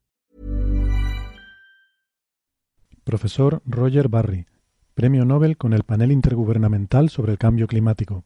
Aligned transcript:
Profesor 3.04 3.62
Roger 3.64 4.08
Barry, 4.08 4.46
Premio 4.94 5.24
Nobel 5.24 5.56
con 5.56 5.72
el 5.72 5.84
panel 5.84 6.10
intergubernamental 6.10 7.10
sobre 7.10 7.30
el 7.30 7.38
cambio 7.38 7.68
climático. 7.68 8.24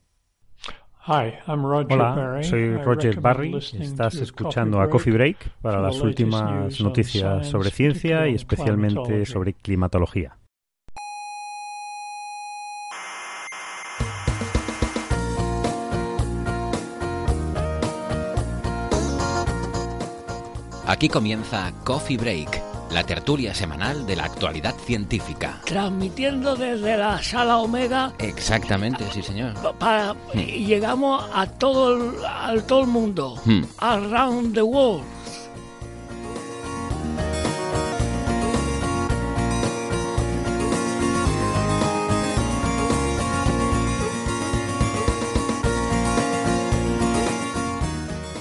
Hola, 1.07 2.41
soy 2.43 2.75
Roger 2.79 3.21
Barry. 3.21 3.55
Estás 3.55 4.15
escuchando 4.15 4.81
a 4.81 4.89
Coffee 4.89 5.13
Break 5.13 5.61
para 5.61 5.83
las 5.83 6.01
últimas 6.01 6.81
noticias 6.81 7.49
sobre 7.49 7.71
ciencia 7.71 8.27
y 8.29 8.37
especialmente 8.37 9.27
sobre 9.27 9.53
climatología. 9.53 10.39
Aquí 20.91 21.09
comienza 21.09 21.73
Coffee 21.85 22.17
Break, 22.17 22.61
la 22.91 23.05
tertulia 23.05 23.55
semanal 23.55 24.05
de 24.09 24.17
la 24.17 24.25
actualidad 24.25 24.75
científica. 24.75 25.61
Transmitiendo 25.65 26.57
desde 26.57 26.97
la 26.97 27.23
sala 27.23 27.59
Omega. 27.59 28.13
Exactamente, 28.19 29.05
sí, 29.13 29.23
señor. 29.23 29.55
Para, 29.79 30.17
y 30.35 30.67
llegamos 30.67 31.25
a 31.33 31.47
todo 31.47 31.95
el, 31.95 32.25
a 32.25 32.61
todo 32.67 32.81
el 32.81 32.89
mundo. 32.89 33.41
Hmm. 33.45 33.63
Around 33.79 34.55
the 34.55 34.63
world. 34.63 35.05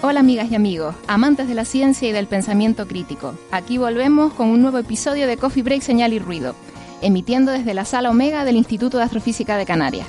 Hola 0.09 0.21
amigas 0.21 0.49
y 0.49 0.55
amigos, 0.55 0.95
amantes 1.05 1.47
de 1.47 1.53
la 1.53 1.65
ciencia 1.65 2.09
y 2.09 2.11
del 2.11 2.25
pensamiento 2.25 2.87
crítico. 2.87 3.35
Aquí 3.51 3.77
volvemos 3.77 4.33
con 4.33 4.49
un 4.49 4.59
nuevo 4.59 4.79
episodio 4.79 5.27
de 5.27 5.37
Coffee 5.37 5.61
Break 5.61 5.83
Señal 5.83 6.13
y 6.13 6.17
Ruido, 6.17 6.55
emitiendo 7.03 7.51
desde 7.51 7.75
la 7.75 7.85
sala 7.85 8.09
Omega 8.09 8.43
del 8.43 8.55
Instituto 8.55 8.97
de 8.97 9.03
Astrofísica 9.03 9.55
de 9.55 9.67
Canarias. 9.67 10.07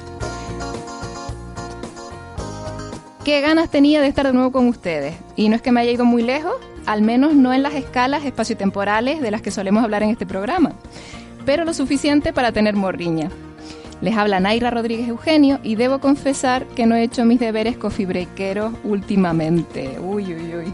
Qué 3.27 3.43
ganas 3.43 3.69
tenía 3.69 4.01
de 4.01 4.09
estar 4.09 4.27
de 4.27 4.33
nuevo 4.33 4.53
con 4.53 4.69
ustedes. 4.69 5.17
Y 5.37 5.51
no 5.51 5.57
es 5.57 5.61
que 5.61 5.71
me 5.71 5.83
haya 5.83 5.91
ido 5.91 6.07
muy 6.07 6.23
lejos, 6.23 6.55
al 6.87 7.03
menos 7.03 7.35
no 7.35 7.53
en 7.53 7.63
las 7.63 7.75
escalas 7.75 8.25
espaciotemporales 8.25 9.21
de 9.21 9.31
las 9.31 9.43
que 9.43 9.51
solemos 9.51 9.85
hablar 9.85 10.03
en 10.03 10.09
este 10.09 10.25
programa, 10.25 10.73
pero 11.45 11.67
lo 11.67 11.75
suficiente 11.75 12.33
para 12.33 12.53
tener 12.53 12.75
morriña. 12.75 13.29
Les 14.01 14.17
habla 14.17 14.41
Naira 14.41 14.71
Rodríguez 14.71 15.09
Eugenio 15.09 15.59
y 15.63 15.75
debo 15.77 15.99
confesar 15.99 16.65
que 16.67 16.87
no 16.87 16.95
he 16.95 17.03
hecho 17.03 17.25
mis 17.25 17.39
deberes 17.39 17.77
coffee 17.77 18.07
breakeros 18.07 18.73
últimamente. 18.85 19.99
Uy, 20.01 20.35
uy, 20.35 20.57
uy. 20.57 20.73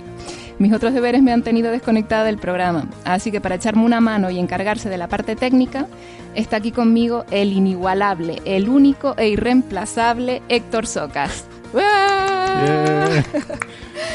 Mis 0.58 0.72
otros 0.72 0.94
deberes 0.94 1.22
me 1.22 1.32
han 1.32 1.42
tenido 1.42 1.70
desconectada 1.70 2.24
del 2.24 2.38
programa, 2.38 2.86
así 3.04 3.30
que 3.30 3.42
para 3.42 3.56
echarme 3.56 3.84
una 3.84 4.00
mano 4.00 4.30
y 4.30 4.38
encargarse 4.38 4.88
de 4.88 4.96
la 4.96 5.06
parte 5.06 5.36
técnica, 5.36 5.86
está 6.34 6.56
aquí 6.56 6.72
conmigo 6.72 7.26
el 7.30 7.52
inigualable, 7.52 8.40
el 8.46 8.70
único 8.70 9.14
e 9.18 9.28
irreemplazable 9.28 10.40
Héctor 10.48 10.86
Socas. 10.86 11.44
Yeah. 11.74 13.22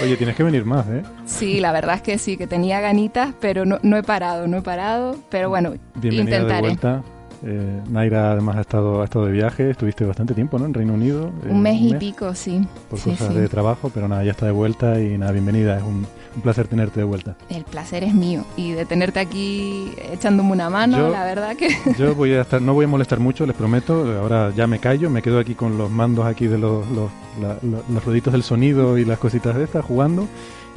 Oye, 0.04 0.18
tienes 0.18 0.36
que 0.36 0.42
venir 0.42 0.66
más, 0.66 0.88
¿eh? 0.88 1.04
Sí, 1.26 1.60
la 1.60 1.72
verdad 1.72 1.98
es 1.98 2.02
que 2.02 2.18
sí, 2.18 2.38
que 2.38 2.48
tenía 2.48 2.80
ganitas, 2.82 3.36
pero 3.40 3.66
no, 3.66 3.78
no 3.84 3.98
he 3.98 4.04
parado, 4.04 4.48
no 4.48 4.58
he 4.58 4.62
parado. 4.64 5.18
Pero 5.30 5.50
bueno, 5.50 5.74
Bienvenida 5.96 6.38
intentaré. 6.38 6.56
de 6.56 6.62
vuelta. 6.62 7.04
Eh, 7.44 7.82
Naira 7.90 8.32
además 8.34 8.58
ha 8.58 8.62
estado, 8.62 9.02
ha 9.02 9.06
estado 9.06 9.26
de 9.26 9.32
viaje, 9.32 9.72
estuviste 9.72 10.06
bastante 10.06 10.34
tiempo, 10.36 10.60
¿no? 10.60 10.66
En 10.66 10.74
Reino 10.76 10.94
Unido. 10.94 11.32
eh, 11.44 11.50
Un 11.50 11.62
mes 11.62 11.82
y 11.82 11.94
pico, 11.96 12.36
sí. 12.36 12.68
Por 12.90 13.00
Sí, 13.00 13.12
cosas 13.12 13.34
sí. 13.34 13.40
de 13.40 13.48
trabajo, 13.48 13.90
pero 13.94 14.08
nada, 14.08 14.24
ya 14.24 14.32
está 14.32 14.46
de 14.46 14.52
vuelta 14.52 15.00
y 15.02 15.18
nada, 15.18 15.32
bienvenida. 15.32 15.78
Es 15.78 15.84
un, 15.84 16.06
un 16.36 16.42
placer 16.44 16.68
tenerte 16.68 17.00
de 17.00 17.04
vuelta. 17.06 17.36
El 17.50 17.64
placer 17.64 18.04
es 18.04 18.14
mío 18.14 18.44
y 18.56 18.74
de 18.74 18.86
tenerte 18.86 19.20
aquí 19.20 19.92
echándome 20.14 20.52
una 20.52 20.70
mano, 20.70 20.98
Yo- 20.98 21.10
la 21.10 21.24
verdad 21.26 21.56
que 21.56 21.70
Yo 21.98 22.14
voy 22.14 22.34
a 22.34 22.42
estar, 22.42 22.62
no 22.62 22.74
voy 22.76 22.86
a 22.86 22.88
molestar 22.88 23.20
mucho, 23.20 23.46
les 23.48 23.56
prometo. 23.56 24.06
Ahora 24.20 24.52
ya 24.56 24.68
me 24.68 24.78
callo, 24.80 25.10
me 25.10 25.22
quedo 25.24 25.40
aquí 25.40 25.56
con 25.56 25.78
los 25.80 25.90
mandos 25.90 26.26
aquí 26.28 26.46
de 26.48 26.60
los, 26.60 26.88
los, 26.92 27.10
la- 27.42 27.58
la- 27.68 27.82
los 27.92 28.06
rueditos 28.06 28.34
del 28.34 28.44
sonido 28.44 28.98
y 29.00 29.06
las 29.06 29.18
cositas 29.18 29.56
de 29.56 29.64
estas 29.64 29.84
jugando 29.84 30.28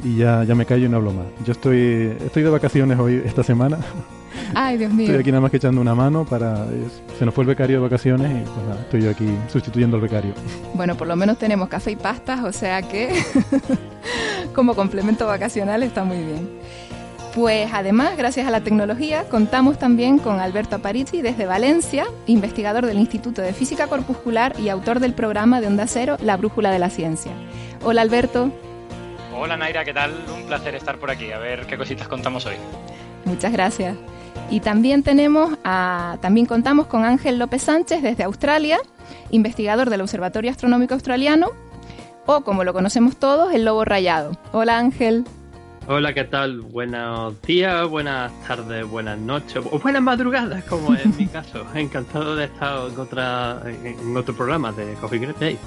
y 0.03 0.17
ya, 0.17 0.43
ya 0.43 0.55
me 0.55 0.65
callo 0.65 0.87
y 0.87 0.89
no 0.89 0.97
hablo 0.97 1.13
más. 1.13 1.25
Yo 1.45 1.51
estoy, 1.51 2.17
estoy 2.25 2.41
de 2.43 2.49
vacaciones 2.49 2.97
hoy 2.97 3.21
esta 3.23 3.43
semana. 3.43 3.77
Ay, 4.53 4.77
Dios 4.77 4.91
mío. 4.91 5.07
Estoy 5.07 5.19
aquí 5.21 5.31
nada 5.31 5.41
más 5.41 5.51
que 5.51 5.57
echando 5.57 5.81
una 5.81 5.95
mano 5.95 6.25
para. 6.25 6.65
es- 6.65 7.01
se 7.17 7.25
nos 7.25 7.33
fue 7.33 7.43
el 7.43 7.47
becario 7.47 7.77
de 7.77 7.83
vacaciones 7.83 8.29
y 8.31 8.45
pues 8.49 8.67
nada, 8.67 8.81
estoy 8.81 9.01
yo 9.03 9.09
aquí 9.09 9.27
sustituyendo 9.51 9.95
al 9.97 10.01
becario. 10.01 10.33
Bueno, 10.73 10.95
por 10.95 11.07
lo 11.07 11.15
menos 11.15 11.37
tenemos 11.37 11.69
café 11.69 11.91
y 11.91 11.95
pastas, 11.95 12.43
o 12.43 12.51
sea 12.51 12.81
que 12.81 13.13
como 14.53 14.75
complemento 14.75 15.25
vacacional 15.27 15.83
está 15.83 16.03
muy 16.03 16.17
bien. 16.17 16.49
Pues 17.33 17.69
además, 17.73 18.15
gracias 18.17 18.47
a 18.47 18.49
la 18.51 18.61
tecnología, 18.61 19.25
contamos 19.29 19.77
también 19.77 20.19
con 20.19 20.39
Alberto 20.39 20.77
Aparici 20.77 21.21
desde 21.21 21.45
Valencia, 21.45 22.05
investigador 22.27 22.85
del 22.85 22.97
Instituto 22.97 23.41
de 23.41 23.51
Física 23.51 23.87
Corpuscular 23.87 24.57
y 24.57 24.69
autor 24.69 25.01
del 25.01 25.13
programa 25.13 25.59
de 25.59 25.67
Onda 25.67 25.85
Cero, 25.87 26.15
La 26.21 26.37
Brújula 26.37 26.71
de 26.71 26.79
la 26.79 26.89
Ciencia. 26.89 27.33
Hola 27.83 28.01
Alberto, 28.03 28.51
Hola 29.37 29.57
Naira, 29.57 29.83
¿qué 29.83 29.93
tal? 29.93 30.13
Un 30.33 30.47
placer 30.47 30.75
estar 30.75 30.97
por 30.97 31.11
aquí, 31.11 31.29
a 31.33 31.37
ver 31.37 31.65
qué 31.67 31.77
cositas 31.77 32.07
contamos 32.07 32.45
hoy. 32.45 32.55
Muchas 33.25 33.51
gracias. 33.51 33.97
Y 34.49 34.59
también 34.59 35.03
tenemos 35.03 35.57
a, 35.63 36.17
también 36.21 36.45
contamos 36.45 36.87
con 36.87 37.03
Ángel 37.03 37.39
López 37.39 37.63
Sánchez 37.63 38.01
desde 38.01 38.23
Australia, 38.23 38.79
investigador 39.31 39.89
del 39.89 40.01
Observatorio 40.01 40.51
Astronómico 40.51 40.93
Australiano, 40.93 41.49
o 42.25 42.41
como 42.41 42.63
lo 42.63 42.73
conocemos 42.73 43.17
todos, 43.17 43.53
el 43.53 43.65
Lobo 43.65 43.85
Rayado. 43.85 44.31
Hola 44.51 44.77
Ángel. 44.77 45.25
Hola, 45.87 46.13
¿qué 46.13 46.23
tal? 46.23 46.61
Buenos 46.61 47.39
días, 47.43 47.87
buenas 47.87 48.31
tardes, 48.47 48.87
buenas 48.87 49.19
noches 49.19 49.63
o 49.69 49.77
buenas 49.77 50.01
madrugadas, 50.01 50.63
como 50.63 50.95
en 50.95 51.15
mi 51.15 51.27
caso. 51.31 51.63
Encantado 51.75 52.35
de 52.35 52.45
estar 52.45 52.87
en, 52.89 52.99
otra, 52.99 53.61
en 53.83 54.17
otro 54.17 54.35
programa 54.35 54.71
de 54.71 54.93
Coffee 54.95 55.19
Break. 55.19 55.59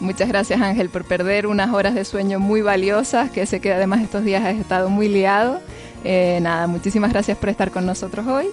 Muchas 0.00 0.28
gracias 0.28 0.60
Ángel 0.60 0.90
por 0.90 1.04
perder 1.04 1.46
unas 1.46 1.72
horas 1.72 1.94
de 1.94 2.04
sueño 2.04 2.38
muy 2.38 2.62
valiosas, 2.62 3.30
que 3.30 3.46
sé 3.46 3.60
que 3.60 3.72
además 3.72 4.02
estos 4.02 4.24
días 4.24 4.44
has 4.44 4.56
estado 4.56 4.90
muy 4.90 5.08
liado. 5.08 5.60
Eh, 6.04 6.38
nada, 6.42 6.66
muchísimas 6.66 7.12
gracias 7.12 7.36
por 7.38 7.48
estar 7.48 7.70
con 7.70 7.86
nosotros 7.86 8.26
hoy. 8.26 8.46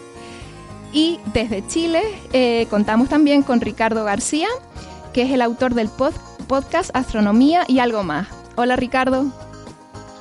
Y 0.92 1.20
desde 1.34 1.66
Chile 1.68 2.02
eh, 2.34 2.68
contamos 2.70 3.10
también 3.10 3.42
con 3.42 3.62
Ricardo 3.62 4.04
García, 4.04 4.48
que 5.14 5.24
es 5.24 5.32
el 5.32 5.42
autor 5.42 5.74
del 5.74 5.90
pod- 5.90 6.14
podcast 6.48 6.96
Astronomía 6.96 7.64
y 7.68 7.80
algo 7.80 8.04
más. 8.04 8.28
Hola 8.56 8.76
Ricardo. 8.76 9.26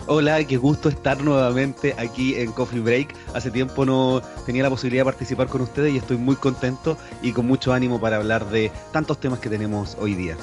Hola, 0.07 0.43
qué 0.45 0.57
gusto 0.57 0.89
estar 0.89 1.23
nuevamente 1.23 1.95
aquí 1.97 2.35
en 2.35 2.51
Coffee 2.53 2.81
Break. 2.81 3.15
Hace 3.35 3.51
tiempo 3.51 3.85
no 3.87 4.21
tenía 4.45 4.63
la 4.65 4.71
posibilidad 4.71 5.03
de 5.03 5.11
participar 5.11 5.47
con 5.47 5.61
ustedes 5.61 5.95
y 5.95 5.99
estoy 5.99 6.17
muy 6.17 6.35
contento 6.37 6.97
y 7.23 7.33
con 7.33 7.47
mucho 7.47 7.73
ánimo 7.73 8.01
para 8.01 8.17
hablar 8.17 8.47
de 8.51 8.73
tantos 8.93 9.19
temas 9.21 9.39
que 9.39 9.49
tenemos 9.49 9.97
hoy 10.01 10.15
día. 10.15 10.37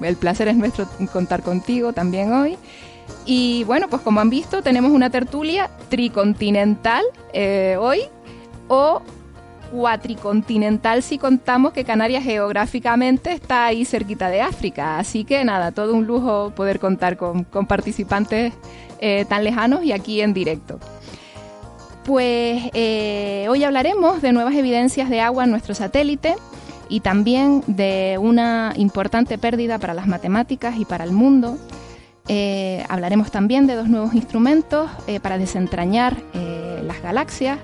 El 0.00 0.16
placer 0.16 0.48
es 0.48 0.56
nuestro 0.56 0.88
contar 1.12 1.42
contigo 1.42 1.92
también 1.92 2.32
hoy. 2.32 2.56
Y 3.26 3.64
bueno, 3.64 3.88
pues 3.88 4.02
como 4.02 4.20
han 4.20 4.30
visto, 4.30 4.62
tenemos 4.62 4.90
una 4.92 5.10
tertulia 5.10 5.70
tricontinental 5.88 7.04
eh, 7.32 7.76
hoy 7.78 8.00
o 8.68 9.02
cuatricontinental 9.70 11.02
si 11.02 11.16
contamos 11.16 11.72
que 11.72 11.84
Canarias 11.84 12.24
geográficamente 12.24 13.32
está 13.32 13.66
ahí 13.66 13.84
cerquita 13.84 14.28
de 14.28 14.40
África. 14.40 14.98
Así 14.98 15.24
que 15.24 15.44
nada, 15.44 15.72
todo 15.72 15.94
un 15.94 16.06
lujo 16.06 16.52
poder 16.54 16.80
contar 16.80 17.16
con, 17.16 17.44
con 17.44 17.66
participantes 17.66 18.52
eh, 19.00 19.24
tan 19.28 19.44
lejanos 19.44 19.84
y 19.84 19.92
aquí 19.92 20.20
en 20.20 20.34
directo. 20.34 20.78
Pues 22.04 22.62
eh, 22.74 23.46
hoy 23.48 23.64
hablaremos 23.64 24.20
de 24.22 24.32
nuevas 24.32 24.54
evidencias 24.54 25.08
de 25.08 25.20
agua 25.20 25.44
en 25.44 25.50
nuestro 25.50 25.74
satélite 25.74 26.34
y 26.88 27.00
también 27.00 27.62
de 27.66 28.18
una 28.20 28.72
importante 28.76 29.38
pérdida 29.38 29.78
para 29.78 29.94
las 29.94 30.06
matemáticas 30.06 30.76
y 30.78 30.84
para 30.84 31.04
el 31.04 31.12
mundo. 31.12 31.56
Eh, 32.28 32.84
hablaremos 32.88 33.30
también 33.30 33.66
de 33.66 33.74
dos 33.74 33.88
nuevos 33.88 34.14
instrumentos 34.14 34.90
eh, 35.06 35.20
para 35.20 35.38
desentrañar 35.38 36.16
eh, 36.34 36.82
las 36.84 37.02
galaxias, 37.02 37.58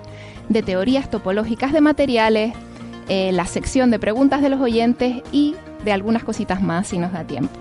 de 0.49 0.63
teorías 0.63 1.11
topológicas 1.11 1.73
de 1.73 1.81
materiales, 1.81 2.55
la 3.09 3.47
sección 3.47 3.93
de 3.93 4.01
preguntas 4.01 4.43
de 4.43 4.49
los 4.49 4.61
oyentes 4.61 5.23
y 5.31 5.55
de 5.85 5.93
algunas 5.93 6.25
cositas 6.25 6.61
más 6.61 6.89
si 6.89 6.99
nos 6.99 7.13
da 7.13 7.25
tiempo. 7.25 7.55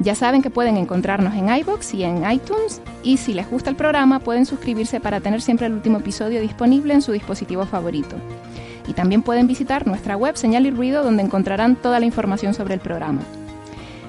Ya 0.00 0.14
saben 0.14 0.42
que 0.42 0.50
pueden 0.50 0.76
encontrarnos 0.76 1.34
en 1.34 1.48
iBox 1.48 1.94
y 1.94 2.04
en 2.04 2.28
iTunes 2.30 2.82
y 3.02 3.16
si 3.16 3.32
les 3.32 3.48
gusta 3.48 3.70
el 3.70 3.76
programa 3.76 4.18
pueden 4.18 4.44
suscribirse 4.44 5.00
para 5.00 5.20
tener 5.20 5.40
siempre 5.40 5.66
el 5.66 5.72
último 5.72 5.98
episodio 5.98 6.40
disponible 6.40 6.94
en 6.94 7.02
su 7.02 7.12
dispositivo 7.12 7.64
favorito. 7.64 8.16
Y 8.88 8.92
también 8.92 9.22
pueden 9.22 9.46
visitar 9.46 9.86
nuestra 9.86 10.16
web 10.16 10.36
Señal 10.36 10.66
y 10.66 10.70
Ruido 10.70 11.02
donde 11.02 11.22
encontrarán 11.22 11.76
toda 11.76 11.98
la 11.98 12.06
información 12.06 12.52
sobre 12.52 12.74
el 12.74 12.80
programa. 12.80 13.22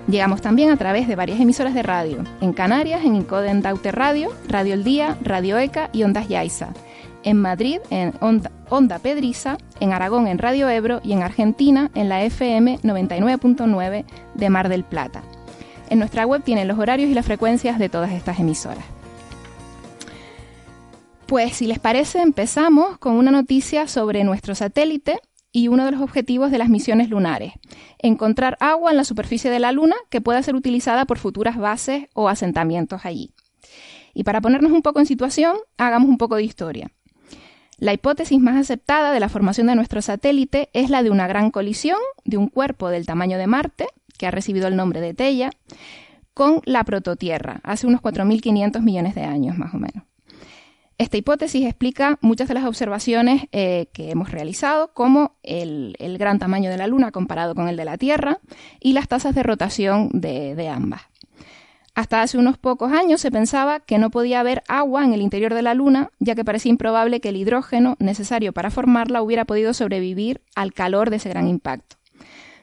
Llegamos 0.07 0.41
también 0.41 0.69
a 0.69 0.77
través 0.77 1.07
de 1.07 1.17
varias 1.17 1.39
emisoras 1.39 1.73
de 1.73 1.83
radio, 1.83 2.23
en 2.39 2.53
Canarias, 2.53 3.03
en 3.03 3.15
Incoden 3.15 3.61
Daute 3.61 3.91
Radio, 3.91 4.29
Radio 4.47 4.73
El 4.73 4.85
Día, 4.85 5.17
Radio 5.21 5.57
ECA 5.57 5.89
y 5.91 6.03
Ondas 6.03 6.29
Yaiza, 6.29 6.69
en 7.23 7.41
Madrid 7.41 7.79
en 7.89 8.13
Onda, 8.21 8.51
Onda 8.69 8.99
Pedriza, 8.99 9.57
en 9.81 9.91
Aragón 9.91 10.27
en 10.27 10.37
Radio 10.37 10.69
Ebro 10.69 11.01
y 11.03 11.11
en 11.11 11.23
Argentina 11.23 11.91
en 11.93 12.07
la 12.07 12.23
FM 12.23 12.79
99.9 12.83 14.05
de 14.33 14.49
Mar 14.49 14.69
del 14.69 14.85
Plata. 14.85 15.23
En 15.89 15.99
nuestra 15.99 16.25
web 16.25 16.41
tienen 16.41 16.69
los 16.69 16.79
horarios 16.79 17.09
y 17.09 17.13
las 17.13 17.25
frecuencias 17.25 17.77
de 17.77 17.89
todas 17.89 18.11
estas 18.11 18.39
emisoras. 18.39 18.85
Pues 21.25 21.57
si 21.57 21.67
les 21.67 21.79
parece, 21.79 22.21
empezamos 22.21 22.97
con 22.97 23.15
una 23.15 23.31
noticia 23.31 23.87
sobre 23.87 24.23
nuestro 24.23 24.55
satélite 24.55 25.19
y 25.57 25.69
uno 25.69 25.85
de 25.85 25.91
los 25.91 26.01
objetivos 26.01 26.51
de 26.51 26.59
las 26.59 26.69
misiones 26.69 27.09
lunares, 27.09 27.53
encontrar 27.97 28.57
agua 28.59 28.91
en 28.91 28.97
la 28.97 29.03
superficie 29.03 29.49
de 29.49 29.57
la 29.57 29.71
Luna 29.71 29.95
que 30.11 30.21
pueda 30.21 30.43
ser 30.43 30.53
utilizada 30.53 31.05
por 31.05 31.17
futuras 31.17 31.57
bases 31.57 32.09
o 32.13 32.29
asentamientos 32.29 33.05
allí. 33.05 33.31
Y 34.13 34.23
para 34.23 34.39
ponernos 34.39 34.71
un 34.71 34.83
poco 34.83 34.99
en 34.99 35.07
situación, 35.07 35.57
hagamos 35.79 36.09
un 36.09 36.19
poco 36.19 36.35
de 36.35 36.43
historia. 36.43 36.91
La 37.79 37.91
hipótesis 37.91 38.39
más 38.39 38.55
aceptada 38.55 39.11
de 39.11 39.19
la 39.19 39.29
formación 39.29 39.65
de 39.65 39.73
nuestro 39.73 39.99
satélite 40.03 40.69
es 40.73 40.91
la 40.91 41.01
de 41.01 41.09
una 41.09 41.25
gran 41.25 41.49
colisión 41.49 41.97
de 42.23 42.37
un 42.37 42.49
cuerpo 42.49 42.89
del 42.89 43.07
tamaño 43.07 43.39
de 43.39 43.47
Marte, 43.47 43.87
que 44.19 44.27
ha 44.27 44.31
recibido 44.31 44.67
el 44.67 44.75
nombre 44.75 45.01
de 45.01 45.15
Teia, 45.15 45.49
con 46.35 46.61
la 46.65 46.83
prototierra, 46.83 47.61
hace 47.63 47.87
unos 47.87 48.01
4.500 48.01 48.79
millones 48.81 49.15
de 49.15 49.23
años 49.23 49.57
más 49.57 49.73
o 49.73 49.79
menos. 49.79 50.03
Esta 50.97 51.17
hipótesis 51.17 51.65
explica 51.65 52.17
muchas 52.21 52.47
de 52.47 52.55
las 52.55 52.65
observaciones 52.65 53.43
eh, 53.51 53.87
que 53.93 54.09
hemos 54.09 54.31
realizado, 54.31 54.93
como 54.93 55.35
el, 55.43 55.95
gran 56.17 56.39
tamaño 56.39 56.71
de 56.71 56.77
la 56.77 56.87
Luna 56.87 57.11
comparado 57.11 57.53
con 57.53 57.67
el 57.67 57.77
de 57.77 57.85
la 57.85 57.97
Tierra 57.97 58.39
y 58.79 58.93
las 58.93 59.07
tasas 59.07 59.35
de 59.35 59.43
rotación 59.43 60.09
de 60.11 60.69
ambas. 60.69 61.01
Hasta 61.97 62.21
hace 62.21 62.37
unos 62.37 62.59
pocos 62.59 62.91
años 62.91 63.21
se 63.21 63.31
pensaba 63.31 63.79
que 63.79 63.97
no 63.97 64.11
podía 64.11 64.39
haber 64.39 64.61
agua 64.67 65.03
en 65.03 65.13
el 65.13 65.21
interior 65.23 65.55
de 65.55 65.63
la 65.63 65.73
Luna, 65.73 66.11
ya 66.19 66.35
que 66.35 66.45
parecía 66.45 66.69
improbable 66.69 67.19
que 67.21 67.29
el 67.29 67.37
hidrógeno 67.37 67.95
necesario 67.97 68.53
para 68.53 68.69
formarla 68.69 69.23
hubiera 69.23 69.45
podido 69.45 69.73
sobrevivir 69.73 70.41
al 70.53 70.73
calor 70.73 71.09
de 71.09 71.15
ese 71.15 71.29
gran 71.29 71.47
impacto. 71.47 71.95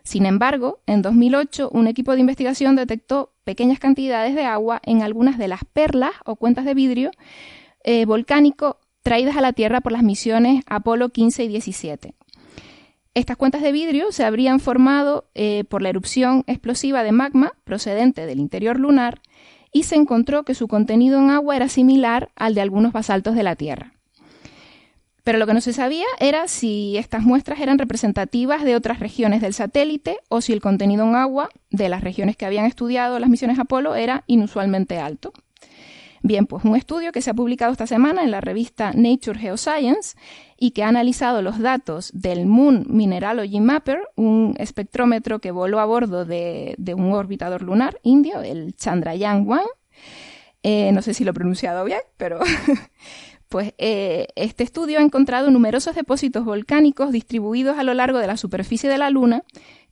Sin 0.05 0.25
embargo, 0.25 0.79
en 0.87 1.03
2008 1.03 1.69
un 1.73 1.89
equipo 1.89 2.13
de 2.13 2.21
investigación 2.21 2.77
detectó 2.77 3.33
pequeñas 3.43 3.81
cantidades 3.81 4.37
de 4.37 4.45
agua 4.45 4.81
en 4.85 5.03
algunas 5.03 5.37
de 5.37 5.49
las 5.49 5.65
perlas 5.65 6.13
o 6.25 6.37
cuentas 6.37 6.65
de 6.65 6.75
vidrio 6.75 7.11
eh, 7.85 8.05
volcánico 8.07 8.79
traídas 9.03 9.37
a 9.37 9.41
la 9.41 9.53
Tierra 9.53 9.81
por 9.81 9.93
las 9.93 10.03
misiones 10.03 10.65
Apolo 10.67 11.11
15 11.11 11.45
y 11.45 11.49
17. 11.49 12.15
Estas 13.15 13.37
cuentas 13.37 13.63
de 13.63 13.71
vidrio 13.71 14.11
se 14.11 14.25
habrían 14.25 14.59
formado 14.59 15.29
eh, 15.35 15.63
por 15.69 15.83
la 15.83 15.91
erupción 15.91 16.43
explosiva 16.49 17.05
de 17.05 17.13
magma 17.13 17.53
procedente 17.63 18.27
del 18.27 18.41
interior 18.41 18.81
lunar 18.81 19.21
y 19.73 19.85
se 19.85 19.95
encontró 19.95 20.45
que 20.45 20.55
su 20.55 20.67
contenido 20.67 21.21
en 21.21 21.31
agua 21.31 21.55
era 21.55 21.69
similar 21.69 22.31
al 22.35 22.55
de 22.55 22.63
algunos 22.63 22.93
basaltos 22.93 23.37
de 23.37 23.43
la 23.45 23.55
Tierra. 23.55 23.93
Pero 25.23 25.39
lo 25.39 25.47
que 25.47 25.55
no 25.55 25.61
se 25.61 25.73
sabía 25.73 26.07
era 26.19 26.49
si 26.49 26.97
estas 26.99 27.23
muestras 27.23 27.61
eran 27.61 27.79
representativas 27.79 28.63
de 28.63 28.77
otras 28.77 29.01
regiones 29.01 29.41
del 29.41 29.55
satélite 29.55 30.19
o 30.29 30.41
si 30.41 30.53
el 30.53 30.61
contenido 30.61 31.05
en 31.05 31.15
agua 31.15 31.49
de 31.71 31.89
las 31.89 32.03
regiones 32.03 32.37
que 32.37 32.47
habían 32.47 32.67
estudiado 32.67 33.19
las 33.19 33.31
misiones 33.31 33.59
Apolo 33.59 33.95
era 33.95 34.25
inusualmente 34.27 34.99
alto. 34.99 35.33
Bien, 36.27 36.47
pues 36.47 36.65
un 36.65 36.75
estudio 36.75 37.13
que 37.13 37.21
se 37.21 37.29
ha 37.29 37.35
publicado 37.35 37.71
esta 37.71 37.87
semana 37.87 38.25
en 38.25 38.31
la 38.31 38.41
revista 38.41 38.93
Nature 38.95 39.39
Geoscience 39.39 40.17
y 40.59 40.71
que 40.71 40.83
ha 40.83 40.89
analizado 40.89 41.43
los 41.43 41.59
datos 41.59 42.11
del 42.15 42.47
Moon 42.47 42.87
Mineralogy 42.89 43.61
Mapper, 43.61 44.09
un 44.17 44.55
espectrómetro 44.59 45.41
que 45.41 45.51
voló 45.51 45.81
a 45.81 45.85
bordo 45.85 46.25
de, 46.25 46.77
un 46.97 47.13
orbitador 47.13 47.61
lunar 47.61 48.01
indio, 48.03 48.41
el 48.41 48.75
Chandrayaan-1. 48.75 49.61
Eh, 50.63 50.93
no 50.93 51.03
sé 51.03 51.13
si 51.13 51.25
lo 51.25 51.33
he 51.33 51.35
pronunciado 51.35 51.85
bien, 51.85 52.01
pero 52.17 52.41
pues 53.51 53.75
eh, 53.77 54.29
este 54.35 54.65
estudio 54.65 55.01
ha 55.01 55.03
encontrado 55.03 55.51
numerosos 55.51 55.95
depósitos 55.95 56.47
volcánicos 56.47 57.13
distribuidos 57.13 57.77
a 57.77 57.83
lo 57.83 57.93
largo 57.93 58.17
de 58.17 58.29
la 58.29 58.39
superficie 58.39 58.89
de 58.89 58.97
la 58.97 59.11
Luna 59.11 59.43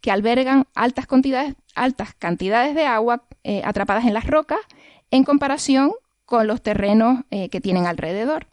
que 0.00 0.10
albergan 0.10 0.66
altas 0.74 1.06
cantidades, 1.06 1.56
altas 1.74 2.14
cantidades 2.14 2.74
de 2.74 2.86
agua 2.86 3.24
eh, 3.44 3.60
atrapadas 3.66 4.06
en 4.06 4.14
las 4.14 4.26
rocas 4.26 4.60
en 5.10 5.24
comparación 5.24 5.92
con 6.32 6.46
los 6.46 6.62
terrenos 6.62 7.24
que 7.30 7.60
tienen 7.60 7.84
alrededor 7.84 8.46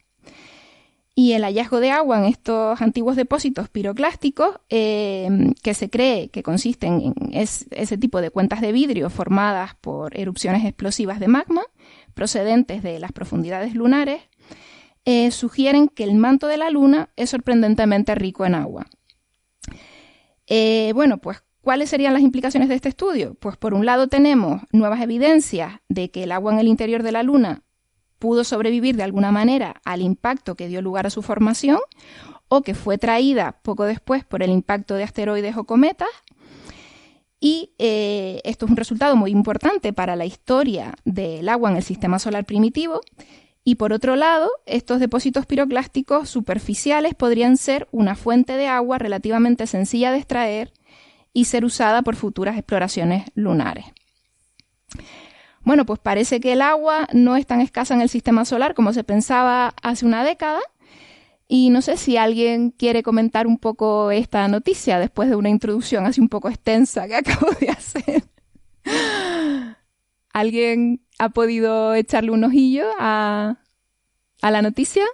y 1.20 1.34
el 1.34 1.44
hallazgo 1.44 1.81
de 1.81 1.92
agua 1.92 2.18
en 2.18 2.24
estos 2.24 2.81
antiguos 2.81 3.18
depósitos 3.18 3.68
piroclásticos, 3.68 4.62
eh, 4.70 5.52
que 5.62 5.74
se 5.74 5.90
cree 5.90 6.30
que 6.30 6.44
consisten 6.44 7.14
en 7.14 7.14
ese 7.34 7.98
tipo 7.98 8.22
de 8.22 8.30
cuentas 8.30 8.62
de 8.62 8.72
vidrio 8.72 9.10
formadas 9.10 9.76
por 9.81 10.18
erupciones 10.18 10.64
explosivas 10.64 11.20
de 11.20 11.28
magma 11.28 11.64
procedentes 12.14 12.84
de 12.84 13.00
las 13.00 13.12
profundidades 13.12 13.76
lunares, 13.76 14.22
eh, 15.04 15.31
sugieren 15.31 15.90
que 15.90 16.06
el 16.06 16.16
manto 16.16 16.48
de 16.48 16.56
la 16.56 16.70
Luna 16.70 17.10
es 17.18 17.31
sorprendentemente 17.31 18.16
rico 18.16 18.46
en 18.46 18.56
agua. 18.56 18.88
Eh, 20.48 20.94
bueno, 20.96 21.18
pues 21.18 21.44
¿Cuáles 21.62 21.90
serían 21.90 22.14
las 22.14 22.22
implicaciones 22.22 22.70
de 22.70 22.76
este 22.76 22.88
estudio? 22.88 23.36
Pues 23.36 23.58
por 23.58 23.74
un 23.74 23.86
lado 23.86 24.08
tenemos 24.08 24.62
nuevas 24.72 25.02
evidencias 25.02 25.81
de 25.90 26.10
que 26.10 26.24
el 26.24 26.31
agua 26.31 26.54
en 26.54 26.60
el 26.60 26.70
interior 26.70 27.04
de 27.04 27.12
la 27.12 27.22
Luna 27.22 27.64
pudo 28.19 28.44
sobrevivir 28.44 28.95
de 28.95 29.04
alguna 29.04 29.31
manera 29.31 29.81
al 29.86 30.01
impacto 30.01 30.56
que 30.56 30.68
dio 30.68 30.81
lugar 30.81 31.07
a 31.07 31.10
su 31.10 31.21
formación 31.21 31.80
o 32.50 32.62
que 32.62 32.75
fue 32.75 32.98
traída 32.98 33.60
poco 33.63 33.86
después 33.86 34.25
por 34.25 34.44
el 34.44 34.51
impacto 34.51 34.95
de 34.95 35.04
asteroides 35.04 35.57
o 35.57 35.63
cometas. 35.63 36.10
Y 37.39 37.71
eh, 37.80 38.42
esto 38.44 38.66
es 38.66 38.71
un 38.71 38.77
resultado 38.77 39.16
muy 39.16 39.31
importante 39.31 39.94
para 39.94 40.18
la 40.18 40.25
historia 40.25 40.95
del 41.06 41.48
agua 41.48 41.71
en 41.71 41.77
el 41.77 41.83
sistema 41.83 42.19
solar 42.19 42.45
primitivo. 42.45 43.00
Y 43.63 43.75
por 43.75 43.94
otro 43.94 44.16
lado, 44.16 44.50
estos 44.66 45.00
depósitos 45.00 45.45
piroclásticos 45.45 46.30
superficiales 46.30 47.13
podrían 47.16 47.56
ser 47.56 47.88
una 47.92 48.16
fuente 48.16 48.54
de 48.54 48.68
agua 48.68 48.98
relativamente 48.98 49.68
sencilla 49.68 50.12
de 50.12 50.18
extraer 50.18 50.74
y 51.33 51.45
ser 51.45 51.63
usada 51.63 52.01
por 52.01 52.16
futuras 52.16 52.57
exploraciones 52.57 53.25
lunares. 53.36 53.85
Bueno, 55.69 55.85
pues 55.85 55.99
parece 55.99 56.40
que 56.40 56.54
el 56.54 56.64
agua 56.64 57.07
no 57.14 57.35
es 57.35 57.45
tan 57.45 57.61
escasa 57.61 57.94
en 57.94 58.02
el 58.02 58.09
sistema 58.09 58.44
solar 58.44 58.73
como 58.73 58.92
se 58.92 59.04
pensaba 59.04 59.76
hace 59.83 60.04
una 60.04 60.23
década. 60.23 60.61
Y 61.47 61.69
no 61.69 61.83
sé 61.83 61.95
si 61.95 62.18
alguien 62.18 62.71
quiere 62.71 63.04
comentar 63.04 63.45
un 63.45 63.59
poco 63.59 64.09
esta 64.09 64.47
noticia 64.47 64.97
después 64.97 65.30
de 65.30 65.35
una 65.35 65.49
introducción 65.49 66.07
así 66.07 66.21
un 66.21 66.28
poco 66.28 66.49
extensa 66.49 67.07
que 67.07 67.16
acabo 67.18 67.52
de 67.61 67.69
hacer. 67.69 68.23
¿Alguien 70.33 71.06
ha 71.19 71.30
podido 71.30 71.94
echarle 71.94 72.31
un 72.31 72.45
ojillo 72.45 72.88
a, 72.97 73.59
a 74.42 74.49
la 74.49 74.64
noticia? 74.64 75.06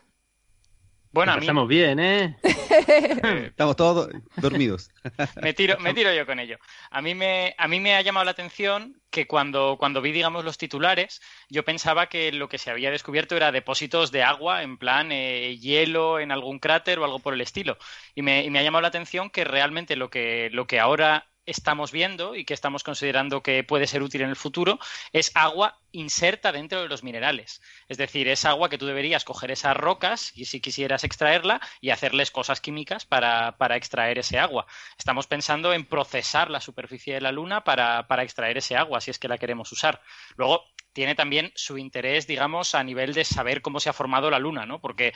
Bueno, 1.15 1.31
a 1.31 1.37
Estamos 1.37 1.69
bien, 1.69 1.97
¿eh? 1.97 2.35
Estamos 3.45 3.77
todos 3.77 4.09
dormidos. 4.35 4.91
me, 5.41 5.53
tiro, 5.53 5.79
me 5.79 5.93
tiro 5.93 6.13
yo 6.13 6.25
con 6.25 6.41
ello. 6.41 6.57
A 6.91 7.01
mí 7.01 7.15
me, 7.15 7.55
a 7.57 7.69
mí 7.69 7.79
me 7.79 7.95
ha 7.95 8.01
llamado 8.01 8.25
la 8.25 8.31
atención 8.31 9.01
que 9.11 9.25
cuando, 9.25 9.77
cuando 9.79 10.01
vi, 10.01 10.11
digamos, 10.11 10.43
los 10.43 10.57
titulares, 10.57 11.21
yo 11.47 11.63
pensaba 11.63 12.09
que 12.09 12.33
lo 12.33 12.49
que 12.49 12.57
se 12.57 12.69
había 12.69 12.91
descubierto 12.91 13.37
era 13.37 13.53
depósitos 13.53 14.11
de 14.11 14.23
agua, 14.23 14.61
en 14.61 14.77
plan 14.77 15.13
eh, 15.13 15.57
hielo 15.57 16.19
en 16.19 16.33
algún 16.33 16.59
cráter 16.59 16.99
o 16.99 17.05
algo 17.05 17.19
por 17.19 17.33
el 17.33 17.39
estilo. 17.39 17.77
Y 18.13 18.21
me, 18.21 18.43
y 18.43 18.49
me 18.49 18.59
ha 18.59 18.63
llamado 18.63 18.81
la 18.81 18.89
atención 18.89 19.29
que 19.29 19.45
realmente 19.45 19.95
lo 19.95 20.09
que, 20.09 20.49
lo 20.51 20.67
que 20.67 20.81
ahora 20.81 21.29
estamos 21.45 21.91
viendo 21.91 22.35
y 22.35 22.45
que 22.45 22.53
estamos 22.53 22.83
considerando 22.83 23.41
que 23.43 23.63
puede 23.63 23.87
ser 23.87 24.03
útil 24.03 24.21
en 24.21 24.29
el 24.29 24.35
futuro 24.35 24.79
es 25.13 25.31
agua 25.35 25.79
inserta 25.91 26.51
dentro 26.51 26.81
de 26.81 26.89
los 26.89 27.03
minerales. 27.03 27.61
Es 27.87 27.97
decir, 27.97 28.27
es 28.27 28.45
agua 28.45 28.69
que 28.69 28.77
tú 28.77 28.85
deberías 28.85 29.23
coger 29.23 29.51
esas 29.51 29.77
rocas 29.77 30.31
y 30.35 30.45
si 30.45 30.59
quisieras 30.59 31.03
extraerla 31.03 31.61
y 31.81 31.91
hacerles 31.91 32.31
cosas 32.31 32.61
químicas 32.61 33.05
para, 33.05 33.55
extraer 33.75 34.19
ese 34.19 34.39
agua. 34.39 34.65
Estamos 34.97 35.27
pensando 35.27 35.73
en 35.73 35.85
procesar 35.85 36.49
la 36.49 36.61
superficie 36.61 37.13
de 37.13 37.21
la 37.21 37.31
Luna 37.31 37.63
para, 37.63 38.07
para 38.07 38.23
extraer 38.23 38.57
ese 38.57 38.75
agua, 38.75 39.01
si 39.01 39.11
es 39.11 39.19
que 39.19 39.27
la 39.27 39.37
queremos 39.37 39.71
usar. 39.71 40.01
Luego, 40.35 40.65
tiene 40.95 41.13
también 41.13 41.51
su 41.55 41.77
interés, 41.77 42.25
digamos, 42.25 42.73
a 42.73 42.81
nivel 42.81 43.13
de 43.13 43.25
saber 43.25 43.61
cómo 43.61 43.81
se 43.81 43.89
ha 43.89 43.93
formado 43.93 44.31
la 44.31 44.39
Luna, 44.39 44.65
¿no? 44.65 44.79
Porque 44.79 45.11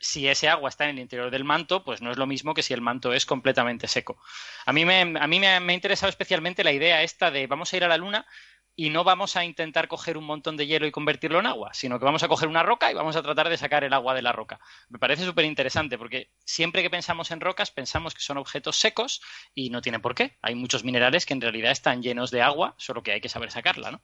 si 0.00 0.26
ese 0.26 0.48
agua 0.48 0.68
está 0.68 0.82
en 0.82 0.96
el 0.96 0.98
interior 0.98 1.30
del 1.30 1.44
manto, 1.44 1.84
pues 1.84 2.02
no 2.02 2.10
es 2.10 2.18
lo 2.18 2.26
mismo 2.26 2.54
que 2.54 2.62
si 2.64 2.74
el 2.74 2.80
manto 2.80 3.12
es 3.12 3.24
completamente 3.24 3.86
seco. 3.86 4.20
A 4.66 4.72
mí 4.72 4.84
me, 4.84 5.04
me, 5.04 5.46
ha 5.46 5.72
interesado 5.72 6.10
especialmente 6.10 6.64
la 6.64 6.72
idea 6.72 7.04
esta 7.04 7.30
de 7.30 7.46
vamos 7.46 7.72
a 7.72 7.76
ir 7.76 7.84
a 7.84 7.88
la 7.88 7.98
Luna 7.98 8.26
y 8.74 8.90
no 8.90 9.04
vamos 9.04 9.36
a 9.36 9.44
intentar 9.44 9.86
coger 9.86 10.16
un 10.16 10.24
montón 10.24 10.56
de 10.56 10.66
hielo 10.66 10.86
y 10.88 10.90
convertirlo 10.90 11.38
en 11.38 11.46
agua, 11.46 11.72
sino 11.72 12.00
que 12.00 12.04
vamos 12.04 12.24
a 12.24 12.28
coger 12.28 12.48
una 12.48 12.64
roca 12.64 12.90
y 12.90 12.94
vamos 12.94 13.14
a 13.14 13.22
tratar 13.22 13.48
de 13.48 13.56
sacar 13.56 13.84
el 13.84 13.92
agua 13.92 14.14
de 14.14 14.22
la 14.22 14.32
roca. 14.32 14.58
Me 14.88 14.98
parece 14.98 15.24
súper 15.24 15.44
interesante 15.44 15.98
porque 15.98 16.32
siempre 16.44 16.82
que 16.82 16.90
pensamos 16.90 17.30
en 17.30 17.40
rocas 17.40 17.70
pensamos 17.70 18.12
que 18.12 18.22
son 18.22 18.38
objetos 18.38 18.74
secos 18.74 19.22
y 19.54 19.70
no 19.70 19.82
tiene 19.82 20.00
por 20.00 20.16
qué. 20.16 20.36
Hay 20.42 20.56
muchos 20.56 20.82
minerales 20.82 21.26
que 21.26 21.34
en 21.34 21.42
realidad 21.42 21.70
están 21.70 22.02
llenos 22.02 22.32
de 22.32 22.42
agua, 22.42 22.74
solo 22.76 23.04
que 23.04 23.12
hay 23.12 23.20
que 23.20 23.28
saber 23.28 23.52
sacarla, 23.52 23.92
¿no? 23.92 24.02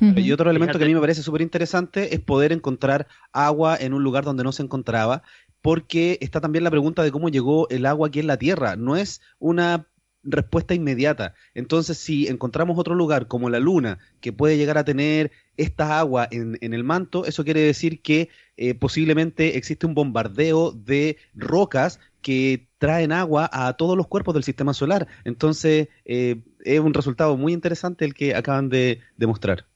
Y 0.00 0.32
otro 0.32 0.50
elemento 0.50 0.78
que 0.78 0.84
a 0.84 0.88
mí 0.88 0.94
me 0.94 1.00
parece 1.00 1.22
súper 1.22 1.40
interesante 1.42 2.14
es 2.14 2.20
poder 2.20 2.52
encontrar 2.52 3.06
agua 3.32 3.76
en 3.78 3.94
un 3.94 4.02
lugar 4.02 4.24
donde 4.24 4.44
no 4.44 4.52
se 4.52 4.62
encontraba, 4.62 5.22
porque 5.62 6.18
está 6.20 6.40
también 6.40 6.64
la 6.64 6.70
pregunta 6.70 7.02
de 7.02 7.10
cómo 7.10 7.28
llegó 7.28 7.68
el 7.70 7.86
agua 7.86 8.08
aquí 8.08 8.20
en 8.20 8.26
la 8.26 8.36
Tierra. 8.36 8.76
No 8.76 8.96
es 8.96 9.20
una 9.38 9.86
respuesta 10.26 10.74
inmediata. 10.74 11.34
Entonces, 11.54 11.98
si 11.98 12.26
encontramos 12.26 12.78
otro 12.78 12.94
lugar 12.94 13.26
como 13.28 13.48
la 13.48 13.60
Luna 13.60 13.98
que 14.20 14.32
puede 14.32 14.56
llegar 14.56 14.76
a 14.76 14.84
tener 14.84 15.30
esta 15.56 15.98
agua 15.98 16.28
en, 16.30 16.58
el 16.60 16.84
manto, 16.84 17.24
eso 17.24 17.44
quiere 17.44 17.60
decir 17.60 18.02
que 18.02 18.28
eh, 18.56 18.74
posiblemente 18.74 19.56
existe 19.56 19.86
un 19.86 19.94
bombardeo 19.94 20.72
de 20.72 21.16
rocas 21.34 22.00
que 22.20 22.68
traen 22.78 23.12
agua 23.12 23.48
a 23.52 23.72
todos 23.74 23.96
los 23.96 24.08
cuerpos 24.08 24.34
del 24.34 24.44
sistema 24.44 24.74
solar. 24.74 25.06
Entonces, 25.24 25.88
eh, 26.04 26.42
es 26.64 26.80
un 26.80 26.92
resultado 26.92 27.36
muy 27.36 27.52
interesante 27.52 28.04
el 28.04 28.14
que 28.14 28.34
acaban 28.34 28.68
de 28.68 29.00
demostrar. 29.16 29.66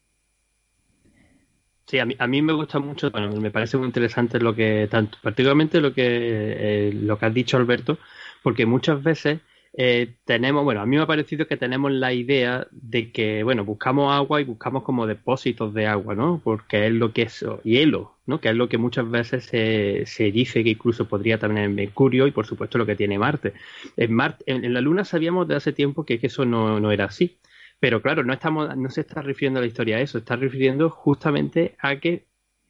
Sí, 1.90 1.98
a 1.98 2.06
mí, 2.06 2.14
a 2.20 2.28
mí 2.28 2.40
me 2.40 2.52
gusta 2.52 2.78
mucho, 2.78 3.10
bueno, 3.10 3.32
me 3.40 3.50
parece 3.50 3.76
muy 3.76 3.86
interesante 3.88 4.38
lo 4.38 4.54
que, 4.54 4.86
tanto, 4.88 5.18
particularmente 5.20 5.80
lo 5.80 5.92
que, 5.92 6.04
eh, 6.06 6.92
lo 6.94 7.18
que 7.18 7.26
has 7.26 7.34
dicho 7.34 7.56
Alberto, 7.56 7.98
porque 8.44 8.64
muchas 8.64 9.02
veces 9.02 9.40
eh, 9.72 10.14
tenemos, 10.24 10.62
bueno, 10.62 10.82
a 10.82 10.86
mí 10.86 10.94
me 10.94 11.02
ha 11.02 11.06
parecido 11.08 11.48
que 11.48 11.56
tenemos 11.56 11.90
la 11.90 12.12
idea 12.12 12.68
de 12.70 13.10
que, 13.10 13.42
bueno, 13.42 13.64
buscamos 13.64 14.12
agua 14.12 14.40
y 14.40 14.44
buscamos 14.44 14.84
como 14.84 15.08
depósitos 15.08 15.74
de 15.74 15.88
agua, 15.88 16.14
¿no? 16.14 16.40
Porque 16.44 16.86
es 16.86 16.92
lo 16.92 17.12
que 17.12 17.22
es 17.22 17.44
hielo, 17.64 18.14
¿no? 18.24 18.40
Que 18.40 18.50
es 18.50 18.54
lo 18.54 18.68
que 18.68 18.78
muchas 18.78 19.10
veces 19.10 19.46
se, 19.46 20.06
se 20.06 20.30
dice 20.30 20.62
que 20.62 20.70
incluso 20.70 21.08
podría 21.08 21.38
tener 21.38 21.68
Mercurio 21.70 22.28
y 22.28 22.30
por 22.30 22.46
supuesto 22.46 22.78
lo 22.78 22.86
que 22.86 22.94
tiene 22.94 23.18
Marte. 23.18 23.54
En, 23.96 24.14
Marte, 24.14 24.44
en, 24.46 24.72
la 24.72 24.80
Luna 24.80 25.04
sabíamos 25.04 25.48
de 25.48 25.56
hace 25.56 25.72
tiempo 25.72 26.04
que, 26.04 26.20
eso 26.22 26.44
no, 26.44 26.78
no 26.78 26.92
era 26.92 27.06
así. 27.06 27.36
Pero 27.80 28.02
claro, 28.02 28.22
no, 28.22 28.32
estamos, 28.32 28.76
no 28.76 28.90
se 28.90 29.00
está 29.00 29.22
refiriendo 29.22 29.58
a 29.58 29.62
la 29.62 29.66
historia 29.66 29.96
a 29.96 30.00
eso, 30.00 30.18
está 30.18 30.36
refiriendo 30.36 30.90
justamente 30.90 31.76
a 31.80 31.96
que 31.96 32.26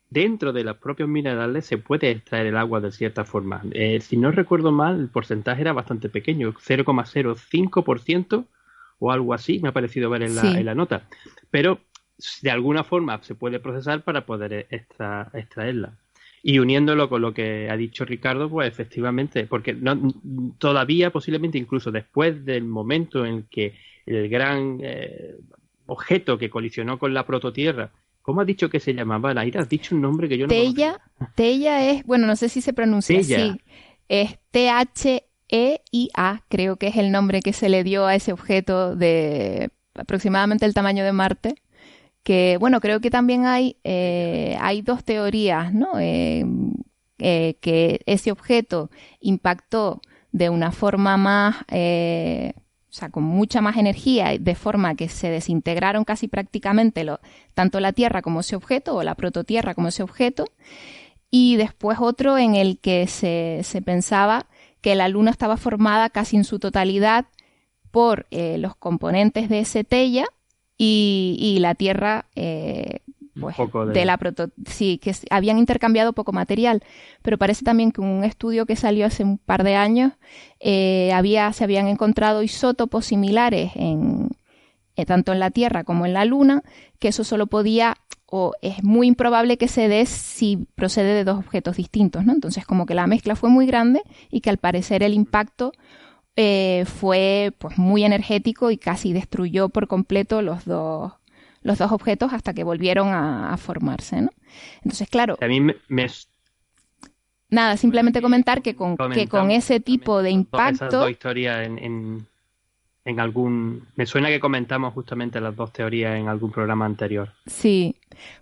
dentro 0.09 0.53
de 0.53 0.65
los 0.65 0.77
propios 0.77 1.09
minerales 1.09 1.67
se 1.67 1.79
puede 1.79 2.11
extraer 2.11 2.47
el 2.47 2.57
agua 2.57 2.81
de 2.81 2.93
cierta 2.93 3.25
forma. 3.25 3.63
Eh, 3.73 4.01
si 4.01 4.17
no 4.17 4.31
recuerdo 4.31 4.73
mal, 4.73 5.01
el 5.01 5.09
porcentaje 5.09 5.63
era 5.63 5.73
bastante 5.73 6.09
pequeño, 6.09 6.53
0,05% 6.53 8.47
o 9.01 9.13
algo 9.13 9.35
así, 9.35 9.59
me 9.61 9.71
ha 9.71 9.73
parecido 9.73 10.11
ver 10.11 10.23
en 10.23 10.65
la, 10.65 10.75
nota. 10.75 11.09
Pero 11.51 11.81
de 12.43 12.51
alguna 12.51 12.85
forma 12.85 13.21
se 13.23 13.35
puede 13.35 13.59
procesar 13.59 14.03
para 14.03 14.27
poder 14.27 14.69
extraerla. 14.71 15.97
Y 16.43 16.59
uniéndolo 16.59 17.09
con 17.09 17.23
lo 17.23 17.35
que 17.35 17.69
ha 17.71 17.77
dicho 17.77 18.05
Ricardo, 18.05 18.49
pues 18.49 18.69
efectivamente, 18.69 19.47
porque 19.47 19.77
todavía 20.59 21.11
posiblemente 21.11 21.59
incluso 21.59 21.91
después 21.91 22.45
del 22.45 22.65
momento 22.65 23.27
en 23.27 23.45
que 23.45 23.75
el 24.17 24.29
gran 24.29 24.79
eh, 24.83 25.37
objeto 25.87 26.39
que 26.39 26.51
colisionó 26.51 26.99
con 26.99 27.15
la 27.15 27.27
prototierra 27.27 27.91
¿Cómo 28.23 28.43
has 28.43 28.47
dicho 28.47 28.69
que 28.69 28.81
se 28.81 28.95
llamaba, 28.95 29.35
Laira? 29.35 29.63
Has 29.63 29.69
dicho 29.69 29.95
un 29.95 30.03
nombre 30.03 30.29
que 30.29 30.37
yo 30.37 30.47
no 30.47 30.51
Tella, 30.51 31.01
Tella 31.35 31.91
es, 31.91 32.05
bueno, 32.05 32.27
no 32.27 32.37
sé 32.37 32.49
si 32.49 32.61
se 32.61 32.73
pronuncia 32.73 33.19
así. 33.19 33.61
Es 34.09 34.39
T-H-E-I-A, 34.51 36.45
creo 36.49 36.77
que 36.77 36.89
es 36.89 36.97
el 36.97 37.11
nombre 37.13 37.41
que 37.41 37.53
se 37.53 37.69
le 37.69 37.83
dio 37.83 38.07
a 38.07 38.15
ese 38.15 38.33
objeto 38.33 38.95
de 38.95 39.71
aproximadamente 39.95 40.67
el 40.67 40.75
tamaño 40.75 41.05
de 41.05 41.13
Marte. 41.13 41.55
Que, 42.23 42.59
bueno, 42.61 42.81
creo 42.81 43.01
que 43.01 43.11
también 43.11 43.47
hay, 43.47 43.79
eh, 43.83 44.57
hay 44.61 44.83
dos 44.83 45.03
teorías, 45.05 45.73
¿no? 45.73 45.99
Eh, 45.99 46.45
eh, 47.19 47.57
que 47.61 48.01
ese 48.05 48.31
objeto 48.31 48.91
impactó 49.21 50.03
de 50.31 50.51
una 50.51 50.71
forma 50.73 51.17
más 51.17 51.57
o 52.91 52.93
sea, 52.93 53.09
con 53.11 53.23
mucha 53.23 53.61
más 53.61 53.77
energía, 53.77 54.37
de 54.39 54.55
forma 54.57 54.97
que 54.97 55.09
se 55.09 55.31
desintegraron 55.31 56.05
casi 56.05 56.27
prácticamente 56.27 57.05
lo, 57.05 57.21
tanto 57.55 57.79
la 57.79 57.93
Tierra 57.93 58.21
como 58.21 58.41
ese 58.41 58.57
objeto, 58.57 58.97
o 58.97 59.03
la 59.05 59.15
prototierra 59.15 59.75
como 59.75 59.89
ese 59.89 60.03
objeto, 60.03 60.47
y 61.31 61.57
después 61.57 61.99
otro 62.01 62.37
en 62.37 62.57
el 62.57 62.79
que 62.79 63.07
se, 63.07 63.61
se 63.63 63.81
pensaba 63.81 64.47
que 64.81 64.97
la 64.97 65.09
Luna 65.09 65.31
estaba 65.31 65.57
formada 65.57 66.11
casi 66.11 66.37
en 66.37 66.45
su 66.45 66.59
totalidad 66.59 67.27
por 67.93 68.27
eh, 68.31 68.59
los 68.59 68.75
componentes 68.75 69.49
de 69.49 69.61
ese 69.61 69.85
Tella 69.85 70.27
y, 70.77 71.37
y 71.39 71.61
la 71.61 71.77
Tierra 71.77 72.27
eh, 72.35 73.01
pues, 73.41 73.57
de... 73.93 74.05
la 74.05 74.17
proto 74.19 74.51
sí, 74.67 74.99
que 74.99 75.15
habían 75.31 75.59
intercambiado 75.59 76.13
poco 76.13 76.33
material, 76.33 76.83
pero 77.23 77.39
parece 77.39 77.65
también 77.65 77.93
que 77.93 78.01
un 78.01 78.25
estudio 78.25 78.67
que 78.67 78.77
salió 78.77 79.07
hace 79.07 79.25
un 79.25 79.39
par 79.39 79.65
de 79.65 79.77
años 79.77 80.13
eh, 80.61 81.13
había, 81.13 81.53
se 81.53 81.65
habían 81.65 81.89
encontrado 81.89 82.43
isótopos 82.43 83.07
similares 83.07 83.73
en, 83.75 84.29
eh, 84.97 85.07
tanto 85.07 85.33
en 85.33 85.41
la 85.41 85.51
Tierra 85.51 85.85
como 85.85 86.07
en 86.07 86.13
la 86.13 86.25
Luna, 86.25 86.63
que 86.99 87.09
eso 87.09 87.25
solo 87.25 87.47
podía 87.47 87.97
o 88.27 88.53
es 88.63 88.83
muy 88.85 89.09
improbable 89.09 89.57
que 89.57 89.67
se 89.67 89.89
dé 89.89 90.07
si 90.07 90.69
procede 90.77 91.15
de 91.15 91.25
dos 91.25 91.39
objetos 91.39 91.77
distintos, 91.77 92.25
¿no? 92.25 92.33
Entonces 92.33 92.65
como 92.65 92.87
que 92.87 92.95
la 92.95 93.07
mezcla 93.07 93.35
fue 93.35 93.51
muy 93.51 93.67
grande 93.67 94.03
y 94.31 94.41
que 94.41 94.51
al 94.51 94.59
parecer 94.59 95.03
el 95.03 95.15
impacto 95.15 95.73
eh, 96.37 96.85
fue 96.87 97.53
pues 97.59 97.77
muy 97.77 98.05
energético 98.05 98.71
y 98.71 98.79
casi 98.79 99.13
destruyó 99.13 99.69
por 99.69 99.89
completo 99.89 100.43
los 100.43 100.65
dos 100.65 101.13
los 101.63 101.79
dos 101.79 101.93
objetos 101.93 102.33
hasta 102.33 102.55
que 102.55 102.65
volvieron 102.65 103.09
a, 103.09 103.57
formarse, 103.57 104.23
¿no? 104.23 104.31
Entonces, 104.77 105.09
claro. 105.09 105.37
A 105.41 105.47
mí 105.47 105.61
me, 105.61 105.77
Nada, 107.51 107.77
simplemente 107.77 108.23
comentar 108.23 108.63
que 108.63 108.77
con, 108.77 108.97
que 109.13 109.29
con 109.29 109.51
ese 109.51 109.81
tipo 109.81 110.23
de 110.23 110.31
impacto. 110.31 110.87
Esas 110.87 110.93
dos 110.93 111.11
historias 111.11 111.67
en, 111.67 112.27
en, 113.05 113.21
algún. 113.21 113.89
Me 113.97 114.07
suena 114.07 114.29
que 114.29 114.39
comentamos 114.39 114.95
justamente 114.95 115.41
las 115.41 115.57
dos 115.57 115.73
teorías 115.73 116.17
en 116.17 116.29
algún 116.29 116.53
programa 116.53 116.87
anterior. 116.87 117.33
Sí, 117.47 117.97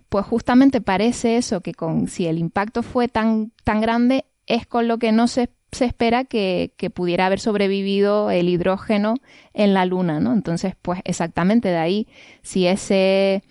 pues 0.09 0.25
justamente 0.25 0.79
parece 0.79 1.37
eso, 1.37 1.61
que 1.61 1.73
con 1.73 2.07
si 2.07 2.27
el 2.27 2.37
impacto 2.37 2.83
fue 2.83 3.07
tan, 3.07 3.51
tan 3.63 3.81
grande, 3.81 4.25
es 4.45 4.67
con 4.67 4.87
lo 4.87 4.99
que 4.99 5.11
no 5.11 5.27
se 5.27 5.49
se 5.71 5.85
espera 5.85 6.23
que, 6.25 6.73
pudiera 6.93 7.25
haber 7.25 7.39
sobrevivido 7.39 8.31
el 8.31 8.49
hidrógeno 8.49 9.15
en 9.53 9.73
la 9.73 9.85
Luna, 9.85 10.19
¿no? 10.19 10.33
Entonces, 10.33 10.75
pues 10.81 11.01
exactamente 11.05 11.69
de 11.69 11.77
ahí, 11.77 12.07
si 12.41 12.67
ese, 12.67 13.43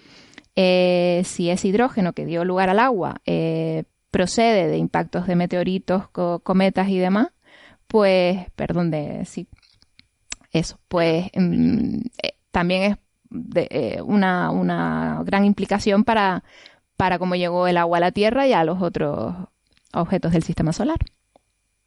eh, 0.56 1.22
si 1.24 1.48
hidrógeno 1.50 2.12
que 2.12 2.26
dio 2.26 2.44
lugar 2.44 2.70
al 2.70 2.80
agua 2.80 3.20
eh, 3.26 3.84
procede 4.10 4.68
de 4.68 4.78
impactos 4.78 5.26
de 5.26 5.36
meteoritos, 5.36 6.08
cometas 6.08 6.88
y 6.88 6.98
demás, 6.98 7.28
pues, 7.86 8.50
perdón, 8.56 8.90
de 8.90 9.24
sí, 9.24 9.48
eso, 10.52 10.78
pues 10.88 11.26
mm, 11.34 12.00
eh, 12.22 12.32
también 12.50 12.82
es 12.82 12.96
de, 13.30 14.02
una, 14.04 14.50
una 14.50 15.22
gran 15.24 15.44
implicación 15.44 16.04
para, 16.04 16.44
para 16.96 17.18
cómo 17.18 17.36
llegó 17.36 17.68
el 17.68 17.76
agua 17.76 17.98
a 17.98 18.00
la 18.00 18.12
Tierra 18.12 18.46
y 18.46 18.52
a 18.52 18.64
los 18.64 18.82
otros 18.82 19.34
objetos 19.92 20.32
del 20.32 20.42
sistema 20.42 20.72
solar. 20.72 20.98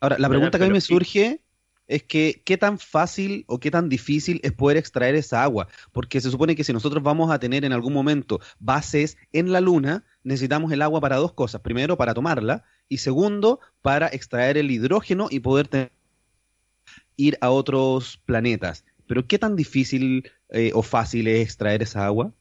Ahora, 0.01 0.17
la 0.19 0.27
pregunta 0.29 0.57
que 0.57 0.65
a 0.65 0.67
mí 0.67 0.73
me 0.73 0.81
surge 0.81 1.41
es 1.87 2.03
que 2.03 2.41
qué 2.43 2.57
tan 2.57 2.79
fácil 2.79 3.45
o 3.47 3.59
qué 3.59 3.69
tan 3.69 3.87
difícil 3.87 4.39
es 4.43 4.51
poder 4.51 4.77
extraer 4.77 5.13
esa 5.13 5.43
agua, 5.43 5.67
porque 5.91 6.19
se 6.21 6.31
supone 6.31 6.55
que 6.55 6.63
si 6.63 6.73
nosotros 6.73 7.03
vamos 7.03 7.31
a 7.31 7.39
tener 7.39 7.65
en 7.65 7.73
algún 7.73 7.93
momento 7.93 8.39
bases 8.59 9.17
en 9.31 9.51
la 9.51 9.61
Luna, 9.61 10.03
necesitamos 10.23 10.71
el 10.71 10.81
agua 10.81 11.01
para 11.01 11.17
dos 11.17 11.33
cosas. 11.33 11.61
Primero, 11.61 11.97
para 11.97 12.13
tomarla 12.13 12.63
y 12.89 12.97
segundo, 12.97 13.59
para 13.81 14.07
extraer 14.07 14.57
el 14.57 14.71
hidrógeno 14.71 15.27
y 15.29 15.41
poder 15.41 15.91
ir 17.15 17.37
a 17.39 17.51
otros 17.51 18.19
planetas. 18.25 18.85
Pero 19.05 19.27
¿qué 19.27 19.37
tan 19.37 19.55
difícil 19.55 20.31
eh, 20.49 20.71
o 20.73 20.81
fácil 20.81 21.27
es 21.27 21.43
extraer 21.43 21.83
esa 21.83 22.05
agua? 22.05 22.33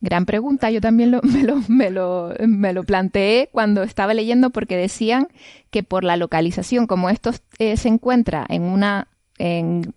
Gran 0.00 0.26
pregunta, 0.26 0.70
yo 0.70 0.80
también 0.80 1.10
me, 1.22 1.42
lo, 1.42 1.56
me, 1.68 1.90
lo, 1.90 2.34
me, 2.46 2.72
lo, 2.72 2.84
planteé 2.84 3.48
cuando 3.52 3.82
estaba 3.82 4.14
leyendo 4.14 4.50
porque 4.50 4.76
decían 4.76 5.28
que 5.70 5.82
por 5.82 6.04
la 6.04 6.16
localización, 6.16 6.86
como 6.86 7.10
esto 7.10 7.30
eh, 7.58 7.76
se 7.76 7.88
encuentra 7.88 8.46
en 8.48 8.62
una 8.62 9.08
en 9.40 9.92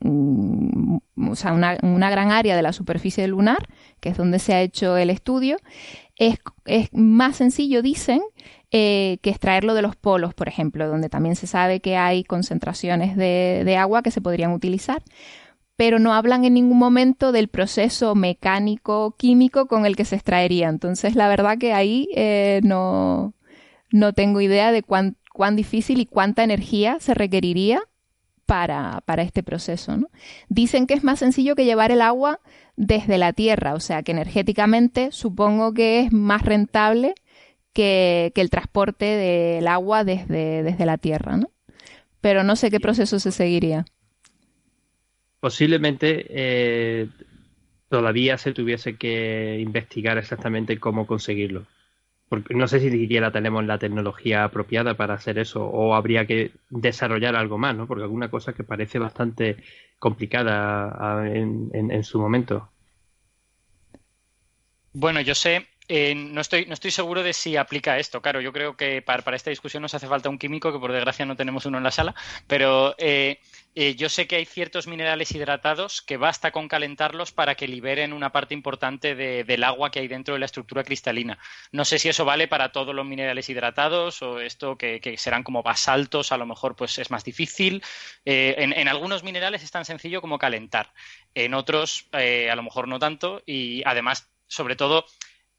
o 1.17 1.35
sea, 1.35 1.53
una, 1.53 2.09
gran 2.11 2.31
área 2.31 2.55
de 2.55 2.61
la 2.61 2.73
superficie 2.73 3.27
lunar, 3.27 3.67
que 3.99 4.09
es 4.09 4.17
donde 4.17 4.37
se 4.37 4.53
ha 4.53 4.61
hecho 4.61 4.97
el 4.97 5.09
estudio, 5.09 5.57
es, 6.15 6.37
más 6.91 7.37
sencillo, 7.37 7.81
dicen, 7.81 8.21
eh, 8.69 9.17
que 9.23 9.31
extraerlo 9.31 9.73
de 9.73 9.81
los 9.81 9.95
polos, 9.95 10.35
por 10.35 10.47
ejemplo, 10.47 10.87
donde 10.87 11.09
también 11.09 11.35
se 11.35 11.47
sabe 11.47 11.79
que 11.79 11.97
hay 11.97 12.23
concentraciones 12.23 13.17
de 13.17 13.77
agua 13.77 14.03
que 14.03 14.11
se 14.11 14.21
podrían 14.21 14.51
utilizar 14.51 15.01
pero 15.75 15.99
no 15.99 16.13
hablan 16.13 16.45
en 16.45 16.53
ningún 16.53 16.77
momento 16.77 17.31
del 17.31 17.47
proceso 17.47 18.13
mecánico, 18.15 19.15
químico 19.17 19.67
con 19.67 19.85
el 19.85 19.95
que 19.95 20.05
se 20.05 20.15
extraería. 20.15 20.69
Entonces, 20.69 21.15
la 21.15 21.27
verdad 21.27 21.57
que 21.57 21.73
ahí 21.73 22.07
eh, 22.15 22.61
no, 22.63 23.33
no 23.91 24.13
tengo 24.13 24.41
idea 24.41 24.71
de 24.71 24.83
cuán, 24.83 25.17
cuán 25.33 25.55
difícil 25.55 25.99
y 25.99 26.05
cuánta 26.05 26.43
energía 26.43 26.97
se 26.99 27.13
requeriría 27.13 27.81
para, 28.45 29.01
para 29.05 29.23
este 29.23 29.43
proceso. 29.43 29.97
¿no? 29.97 30.07
Dicen 30.49 30.87
que 30.87 30.93
es 30.93 31.03
más 31.03 31.19
sencillo 31.19 31.55
que 31.55 31.65
llevar 31.65 31.91
el 31.91 32.01
agua 32.01 32.41
desde 32.75 33.17
la 33.17 33.33
Tierra, 33.33 33.73
o 33.73 33.79
sea 33.79 34.03
que 34.03 34.11
energéticamente 34.11 35.11
supongo 35.11 35.73
que 35.73 36.01
es 36.01 36.11
más 36.11 36.41
rentable 36.41 37.15
que, 37.73 38.31
el 38.35 38.49
transporte 38.49 39.05
del 39.05 39.67
agua 39.67 40.03
desde, 40.03 40.63
desde 40.63 40.85
la 40.85 40.97
Tierra, 40.97 41.37
¿no? 41.37 41.49
Pero 42.19 42.43
no 42.43 42.55
sé 42.55 42.69
qué 42.69 42.79
proceso 42.79 43.19
se 43.19 43.31
seguiría. 43.31 43.85
Posiblemente 45.41 46.25
eh, 46.29 47.07
todavía 47.89 48.37
se 48.37 48.53
tuviese 48.53 48.95
que 48.95 49.59
investigar 49.59 50.17
exactamente 50.17 50.79
cómo 50.79 51.05
conseguirlo. 51.05 51.65
Porque 52.29 52.53
no 52.53 52.69
sé 52.69 52.79
si 52.79 52.89
siquiera 52.89 53.31
tenemos 53.31 53.65
la 53.65 53.77
tecnología 53.77 54.45
apropiada 54.45 54.93
para 54.93 55.15
hacer 55.15 55.37
eso 55.37 55.65
o 55.65 55.95
habría 55.95 56.25
que 56.25 56.51
desarrollar 56.69 57.35
algo 57.35 57.57
más, 57.57 57.75
¿no? 57.75 57.87
Porque 57.87 58.03
alguna 58.03 58.31
cosa 58.31 58.53
que 58.53 58.63
parece 58.63 58.99
bastante 58.99 59.57
complicada 59.99 61.27
en 61.27 62.03
su 62.05 62.21
momento. 62.21 62.69
Bueno, 64.93 65.19
yo 65.21 65.35
sé 65.35 65.67
eh, 65.93 66.15
no, 66.15 66.39
estoy, 66.39 66.67
no 66.67 66.73
estoy 66.73 66.89
seguro 66.89 67.21
de 67.21 67.33
si 67.33 67.57
aplica 67.57 67.99
esto. 67.99 68.21
Claro, 68.21 68.39
yo 68.39 68.53
creo 68.53 68.77
que 68.77 69.01
para, 69.01 69.35
esta 69.35 69.49
discusión 69.49 69.81
nos 69.81 69.93
hace 69.93 70.07
falta 70.07 70.29
un 70.29 70.37
químico, 70.37 70.71
que 70.71 70.79
por 70.79 70.93
desgracia 70.93 71.25
no 71.25 71.35
tenemos 71.35 71.65
uno 71.65 71.79
en 71.79 71.83
la 71.83 71.91
sala, 71.91 72.15
pero 72.47 72.95
eh, 72.97 73.41
eh, 73.75 73.95
yo 73.95 74.07
sé 74.07 74.25
que 74.25 74.37
hay 74.37 74.45
ciertos 74.45 74.87
minerales 74.87 75.33
hidratados 75.33 76.01
que 76.01 76.15
basta 76.15 76.51
con 76.51 76.69
calentarlos 76.69 77.33
para 77.33 77.55
que 77.55 77.67
liberen 77.67 78.13
una 78.13 78.31
parte 78.31 78.53
importante 78.53 79.15
del 79.15 79.63
agua 79.65 79.91
que 79.91 79.99
hay 79.99 80.07
dentro 80.07 80.33
de 80.33 80.39
la 80.39 80.45
estructura 80.45 80.85
cristalina. 80.85 81.37
No 81.73 81.83
sé 81.83 81.99
si 81.99 82.07
eso 82.07 82.23
vale 82.23 82.47
para 82.47 82.71
todos 82.71 82.95
los 82.95 83.05
minerales 83.05 83.49
hidratados 83.49 84.21
o 84.21 84.39
esto 84.39 84.77
que, 84.77 85.15
serán 85.17 85.43
como 85.43 85.61
basaltos, 85.61 86.31
a 86.31 86.37
lo 86.37 86.45
mejor 86.45 86.77
pues 86.77 86.99
es 86.99 87.11
más 87.11 87.25
difícil. 87.25 87.83
En, 88.23 88.71
en, 88.71 88.87
algunos 88.87 89.23
minerales 89.23 89.61
es 89.61 89.71
tan 89.71 89.83
sencillo 89.83 90.21
como 90.21 90.39
calentar, 90.39 90.93
en 91.35 91.53
otros 91.53 92.07
a 92.13 92.55
lo 92.55 92.63
mejor 92.63 92.87
no 92.87 92.97
tanto 92.97 93.43
y 93.45 93.83
además, 93.85 94.31
sobre 94.47 94.77
todo, 94.77 95.05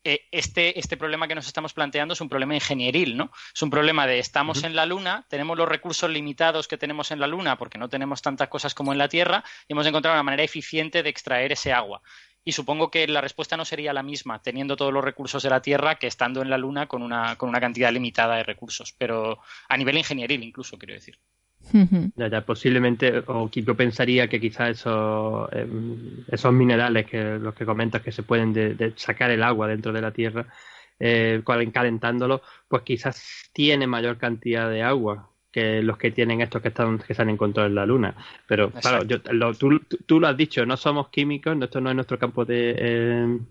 eh, 0.05 0.27
este, 0.33 0.79
este 0.79 0.97
problema 0.97 1.29
que 1.29 1.35
nos 1.35 1.47
estamos 1.47 1.73
planteando 1.73 2.15
es 2.15 2.21
un 2.21 2.29
problema 2.29 2.55
ingenieril, 2.55 3.17
¿no? 3.17 3.31
Es 3.55 3.63
un 3.63 3.71
problema 3.71 4.07
de 4.07 4.19
estamos 4.19 4.65
en 4.65 4.75
la 4.75 4.85
Luna, 4.85 5.27
tenemos 5.29 5.57
los 5.57 5.69
recursos 5.69 6.11
limitados 6.11 6.67
que 6.67 6.77
tenemos 6.77 7.11
en 7.13 7.21
la 7.21 7.29
Luna 7.29 7.57
porque 7.57 7.79
no 7.79 7.89
tenemos 7.89 8.21
tantas 8.21 8.49
cosas 8.49 8.75
como 8.75 8.93
en 8.93 8.99
la 8.99 9.09
Tierra 9.09 9.45
y 9.69 9.75
hemos 9.75 9.87
encontrado 9.87 10.17
una 10.17 10.25
manera 10.25 10.43
eficiente 10.43 11.03
de 11.03 11.11
extraer 11.11 11.53
ese 11.53 11.73
agua. 11.73 12.03
Y 12.45 12.53
supongo 12.53 12.91
que 12.91 13.07
la 13.07 13.21
respuesta 13.21 13.57
no 13.57 13.65
sería 13.65 13.93
la 13.93 14.03
misma 14.03 14.43
teniendo 14.43 14.77
todos 14.77 14.93
los 14.93 15.05
recursos 15.05 15.43
de 15.45 15.51
la 15.51 15.63
Tierra 15.63 15.95
que 15.95 16.09
estando 16.09 16.43
en 16.43 16.51
la 16.51 16.59
Luna 16.59 16.89
con 16.89 17.03
una, 17.03 17.37
con 17.37 17.49
una 17.49 17.61
cantidad 17.61 17.93
limitada 17.93 18.37
de 18.37 18.43
recursos, 18.43 18.93
pero 18.99 19.39
a 19.69 19.77
nivel 19.77 19.99
ingenieril 19.99 20.43
incluso, 20.43 20.79
quiero 20.79 20.95
decir. 20.95 21.21
Ya, 22.17 22.29
ya, 22.29 22.45
posiblemente, 22.45 23.23
o 23.27 23.51
yo 23.51 23.75
pensaría 23.75 24.29
que 24.29 24.41
quizás 24.41 24.71
esos, 24.71 25.51
em, 25.53 26.25
esos 26.29 26.53
minerales 26.53 27.07
que 27.07 27.39
los 27.39 27.55
que 27.55 27.65
comentas 27.65 28.03
que 28.03 28.13
se 28.13 28.23
pueden 28.23 28.53
de, 28.53 28.93
sacar 28.97 29.31
el 29.31 29.43
agua 29.43 29.69
dentro 29.69 29.93
de 29.93 30.01
la 30.01 30.11
tierra, 30.11 30.47
eh, 30.99 31.43
calentándolo, 31.73 32.43
pues 32.69 32.83
quizás 32.83 33.51
tiene 33.53 33.87
mayor 33.87 34.19
cantidad 34.19 34.71
de 34.71 34.83
agua 34.83 35.31
que 35.51 35.83
los 35.83 35.99
que 35.99 36.11
tienen 36.11 36.41
estos 36.41 36.63
que 36.63 36.69
están 36.69 36.99
que 36.99 37.15
se 37.15 37.23
han 37.23 37.31
encontrado 37.31 37.69
en 37.69 37.75
la 37.75 37.87
luna. 37.87 38.15
Pero 38.47 38.71
claro, 38.71 39.05
yo, 39.05 39.21
tú, 39.55 39.81
tú, 40.07 40.21
lo 40.21 40.29
has 40.29 40.37
dicho, 40.37 40.65
no 40.65 40.77
somos 40.77 41.09
químicos, 41.09 41.57
esto 41.61 41.81
no 41.81 41.91
es 41.91 41.97
nuestro 41.97 42.19
campo 42.19 42.45
de, 42.45 42.71
em, 42.79 43.47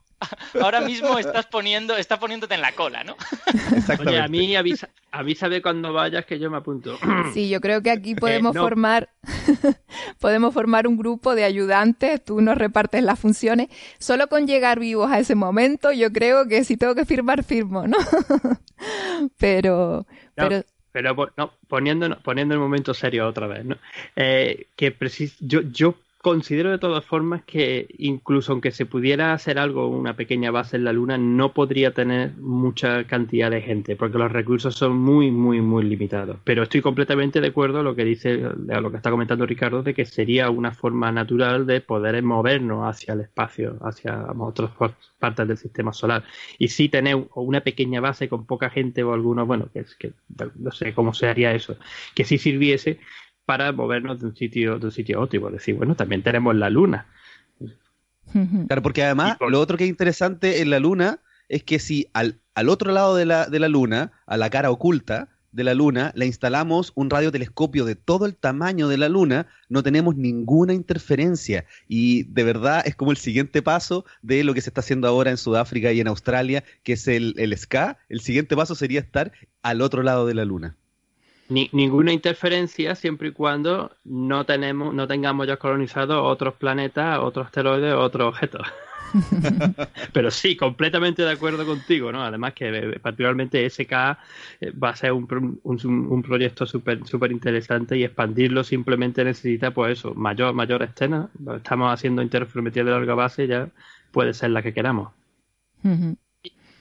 ahora 0.61 0.81
mismo 0.81 1.17
estás 1.17 1.45
poniendo, 1.45 1.95
estás 1.95 2.19
poniéndote 2.19 2.55
en 2.55 2.61
la 2.61 2.73
cola, 2.73 3.03
¿no? 3.03 3.15
Oye, 3.99 4.19
a 4.19 4.27
mí 4.27 4.55
avisa, 4.55 4.89
avísame 5.11 5.61
cuando 5.61 5.93
vayas 5.93 6.25
que 6.25 6.39
yo 6.39 6.49
me 6.49 6.57
apunto. 6.57 6.97
Sí, 7.33 7.49
yo 7.49 7.59
creo 7.59 7.81
que 7.81 7.91
aquí 7.91 8.11
eh, 8.11 8.15
podemos 8.15 8.55
formar, 8.55 9.09
podemos 10.19 10.53
formar 10.53 10.87
un 10.87 10.97
grupo 10.97 11.35
de 11.35 11.43
ayudantes, 11.43 12.23
tú 12.23 12.41
nos 12.41 12.57
repartes 12.57 13.03
las 13.03 13.19
funciones. 13.19 13.69
Solo 13.99 14.27
con 14.27 14.47
llegar 14.47 14.79
vivos 14.79 15.11
a 15.11 15.19
ese 15.19 15.35
momento, 15.35 15.91
yo 15.91 16.11
creo 16.11 16.47
que 16.47 16.63
si 16.63 16.77
tengo 16.77 16.95
que 16.95 17.05
firmar, 17.05 17.43
firmo, 17.43 17.87
¿no? 17.87 17.97
pero, 19.37 20.05
pero 20.35 20.63
pero 20.95 21.13
no, 21.35 21.51
poniendo, 21.67 22.17
poniendo 22.19 22.53
el 22.53 22.61
momento 22.61 22.93
serio 22.93 23.27
otra 23.27 23.47
vez, 23.47 23.65
¿no? 23.65 23.75
Eh, 24.15 24.67
que 24.77 24.95
yo, 25.41 25.59
yo 25.63 25.95
Considero 26.25 26.71
de 26.71 26.79
todas 26.79 27.05
formas 27.05 27.43
que 27.43 27.85
incluso 27.99 28.51
aunque 28.51 28.71
se 28.71 28.87
pudiera 28.87 29.31
hacer 29.31 29.59
algo, 29.59 29.87
una 29.89 30.15
pequeña 30.15 30.49
base 30.49 30.75
en 30.75 30.83
la 30.83 30.91
Luna, 30.91 31.19
no 31.19 31.53
podría 31.53 31.93
tener 31.93 32.35
mucha 32.37 33.03
cantidad 33.03 33.51
de 33.51 33.61
gente, 33.61 33.95
porque 33.95 34.17
los 34.17 34.31
recursos 34.31 34.73
son 34.73 34.97
muy, 34.97 35.29
muy, 35.29 35.61
muy 35.61 35.83
limitados. 35.83 36.37
Pero 36.43 36.63
estoy 36.63 36.81
completamente 36.81 37.41
de 37.41 37.49
acuerdo 37.49 37.81
a 37.81 37.83
lo 37.83 37.95
que 37.95 38.05
dice, 38.05 38.43
a 38.43 38.81
lo 38.81 38.89
que 38.89 38.97
está 38.97 39.11
comentando 39.11 39.45
Ricardo, 39.45 39.83
de 39.83 39.93
que 39.93 40.03
sería 40.03 40.49
una 40.49 40.71
forma 40.71 41.11
natural 41.11 41.67
de 41.67 41.81
poder 41.81 42.23
movernos 42.23 42.89
hacia 42.89 43.13
el 43.13 43.21
espacio, 43.21 43.77
hacia 43.81 44.25
otras 44.39 44.71
partes 45.19 45.47
del 45.47 45.57
sistema 45.57 45.93
solar. 45.93 46.23
Y 46.57 46.69
sí 46.69 46.89
tener 46.89 47.23
una 47.35 47.61
pequeña 47.61 48.01
base 48.01 48.27
con 48.27 48.47
poca 48.47 48.71
gente 48.71 49.03
o 49.03 49.13
algunos, 49.13 49.45
bueno, 49.45 49.69
que 49.71 49.81
es 49.81 49.93
que 49.93 50.13
no 50.55 50.71
sé 50.71 50.91
cómo 50.95 51.13
se 51.13 51.27
haría 51.27 51.53
eso, 51.53 51.77
que 52.15 52.23
sí 52.23 52.39
sirviese 52.39 52.97
para 53.45 53.71
movernos 53.71 54.19
de 54.19 54.27
un 54.27 54.35
sitio, 54.35 54.79
de 54.79 54.85
un 54.87 54.91
sitio 54.91 55.19
a 55.19 55.23
otro. 55.23 55.49
decir, 55.51 55.75
bueno, 55.75 55.95
también 55.95 56.23
tenemos 56.23 56.55
la 56.55 56.69
luna. 56.69 57.07
Claro, 58.67 58.81
porque 58.81 59.03
además 59.03 59.37
lo 59.39 59.59
otro 59.59 59.77
que 59.77 59.85
es 59.85 59.89
interesante 59.89 60.61
en 60.61 60.69
la 60.69 60.79
luna 60.79 61.19
es 61.47 61.63
que 61.63 61.79
si 61.79 62.09
al, 62.13 62.39
al 62.53 62.69
otro 62.69 62.91
lado 62.91 63.15
de 63.15 63.25
la, 63.25 63.47
de 63.47 63.59
la 63.59 63.69
luna, 63.69 64.11
a 64.25 64.35
la 64.35 64.49
cara 64.49 64.71
oculta, 64.71 65.29
de 65.55 65.63
la 65.63 65.73
Luna, 65.73 66.11
la 66.15 66.25
instalamos 66.25 66.91
un 66.95 67.09
radiotelescopio 67.09 67.85
de 67.85 67.95
todo 67.95 68.25
el 68.25 68.35
tamaño 68.35 68.89
de 68.89 68.97
la 68.97 69.07
Luna, 69.07 69.47
no 69.69 69.83
tenemos 69.83 70.17
ninguna 70.17 70.73
interferencia. 70.73 71.63
Y 71.87 72.23
de 72.23 72.43
verdad 72.43 72.83
es 72.85 72.97
como 72.97 73.11
el 73.11 73.17
siguiente 73.17 73.61
paso 73.61 74.03
de 74.21 74.43
lo 74.43 74.53
que 74.53 74.59
se 74.59 74.69
está 74.69 74.81
haciendo 74.81 75.07
ahora 75.07 75.31
en 75.31 75.37
Sudáfrica 75.37 75.93
y 75.93 76.01
en 76.01 76.09
Australia, 76.09 76.65
que 76.83 76.93
es 76.93 77.07
el, 77.07 77.35
el 77.37 77.57
SCA. 77.57 77.97
El 78.09 78.19
siguiente 78.19 78.57
paso 78.57 78.75
sería 78.75 78.99
estar 78.99 79.31
al 79.61 79.81
otro 79.81 80.03
lado 80.03 80.25
de 80.25 80.33
la 80.33 80.43
Luna. 80.43 80.75
Ni, 81.47 81.69
ninguna 81.73 82.11
interferencia 82.11 82.95
siempre 82.95 83.27
y 83.27 83.31
cuando 83.31 83.91
no 84.03 84.45
tenemos, 84.45 84.93
no 84.93 85.07
tengamos 85.07 85.47
ya 85.47 85.57
colonizado 85.57 86.23
otros 86.23 86.55
planetas, 86.55 87.19
otros 87.19 87.45
asteroides, 87.45 87.93
otros 87.93 88.29
objetos. 88.29 88.67
Pero 90.13 90.31
sí, 90.31 90.55
completamente 90.55 91.21
de 91.21 91.31
acuerdo 91.31 91.65
contigo, 91.65 92.11
¿no? 92.11 92.23
Además 92.23 92.53
que 92.53 92.69
eh, 92.69 92.99
particularmente 92.99 93.69
SK 93.69 93.91
eh, 94.61 94.71
va 94.71 94.89
a 94.89 94.95
ser 94.95 95.11
un, 95.11 95.59
un, 95.63 96.23
proyecto 96.23 96.65
súper 96.65 97.05
super 97.05 97.31
interesante 97.31 97.97
y 97.97 98.03
expandirlo 98.03 98.63
simplemente 98.63 99.23
necesita, 99.23 99.71
pues 99.71 99.99
eso, 99.99 100.13
mayor, 100.15 100.53
mayor 100.53 100.83
escena. 100.83 101.29
Estamos 101.55 101.93
haciendo 101.93 102.21
interferometría 102.21 102.83
de 102.83 102.91
larga 102.91 103.13
base, 103.13 103.47
ya 103.47 103.69
puede 104.11 104.33
ser 104.33 104.49
la 104.49 104.61
que 104.61 104.73
queramos. 104.73 105.11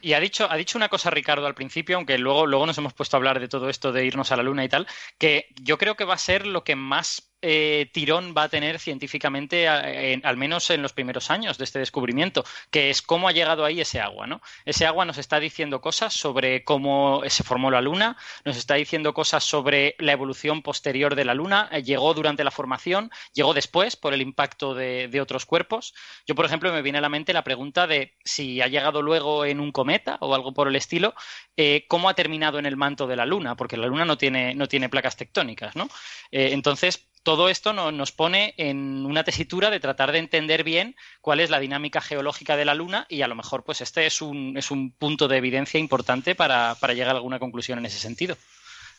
Y 0.05 0.13
ha 0.13 0.21
dicho, 0.21 0.47
ha 0.51 0.57
dicho 0.57 0.77
una 0.77 0.91
cosa 0.91 1.09
Ricardo 1.09 1.47
al 1.47 1.55
principio, 1.55 1.97
aunque 1.97 2.19
luego, 2.19 2.45
luego 2.45 2.67
nos 2.67 2.77
hemos 2.77 2.93
puesto 2.93 3.17
a 3.17 3.19
hablar 3.19 3.41
de 3.41 3.49
todo 3.49 3.71
esto 3.71 3.91
de 3.91 4.05
irnos 4.05 4.33
a 4.33 4.37
la 4.37 4.43
luna 4.43 4.63
y 4.63 4.69
tal, 4.69 4.87
que 5.17 5.47
yo 5.63 5.79
creo 5.79 5.97
que 5.97 6.05
va 6.05 6.13
a 6.13 6.19
ser 6.19 6.47
lo 6.47 6.63
que 6.63 6.77
más 6.77 7.34
eh, 7.47 7.91
tirón 7.93 8.35
va 8.37 8.45
a 8.45 8.49
tener 8.49 8.79
científicamente, 8.79 9.69
al 9.69 10.37
menos 10.39 10.71
en 10.71 10.81
los 10.81 10.95
primeros 10.95 11.31
años 11.31 11.59
de 11.59 11.65
este 11.65 11.79
descubrimiento, 11.79 12.43
que 12.71 12.89
es 12.89 13.03
cómo 13.03 13.29
ha 13.29 13.33
llegado 13.33 13.67
ahí 13.67 13.83
ese 13.83 14.01
agua. 14.01 14.27
¿no? 14.27 14.41
Ese 14.65 14.87
agua 14.87 15.05
nos 15.05 15.19
está 15.19 15.39
diciendo 15.39 15.83
cosas 15.83 16.15
sobre 16.15 16.65
cómo 16.65 17.23
se 17.29 17.45
formó 17.45 17.71
la 17.71 17.83
Luna, 17.83 18.17
nos 18.47 18.57
está 18.57 18.77
diciendo 18.77 19.13
cosas 19.13 19.45
sobre 19.45 19.95
la 19.99 20.13
evolución 20.13 20.63
posterior 20.63 21.15
de 21.15 21.27
la 21.27 21.35
Luna, 21.35 21.69
eh, 21.71 21.83
llegó 21.83 22.15
durante 22.15 22.45
la 22.45 22.51
formación, 22.51 23.11
llegó 23.35 23.53
después 23.53 23.97
por 23.97 24.15
el 24.15 24.23
impacto 24.23 24.75
de, 24.75 25.21
otros 25.21 25.47
cuerpos. 25.47 25.95
Yo, 26.27 26.35
por 26.35 26.45
ejemplo, 26.45 26.73
me 26.73 26.83
viene 26.83 26.99
a 26.99 27.01
la 27.01 27.09
mente 27.09 27.33
la 27.33 27.45
pregunta 27.45 27.87
de 27.87 28.15
si 28.25 28.61
ha 28.61 28.69
llegado 28.69 29.03
luego 29.03 29.45
en 29.45 29.61
un 29.61 29.71
cometa 29.71 30.17
o 30.21 30.35
algo 30.35 30.53
por 30.55 30.69
el 30.69 30.77
estilo, 30.77 31.15
eh, 31.57 31.85
cómo 31.89 32.09
ha 32.09 32.15
terminado 32.15 32.59
en 32.59 32.67
el 32.67 32.77
manto 32.77 33.07
de 33.07 33.17
la 33.17 33.27
Luna, 33.27 33.55
porque 33.55 33.77
la 33.77 33.87
Luna 33.87 34.05
no 34.05 34.19
tiene, 34.19 34.55
no 34.55 34.67
tiene 34.67 34.89
placas 34.89 35.17
tectónicas. 35.17 35.77
¿no? 35.77 35.89
entonces, 36.31 37.07
todo 37.25 37.49
esto 37.49 37.73
nos 37.73 38.13
pone 38.13 38.55
en 38.59 39.05
una 39.07 39.25
tesitura 39.25 39.71
de 39.71 39.81
tratar 39.81 40.13
de 40.13 40.19
entender 40.19 40.63
bien 40.63 40.95
cuál 41.23 41.41
es 41.41 41.51
la 41.51 41.59
dinámica 41.59 42.01
geológica 42.01 42.57
de 42.57 42.67
la 42.67 42.75
Luna 42.75 43.07
y 43.09 43.23
a 43.23 43.29
lo 43.29 43.35
mejor 43.35 43.65
pues 43.65 43.81
este 43.81 44.07
es 44.07 44.23
un, 44.23 44.57
es 44.57 44.71
un 44.71 44.93
punto 44.93 45.27
de 45.27 45.39
evidencia 45.39 45.81
importante 45.81 46.35
para, 46.35 46.77
para 46.77 46.93
llegar 46.93 47.15
a 47.15 47.19
alguna 47.19 47.39
conclusión 47.39 47.79
en 47.79 47.87
ese 47.87 47.99
sentido. 47.99 48.37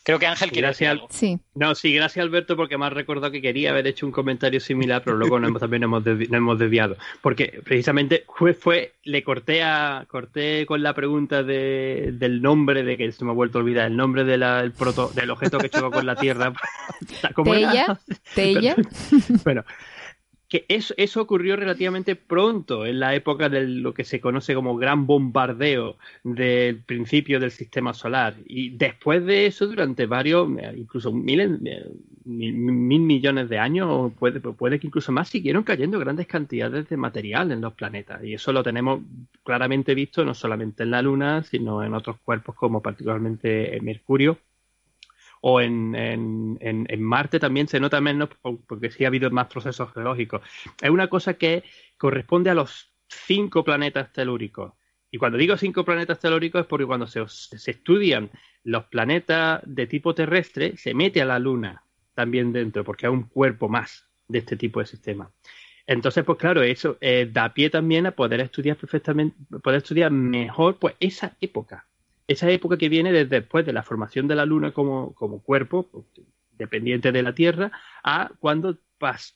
Creo 0.06 0.20
que 0.20 0.26
Ángel 0.28 0.52
quiere 0.52 0.68
decir 0.68 0.86
algo. 0.86 1.08
Sí. 1.10 1.40
No, 1.56 1.74
sí, 1.74 1.92
gracias 1.92 2.22
Alberto 2.22 2.54
porque 2.54 2.78
me 2.78 2.86
has 2.86 2.92
recordado 2.92 3.32
que 3.32 3.42
quería 3.42 3.70
haber 3.70 3.88
hecho 3.88 4.06
un 4.06 4.12
comentario 4.12 4.60
similar, 4.60 5.02
pero 5.04 5.16
luego 5.16 5.40
no 5.40 5.48
hemos, 5.48 5.58
también 5.58 5.82
hemos, 5.82 6.04
hemos 6.06 6.58
desviado. 6.60 6.96
Porque 7.22 7.60
precisamente 7.64 8.24
fue, 8.28 8.54
fue 8.54 8.92
le 9.02 9.24
corté 9.24 9.64
a, 9.64 10.06
corté 10.06 10.64
con 10.64 10.84
la 10.84 10.94
pregunta 10.94 11.42
de, 11.42 12.12
del 12.12 12.40
nombre, 12.40 12.84
de 12.84 12.96
que 12.96 13.10
se 13.10 13.24
me 13.24 13.32
ha 13.32 13.34
vuelto 13.34 13.58
a 13.58 13.62
olvidar, 13.62 13.88
el 13.88 13.96
nombre 13.96 14.22
de 14.22 14.38
la, 14.38 14.60
el 14.60 14.70
proto, 14.70 15.10
del 15.12 15.28
objeto 15.28 15.58
que 15.58 15.70
chocó 15.70 15.90
con 15.90 16.06
la 16.06 16.14
Tierra. 16.14 16.52
¿Tella? 17.44 17.98
¿Tella? 18.32 18.76
bueno, 19.44 19.64
eso, 20.68 20.94
eso 20.96 21.20
ocurrió 21.20 21.56
relativamente 21.56 22.16
pronto, 22.16 22.86
en 22.86 23.00
la 23.00 23.14
época 23.14 23.48
de 23.48 23.66
lo 23.66 23.92
que 23.94 24.04
se 24.04 24.20
conoce 24.20 24.54
como 24.54 24.76
gran 24.76 25.06
bombardeo 25.06 25.96
del 26.24 26.82
principio 26.82 27.38
del 27.40 27.50
sistema 27.50 27.92
solar. 27.92 28.36
Y 28.46 28.70
después 28.70 29.24
de 29.24 29.46
eso, 29.46 29.66
durante 29.66 30.06
varios, 30.06 30.48
incluso 30.76 31.12
mil, 31.12 31.60
mil, 32.24 33.00
millones 33.00 33.48
de 33.48 33.58
años, 33.58 34.12
puede, 34.18 34.40
puede 34.40 34.78
que 34.78 34.86
incluso 34.86 35.12
más, 35.12 35.28
siguieron 35.28 35.62
cayendo 35.64 35.98
grandes 35.98 36.26
cantidades 36.26 36.88
de 36.88 36.96
material 36.96 37.52
en 37.52 37.60
los 37.60 37.74
planetas. 37.74 38.22
Y 38.24 38.34
eso 38.34 38.52
lo 38.52 38.62
tenemos 38.62 39.00
claramente 39.44 39.94
visto 39.94 40.24
no 40.24 40.34
solamente 40.34 40.82
en 40.84 40.90
la 40.90 41.02
Luna, 41.02 41.42
sino 41.42 41.82
en 41.82 41.94
otros 41.94 42.16
cuerpos 42.24 42.54
como 42.54 42.82
particularmente 42.82 43.78
Mercurio 43.82 44.38
o 45.40 45.60
en, 45.60 45.94
en, 45.94 46.58
en, 46.60 47.02
Marte 47.02 47.38
también 47.38 47.68
se 47.68 47.80
nota 47.80 48.00
menos 48.00 48.30
porque 48.66 48.90
sí 48.90 49.04
ha 49.04 49.08
habido 49.08 49.30
más 49.30 49.46
procesos 49.46 49.92
geológicos. 49.92 50.42
Es 50.80 50.90
una 50.90 51.08
cosa 51.08 51.34
que 51.34 51.64
corresponde 51.96 52.50
a 52.50 52.54
los 52.54 52.92
cinco 53.08 53.64
planetas 53.64 54.12
telúricos. 54.12 54.72
Y 55.10 55.18
cuando 55.18 55.38
digo 55.38 55.56
cinco 55.56 55.84
planetas 55.84 56.18
telúricos 56.18 56.62
es 56.62 56.66
porque 56.66 56.86
cuando 56.86 57.06
se, 57.06 57.22
se 57.28 57.70
estudian 57.70 58.30
los 58.64 58.84
planetas 58.86 59.60
de 59.64 59.86
tipo 59.86 60.14
terrestre, 60.14 60.76
se 60.76 60.94
mete 60.94 61.22
a 61.22 61.24
la 61.24 61.38
Luna 61.38 61.82
también 62.14 62.52
dentro, 62.52 62.82
porque 62.82 63.06
hay 63.06 63.12
un 63.12 63.24
cuerpo 63.24 63.68
más 63.68 64.08
de 64.26 64.38
este 64.38 64.56
tipo 64.56 64.80
de 64.80 64.86
sistema. 64.86 65.30
Entonces, 65.86 66.24
pues 66.24 66.38
claro, 66.38 66.62
eso 66.62 66.98
eh, 67.00 67.30
da 67.30 67.54
pie 67.54 67.70
también 67.70 68.06
a 68.06 68.10
poder 68.10 68.40
estudiar 68.40 68.76
perfectamente, 68.76 69.36
poder 69.62 69.78
estudiar 69.78 70.10
mejor 70.10 70.78
pues 70.78 70.96
esa 70.98 71.36
época 71.40 71.86
esa 72.28 72.50
época 72.50 72.76
que 72.76 72.88
viene 72.88 73.12
desde 73.12 73.40
después 73.40 73.64
de 73.64 73.72
la 73.72 73.82
formación 73.82 74.26
de 74.28 74.34
la 74.34 74.46
Luna 74.46 74.72
como, 74.72 75.14
cuerpo, 75.44 75.88
pues, 75.90 76.04
dependiente 76.58 77.12
de 77.12 77.22
la 77.22 77.34
Tierra, 77.34 77.70
a 78.02 78.30
cuando 78.40 78.78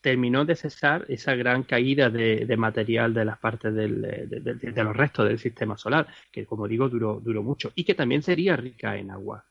terminó 0.00 0.44
de 0.44 0.57
cesar 0.57 1.05
esa 1.09 1.35
gran 1.35 1.62
caída 1.62 2.09
de, 2.09 2.57
material 2.57 3.12
de 3.12 3.24
las 3.26 3.38
partes 3.38 3.74
del, 3.74 4.00
de, 4.00 4.85
los 4.85 4.96
restos 4.96 5.29
del 5.29 5.38
sistema 5.38 5.76
solar, 5.76 6.07
que 6.33 6.46
como 6.46 6.66
digo 6.66 6.88
duró, 6.88 7.20
duró 7.20 7.42
mucho, 7.42 7.70
y 7.74 7.85
que 7.85 7.94
también 7.94 8.22
sería 8.22 8.57
rica 8.57 8.96
en 8.96 9.11
agua. 9.11 9.44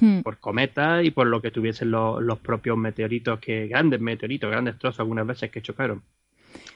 Hmm. 0.00 0.22
Por 0.22 0.38
cometas 0.38 1.04
y 1.04 1.12
por 1.12 1.28
lo 1.28 1.40
que 1.40 1.52
tuviesen 1.52 1.92
los, 1.92 2.20
los 2.20 2.40
propios 2.40 2.76
meteoritos, 2.76 3.38
que 3.38 3.68
grandes 3.68 4.00
meteoritos, 4.00 4.50
grandes 4.50 4.78
trozos 4.78 4.98
algunas 5.00 5.26
veces 5.26 5.50
que 5.50 5.62
chocaron. 5.62 6.02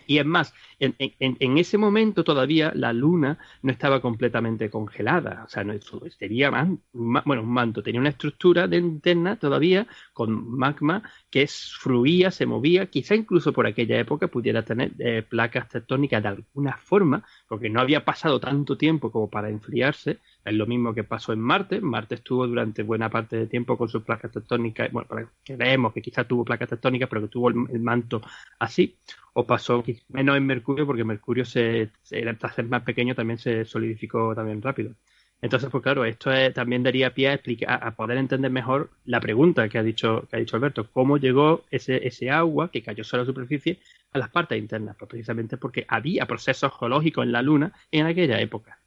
Y 0.06 0.18
es 0.18 0.26
más, 0.26 0.54
en, 0.78 1.58
ese 1.58 1.78
momento 1.78 2.24
todavía 2.24 2.72
la 2.74 2.92
luna 2.92 3.38
no 3.62 3.70
estaba 3.70 4.00
completamente 4.00 4.70
congelada. 4.70 5.44
O 5.46 5.48
sea, 5.48 5.62
no, 5.64 5.74
sería 6.18 6.50
bueno, 6.92 7.42
un 7.42 7.52
manto, 7.52 7.82
tenía 7.82 8.00
una 8.00 8.10
estructura 8.10 8.66
de 8.66 8.78
interna 8.78 9.36
todavía 9.36 9.86
con 10.12 10.56
magma 10.56 11.02
que 11.30 11.46
fluía, 11.46 12.30
se 12.30 12.44
movía, 12.46 12.86
quizá 12.86 13.14
incluso 13.14 13.52
por 13.52 13.66
aquella 13.66 13.98
época 13.98 14.28
pudiera 14.28 14.64
tener 14.64 14.92
eh, 14.98 15.22
placas 15.22 15.68
tectónicas 15.68 16.22
de 16.22 16.28
alguna 16.28 16.76
forma, 16.76 17.24
porque 17.48 17.70
no 17.70 17.80
había 17.80 18.04
pasado 18.04 18.40
tanto 18.40 18.76
tiempo 18.76 19.12
como 19.12 19.30
para 19.30 19.48
enfriarse. 19.48 20.18
Es 20.44 20.54
lo 20.54 20.66
mismo 20.66 20.92
que 20.92 21.04
pasó 21.04 21.32
en 21.32 21.40
Marte. 21.40 21.80
Marte 21.80 22.16
estuvo 22.16 22.46
durante 22.46 22.82
buena 22.82 23.08
parte 23.10 23.36
de 23.36 23.46
tiempo 23.46 23.78
con 23.78 23.88
sus 23.88 24.02
placas 24.02 24.32
tectónicas, 24.32 24.90
bueno, 24.90 25.08
creemos 25.44 25.92
que 25.92 26.02
quizá 26.02 26.24
tuvo 26.24 26.44
placas 26.44 26.68
tectónicas, 26.68 27.08
pero 27.08 27.22
que 27.22 27.28
tuvo 27.28 27.50
el 27.50 27.80
manto 27.80 28.20
así 28.58 28.96
o 29.32 29.46
pasó 29.46 29.84
menos 30.08 30.36
en 30.36 30.46
Mercurio 30.46 30.86
porque 30.86 31.04
Mercurio 31.04 31.44
se, 31.44 31.90
el 32.10 32.38
ser 32.54 32.64
más 32.66 32.82
pequeño 32.82 33.14
también 33.14 33.38
se 33.38 33.64
solidificó 33.64 34.34
también 34.34 34.60
rápido. 34.62 34.94
Entonces, 35.42 35.70
pues 35.70 35.82
claro, 35.82 36.04
esto 36.04 36.30
también 36.54 36.82
daría 36.82 37.14
pie 37.14 37.28
a, 37.28 37.34
explicar, 37.34 37.80
a 37.82 37.92
poder 37.92 38.18
entender 38.18 38.50
mejor 38.50 38.90
la 39.06 39.20
pregunta 39.20 39.68
que 39.68 39.78
ha 39.78 39.82
dicho, 39.82 40.26
que 40.30 40.36
ha 40.36 40.38
dicho 40.38 40.56
Alberto, 40.56 40.86
cómo 40.92 41.16
llegó 41.16 41.64
ese, 41.70 42.06
ese 42.06 42.30
agua 42.30 42.70
que 42.70 42.82
cayó 42.82 43.04
sobre 43.04 43.22
la 43.22 43.26
superficie 43.26 43.78
a 44.12 44.18
las 44.18 44.28
partes 44.28 44.58
internas, 44.58 44.96
pues 44.98 45.08
precisamente 45.08 45.56
porque 45.56 45.86
había 45.88 46.26
procesos 46.26 46.72
geológicos 46.78 47.24
en 47.24 47.32
la 47.32 47.42
Luna 47.42 47.72
en 47.90 48.06
aquella 48.06 48.38
época. 48.40 48.78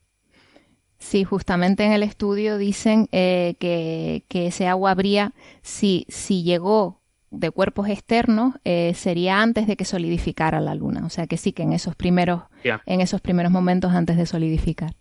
Sí, 1.00 1.24
justamente 1.24 1.84
en 1.84 1.92
el 1.92 2.04
estudio 2.04 2.58
dicen 2.58 3.10
eh, 3.12 3.56
que, 3.60 4.24
que, 4.30 4.48
ese 4.48 4.68
agua 4.68 4.92
habría, 4.92 5.34
si, 5.62 6.06
si 6.08 6.44
llegó 6.44 7.02
de 7.34 7.52
cuerpos 7.52 7.90
externos 7.90 8.56
eh, 8.64 8.94
sería 8.96 9.42
antes 9.42 9.68
de 9.68 9.76
que 9.76 9.86
solidificara 9.86 10.62
la 10.62 10.76
luna. 10.76 11.06
O 11.06 11.10
sea 11.10 11.28
que 11.28 11.38
sí 11.38 11.52
que 11.52 11.64
en 11.64 11.74
esos 11.74 11.96
primeros, 11.96 12.44
en 12.64 13.02
esos 13.02 13.20
primeros 13.22 13.52
momentos 13.52 13.92
antes 13.92 14.18
de 14.18 14.26
solidificar. 14.26 14.96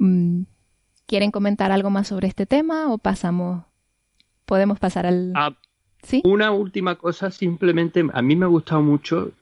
Mm, 0.00 0.44
¿Quieren 1.06 1.30
comentar 1.30 1.70
algo 1.72 1.90
más 1.90 2.08
sobre 2.08 2.26
este 2.26 2.46
tema 2.46 2.92
o 2.92 2.98
pasamos? 2.98 3.64
Podemos 4.46 4.78
pasar 4.78 5.06
al. 5.06 5.32
Ah, 5.36 5.54
¿Sí? 6.02 6.22
Una 6.24 6.50
última 6.50 6.96
cosa, 6.96 7.30
simplemente, 7.30 8.02
a 8.12 8.22
mí 8.22 8.34
me 8.34 8.46
ha 8.46 8.48
gustado 8.48 8.80
mucho, 8.80 9.32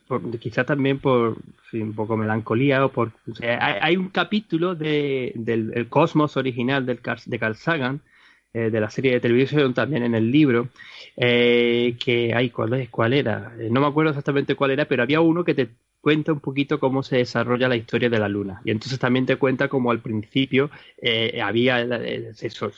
quizá 0.41 0.65
también 0.65 0.99
por 0.99 1.37
un 1.73 1.95
poco 1.95 2.17
melancolía 2.17 2.85
o 2.85 2.91
por... 2.91 3.13
hay, 3.61 3.97
un 3.97 4.09
capítulo 4.09 4.75
de, 4.75 5.33
del 5.37 5.89
Cosmos 5.89 6.37
original 6.37 6.85
del, 6.85 6.99
de 7.27 7.39
Carl 7.39 7.55
Sagan, 7.55 8.01
eh, 8.53 8.71
de 8.71 8.81
la 8.81 8.91
serie 8.91 9.13
de 9.13 9.21
televisión, 9.21 9.73
también 9.73 10.03
en 10.03 10.17
el 10.17 10.33
libro, 10.33 10.69
eh, 11.17 11.97
que 12.03 12.35
hay, 12.35 12.51
¿cuál, 12.51 12.73
es? 12.75 12.89
¿cuál 12.89 13.13
era? 13.13 13.53
Eh, 13.61 13.69
no 13.71 13.81
me 13.81 13.87
acuerdo 13.87 14.11
exactamente 14.11 14.57
cuál 14.57 14.73
era, 14.73 14.87
pero 14.87 15.05
había 15.05 15.21
uno 15.21 15.45
que 15.45 15.55
te 15.55 15.69
cuenta 16.09 16.33
un 16.33 16.41
poquito 16.41 16.81
cómo 16.81 17.03
se 17.03 17.19
desarrolla 17.19 17.69
la 17.69 17.77
historia 17.77 18.09
de 18.09 18.19
la 18.19 18.31
Luna. 18.31 18.63
Y 18.65 18.71
entonces 18.71 18.99
también 18.99 19.27
te 19.27 19.37
cuenta 19.37 19.69
cómo 19.69 19.91
al 19.91 20.01
principio 20.01 20.71
había 21.45 21.83
eso, 21.83 22.71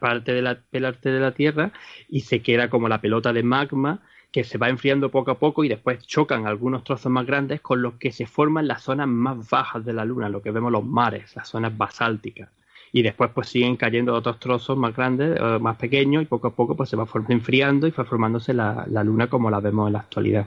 parte 0.00 0.32
de 0.32 0.40
la, 0.40 0.54
parte 0.54 1.10
de 1.10 1.20
la 1.20 1.32
Tierra 1.32 1.72
y 2.08 2.22
se 2.22 2.40
queda 2.40 2.70
como 2.70 2.88
la 2.88 3.02
pelota 3.02 3.34
de 3.34 3.42
magma 3.42 4.00
que 4.32 4.44
se 4.44 4.56
va 4.56 4.70
enfriando 4.70 5.10
poco 5.10 5.30
a 5.30 5.38
poco 5.38 5.62
y 5.62 5.68
después 5.68 6.06
chocan 6.06 6.46
algunos 6.46 6.82
trozos 6.82 7.12
más 7.12 7.26
grandes 7.26 7.60
con 7.60 7.82
los 7.82 7.96
que 7.96 8.12
se 8.12 8.24
forman 8.24 8.66
las 8.66 8.82
zonas 8.82 9.08
más 9.08 9.50
bajas 9.50 9.84
de 9.84 9.92
la 9.92 10.06
Luna, 10.06 10.30
lo 10.30 10.40
que 10.40 10.50
vemos 10.50 10.72
los 10.72 10.86
mares, 10.86 11.36
las 11.36 11.48
zonas 11.48 11.76
basálticas 11.76 12.48
y 12.92 13.02
después 13.02 13.30
pues 13.34 13.48
siguen 13.48 13.76
cayendo 13.76 14.14
otros 14.14 14.38
trozos 14.38 14.76
más 14.76 14.96
grandes, 14.96 15.38
eh, 15.38 15.58
más 15.60 15.76
pequeños 15.76 16.22
y 16.22 16.26
poco 16.26 16.48
a 16.48 16.54
poco 16.54 16.76
pues 16.76 16.88
se 16.88 16.96
va 16.96 17.06
enfriando 17.28 17.86
y 17.86 17.90
va 17.90 18.04
formándose 18.04 18.54
la, 18.54 18.86
luna 19.04 19.28
como 19.28 19.50
la 19.50 19.60
vemos 19.60 19.88
en 19.88 19.92
la 19.92 20.00
actualidad. 20.00 20.46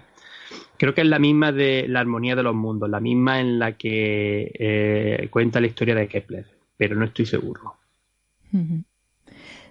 Creo 0.77 0.93
que 0.93 1.01
es 1.01 1.07
la 1.07 1.19
misma 1.19 1.51
de 1.51 1.86
la 1.88 1.99
armonía 1.99 2.36
de 2.36 2.43
los 2.43 2.55
mundos, 2.55 2.89
la 2.89 2.99
misma 2.99 3.39
en 3.39 3.59
la 3.59 3.73
que 3.73 4.51
eh, 4.57 5.27
cuenta 5.29 5.62
la 5.62 5.67
historia 5.67 5.95
de 5.95 6.07
Kepler, 6.07 6.45
pero 6.77 6.95
no 6.95 7.05
estoy 7.05 7.25
seguro. 7.25 7.75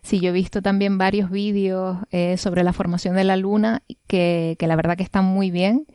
Sí, 0.03 0.21
yo 0.21 0.31
he 0.31 0.33
visto 0.33 0.63
también 0.63 0.99
varios 0.99 1.31
vídeos 1.31 1.99
eh, 2.11 2.37
sobre 2.37 2.65
la 2.65 2.73
formación 2.73 3.15
de 3.15 3.25
la 3.25 3.37
luna 3.37 3.83
que, 4.07 4.57
la 4.61 4.77
verdad 4.77 4.97
que 4.97 5.03
están 5.05 5.25
muy 5.25 5.51
bien 5.51 5.87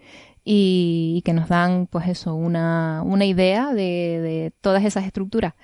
y, 0.44 1.22
que 1.26 1.34
nos 1.34 1.50
dan 1.50 1.88
pues 1.88 2.08
eso, 2.08 2.36
una, 2.36 3.02
una 3.04 3.26
idea 3.26 3.74
de, 3.74 4.22
de 4.22 4.54
todas 4.62 4.86
esas 4.86 5.06
estructuras 5.06 5.56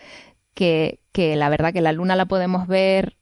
que, 0.53 0.99
que 1.13 1.35
la 1.35 1.49
verdad 1.49 1.71
que 1.71 1.81
la 1.81 1.93
luna 1.93 2.15
la 2.15 2.25
podemos 2.25 2.67
ver 2.67 3.15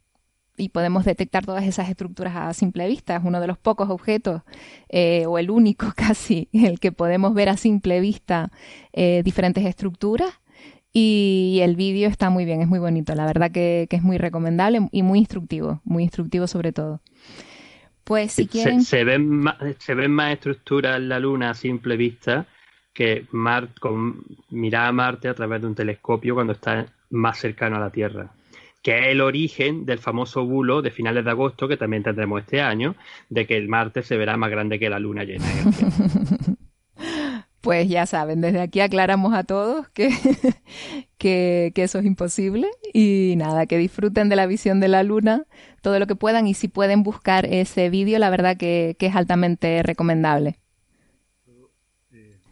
y 0.62 0.70
podemos 0.70 1.06
detectar 1.06 1.44
todas 1.44 1.64
esas 1.66 1.90
estructuras 1.90 2.36
a 2.36 2.54
simple 2.54 2.88
vista. 2.88 3.16
Es 3.16 3.24
uno 3.24 3.42
de 3.42 3.48
los 3.48 3.58
pocos 3.58 3.90
objetos, 3.90 4.44
eh, 4.90 5.26
o 5.26 5.40
el 5.40 5.50
único 5.50 5.92
casi, 5.96 6.50
el 6.54 6.80
que 6.80 6.92
podemos 6.92 7.34
ver 7.34 7.50
a 7.50 7.58
simple 7.58 8.00
vista 8.00 8.52
eh, 8.94 9.24
diferentes 9.26 9.66
estructuras. 9.66 10.30
Y 10.94 11.60
el 11.64 11.76
vídeo 11.76 12.10
está 12.10 12.30
muy 12.30 12.46
bien, 12.46 12.62
es 12.62 12.68
muy 12.68 12.78
bonito. 12.78 13.16
La 13.16 13.26
verdad 13.26 13.50
que, 13.50 13.88
es 13.90 14.04
muy 14.04 14.20
recomendable 14.20 14.88
y 14.92 15.02
muy 15.02 15.20
instructivo, 15.20 15.82
muy 15.84 16.04
instructivo 16.04 16.46
sobre 16.46 16.74
todo. 16.74 17.02
Pues 18.04 18.34
si 18.34 18.46
quieren... 18.46 18.84
Se, 18.84 19.04
ven, 19.04 19.28
más, 19.30 19.56
se 19.80 19.96
ven 19.96 20.12
más 20.12 20.34
estructuras 20.34 20.98
en 20.98 21.10
la 21.10 21.18
Luna 21.18 21.52
a 21.52 21.54
simple 21.56 21.98
vista 21.98 22.46
que 22.94 23.26
con 23.80 24.26
mirar 24.50 24.88
a 24.88 24.92
Marte 24.92 25.30
a 25.30 25.34
través 25.34 25.62
de 25.62 25.68
un 25.68 25.76
telescopio 25.76 26.36
cuando 26.36 26.54
está 26.54 26.86
más 27.10 27.40
cercano 27.40 27.78
a 27.78 27.80
la 27.80 27.90
Tierra, 27.90 28.30
que 28.82 29.00
es 29.00 29.08
el 29.08 29.22
origen 29.22 29.86
del 29.86 30.00
famoso 30.00 30.46
bulo 30.46 30.82
de 30.82 30.92
finales 30.92 31.24
de 31.26 31.32
agosto 31.32 31.68
que 31.68 31.78
también 31.78 32.04
tendremos 32.04 32.42
este 32.42 32.62
año, 32.62 32.96
de 33.30 33.46
que 33.46 33.58
el 33.58 33.68
Marte 33.68 34.04
se 34.04 34.18
verá 34.18 34.38
más 34.38 34.50
grande 34.50 34.80
que 34.80 34.90
la 34.90 35.00
Luna 35.00 35.24
llena. 35.24 35.46
Pues 37.62 37.88
ya 37.88 38.08
saben, 38.08 38.42
desde 38.42 38.60
aquí 38.60 38.80
aclaramos 38.80 39.36
a 39.36 39.44
todos 39.44 39.88
que, 39.90 40.10
que, 41.20 41.72
eso 41.76 42.00
es 42.00 42.06
imposible 42.06 42.68
y 42.92 43.36
nada, 43.38 43.68
que 43.68 43.78
disfruten 43.78 44.30
de 44.30 44.36
la 44.36 44.48
visión 44.48 44.80
de 44.80 44.88
la 44.88 45.04
luna 45.04 45.46
todo 45.84 46.00
lo 46.00 46.08
que 46.08 46.16
puedan 46.16 46.48
y 46.48 46.56
si 46.56 46.68
pueden 46.68 47.04
buscar 47.04 47.46
ese 47.46 47.92
vídeo, 47.92 48.18
la 48.18 48.32
verdad 48.32 48.58
que 48.58 48.96
es 49.00 49.16
altamente 49.16 49.84
recomendable. 49.84 50.61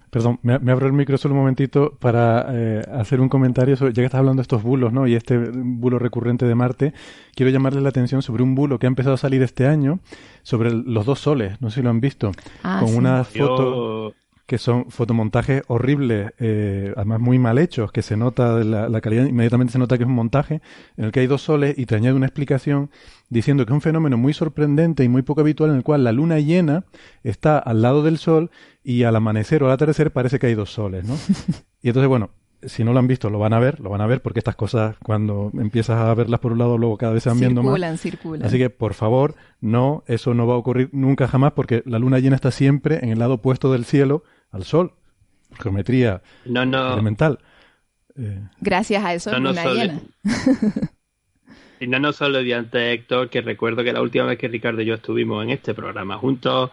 Perdón, 0.10 0.40
me, 0.42 0.54
abro 0.54 0.88
el 0.88 0.94
micro 0.94 1.18
solo 1.18 1.36
un 1.36 1.42
momentito 1.42 1.96
para 2.00 2.48
eh, 2.50 2.82
hacer 2.94 3.22
un 3.22 3.30
comentario 3.30 3.76
sobre, 3.76 3.94
ya 3.94 4.02
que 4.02 4.06
estás 4.06 4.20
hablando 4.20 4.42
de 4.42 4.44
estos 4.44 4.64
bulos, 4.64 4.92
¿no? 4.92 5.06
Y 5.08 5.16
este 5.16 5.38
bulo 5.38 6.00
recurrente 6.00 6.46
de 6.46 6.56
Marte, 6.56 6.94
quiero 7.36 7.52
llamarle 7.52 7.82
la 7.82 7.90
atención 7.90 8.22
sobre 8.22 8.42
un 8.42 8.56
bulo 8.56 8.80
que 8.80 8.88
ha 8.88 8.90
empezado 8.90 9.16
a 9.16 9.18
salir 9.18 9.44
este 9.44 9.68
año 9.68 10.00
sobre 10.44 10.72
los 10.72 11.06
dos 11.06 11.20
soles, 11.20 11.62
no 11.62 11.70
sé 11.70 11.76
si 11.76 11.82
lo 11.84 11.90
han 11.92 12.02
visto, 12.02 12.32
ah, 12.64 12.82
con 12.84 12.96
una 12.96 13.24
foto 13.24 14.16
que 14.50 14.58
son 14.58 14.90
fotomontajes 14.90 15.62
horribles, 15.68 16.32
eh, 16.40 16.92
además 16.96 17.20
muy 17.20 17.38
mal 17.38 17.60
hechos, 17.60 17.92
que 17.92 18.02
se 18.02 18.18
nota 18.18 18.64
la, 18.64 18.90
la, 18.90 19.00
calidad, 19.00 19.26
inmediatamente 19.26 19.74
se 19.74 19.78
nota 19.78 19.96
que 19.96 20.06
es 20.06 20.08
un 20.08 20.16
montaje 20.16 20.60
en 20.98 21.06
el 21.06 21.12
que 21.12 21.20
hay 21.20 21.28
dos 21.28 21.44
soles 21.44 21.78
y 21.78 21.86
te 21.86 21.94
añade 21.94 22.16
una 22.16 22.26
explicación 22.26 22.90
diciendo 23.30 23.64
que 23.64 23.74
es 23.74 23.76
un 23.76 23.82
fenómeno 23.82 24.18
muy 24.18 24.34
sorprendente 24.34 25.04
y 25.04 25.08
muy 25.08 25.22
poco 25.22 25.42
habitual 25.42 25.70
en 25.70 25.76
el 25.76 25.84
cual 25.84 26.04
la 26.04 26.12
luna 26.14 26.40
llena 26.40 26.86
está 27.24 27.60
al 27.60 27.84
lado 27.84 28.02
del 28.02 28.18
sol 28.18 28.50
y 28.84 29.04
al 29.04 29.16
amanecer 29.16 29.62
o 29.62 29.68
al 29.68 29.74
atardecer 29.74 30.12
parece 30.12 30.40
que 30.40 30.48
hay 30.48 30.56
dos 30.56 30.72
soles, 30.72 31.06
¿no? 31.06 31.16
Y 31.82 31.90
entonces, 31.90 32.10
bueno, 32.10 32.32
si 32.64 32.84
no 32.84 32.92
lo 32.92 33.00
han 33.00 33.08
visto, 33.08 33.30
lo 33.30 33.38
van 33.38 33.54
a 33.54 33.60
ver, 33.60 33.80
lo 33.80 33.92
van 33.92 34.02
a 34.02 34.08
ver 34.08 34.22
porque 34.22 34.40
estas 34.40 34.56
cosas 34.56 34.96
cuando 35.04 35.52
empiezas 35.54 35.98
a 35.98 36.14
verlas 36.16 36.40
por 36.40 36.54
un 36.54 36.58
lado, 36.58 36.78
luego 36.78 36.98
cada 36.98 37.14
vez 37.14 37.24
se 37.24 37.30
van 37.30 37.40
viendo 37.40 37.62
más. 37.62 37.72
Circulan, 37.72 37.98
circulan. 37.98 38.48
Así 38.48 38.58
que, 38.58 38.70
por 38.70 38.96
favor, 38.96 39.36
no, 39.62 40.04
eso 40.08 40.34
no 40.34 40.48
va 40.48 40.56
a 40.56 40.58
ocurrir 40.58 40.90
nunca 40.92 41.28
jamás 41.28 41.54
porque 41.54 41.84
la 41.86 42.00
luna 42.00 42.20
llena 42.20 42.36
está 42.36 42.52
siempre 42.52 43.00
en 43.02 43.10
el 43.10 43.20
lado 43.20 43.36
opuesto 43.36 43.72
del 43.72 43.86
cielo 43.86 44.24
al 44.52 44.64
Sol. 44.64 44.94
Geometría 45.58 46.22
no, 46.46 46.66
no. 46.66 46.94
elemental. 46.94 47.40
Eh, 48.18 48.42
Gracias 48.60 49.04
a 49.04 49.14
eso, 49.14 49.32
no, 49.32 49.50
luna 49.50 49.66
llena. 49.66 50.02
y 51.80 51.88
no, 51.88 52.00
no 52.00 52.14
solo 52.14 52.40
diante 52.40 52.94
Héctor, 52.94 53.30
que 53.30 53.42
recuerdo 53.42 53.84
que 53.84 53.94
la 53.94 54.02
última 54.02 54.26
vez 54.26 54.38
que 54.38 54.48
Ricardo 54.48 54.82
y 54.82 54.86
yo 54.86 54.96
estuvimos 54.96 55.44
en 55.44 55.52
este 55.52 55.74
programa 55.74 56.18
juntos, 56.18 56.72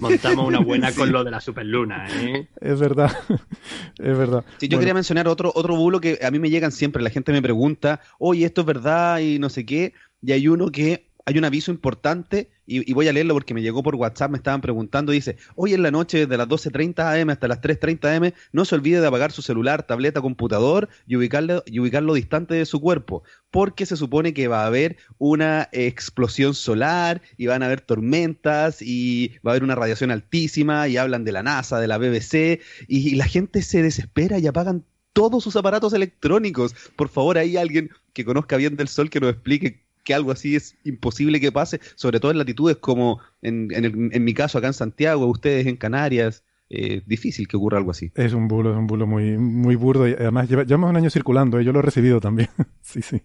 montamos 0.00 0.46
una 0.46 0.58
buena 0.58 0.92
con 0.94 1.12
lo 1.12 1.24
de 1.24 1.30
la 1.30 1.40
superluna. 1.40 2.06
¿eh? 2.10 2.48
Es 2.60 2.78
verdad, 2.78 3.16
es 3.98 4.18
verdad. 4.18 4.44
Sí, 4.58 4.68
yo 4.68 4.78
quería 4.78 4.94
mencionar 4.94 5.28
otro, 5.28 5.52
otro 5.54 5.76
bulo 5.76 6.00
que 6.00 6.18
a 6.22 6.30
mí 6.30 6.38
me 6.38 6.50
llegan 6.50 6.72
siempre. 6.72 7.02
La 7.02 7.10
gente 7.10 7.32
me 7.32 7.42
pregunta, 7.42 8.00
oye, 8.18 8.44
esto 8.44 8.62
es 8.62 8.66
verdad 8.66 9.20
y 9.20 9.38
no 9.38 9.48
sé 9.48 9.64
qué. 9.64 9.94
Y 10.20 10.32
hay 10.32 10.48
uno 10.48 10.70
que 10.70 11.07
hay 11.28 11.36
un 11.36 11.44
aviso 11.44 11.70
importante 11.70 12.48
y, 12.64 12.90
voy 12.94 13.06
a 13.06 13.12
leerlo 13.12 13.34
porque 13.34 13.52
me 13.52 13.60
llegó 13.60 13.82
por 13.82 13.96
WhatsApp, 13.96 14.30
me 14.30 14.38
estaban 14.38 14.62
preguntando, 14.62 15.12
dice, 15.12 15.36
hoy 15.56 15.74
en 15.74 15.82
la 15.82 15.90
noche 15.90 16.26
de 16.26 16.36
las 16.38 16.48
12.30 16.48 17.20
am 17.20 17.28
hasta 17.28 17.48
las 17.48 17.60
3.30 17.60 18.16
am, 18.16 18.32
no 18.52 18.64
se 18.64 18.74
olvide 18.74 19.02
de 19.02 19.06
apagar 19.06 19.30
su 19.30 19.42
celular, 19.42 19.82
tableta, 19.82 20.22
computador 20.22 20.88
y 21.06 21.16
ubicarlo, 21.16 21.62
y 21.66 21.80
ubicarlo 21.80 22.14
distante 22.14 22.54
de 22.54 22.64
su 22.64 22.80
cuerpo, 22.80 23.24
porque 23.50 23.84
se 23.84 23.98
supone 23.98 24.32
que 24.32 24.48
va 24.48 24.62
a 24.62 24.68
haber 24.68 24.96
una 25.18 25.68
explosión 25.72 26.54
solar 26.54 27.20
y 27.36 27.46
van 27.46 27.62
a 27.62 27.66
haber 27.66 27.82
tormentas 27.82 28.80
y 28.80 29.32
va 29.46 29.50
a 29.50 29.52
haber 29.52 29.64
una 29.64 29.74
radiación 29.74 30.10
altísima 30.10 30.88
y 30.88 30.96
hablan 30.96 31.24
de 31.24 31.32
la 31.32 31.42
NASA, 31.42 31.78
de 31.78 31.88
la 31.88 31.98
BBC 31.98 32.62
y 32.86 33.16
la 33.16 33.26
gente 33.26 33.60
se 33.60 33.82
desespera 33.82 34.38
y 34.38 34.46
apagan 34.46 34.86
todos 35.12 35.44
sus 35.44 35.56
aparatos 35.56 35.92
electrónicos. 35.92 36.74
Por 36.96 37.10
favor, 37.10 37.36
hay 37.36 37.58
alguien 37.58 37.90
que 38.14 38.24
conozca 38.24 38.56
bien 38.56 38.76
del 38.76 38.88
sol 38.88 39.10
que 39.10 39.20
nos 39.20 39.30
explique 39.30 39.87
que 40.08 40.14
algo 40.14 40.32
así 40.32 40.56
es 40.56 40.74
imposible 40.84 41.38
que 41.38 41.52
pase, 41.52 41.80
sobre 41.94 42.18
todo 42.18 42.30
en 42.30 42.38
latitudes 42.38 42.78
como 42.78 43.20
en, 43.42 43.68
en, 43.70 44.24
mi 44.24 44.32
caso 44.32 44.56
acá 44.56 44.68
en 44.68 44.72
Santiago, 44.72 45.26
ustedes 45.26 45.66
en 45.66 45.76
Canarias. 45.76 46.44
Eh, 46.70 47.02
difícil 47.06 47.48
que 47.48 47.56
ocurra 47.56 47.78
algo 47.78 47.92
así. 47.92 48.12
Es 48.14 48.34
un 48.34 48.46
bulo, 48.46 48.72
es 48.72 48.76
un 48.76 48.86
bulo 48.86 49.06
muy, 49.06 49.38
muy 49.38 49.74
burdo 49.74 50.06
y 50.06 50.12
además 50.12 50.50
lleva, 50.50 50.64
llevamos 50.64 50.90
un 50.90 50.96
año 50.98 51.08
circulando 51.08 51.58
y 51.58 51.64
yo 51.64 51.72
lo 51.72 51.78
he 51.78 51.82
recibido 51.82 52.20
también. 52.20 52.50
sí, 52.82 53.00
sí. 53.00 53.22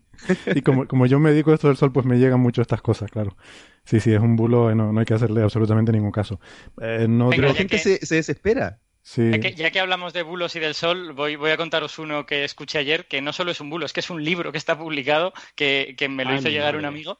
Y 0.56 0.62
como, 0.62 0.88
como 0.88 1.06
yo 1.08 1.20
me 1.20 1.32
dedico 1.32 1.52
a 1.52 1.56
esto 1.56 1.68
del 1.68 1.76
sol, 1.76 1.92
pues 1.92 2.06
me 2.06 2.18
llegan 2.20 2.40
mucho 2.40 2.62
estas 2.62 2.82
cosas, 2.82 3.12
claro. 3.12 3.36
Sí, 3.84 4.00
sí, 4.00 4.14
es 4.14 4.22
un 4.22 4.38
bulo, 4.38 4.74
no, 4.76 4.94
no 4.94 5.00
hay 5.00 5.06
que 5.06 5.14
hacerle 5.14 5.42
absolutamente 5.42 5.92
ningún 5.92 6.12
caso. 6.12 6.40
Eh, 6.82 7.06
no, 7.10 7.32
la 7.32 7.54
gente 7.54 7.78
se, 7.80 8.06
se 8.06 8.16
desespera. 8.16 8.80
Ya, 9.04 9.70
que, 9.72 9.80
hablamos 9.80 10.14
de 10.14 10.24
bulos 10.24 10.56
y 10.56 10.60
del 10.60 10.74
sol, 10.74 11.12
voy, 11.12 11.36
voy, 11.36 11.52
a 11.52 11.58
contaros 11.58 12.00
uno 12.00 12.26
que 12.26 12.46
escuché 12.46 12.80
ayer, 12.80 13.06
que 13.08 13.22
no 13.22 13.34
solo 13.34 13.52
es 13.52 13.60
un 13.60 13.70
bulo, 13.70 13.86
es 13.86 13.92
que 13.92 14.00
es 14.00 14.10
un 14.10 14.24
libro 14.24 14.52
que 14.52 14.58
está 14.58 14.78
publicado, 14.78 15.34
que, 15.56 15.96
que 15.98 16.08
me 16.08 16.24
lo 16.24 16.34
hizo 16.36 16.48
llegar 16.48 16.78
un 16.78 16.86
amigo, 16.86 17.20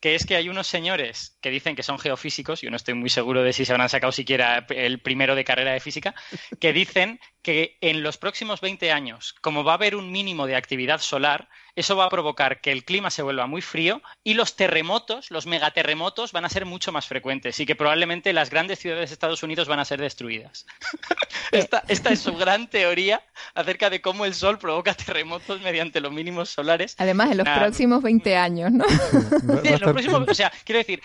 que 0.00 0.14
es 0.14 0.26
que 0.26 0.36
hay 0.36 0.48
unos 0.48 0.66
señores 0.66 1.38
que 1.40 1.50
dicen 1.50 1.74
que 1.74 1.82
son 1.82 1.98
geofísicos, 1.98 2.60
yo 2.60 2.70
no 2.70 2.76
estoy 2.76 2.94
muy 2.94 3.08
seguro 3.08 3.42
de 3.42 3.52
si 3.52 3.64
se 3.64 3.72
habrán 3.72 3.88
sacado 3.88 4.12
siquiera 4.12 4.66
el 4.68 5.00
primero 5.00 5.34
de 5.34 5.44
carrera 5.44 5.72
de 5.72 5.80
física, 5.80 6.14
que 6.60 6.72
dicen 6.72 7.18
que 7.42 7.78
en 7.80 8.02
los 8.02 8.18
próximos 8.18 8.60
20 8.60 8.92
años, 8.92 9.34
como 9.40 9.64
va 9.64 9.72
a 9.72 9.76
haber 9.76 9.96
un 9.96 10.12
mínimo 10.12 10.46
de 10.46 10.56
actividad 10.56 11.00
solar, 11.00 11.48
eso 11.76 11.94
va 11.94 12.06
a 12.06 12.10
provocar 12.10 12.60
que 12.60 12.72
el 12.72 12.84
clima 12.84 13.10
se 13.10 13.22
vuelva 13.22 13.46
muy 13.46 13.60
frío 13.60 14.02
y 14.24 14.34
los 14.34 14.56
terremotos, 14.56 15.30
los 15.30 15.46
megaterremotos, 15.46 16.32
van 16.32 16.44
a 16.44 16.48
ser 16.48 16.64
mucho 16.64 16.90
más 16.90 17.06
frecuentes 17.06 17.60
y 17.60 17.66
que 17.66 17.76
probablemente 17.76 18.32
las 18.32 18.50
grandes 18.50 18.78
ciudades 18.78 19.10
de 19.10 19.14
Estados 19.14 19.42
Unidos 19.42 19.68
van 19.68 19.78
a 19.78 19.84
ser 19.84 20.00
destruidas. 20.00 20.66
esta, 21.52 21.84
esta, 21.88 22.10
es 22.10 22.20
su 22.20 22.34
gran 22.34 22.68
teoría 22.68 23.22
acerca 23.54 23.90
de 23.90 24.00
cómo 24.00 24.24
el 24.24 24.34
Sol 24.34 24.58
provoca 24.58 24.94
terremotos 24.94 25.60
mediante 25.60 26.00
los 26.00 26.12
mínimos 26.12 26.48
solares. 26.50 26.94
Además, 26.98 27.30
en 27.30 27.38
los 27.38 27.48
próximos 27.48 28.02
20 28.02 28.36
años, 28.36 28.72
¿no? 28.72 28.84
o 28.84 30.34
sea, 30.34 30.50
quiero 30.64 30.78
decir, 30.78 31.02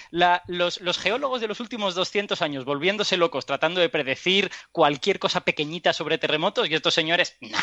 los, 0.48 0.80
los, 0.80 0.98
geólogos 0.98 1.42
de 1.42 1.48
los 1.48 1.60
últimos 1.60 1.96
200 1.96 2.42
años 2.42 2.66
volviéndose 2.66 3.18
locos 3.18 3.46
tratando 3.46 3.82
de 3.82 3.90
predecir 3.90 4.52
cualquier 4.72 5.20
cosa 5.20 5.42
pequeñita 5.42 5.94
sobre 5.94 6.18
terremotos 6.18 6.70
y 6.70 6.76
estos 6.76 6.94
señores, 6.94 7.36
nah, 7.42 7.60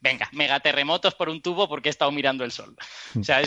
venga, 0.00 0.28
megaterremotos 0.32 1.14
por 1.14 1.28
un 1.28 1.42
tubo 1.42 1.68
porque 1.68 1.88
he 1.88 1.90
estado 1.90 2.10
mirando 2.12 2.44
el 2.44 2.52
sol. 2.52 2.76
O 3.18 3.24
sea, 3.24 3.42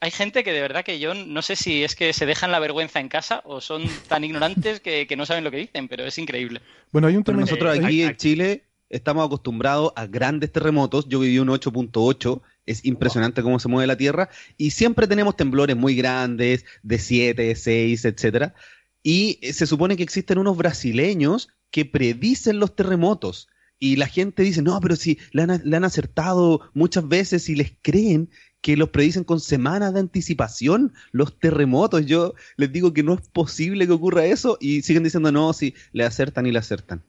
hay 0.00 0.10
gente 0.10 0.44
que 0.44 0.52
de 0.52 0.60
verdad 0.60 0.84
que 0.84 0.98
yo 0.98 1.14
no 1.14 1.42
sé 1.42 1.56
si 1.56 1.84
es 1.84 1.94
que 1.94 2.12
se 2.12 2.26
dejan 2.26 2.52
la 2.52 2.58
vergüenza 2.58 3.00
en 3.00 3.08
casa 3.08 3.42
o 3.44 3.60
son 3.60 3.84
tan 4.08 4.24
ignorantes 4.24 4.80
que, 4.80 5.14
no 5.16 5.26
saben 5.26 5.44
lo 5.44 5.50
que 5.50 5.58
dicen, 5.58 5.88
pero 5.88 6.04
es 6.04 6.18
increíble. 6.18 6.60
Bueno, 6.90 7.08
hay 7.08 7.16
un 7.16 7.24
tema. 7.24 7.40
Nosotros 7.40 7.78
aquí 7.78 8.02
en 8.02 8.16
Chile 8.16 8.64
estamos 8.88 9.24
acostumbrados 9.26 9.92
a 9.96 10.06
grandes 10.06 10.52
terremotos. 10.52 11.08
Yo 11.08 11.20
viví 11.20 11.38
un 11.38 11.48
8.8 11.48 12.40
es 12.66 12.84
impresionante 12.84 13.42
cómo 13.42 13.58
se 13.58 13.68
mueve 13.68 13.86
la 13.86 13.96
Tierra 13.96 14.30
y 14.56 14.70
siempre 14.70 15.06
tenemos 15.06 15.36
temblores 15.36 15.76
muy 15.76 15.94
grandes, 15.94 16.64
de 16.82 16.98
7, 16.98 17.54
6, 17.54 18.04
etcétera. 18.04 18.54
Y 19.02 19.38
se 19.52 19.66
supone 19.66 19.96
que 19.96 20.02
existen 20.02 20.38
unos 20.38 20.56
brasileños 20.56 21.50
que 21.70 21.84
predicen 21.84 22.58
los 22.58 22.74
terremotos 22.74 23.48
y 23.84 23.96
la 23.96 24.06
gente 24.06 24.42
dice, 24.42 24.62
no, 24.62 24.80
pero 24.80 24.96
si 24.96 25.18
le 25.32 25.42
han, 25.42 25.84
acertado 25.84 26.62
muchas 26.72 27.06
veces 27.06 27.50
y 27.50 27.54
les 27.54 27.74
creen 27.82 28.30
que 28.62 28.78
los 28.78 28.88
predicen 28.88 29.24
con 29.24 29.40
semanas 29.40 29.92
de 29.92 30.00
anticipación 30.00 30.94
los 31.12 31.38
terremotos. 31.38 32.06
Yo 32.06 32.32
les 32.56 32.72
digo 32.72 32.94
que 32.94 33.02
no 33.02 33.12
es 33.12 33.20
posible 33.28 33.86
que 33.86 33.92
ocurra 33.92 34.24
eso 34.24 34.56
y 34.58 34.80
siguen 34.80 35.02
diciendo, 35.02 35.30
no, 35.30 35.52
si 35.52 35.74
le 35.92 36.04
acertan 36.04 36.46
y 36.46 36.52
le 36.52 36.60
acertan. 36.60 37.02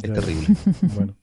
Es 0.00 0.12
terrible. 0.12 0.46
bueno. 0.94 1.16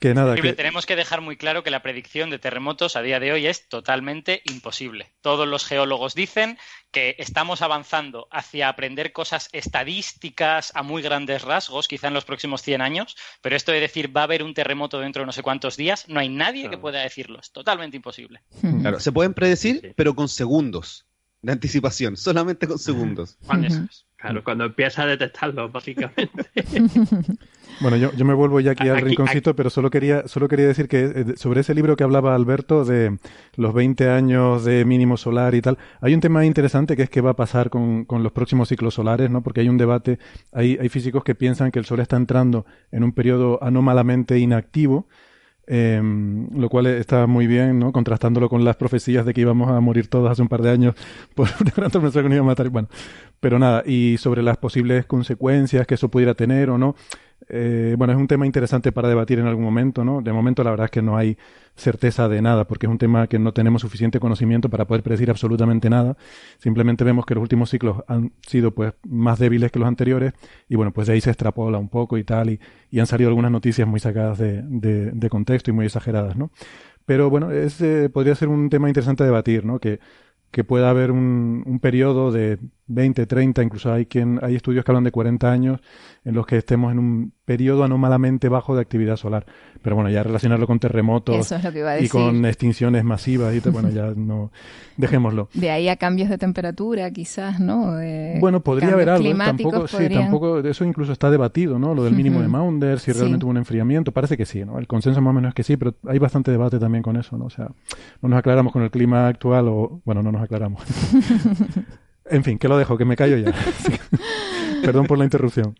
Que 0.00 0.14
nada. 0.14 0.34
Tenemos 0.34 0.86
que 0.86 0.96
dejar 0.96 1.20
muy 1.20 1.36
claro 1.36 1.62
que 1.62 1.70
la 1.70 1.82
predicción 1.82 2.30
de 2.30 2.38
terremotos 2.38 2.96
a 2.96 3.02
día 3.02 3.20
de 3.20 3.32
hoy 3.32 3.46
es 3.46 3.68
totalmente 3.68 4.42
imposible. 4.44 5.12
Todos 5.20 5.48
los 5.48 5.64
geólogos 5.64 6.14
dicen 6.14 6.58
que 6.90 7.16
estamos 7.18 7.62
avanzando 7.62 8.28
hacia 8.30 8.68
aprender 8.68 9.12
cosas 9.12 9.48
estadísticas 9.52 10.72
a 10.74 10.82
muy 10.82 11.02
grandes 11.02 11.42
rasgos, 11.42 11.88
quizá 11.88 12.08
en 12.08 12.14
los 12.14 12.24
próximos 12.24 12.62
100 12.62 12.80
años, 12.80 13.16
pero 13.42 13.56
esto 13.56 13.72
de 13.72 13.80
decir 13.80 14.16
va 14.16 14.22
a 14.22 14.24
haber 14.24 14.42
un 14.42 14.54
terremoto 14.54 15.00
dentro 15.00 15.22
de 15.22 15.26
no 15.26 15.32
sé 15.32 15.42
cuántos 15.42 15.76
días, 15.76 16.08
no 16.08 16.20
hay 16.20 16.28
nadie 16.28 16.70
que 16.70 16.78
pueda 16.78 17.00
decirlo. 17.00 17.40
Es 17.40 17.50
totalmente 17.50 17.96
imposible. 17.96 18.42
Claro, 18.80 19.00
se 19.00 19.12
pueden 19.12 19.34
predecir, 19.34 19.92
pero 19.96 20.14
con 20.14 20.28
segundos 20.28 21.06
de 21.42 21.52
anticipación, 21.52 22.16
solamente 22.16 22.66
con 22.66 22.78
segundos. 22.78 23.38
Claro, 24.24 24.42
cuando 24.42 24.64
empieza 24.64 25.02
a 25.02 25.06
detectarlo, 25.06 25.68
básicamente. 25.72 26.46
bueno, 27.80 27.98
yo, 27.98 28.10
yo, 28.14 28.24
me 28.24 28.32
vuelvo 28.32 28.58
ya 28.58 28.70
aquí, 28.70 28.88
al 28.88 29.02
rinconcito, 29.02 29.54
pero 29.54 29.68
solo 29.68 29.90
quería, 29.90 30.26
solo 30.28 30.48
quería 30.48 30.66
decir 30.66 30.88
que 30.88 31.04
eh, 31.04 31.24
sobre 31.36 31.60
ese 31.60 31.74
libro 31.74 31.94
que 31.94 32.04
hablaba 32.04 32.34
Alberto 32.34 32.86
de 32.86 33.18
los 33.56 33.74
20 33.74 34.08
años 34.08 34.64
de 34.64 34.86
mínimo 34.86 35.18
solar 35.18 35.54
y 35.54 35.60
tal, 35.60 35.76
hay 36.00 36.14
un 36.14 36.20
tema 36.20 36.46
interesante 36.46 36.96
que 36.96 37.02
es 37.02 37.10
qué 37.10 37.20
va 37.20 37.32
a 37.32 37.36
pasar 37.36 37.68
con, 37.68 38.06
con 38.06 38.22
los 38.22 38.32
próximos 38.32 38.70
ciclos 38.70 38.94
solares, 38.94 39.28
¿no? 39.28 39.42
Porque 39.42 39.60
hay 39.60 39.68
un 39.68 39.76
debate, 39.76 40.18
hay, 40.52 40.78
hay 40.80 40.88
físicos 40.88 41.22
que 41.22 41.34
piensan 41.34 41.70
que 41.70 41.78
el 41.78 41.84
Sol 41.84 42.00
está 42.00 42.16
entrando 42.16 42.64
en 42.92 43.04
un 43.04 43.12
periodo 43.12 43.62
anómalamente 43.62 44.38
inactivo, 44.38 45.06
eh, 45.66 46.00
lo 46.54 46.68
cual 46.68 46.86
está 46.86 47.26
muy 47.26 47.46
bien, 47.46 47.78
¿no? 47.78 47.92
Contrastándolo 47.92 48.48
con 48.48 48.64
las 48.64 48.76
profecías 48.76 49.24
de 49.24 49.34
que 49.34 49.40
íbamos 49.40 49.70
a 49.70 49.80
morir 49.80 50.08
todos 50.08 50.30
hace 50.30 50.42
un 50.42 50.48
par 50.48 50.62
de 50.62 50.70
años 50.70 50.94
por 51.34 51.48
una 51.60 51.72
gran 51.74 51.90
que 51.90 51.98
nos 52.00 52.32
iba 52.32 52.40
a 52.40 52.42
matar. 52.42 52.68
Bueno, 52.68 52.88
pero 53.40 53.58
nada, 53.58 53.82
y 53.86 54.16
sobre 54.18 54.42
las 54.42 54.56
posibles 54.56 55.06
consecuencias 55.06 55.86
que 55.86 55.94
eso 55.94 56.08
pudiera 56.08 56.34
tener 56.34 56.70
o 56.70 56.78
no. 56.78 56.96
Eh, 57.48 57.94
bueno, 57.98 58.12
es 58.12 58.18
un 58.18 58.26
tema 58.26 58.46
interesante 58.46 58.92
para 58.92 59.08
debatir 59.08 59.38
en 59.38 59.46
algún 59.46 59.64
momento, 59.64 60.04
¿no? 60.04 60.22
De 60.22 60.32
momento 60.32 60.64
la 60.64 60.70
verdad 60.70 60.86
es 60.86 60.90
que 60.90 61.02
no 61.02 61.16
hay 61.16 61.36
certeza 61.76 62.28
de 62.28 62.40
nada, 62.40 62.66
porque 62.66 62.86
es 62.86 62.90
un 62.90 62.98
tema 62.98 63.26
que 63.26 63.38
no 63.38 63.52
tenemos 63.52 63.82
suficiente 63.82 64.20
conocimiento 64.20 64.70
para 64.70 64.86
poder 64.86 65.02
predecir 65.02 65.30
absolutamente 65.30 65.90
nada. 65.90 66.16
Simplemente 66.58 67.04
vemos 67.04 67.26
que 67.26 67.34
los 67.34 67.42
últimos 67.42 67.70
ciclos 67.70 68.02
han 68.06 68.32
sido 68.46 68.72
pues 68.72 68.94
más 69.06 69.38
débiles 69.38 69.70
que 69.72 69.78
los 69.78 69.88
anteriores 69.88 70.32
y 70.68 70.76
bueno, 70.76 70.92
pues 70.92 71.06
de 71.06 71.14
ahí 71.14 71.20
se 71.20 71.30
extrapola 71.30 71.78
un 71.78 71.88
poco 71.88 72.16
y 72.18 72.24
tal 72.24 72.50
y, 72.50 72.60
han 72.98 73.06
salido 73.06 73.28
algunas 73.28 73.50
noticias 73.50 73.88
muy 73.88 73.98
sacadas 73.98 74.38
de, 74.38 75.28
contexto 75.28 75.70
y 75.70 75.74
muy 75.74 75.86
exageradas, 75.86 76.36
¿no? 76.36 76.50
Pero 77.06 77.28
bueno, 77.28 77.50
ese 77.50 78.08
podría 78.08 78.34
ser 78.36 78.48
un 78.48 78.70
tema 78.70 78.88
interesante 78.88 79.24
a 79.24 79.26
debatir, 79.26 79.64
¿no? 79.64 79.80
Que 79.80 79.98
que 80.54 80.62
pueda 80.62 80.88
haber 80.88 81.10
un, 81.10 81.64
un 81.66 81.80
periodo 81.80 82.30
de 82.30 82.60
20, 82.86 83.26
30, 83.26 83.62
incluso 83.62 83.92
hay 83.92 84.06
quien 84.06 84.38
hay 84.42 84.56
estudios 84.56 84.84
que 84.84 84.90
hablan 84.90 85.04
de 85.04 85.10
40 85.10 85.50
años 85.50 85.80
en 86.24 86.34
los 86.34 86.46
que 86.46 86.58
estemos 86.58 86.92
en 86.92 86.98
un 86.98 87.32
periodo 87.44 87.84
anómalamente 87.84 88.48
bajo 88.48 88.74
de 88.74 88.82
actividad 88.82 89.16
solar. 89.16 89.46
Pero 89.82 89.96
bueno, 89.96 90.10
ya 90.10 90.22
relacionarlo 90.22 90.66
con 90.66 90.78
terremotos 90.78 91.52
y 92.00 92.08
con 92.08 92.44
extinciones 92.46 93.04
masivas 93.04 93.54
y 93.54 93.60
bueno, 93.70 93.90
ya 93.90 94.12
no 94.16 94.50
dejémoslo. 94.96 95.48
De 95.54 95.70
ahí 95.70 95.88
a 95.88 95.96
cambios 95.96 96.28
de 96.28 96.38
temperatura, 96.38 97.10
quizás, 97.10 97.60
¿no? 97.60 97.96
bueno, 98.40 98.60
podría 98.60 98.92
haber 98.92 99.10
algo, 99.10 99.36
tampoco 99.36 99.86
sí, 99.88 100.08
tampoco 100.08 100.58
eso 100.60 100.84
incluso 100.84 101.12
está 101.12 101.30
debatido, 101.30 101.78
¿no? 101.78 101.94
Lo 101.94 102.04
del 102.04 102.14
mínimo 102.14 102.40
de 102.40 102.48
Maunder, 102.48 102.98
si 102.98 103.12
realmente 103.12 103.44
hubo 103.44 103.50
un 103.50 103.58
enfriamiento, 103.58 104.12
parece 104.12 104.36
que 104.36 104.46
sí, 104.46 104.64
¿no? 104.64 104.78
El 104.78 104.86
consenso 104.86 105.20
más 105.20 105.30
o 105.30 105.34
menos 105.34 105.50
es 105.50 105.54
que 105.54 105.62
sí, 105.62 105.76
pero 105.76 105.94
hay 106.06 106.18
bastante 106.18 106.50
debate 106.50 106.78
también 106.78 107.02
con 107.02 107.16
eso, 107.16 107.36
¿no? 107.36 107.46
O 107.46 107.50
sea, 107.50 107.68
no 108.22 108.28
nos 108.28 108.38
aclaramos 108.38 108.72
con 108.72 108.82
el 108.82 108.90
clima 108.90 109.28
actual 109.28 109.68
o 109.68 110.00
bueno, 110.04 110.22
no 110.22 110.32
nos 110.32 110.42
aclaramos. 110.42 110.82
En 112.26 112.44
fin, 112.44 112.58
que 112.58 112.68
lo 112.68 112.78
dejo, 112.78 112.96
que 112.96 113.04
me 113.04 113.16
callo 113.16 113.36
ya. 113.36 113.52
Perdón 114.82 115.06
por 115.06 115.18
la 115.18 115.24
interrupción. 115.24 115.74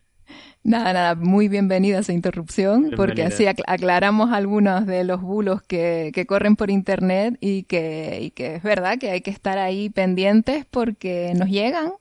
Nada, 0.63 0.95
nada, 0.95 1.15
muy 1.15 1.49
bienvenida 1.49 1.99
esa 1.99 2.15
interrupción, 2.15 2.93
porque 2.97 3.23
así 3.23 3.45
aclaramos 3.47 4.33
algunos 4.33 4.87
de 4.87 5.05
los 5.05 5.21
bulos 5.21 5.61
que, 5.61 6.11
que 6.15 6.25
corren 6.25 6.57
por 6.57 6.71
internet 6.71 7.37
y 7.41 7.65
que, 7.65 8.19
y 8.23 8.31
que 8.31 8.55
es 8.55 8.63
verdad 8.63 8.97
que 8.99 9.11
hay 9.11 9.21
que 9.21 9.31
estar 9.31 9.59
ahí 9.59 9.91
pendientes 9.91 10.65
porque 10.65 11.35
nos 11.37 11.51
llegan 11.51 11.93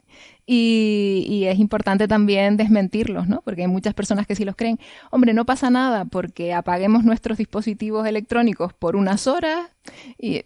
y, 0.45 1.25
y, 1.27 1.45
es 1.45 1.59
importante 1.59 2.07
también 2.07 2.55
desmentirlos, 2.55 3.27
¿no? 3.27 3.41
Porque 3.41 3.63
hay 3.63 3.67
muchas 3.67 3.93
personas 3.93 4.27
que 4.27 4.35
sí 4.35 4.45
los 4.45 4.55
creen. 4.55 4.79
Hombre, 5.09 5.33
no 5.33 5.45
pasa 5.45 5.69
nada 5.69 6.05
porque 6.05 6.53
apaguemos 6.53 7.03
nuestros 7.03 7.37
dispositivos 7.37 8.07
electrónicos 8.07 8.73
por 8.73 8.95
unas 8.95 9.27
horas 9.27 9.69
y 10.17 10.35
eh, 10.35 10.45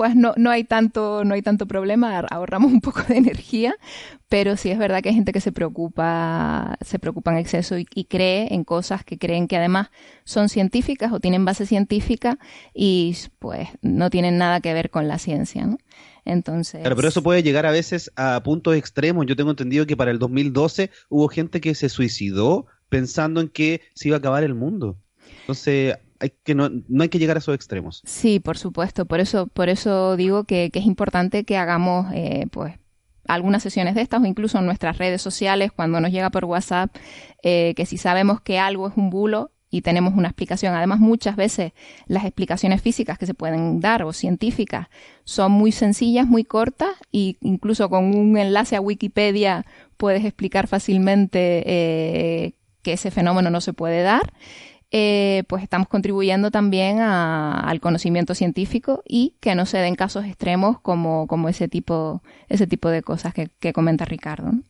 pues 0.00 0.16
no, 0.16 0.32
no 0.38 0.48
hay 0.48 0.64
tanto, 0.64 1.26
no 1.26 1.34
hay 1.34 1.42
tanto 1.42 1.66
problema, 1.66 2.20
ahorramos 2.20 2.72
un 2.72 2.80
poco 2.80 3.02
de 3.02 3.18
energía, 3.18 3.74
pero 4.30 4.56
sí 4.56 4.70
es 4.70 4.78
verdad 4.78 5.02
que 5.02 5.10
hay 5.10 5.14
gente 5.14 5.30
que 5.30 5.42
se 5.42 5.52
preocupa, 5.52 6.78
se 6.80 6.98
preocupa 6.98 7.32
en 7.32 7.36
exceso 7.36 7.76
y, 7.76 7.86
y 7.94 8.04
cree 8.04 8.48
en 8.54 8.64
cosas 8.64 9.04
que 9.04 9.18
creen 9.18 9.46
que 9.46 9.58
además 9.58 9.90
son 10.24 10.48
científicas 10.48 11.12
o 11.12 11.20
tienen 11.20 11.44
base 11.44 11.66
científica 11.66 12.38
y 12.72 13.14
pues 13.40 13.68
no 13.82 14.08
tienen 14.08 14.38
nada 14.38 14.62
que 14.62 14.72
ver 14.72 14.88
con 14.88 15.06
la 15.06 15.18
ciencia, 15.18 15.66
¿no? 15.66 15.76
Entonces. 16.24 16.80
pero 16.82 17.06
eso 17.06 17.22
puede 17.22 17.42
llegar 17.42 17.66
a 17.66 17.70
veces 17.70 18.10
a 18.16 18.42
puntos 18.42 18.76
extremos. 18.76 19.26
Yo 19.26 19.36
tengo 19.36 19.50
entendido 19.50 19.84
que 19.84 19.98
para 19.98 20.12
el 20.12 20.18
2012 20.18 20.90
hubo 21.10 21.28
gente 21.28 21.60
que 21.60 21.74
se 21.74 21.90
suicidó 21.90 22.64
pensando 22.88 23.42
en 23.42 23.50
que 23.50 23.82
se 23.92 24.08
iba 24.08 24.16
a 24.16 24.20
acabar 24.20 24.44
el 24.44 24.54
mundo. 24.54 24.96
Entonces, 25.40 25.98
hay 26.20 26.32
que 26.44 26.54
no, 26.54 26.68
no 26.88 27.02
hay 27.02 27.08
que 27.08 27.18
llegar 27.18 27.36
a 27.36 27.40
esos 27.40 27.54
extremos. 27.54 28.02
Sí, 28.04 28.40
por 28.40 28.58
supuesto. 28.58 29.06
Por 29.06 29.20
eso, 29.20 29.46
por 29.46 29.68
eso 29.68 30.16
digo 30.16 30.44
que, 30.44 30.70
es 30.72 30.86
importante 30.86 31.44
que 31.44 31.56
hagamos, 31.56 32.12
eh, 32.14 32.46
pues, 32.50 32.74
algunas 33.26 33.62
sesiones 33.62 33.94
de 33.94 34.02
estas 34.02 34.22
o 34.22 34.26
incluso 34.26 34.58
en 34.58 34.66
nuestras 34.66 34.98
redes 34.98 35.22
sociales 35.22 35.72
cuando 35.72 36.00
nos 36.00 36.10
llega 36.10 36.30
por 36.30 36.44
WhatsApp, 36.44 36.94
eh, 37.42 37.74
que 37.76 37.86
si 37.86 37.96
sabemos 37.96 38.40
que 38.40 38.58
algo 38.58 38.88
es 38.88 38.96
un 38.96 39.10
bulo, 39.10 39.52
y 39.70 39.82
tenemos 39.82 40.14
una 40.14 40.28
explicación. 40.28 40.74
Además, 40.74 40.98
muchas 40.98 41.36
veces 41.36 41.72
las 42.06 42.24
explicaciones 42.24 42.82
físicas 42.82 43.18
que 43.18 43.26
se 43.26 43.34
pueden 43.34 43.80
dar 43.80 44.02
o 44.02 44.12
científicas 44.12 44.88
son 45.24 45.52
muy 45.52 45.72
sencillas, 45.72 46.26
muy 46.26 46.44
cortas 46.44 46.90
e 47.12 47.36
incluso 47.40 47.88
con 47.88 48.14
un 48.14 48.36
enlace 48.36 48.76
a 48.76 48.80
Wikipedia 48.80 49.64
puedes 49.96 50.24
explicar 50.24 50.66
fácilmente 50.66 51.62
eh, 51.66 52.54
que 52.82 52.94
ese 52.94 53.10
fenómeno 53.10 53.50
no 53.50 53.60
se 53.60 53.72
puede 53.72 54.02
dar. 54.02 54.32
Eh, 54.92 55.44
pues 55.48 55.62
estamos 55.62 55.86
contribuyendo 55.86 56.50
también 56.50 56.98
a, 57.00 57.60
al 57.60 57.80
conocimiento 57.80 58.34
científico 58.34 59.04
y 59.06 59.34
que 59.40 59.54
no 59.54 59.64
se 59.64 59.78
den 59.78 59.94
casos 59.94 60.24
extremos 60.24 60.80
como, 60.80 61.28
como 61.28 61.48
ese 61.48 61.68
tipo 61.68 62.22
ese 62.48 62.66
tipo 62.66 62.88
de 62.88 63.02
cosas 63.02 63.32
que, 63.32 63.50
que 63.60 63.72
comenta 63.72 64.04
Ricardo. 64.04 64.50
¿no? 64.50 64.62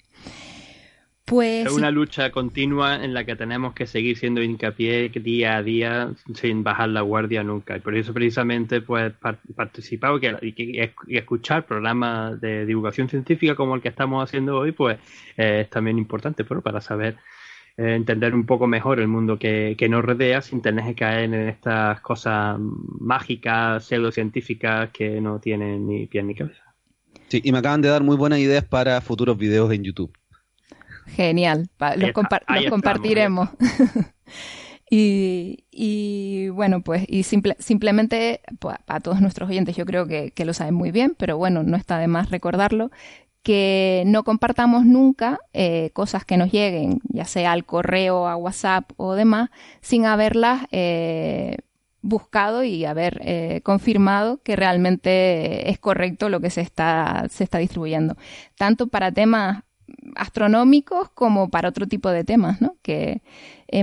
Pues, 1.30 1.66
es 1.66 1.72
una 1.72 1.92
lucha 1.92 2.33
continua 2.33 3.04
en 3.04 3.14
la 3.14 3.24
que 3.24 3.37
tenemos 3.37 3.72
que 3.72 3.87
seguir 3.87 4.18
siendo 4.18 4.42
hincapié 4.42 5.11
día 5.11 5.59
a 5.59 5.62
día 5.62 6.11
sin 6.35 6.64
bajar 6.64 6.88
la 6.88 7.02
guardia 7.02 7.44
nunca. 7.44 7.76
Y 7.76 7.80
por 7.80 7.94
eso 7.94 8.12
precisamente 8.12 8.80
pues 8.80 9.12
participar 9.54 10.18
y, 10.42 10.80
escuchar 11.06 11.66
programas 11.66 12.40
de 12.40 12.66
divulgación 12.66 13.09
científica 13.09 13.54
como 13.54 13.76
el 13.76 13.80
que 13.80 13.90
estamos 13.90 14.24
haciendo 14.24 14.59
hoy 14.59 14.72
pues 14.72 14.98
eh, 15.37 15.61
es 15.61 15.70
también 15.70 15.98
importante 15.98 16.42
pero 16.42 16.62
para 16.62 16.80
saber 16.80 17.16
entender 17.80 18.34
un 18.34 18.44
poco 18.44 18.66
mejor 18.66 19.00
el 19.00 19.08
mundo 19.08 19.38
que, 19.38 19.74
que, 19.78 19.88
nos 19.88 20.04
rodea 20.04 20.42
sin 20.42 20.60
tener 20.60 20.84
que 20.84 20.94
caer 20.94 21.24
en 21.24 21.48
estas 21.48 22.00
cosas 22.00 22.58
mágicas, 22.58 23.84
pseudocientíficas 23.84 24.90
que 24.90 25.20
no 25.20 25.40
tienen 25.40 25.86
ni 25.86 26.06
pie 26.06 26.22
ni 26.22 26.34
cabeza. 26.34 26.62
Sí, 27.28 27.40
y 27.44 27.52
me 27.52 27.58
acaban 27.58 27.80
de 27.80 27.88
dar 27.88 28.02
muy 28.02 28.16
buenas 28.16 28.40
ideas 28.40 28.64
para 28.64 29.00
futuros 29.00 29.38
videos 29.38 29.72
en 29.72 29.84
YouTube. 29.84 30.12
Genial, 31.06 31.68
los, 31.96 32.12
compartiremos. 32.12 33.48
y, 34.90 35.64
y, 35.70 36.48
bueno, 36.50 36.82
pues 36.82 37.04
y 37.08 37.22
simple, 37.22 37.56
simplemente 37.58 38.40
pues, 38.58 38.76
a 38.86 39.00
todos 39.00 39.20
nuestros 39.20 39.48
oyentes 39.48 39.76
yo 39.76 39.86
creo 39.86 40.06
que, 40.06 40.32
que, 40.32 40.44
lo 40.44 40.52
saben 40.52 40.74
muy 40.74 40.90
bien, 40.90 41.14
pero 41.16 41.36
bueno, 41.36 41.62
no 41.62 41.76
está 41.76 41.98
de 41.98 42.08
más 42.08 42.30
recordarlo, 42.30 42.90
que 43.42 44.03
no 44.07 44.22
compartamos 44.24 44.85
nunca 44.85 45.38
eh, 45.53 45.90
cosas 45.92 46.24
que 46.24 46.37
nos 46.37 46.53
lleguen, 46.53 47.00
ya 47.05 47.24
sea 47.24 47.53
al 47.53 47.64
correo, 47.64 48.29
a 48.29 48.37
WhatsApp 48.37 48.90
o 48.96 49.14
demás, 49.14 49.50
sin 49.81 50.05
haberlas 50.05 50.66
eh, 50.72 51.57
buscado 52.03 52.64
y 52.64 52.85
haber 52.85 53.20
eh, 53.24 53.61
confirmado 53.62 54.42
que 54.42 54.57
realmente 54.57 55.70
es 55.70 55.79
correcto 55.79 56.29
lo 56.29 56.40
que 56.40 56.50
se 56.50 56.61
está, 56.61 57.26
se 57.31 57.44
está 57.44 57.59
distribuyendo. 57.59 58.16
Tanto 58.57 58.88
para 58.88 59.12
temas 59.12 59.62
astronómicos 60.16 61.11
como 61.11 61.50
para 61.50 61.68
otro 61.68 61.87
tipo 61.87 62.11
de 62.11 62.24
temas, 62.24 62.61
¿no? 62.61 62.76
Que 62.83 63.22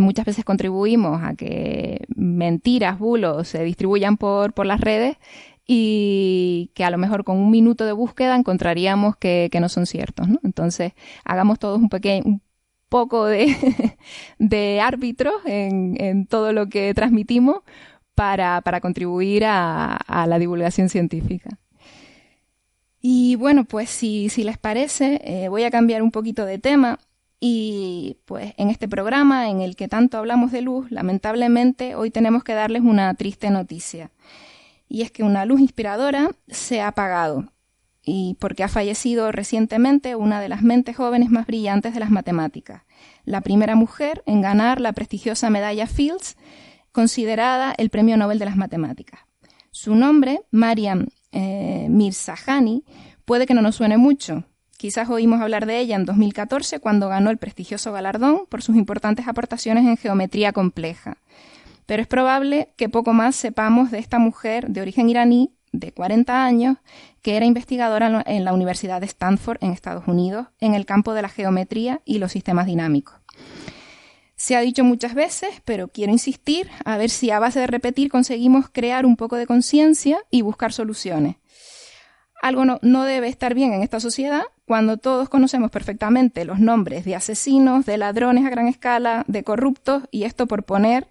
muchas 0.01 0.25
veces 0.25 0.43
contribuimos 0.45 1.21
a 1.23 1.35
que 1.35 2.05
mentiras, 2.15 2.99
bulos 2.99 3.47
se 3.47 3.63
distribuyan 3.63 4.17
por, 4.17 4.53
por 4.53 4.65
las 4.65 4.81
redes 4.81 5.17
y 5.67 6.71
que 6.75 6.83
a 6.85 6.91
lo 6.91 6.97
mejor 6.97 7.23
con 7.25 7.37
un 7.37 7.51
minuto 7.51 7.85
de 7.85 7.91
búsqueda 7.93 8.35
encontraríamos 8.35 9.17
que, 9.17 9.49
que 9.51 9.59
no 9.59 9.69
son 9.69 9.85
ciertos, 9.85 10.27
¿no? 10.29 10.39
Entonces, 10.43 10.93
hagamos 11.25 11.59
todos 11.59 11.79
un 11.79 11.89
pequeño, 11.89 12.23
un 12.25 12.41
poco 12.89 13.25
de, 13.25 13.55
de 14.39 14.81
árbitros 14.81 15.35
en, 15.45 15.97
en 16.01 16.27
todo 16.27 16.53
lo 16.53 16.67
que 16.69 16.93
transmitimos 16.93 17.57
para, 18.15 18.61
para 18.61 18.81
contribuir 18.81 19.45
a, 19.45 19.95
a 19.95 20.27
la 20.27 20.39
divulgación 20.39 20.89
científica. 20.89 21.59
Y 23.01 23.35
bueno, 23.35 23.65
pues 23.65 23.89
si, 23.89 24.29
si 24.29 24.43
les 24.43 24.57
parece, 24.57 25.21
eh, 25.23 25.49
voy 25.49 25.63
a 25.63 25.71
cambiar 25.71 26.01
un 26.01 26.11
poquito 26.11 26.45
de 26.45 26.57
tema 26.59 26.99
Y 27.39 28.17
pues 28.25 28.53
en 28.57 28.69
este 28.69 28.87
programa 28.89 29.49
en 29.49 29.61
el 29.61 29.75
que 29.75 29.87
tanto 29.87 30.17
hablamos 30.17 30.51
de 30.51 30.61
luz, 30.61 30.91
lamentablemente 30.91 31.95
hoy 31.95 32.11
tenemos 32.11 32.43
que 32.43 32.53
darles 32.55 32.81
una 32.83 33.13
triste 33.15 33.51
noticia. 33.51 34.11
Y 34.87 35.01
es 35.01 35.11
que 35.11 35.23
una 35.23 35.45
luz 35.45 35.59
inspiradora 35.59 36.31
se 36.47 36.81
ha 36.81 36.87
apagado. 36.87 37.51
Y 38.03 38.37
porque 38.39 38.63
ha 38.63 38.69
fallecido 38.69 39.31
recientemente 39.31 40.15
una 40.15 40.39
de 40.39 40.49
las 40.49 40.61
mentes 40.61 40.95
jóvenes 40.95 41.29
más 41.29 41.45
brillantes 41.45 41.93
de 41.93 41.99
las 41.99 42.09
matemáticas, 42.09 42.83
la 43.25 43.41
primera 43.41 43.75
mujer 43.75 44.23
en 44.25 44.41
ganar 44.41 44.79
la 44.79 44.93
prestigiosa 44.93 45.49
medalla 45.49 45.87
Fields, 45.87 46.37
considerada 46.93 47.73
el 47.77 47.89
Premio 47.89 48.15
Nobel 48.15 48.39
de 48.39 48.45
las 48.45 48.55
Matemáticas. 48.55 49.19
Su 49.71 49.95
nombre, 49.95 50.41
Mariam 50.51 51.07
eh, 51.33 51.87
Mirzahani, 51.89 52.85
puede 53.25 53.45
que 53.45 53.53
no 53.53 53.61
nos 53.61 53.75
suene 53.75 53.97
mucho, 53.97 54.45
Quizás 54.77 55.09
oímos 55.09 55.41
hablar 55.41 55.65
de 55.65 55.79
ella 55.79 55.95
en 55.95 56.05
2014 56.05 56.79
cuando 56.79 57.09
ganó 57.09 57.31
el 57.31 57.39
prestigioso 57.39 57.91
galardón 57.91 58.45
por 58.47 58.61
sus 58.61 58.75
importantes 58.75 59.27
aportaciones 59.27 59.85
en 59.85 59.97
geometría 59.97 60.53
compleja. 60.53 61.17
Pero 61.87 62.03
es 62.03 62.07
probable 62.07 62.73
que 62.75 62.89
poco 62.89 63.13
más 63.13 63.35
sepamos 63.35 63.89
de 63.89 63.97
esta 63.97 64.19
mujer 64.19 64.69
de 64.69 64.81
origen 64.81 65.09
iraní 65.09 65.53
de 65.71 65.91
40 65.91 66.45
años 66.45 66.77
que 67.21 67.35
era 67.35 67.45
investigadora 67.45 68.23
en 68.25 68.45
la 68.45 68.53
Universidad 68.53 69.01
de 69.01 69.07
Stanford 69.07 69.57
en 69.61 69.71
Estados 69.71 70.07
Unidos 70.07 70.47
en 70.59 70.75
el 70.75 70.85
campo 70.85 71.13
de 71.13 71.21
la 71.21 71.29
geometría 71.29 72.01
y 72.05 72.19
los 72.19 72.31
sistemas 72.31 72.67
dinámicos. 72.67 73.15
Se 74.35 74.55
ha 74.55 74.61
dicho 74.61 74.83
muchas 74.83 75.15
veces, 75.15 75.49
pero 75.65 75.87
quiero 75.87 76.11
insistir 76.11 76.69
a 76.85 76.97
ver 76.97 77.09
si 77.09 77.31
a 77.31 77.39
base 77.39 77.59
de 77.59 77.67
repetir 77.67 78.11
conseguimos 78.11 78.69
crear 78.71 79.05
un 79.05 79.15
poco 79.15 79.35
de 79.35 79.47
conciencia 79.47 80.19
y 80.29 80.41
buscar 80.41 80.73
soluciones. 80.73 81.37
Algo 82.39 82.63
no, 82.63 82.77
no, 82.83 83.03
debe 83.03 83.29
estar 83.29 83.55
bien 83.55 83.73
en 83.73 83.81
esta 83.81 83.99
sociedad 83.99 84.43
cuando 84.65 84.97
todos 84.97 85.27
conocemos 85.27 85.71
perfectamente 85.71 86.45
los 86.45 86.59
nombres 86.59 87.03
de 87.03 87.15
asesinos, 87.15 87.85
de 87.87 87.97
ladrones 87.97 88.45
a 88.45 88.51
gran 88.51 88.67
escala, 88.67 89.25
de 89.27 89.43
corruptos, 89.43 90.03
y 90.11 90.23
esto 90.23 90.45
por 90.45 90.63
poner 90.63 91.07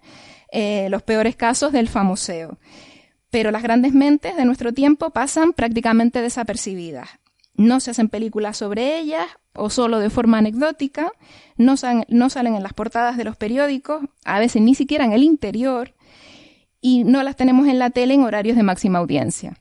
eh, 0.51 0.87
los 0.89 1.03
peores 1.03 1.35
casos 1.35 1.71
del 1.71 1.87
famoseo. 1.87 2.57
Pero 3.29 3.51
las 3.51 3.63
grandes 3.63 3.93
mentes 3.93 4.35
de 4.35 4.45
nuestro 4.45 4.73
tiempo 4.73 5.09
pasan 5.09 5.53
prácticamente 5.53 6.21
desapercibidas. 6.21 7.09
No 7.55 7.79
se 7.79 7.91
hacen 7.91 8.09
películas 8.09 8.57
sobre 8.57 8.99
ellas 8.99 9.25
o 9.53 9.69
solo 9.69 9.99
de 9.99 10.09
forma 10.09 10.37
anecdótica, 10.37 11.11
no, 11.57 11.75
no 12.07 12.29
salen 12.29 12.55
en 12.55 12.63
las 12.63 12.73
portadas 12.73 13.17
de 13.17 13.23
los 13.23 13.35
periódicos, 13.35 14.03
a 14.23 14.39
veces 14.39 14.61
ni 14.61 14.75
siquiera 14.75 15.03
en 15.03 15.13
el 15.13 15.23
interior, 15.23 15.95
y 16.79 17.03
no 17.03 17.23
las 17.23 17.35
tenemos 17.35 17.67
en 17.67 17.79
la 17.79 17.89
tele 17.89 18.13
en 18.13 18.23
horarios 18.23 18.55
de 18.55 18.63
máxima 18.63 18.99
audiencia. 18.99 19.57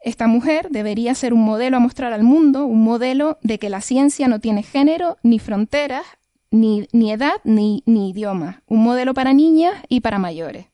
Esta 0.00 0.26
mujer 0.26 0.68
debería 0.70 1.14
ser 1.14 1.32
un 1.32 1.44
modelo 1.44 1.76
a 1.76 1.80
mostrar 1.80 2.12
al 2.12 2.22
mundo, 2.22 2.66
un 2.66 2.82
modelo 2.82 3.38
de 3.42 3.58
que 3.58 3.70
la 3.70 3.80
ciencia 3.80 4.28
no 4.28 4.40
tiene 4.40 4.62
género, 4.62 5.16
ni 5.22 5.38
fronteras, 5.38 6.04
ni, 6.50 6.86
edad, 7.10 7.34
ni, 7.44 7.82
idioma. 7.86 8.62
Un 8.66 8.82
modelo 8.82 9.14
para 9.14 9.32
niñas 9.32 9.74
y 9.88 10.00
para 10.00 10.18
mayores. 10.18 10.66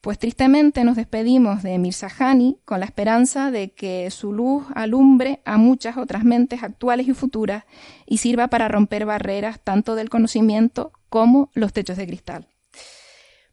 Pues 0.00 0.18
tristemente 0.18 0.84
nos 0.84 0.96
despedimos 0.96 1.62
de 1.62 1.76
Mirzahani 1.78 2.58
con 2.64 2.80
la 2.80 2.86
esperanza 2.86 3.50
de 3.50 3.72
que 3.72 4.10
su 4.10 4.32
luz 4.32 4.64
alumbre 4.74 5.40
a 5.44 5.58
muchas 5.58 5.96
otras 5.96 6.24
mentes 6.24 6.62
actuales 6.62 7.08
y 7.08 7.14
futuras 7.14 7.64
y 8.06 8.18
sirva 8.18 8.48
para 8.48 8.68
romper 8.68 9.06
barreras 9.06 9.60
tanto 9.62 9.96
del 9.96 10.08
conocimiento 10.08 10.92
como 11.08 11.50
los 11.54 11.72
techos 11.72 11.96
de 11.96 12.06
cristal. 12.06 12.46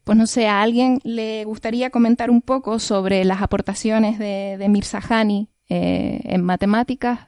Pues 0.03 0.19
no 0.19 0.27
sé, 0.27 0.47
a 0.47 0.61
alguien 0.61 0.99
le 1.03 1.45
gustaría 1.45 1.89
comentar 1.89 2.29
un 2.29 2.43
poco 2.43 2.77
sobre 2.77 3.25
las 3.25 3.41
aportaciones 3.41 4.19
de, 4.19 4.55
de 4.59 4.69
Mirzahani 4.69 5.49
eh, 5.67 6.21
en 6.25 6.43
matemáticas. 6.43 7.21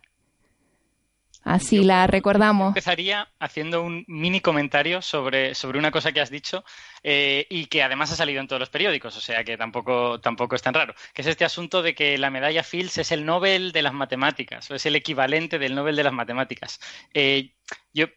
Así 1.47 1.81
la 1.81 2.07
recordamos. 2.07 2.67
Empezaría 2.67 3.29
haciendo 3.39 3.81
un 3.81 4.03
mini 4.07 4.41
comentario 4.41 5.01
sobre, 5.01 5.55
sobre 5.55 5.79
una 5.79 5.91
cosa 5.91 6.11
que 6.11 6.19
has 6.19 6.29
dicho 6.29 6.65
eh, 7.03 7.47
y 7.49 7.67
que 7.67 7.81
además 7.81 8.11
ha 8.11 8.17
salido 8.17 8.41
en 8.41 8.47
todos 8.47 8.59
los 8.59 8.69
periódicos, 8.69 9.15
o 9.15 9.21
sea 9.21 9.45
que 9.45 9.55
tampoco, 9.55 10.19
tampoco 10.19 10.57
es 10.57 10.61
tan 10.61 10.73
raro, 10.73 10.93
que 11.13 11.21
es 11.21 11.27
este 11.27 11.45
asunto 11.45 11.81
de 11.81 11.95
que 11.95 12.17
la 12.17 12.29
medalla 12.29 12.63
Fields 12.63 12.97
es 12.97 13.13
el 13.13 13.25
Nobel 13.25 13.71
de 13.71 13.81
las 13.81 13.93
matemáticas, 13.93 14.69
o 14.69 14.75
es 14.75 14.85
el 14.85 14.97
equivalente 14.97 15.57
del 15.57 15.73
Nobel 15.73 15.95
de 15.95 16.03
las 16.03 16.13
matemáticas. 16.13 16.81
Eh, 17.13 17.53
yo 17.93 18.07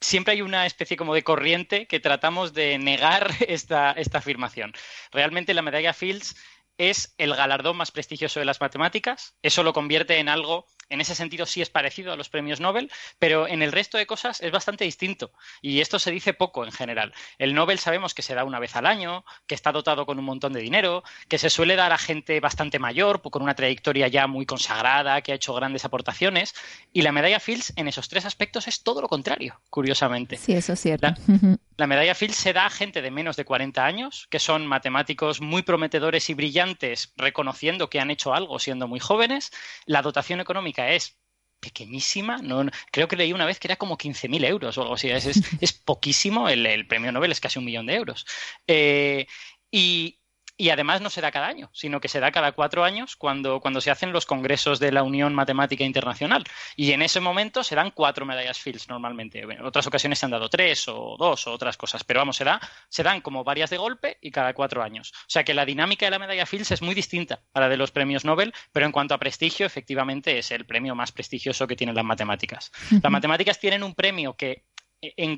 siempre 0.00 0.32
hay 0.32 0.40
una 0.40 0.64
especie 0.64 0.96
como 0.96 1.14
de 1.14 1.22
corriente 1.22 1.86
que 1.86 2.00
tratamos 2.00 2.54
de 2.54 2.78
negar 2.78 3.30
esta, 3.48 3.92
esta 3.92 4.18
afirmación. 4.18 4.72
Realmente 5.12 5.52
la 5.52 5.62
medalla 5.62 5.92
Fields 5.92 6.36
es 6.78 7.14
el 7.18 7.34
galardón 7.34 7.76
más 7.76 7.90
prestigioso 7.90 8.40
de 8.40 8.46
las 8.46 8.62
matemáticas. 8.62 9.34
Eso 9.42 9.62
lo 9.62 9.74
convierte 9.74 10.18
en 10.18 10.30
algo 10.30 10.64
en 10.90 11.00
ese 11.00 11.14
sentido 11.14 11.46
sí 11.46 11.62
es 11.62 11.70
parecido 11.70 12.12
a 12.12 12.16
los 12.16 12.28
premios 12.28 12.60
Nobel, 12.60 12.90
pero 13.18 13.48
en 13.48 13.62
el 13.62 13.72
resto 13.72 13.96
de 13.96 14.06
cosas 14.06 14.40
es 14.40 14.52
bastante 14.52 14.84
distinto. 14.84 15.32
Y 15.62 15.80
esto 15.80 15.98
se 15.98 16.10
dice 16.10 16.34
poco 16.34 16.64
en 16.64 16.72
general. 16.72 17.14
El 17.38 17.54
Nobel 17.54 17.78
sabemos 17.78 18.12
que 18.12 18.22
se 18.22 18.34
da 18.34 18.44
una 18.44 18.58
vez 18.58 18.76
al 18.76 18.86
año, 18.86 19.24
que 19.46 19.54
está 19.54 19.72
dotado 19.72 20.04
con 20.06 20.18
un 20.18 20.24
montón 20.24 20.52
de 20.52 20.60
dinero, 20.60 21.02
que 21.28 21.38
se 21.38 21.50
suele 21.50 21.76
dar 21.76 21.92
a 21.92 21.98
gente 21.98 22.40
bastante 22.40 22.78
mayor, 22.78 23.22
con 23.22 23.42
una 23.42 23.54
trayectoria 23.54 24.08
ya 24.08 24.26
muy 24.26 24.46
consagrada, 24.46 25.22
que 25.22 25.32
ha 25.32 25.36
hecho 25.36 25.54
grandes 25.54 25.84
aportaciones. 25.84 26.54
Y 26.92 27.02
la 27.02 27.12
medalla 27.12 27.40
Fields 27.40 27.72
en 27.76 27.88
esos 27.88 28.08
tres 28.08 28.24
aspectos 28.24 28.68
es 28.68 28.82
todo 28.82 29.00
lo 29.00 29.08
contrario, 29.08 29.60
curiosamente. 29.70 30.36
Sí, 30.36 30.52
eso 30.52 30.72
es 30.72 30.80
cierto. 30.80 31.06
La, 31.06 31.58
medalla 31.86 32.14
Fields 32.14 32.36
se 32.36 32.52
da 32.52 32.66
a 32.66 32.70
gente 32.70 33.02
de 33.02 33.10
menos 33.10 33.36
de 33.36 33.44
40 33.44 33.84
años, 33.84 34.26
que 34.30 34.38
son 34.38 34.66
matemáticos 34.66 35.40
muy 35.40 35.62
prometedores 35.62 36.28
y 36.30 36.34
brillantes, 36.34 37.12
reconociendo 37.16 37.90
que 37.90 38.00
han 38.00 38.10
hecho 38.10 38.34
algo 38.34 38.58
siendo 38.58 38.88
muy 38.88 39.00
jóvenes. 39.00 39.50
La 39.86 40.02
dotación 40.02 40.40
económica 40.40 40.90
es 40.90 41.18
pequeñísima. 41.60 42.38
No, 42.38 42.64
creo 42.90 43.08
que 43.08 43.16
leí 43.16 43.32
una 43.32 43.46
vez 43.46 43.58
que 43.58 43.68
era 43.68 43.76
como 43.76 43.98
15.000 43.98 44.44
euros 44.46 44.78
o 44.78 44.82
algo 44.82 44.94
así. 44.94 45.10
Es, 45.10 45.26
es, 45.60 45.72
poquísimo. 45.72 46.48
El, 46.48 46.86
premio 46.86 47.12
Nobel 47.12 47.32
es 47.32 47.40
casi 47.40 47.58
un 47.58 47.64
millón 47.64 47.86
de 47.86 47.94
euros. 47.94 48.26
Eh, 48.66 49.26
y, 49.70 50.19
y 50.60 50.68
además 50.68 51.00
no 51.00 51.08
se 51.08 51.22
da 51.22 51.32
cada 51.32 51.46
año, 51.46 51.70
sino 51.72 52.02
que 52.02 52.08
se 52.08 52.20
da 52.20 52.32
cada 52.32 52.52
cuatro 52.52 52.84
años 52.84 53.16
cuando, 53.16 53.60
cuando 53.60 53.80
se 53.80 53.90
hacen 53.90 54.12
los 54.12 54.26
congresos 54.26 54.78
de 54.78 54.92
la 54.92 55.02
Unión 55.02 55.34
Matemática 55.34 55.84
Internacional. 55.84 56.44
Y 56.76 56.92
en 56.92 57.00
ese 57.00 57.18
momento 57.18 57.64
se 57.64 57.74
dan 57.74 57.92
cuatro 57.92 58.26
medallas 58.26 58.58
Fields 58.58 58.86
normalmente. 58.90 59.40
En 59.40 59.64
otras 59.64 59.86
ocasiones 59.86 60.18
se 60.18 60.26
han 60.26 60.32
dado 60.32 60.50
tres 60.50 60.86
o 60.86 61.16
dos 61.18 61.46
o 61.46 61.52
otras 61.52 61.78
cosas, 61.78 62.04
pero 62.04 62.20
vamos, 62.20 62.36
se, 62.36 62.44
da, 62.44 62.60
se 62.90 63.02
dan 63.02 63.22
como 63.22 63.42
varias 63.42 63.70
de 63.70 63.78
golpe 63.78 64.18
y 64.20 64.30
cada 64.30 64.52
cuatro 64.52 64.82
años. 64.82 65.12
O 65.14 65.30
sea 65.30 65.44
que 65.44 65.54
la 65.54 65.64
dinámica 65.64 66.04
de 66.04 66.10
la 66.10 66.18
medalla 66.18 66.44
Fields 66.44 66.72
es 66.72 66.82
muy 66.82 66.94
distinta 66.94 67.40
a 67.54 67.60
la 67.60 67.70
de 67.70 67.78
los 67.78 67.90
premios 67.90 68.26
Nobel, 68.26 68.52
pero 68.70 68.84
en 68.84 68.92
cuanto 68.92 69.14
a 69.14 69.18
prestigio, 69.18 69.64
efectivamente 69.64 70.36
es 70.36 70.50
el 70.50 70.66
premio 70.66 70.94
más 70.94 71.10
prestigioso 71.10 71.66
que 71.66 71.76
tienen 71.76 71.96
las 71.96 72.04
matemáticas. 72.04 72.70
Las 73.02 73.10
matemáticas 73.10 73.58
tienen 73.58 73.82
un 73.82 73.94
premio 73.94 74.34
que 74.34 74.66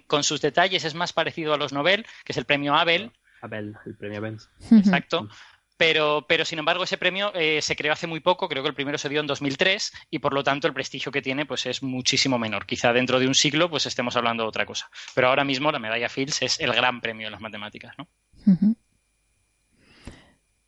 con 0.08 0.24
sus 0.24 0.40
detalles 0.40 0.84
es 0.84 0.96
más 0.96 1.12
parecido 1.12 1.54
a 1.54 1.58
los 1.58 1.72
Nobel, 1.72 2.04
que 2.24 2.32
es 2.32 2.36
el 2.38 2.44
premio 2.44 2.74
Abel, 2.74 3.12
Abel, 3.42 3.76
el 3.84 3.94
premio 3.96 4.18
Abel. 4.18 4.38
Exacto. 4.70 5.28
Pero, 5.76 6.24
pero, 6.28 6.44
sin 6.44 6.60
embargo, 6.60 6.84
ese 6.84 6.96
premio 6.96 7.32
eh, 7.34 7.60
se 7.60 7.74
creó 7.74 7.92
hace 7.92 8.06
muy 8.06 8.20
poco, 8.20 8.48
creo 8.48 8.62
que 8.62 8.68
el 8.68 8.74
primero 8.74 8.98
se 8.98 9.08
dio 9.08 9.20
en 9.20 9.26
2003 9.26 9.92
y 10.10 10.20
por 10.20 10.32
lo 10.32 10.44
tanto 10.44 10.68
el 10.68 10.74
prestigio 10.74 11.10
que 11.10 11.22
tiene 11.22 11.44
pues 11.44 11.66
es 11.66 11.82
muchísimo 11.82 12.38
menor. 12.38 12.66
Quizá 12.66 12.92
dentro 12.92 13.18
de 13.18 13.26
un 13.26 13.34
siglo 13.34 13.68
pues 13.68 13.86
estemos 13.86 14.14
hablando 14.16 14.44
de 14.44 14.48
otra 14.48 14.64
cosa. 14.64 14.88
Pero 15.14 15.28
ahora 15.28 15.44
mismo 15.44 15.72
la 15.72 15.80
medalla 15.80 16.08
Fields 16.08 16.42
es 16.42 16.60
el 16.60 16.72
gran 16.72 17.00
premio 17.00 17.26
de 17.26 17.32
las 17.32 17.40
matemáticas, 17.40 17.96
¿no? 17.98 18.06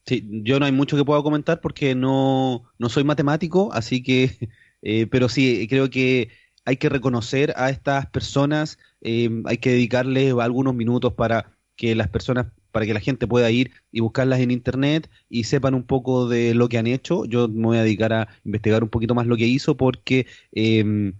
Sí, 0.04 0.28
yo 0.42 0.58
no 0.58 0.66
hay 0.66 0.72
mucho 0.72 0.96
que 0.96 1.04
pueda 1.04 1.22
comentar 1.22 1.60
porque 1.60 1.94
no, 1.94 2.64
no 2.78 2.88
soy 2.88 3.04
matemático, 3.04 3.72
así 3.72 4.02
que, 4.02 4.50
eh, 4.82 5.06
pero 5.06 5.28
sí, 5.28 5.66
creo 5.68 5.90
que 5.90 6.30
hay 6.64 6.76
que 6.76 6.88
reconocer 6.88 7.54
a 7.56 7.70
estas 7.70 8.06
personas, 8.06 8.78
eh, 9.00 9.30
hay 9.44 9.58
que 9.58 9.70
dedicarles 9.70 10.34
algunos 10.40 10.74
minutos 10.74 11.12
para 11.12 11.56
que 11.76 11.94
las 11.94 12.08
personas 12.08 12.46
para 12.74 12.86
que 12.86 12.92
la 12.92 12.98
gente 12.98 13.28
pueda 13.28 13.48
ir 13.52 13.70
y 13.92 14.00
buscarlas 14.00 14.40
en 14.40 14.50
internet 14.50 15.08
y 15.28 15.44
sepan 15.44 15.74
un 15.74 15.84
poco 15.84 16.28
de 16.28 16.54
lo 16.54 16.68
que 16.68 16.76
han 16.76 16.88
hecho. 16.88 17.24
Yo 17.24 17.46
me 17.46 17.66
voy 17.68 17.78
a 17.78 17.84
dedicar 17.84 18.12
a 18.12 18.28
investigar 18.44 18.82
un 18.82 18.88
poquito 18.88 19.14
más 19.14 19.28
lo 19.28 19.36
que 19.36 19.46
hizo 19.46 19.76
porque, 19.76 20.26
em, 20.50 21.12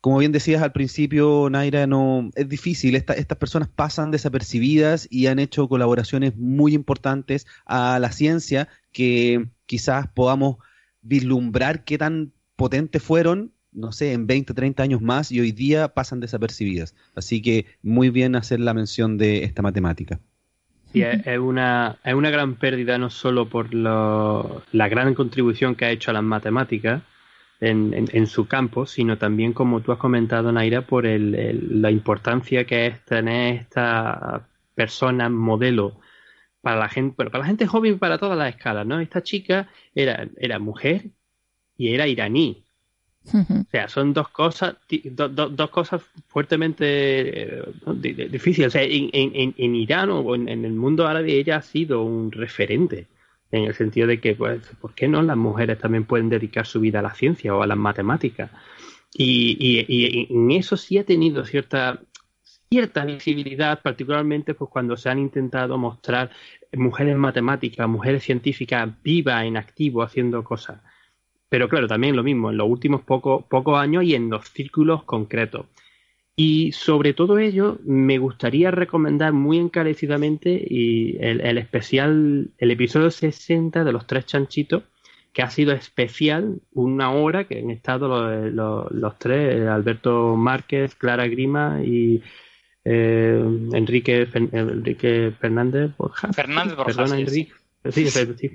como 0.00 0.18
bien 0.18 0.32
decías 0.32 0.60
al 0.60 0.72
principio, 0.72 1.48
Naira, 1.50 1.86
no 1.86 2.30
es 2.34 2.48
difícil. 2.48 2.96
estas 2.96 3.38
personas 3.38 3.68
pasan 3.68 4.10
desapercibidas 4.10 5.06
y 5.08 5.28
han 5.28 5.38
hecho 5.38 5.68
colaboraciones 5.68 6.36
muy 6.36 6.74
importantes 6.74 7.46
a 7.64 8.00
la 8.00 8.10
ciencia 8.10 8.68
que 8.90 9.46
quizás 9.66 10.08
podamos 10.08 10.56
vislumbrar 11.00 11.84
qué 11.84 11.96
tan 11.96 12.32
potentes 12.56 13.00
fueron 13.02 13.52
no 13.72 13.92
sé, 13.92 14.12
en 14.12 14.26
20, 14.26 14.52
30 14.52 14.82
años 14.82 15.00
más 15.00 15.32
y 15.32 15.40
hoy 15.40 15.52
día 15.52 15.94
pasan 15.94 16.20
desapercibidas. 16.20 16.94
Así 17.14 17.40
que 17.40 17.66
muy 17.82 18.10
bien 18.10 18.36
hacer 18.36 18.60
la 18.60 18.74
mención 18.74 19.16
de 19.16 19.44
esta 19.44 19.62
matemática. 19.62 20.20
Es 20.94 21.38
una, 21.38 21.96
es 22.04 22.14
una 22.14 22.30
gran 22.30 22.56
pérdida 22.56 22.98
no 22.98 23.10
solo 23.10 23.48
por 23.48 23.72
la 23.74 24.88
gran 24.88 25.14
contribución 25.14 25.74
que 25.74 25.86
ha 25.86 25.90
hecho 25.90 26.10
a 26.10 26.14
las 26.14 26.22
matemáticas 26.22 27.02
en, 27.60 28.26
su 28.26 28.46
campo, 28.46 28.86
sino 28.86 29.18
también, 29.18 29.52
como 29.52 29.80
tú 29.80 29.92
has 29.92 29.98
comentado, 29.98 30.50
Naira, 30.50 30.82
por 30.82 31.04
la 31.04 31.90
importancia 31.90 32.64
que 32.64 32.86
es 32.86 33.04
tener 33.04 33.60
esta 33.60 34.48
persona 34.74 35.28
modelo 35.28 36.00
para 36.60 36.76
la 36.76 36.88
gente, 36.88 37.14
para 37.14 37.38
la 37.38 37.44
gente 37.44 37.66
joven 37.66 37.94
y 37.94 37.96
para 37.98 38.18
todas 38.18 38.36
las 38.36 38.50
escalas, 38.54 38.86
¿no? 38.86 39.00
Esta 39.00 39.22
chica 39.22 39.68
era, 39.94 40.28
era 40.36 40.58
mujer 40.58 41.10
y 41.76 41.94
era 41.94 42.06
iraní 42.06 42.64
O 43.24 43.70
sea, 43.70 43.88
son 43.88 44.12
dos 44.12 44.28
cosas, 44.28 44.76
dos 45.16 45.70
cosas 45.70 46.02
fuertemente 46.28 47.56
eh, 47.58 48.28
difíciles. 48.30 48.68
O 48.68 48.70
sea, 48.70 48.82
en, 48.82 49.74
Irán 49.74 50.10
o 50.10 50.34
en, 50.34 50.48
el 50.48 50.72
mundo 50.72 51.06
árabe 51.06 51.38
ella 51.38 51.56
ha 51.56 51.62
sido 51.62 52.02
un 52.02 52.32
referente 52.32 53.06
en 53.50 53.64
el 53.64 53.74
sentido 53.74 54.06
de 54.06 54.20
que, 54.20 54.34
pues, 54.34 54.62
¿por 54.80 54.94
qué 54.94 55.08
no 55.08 55.22
las 55.22 55.36
mujeres 55.36 55.78
también 55.78 56.04
pueden 56.04 56.28
dedicar 56.28 56.66
su 56.66 56.80
vida 56.80 56.98
a 56.98 57.02
la 57.02 57.14
ciencia 57.14 57.54
o 57.54 57.62
a 57.62 57.66
las 57.66 57.78
matemáticas? 57.78 58.50
Y, 59.14 59.56
y, 59.60 60.26
en 60.34 60.50
eso 60.50 60.76
sí 60.76 60.98
ha 60.98 61.04
tenido 61.04 61.44
cierta 61.44 62.00
cierta 62.70 63.04
visibilidad, 63.04 63.82
particularmente 63.82 64.54
pues 64.54 64.70
cuando 64.70 64.96
se 64.96 65.10
han 65.10 65.18
intentado 65.18 65.76
mostrar 65.76 66.30
mujeres 66.72 67.18
matemáticas, 67.18 67.86
mujeres 67.86 68.22
científicas 68.22 68.88
vivas, 69.02 69.44
en 69.44 69.58
activo, 69.58 70.02
haciendo 70.02 70.42
cosas. 70.42 70.80
Pero 71.52 71.68
claro, 71.68 71.86
también 71.86 72.16
lo 72.16 72.22
mismo, 72.22 72.50
en 72.50 72.56
los 72.56 72.66
últimos 72.66 73.02
pocos 73.02 73.78
años 73.78 74.04
y 74.04 74.14
en 74.14 74.30
los 74.30 74.48
círculos 74.48 75.04
concretos. 75.04 75.66
Y 76.34 76.72
sobre 76.72 77.12
todo 77.12 77.38
ello, 77.38 77.78
me 77.84 78.16
gustaría 78.16 78.70
recomendar 78.70 79.34
muy 79.34 79.58
encarecidamente 79.58 80.48
y 80.66 81.18
el, 81.20 81.58
especial, 81.58 82.48
el 82.56 82.70
episodio 82.70 83.10
60 83.10 83.84
de 83.84 83.92
Los 83.92 84.06
Tres 84.06 84.24
Chanchitos, 84.24 84.84
que 85.34 85.42
ha 85.42 85.50
sido 85.50 85.74
especial, 85.74 86.62
una 86.72 87.12
hora 87.12 87.44
que 87.44 87.58
han 87.58 87.70
estado 87.70 88.08
los, 88.48 89.18
tres, 89.18 89.68
Alberto 89.68 90.34
Márquez, 90.36 90.94
Clara 90.94 91.26
Grima 91.26 91.82
y 91.84 92.22
eh, 92.82 93.44
Enrique, 93.74 94.26
Enrique 94.32 95.34
Fernández 95.38 95.90
Borja. 95.98 96.32
Fernández 96.32 96.76
Borja. 96.76 96.96
Perdona, 96.96 97.20
Enrique. 97.20 97.52
Sí, 97.90 98.06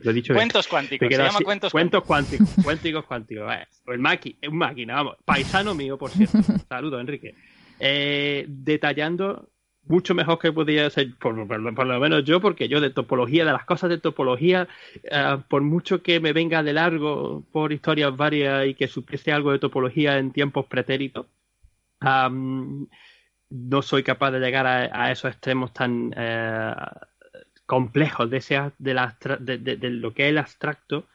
lo 0.03 0.11
he 0.11 0.13
dicho 0.13 0.34
cuentos 0.34 0.67
cuánticos, 0.67 1.09
se 1.09 1.17
llama 1.17 1.39
cuentos, 1.43 1.71
cuentos 1.71 2.03
cuánticos. 2.03 2.49
cuánticos 2.63 3.05
cuánticos. 3.05 3.51
Eh, 3.53 3.67
el 3.88 3.99
maqui, 3.99 4.38
un 4.47 4.57
máquina, 4.57 4.95
vamos. 4.95 5.17
Paisano 5.25 5.75
mío, 5.75 5.97
por 5.97 6.11
cierto. 6.11 6.38
Saludos, 6.69 7.01
Enrique. 7.01 7.36
Eh, 7.80 8.45
detallando 8.47 9.49
mucho 9.84 10.15
mejor 10.15 10.39
que 10.39 10.53
podía 10.53 10.89
ser, 10.89 11.13
por, 11.15 11.36
lo 11.36 11.99
menos 11.99 12.23
yo, 12.23 12.39
porque 12.39 12.69
yo 12.69 12.80
de 12.80 12.89
topología, 12.89 13.45
de 13.45 13.51
las 13.51 13.65
cosas 13.65 13.89
de 13.89 13.97
topología, 13.97 14.67
eh, 15.03 15.38
por 15.49 15.61
mucho 15.61 16.01
que 16.01 16.19
me 16.19 16.32
venga 16.32 16.63
de 16.63 16.73
largo 16.73 17.43
por 17.51 17.73
historias 17.73 18.15
varias 18.15 18.67
y 18.67 18.75
que 18.75 18.88
supiese 18.88 19.32
algo 19.32 19.51
de 19.51 19.59
topología 19.59 20.17
en 20.17 20.32
tiempos 20.32 20.65
pretéritos, 20.67 21.25
no 23.49 23.82
soy 23.82 24.03
capaz 24.03 24.32
de 24.32 24.39
llegar 24.39 24.67
a, 24.67 25.11
esos 25.11 25.32
extremos 25.32 25.73
tan 25.73 26.13
eh, 26.15 26.73
complejos 27.68 28.30
de, 28.32 28.39
de, 28.80 29.89
lo 29.91 30.13
que 30.13 30.24
es 30.24 30.30
el 30.30 30.39
abstracto, 30.39 31.05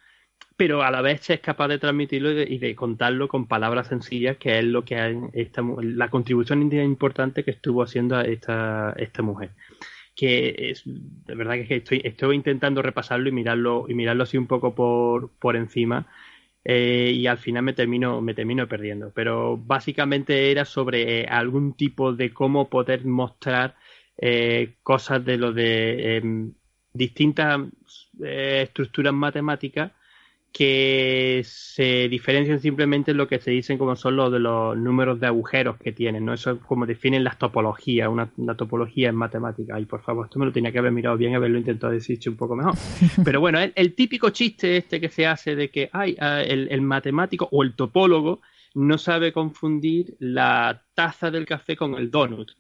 pero 0.57 0.82
a 0.82 0.90
la 0.90 1.00
vez 1.00 1.28
es 1.30 1.40
capaz 1.40 1.66
de 1.68 1.78
transmitirlo 1.78 2.30
y 2.30 2.59
de, 2.59 2.76
contarlo 2.76 3.26
con 3.26 3.48
palabras 3.48 3.88
sencillas, 3.88 4.36
que 4.36 4.59
es 4.59 4.64
lo 4.64 4.84
que 4.84 5.28
esta, 5.32 5.62
la 5.82 6.09
contribución 6.11 6.70
importante 6.72 7.42
que 7.42 7.50
estuvo 7.53 7.82
haciendo 7.82 8.20
esta, 8.20 8.94
esta 8.96 9.22
mujer. 9.22 9.50
Que 10.14 10.70
es 10.70 10.82
de 10.84 11.34
verdad 11.34 11.55
que 11.66 11.76
estoy, 11.76 12.03
estoy 12.05 12.36
intentando 12.36 12.82
repasarlo 12.82 13.28
y 13.30 13.32
mirarlo, 13.32 13.86
y 13.88 13.94
mirarlo 13.94 14.24
así 14.24 14.36
un 14.36 14.46
poco 14.46 14.74
por, 14.74 15.30
por 15.40 15.57
encima 15.57 16.07
eh, 16.64 17.12
y 17.14 17.26
al 17.26 17.38
final 17.38 17.62
me 17.62 17.72
termino, 17.72 18.20
me 18.20 18.34
termino 18.34 18.68
perdiendo. 18.68 19.11
Pero 19.14 19.57
básicamente 19.57 20.50
era 20.50 20.66
sobre 20.66 21.22
eh, 21.22 21.26
algún 21.28 21.74
tipo 21.74 22.12
de 22.12 22.32
cómo 22.32 22.68
poder 22.68 23.07
mostrar 23.07 23.74
eh, 24.18 24.74
cosas 24.82 25.24
de 25.24 25.36
lo 25.36 25.52
de 25.52 26.16
em, 26.16 26.52
distintas 26.92 27.60
estructuras 28.20 29.12
matemáticas 29.12 29.92
que 30.52 31.40
se 31.44 32.08
diferencian 32.08 32.60
simplemente 32.60 33.12
en 33.12 33.16
lo 33.16 33.26
que 33.26 33.40
se 33.40 33.50
dicen 33.50 33.78
como 33.78 33.96
son 33.96 34.16
los 34.16 34.30
de 34.30 34.38
los 34.38 34.76
números 34.76 35.18
de 35.18 35.26
agujeros 35.26 35.78
que 35.78 35.92
tienen, 35.92 36.26
¿no? 36.26 36.34
Eso 36.34 36.52
es 36.52 36.58
como 36.58 36.84
definen 36.84 37.24
las 37.24 37.38
topologías, 37.38 38.08
una, 38.08 38.30
topología 38.54 39.08
en 39.08 39.16
matemática. 39.16 39.76
Ay, 39.76 39.86
por 39.86 40.02
favor, 40.02 40.26
esto 40.26 40.38
me 40.38 40.44
lo 40.44 40.52
tenía 40.52 40.70
que 40.70 40.78
haber 40.78 40.92
mirado 40.92 41.16
bien, 41.16 41.34
haberlo 41.34 41.56
intentado 41.56 41.92
decir 41.92 42.18
un 42.26 42.36
poco 42.36 42.54
mejor. 42.54 42.74
Pero 43.24 43.40
bueno, 43.40 43.58
el, 43.74 43.94
típico 43.94 44.28
chiste 44.28 44.76
este 44.76 45.00
que 45.00 45.08
se 45.08 45.26
hace 45.26 45.56
de 45.56 45.70
que 45.70 45.88
ay, 45.92 46.16
ah, 46.20 46.42
el, 46.42 46.68
el 46.70 46.82
matemático 46.82 47.48
o 47.50 47.62
el 47.62 47.74
topólogo 47.74 48.42
no 48.74 48.98
sabe 48.98 49.32
confundir 49.32 50.16
la 50.18 50.82
taza 50.94 51.30
del 51.30 51.46
café 51.46 51.76
con 51.76 51.94
el 51.94 52.10
donut. 52.10 52.52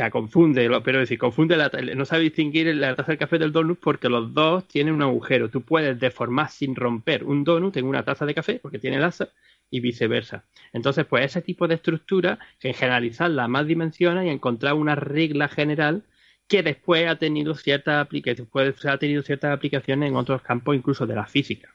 Sea, 0.00 0.10
confunde, 0.10 0.70
pero 0.82 0.98
decir, 0.98 1.18
confunde, 1.18 1.58
la, 1.58 1.70
no 1.94 2.06
sabe 2.06 2.22
distinguir 2.22 2.74
la 2.74 2.96
taza 2.96 3.12
del 3.12 3.18
café 3.18 3.38
del 3.38 3.52
donut 3.52 3.78
porque 3.78 4.08
los 4.08 4.32
dos 4.32 4.66
tienen 4.66 4.94
un 4.94 5.02
agujero. 5.02 5.50
Tú 5.50 5.60
puedes 5.60 6.00
deformar 6.00 6.48
sin 6.48 6.74
romper 6.74 7.22
un 7.22 7.44
donut 7.44 7.76
en 7.76 7.84
una 7.84 8.02
taza 8.02 8.24
de 8.24 8.34
café 8.34 8.60
porque 8.62 8.78
tiene 8.78 8.96
asa 8.96 9.28
y 9.68 9.80
viceversa. 9.80 10.44
Entonces, 10.72 11.04
pues 11.04 11.26
ese 11.26 11.42
tipo 11.42 11.68
de 11.68 11.74
estructura, 11.74 12.38
en 12.62 12.72
generalizarla 12.72 13.44
a 13.44 13.48
más 13.48 13.66
dimensiones 13.66 14.24
y 14.24 14.30
encontrar 14.30 14.72
una 14.72 14.94
regla 14.94 15.48
general 15.48 16.02
que 16.48 16.62
después 16.62 17.06
ha 17.06 17.16
tenido 17.16 17.54
ciertas 17.54 18.02
aplicaciones, 18.02 18.86
ha 18.86 18.96
tenido 18.96 19.22
ciertas 19.22 19.52
aplicaciones 19.52 20.08
en 20.08 20.16
otros 20.16 20.40
campos, 20.40 20.76
incluso 20.76 21.06
de 21.06 21.14
la 21.14 21.26
física. 21.26 21.74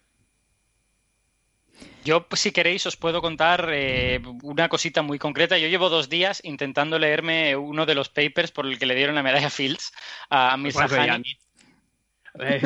Yo, 2.06 2.28
si 2.34 2.52
queréis, 2.52 2.86
os 2.86 2.96
puedo 2.96 3.20
contar 3.20 3.68
eh, 3.74 4.22
una 4.44 4.70
cosita 4.70 5.02
muy 5.02 5.18
concreta. 5.18 5.58
Yo 5.58 5.68
llevo 5.68 5.90
dos 5.90 6.08
días 6.08 6.40
intentando 6.44 7.00
leerme 7.00 7.56
uno 7.56 7.88
de 7.88 7.96
los 7.96 8.10
papers 8.10 8.52
por 8.52 8.68
el 8.68 8.78
que 8.78 8.86
le 8.86 8.94
dieron 8.94 9.16
la 9.16 9.24
medalla 9.24 9.50
Fields 9.50 9.92
a 10.30 10.56
Mirza 10.56 10.86
eh, 10.86 12.62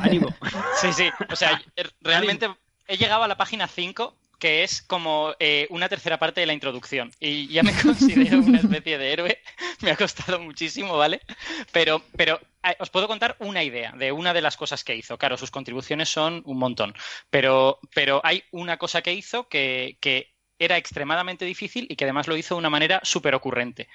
ánimo. 0.00 0.28
Sí, 0.80 0.92
sí. 0.92 1.08
O 1.30 1.36
sea, 1.36 1.62
realmente 2.00 2.50
he 2.88 2.96
llegado 2.96 3.22
a 3.22 3.28
la 3.28 3.36
página 3.36 3.68
5 3.68 4.16
que 4.42 4.64
es 4.64 4.82
como 4.82 5.36
eh, 5.38 5.68
una 5.70 5.88
tercera 5.88 6.18
parte 6.18 6.40
de 6.40 6.46
la 6.46 6.52
introducción. 6.52 7.12
Y 7.20 7.46
ya 7.46 7.62
me 7.62 7.72
considero 7.80 8.38
una 8.38 8.58
especie 8.58 8.98
de 8.98 9.12
héroe. 9.12 9.38
me 9.82 9.92
ha 9.92 9.96
costado 9.96 10.40
muchísimo, 10.40 10.96
¿vale? 10.96 11.20
Pero, 11.70 12.02
pero 12.16 12.40
eh, 12.64 12.74
os 12.80 12.90
puedo 12.90 13.06
contar 13.06 13.36
una 13.38 13.62
idea 13.62 13.92
de 13.92 14.10
una 14.10 14.34
de 14.34 14.40
las 14.40 14.56
cosas 14.56 14.82
que 14.82 14.96
hizo. 14.96 15.16
Claro, 15.16 15.36
sus 15.36 15.52
contribuciones 15.52 16.08
son 16.08 16.42
un 16.44 16.58
montón. 16.58 16.92
Pero, 17.30 17.78
pero 17.94 18.20
hay 18.24 18.42
una 18.50 18.78
cosa 18.78 19.00
que 19.00 19.12
hizo 19.12 19.46
que, 19.46 19.96
que 20.00 20.34
era 20.58 20.76
extremadamente 20.76 21.44
difícil 21.44 21.86
y 21.88 21.94
que 21.94 22.04
además 22.04 22.26
lo 22.26 22.36
hizo 22.36 22.56
de 22.56 22.58
una 22.58 22.70
manera 22.70 22.98
súper 23.04 23.36
ocurrente, 23.36 23.88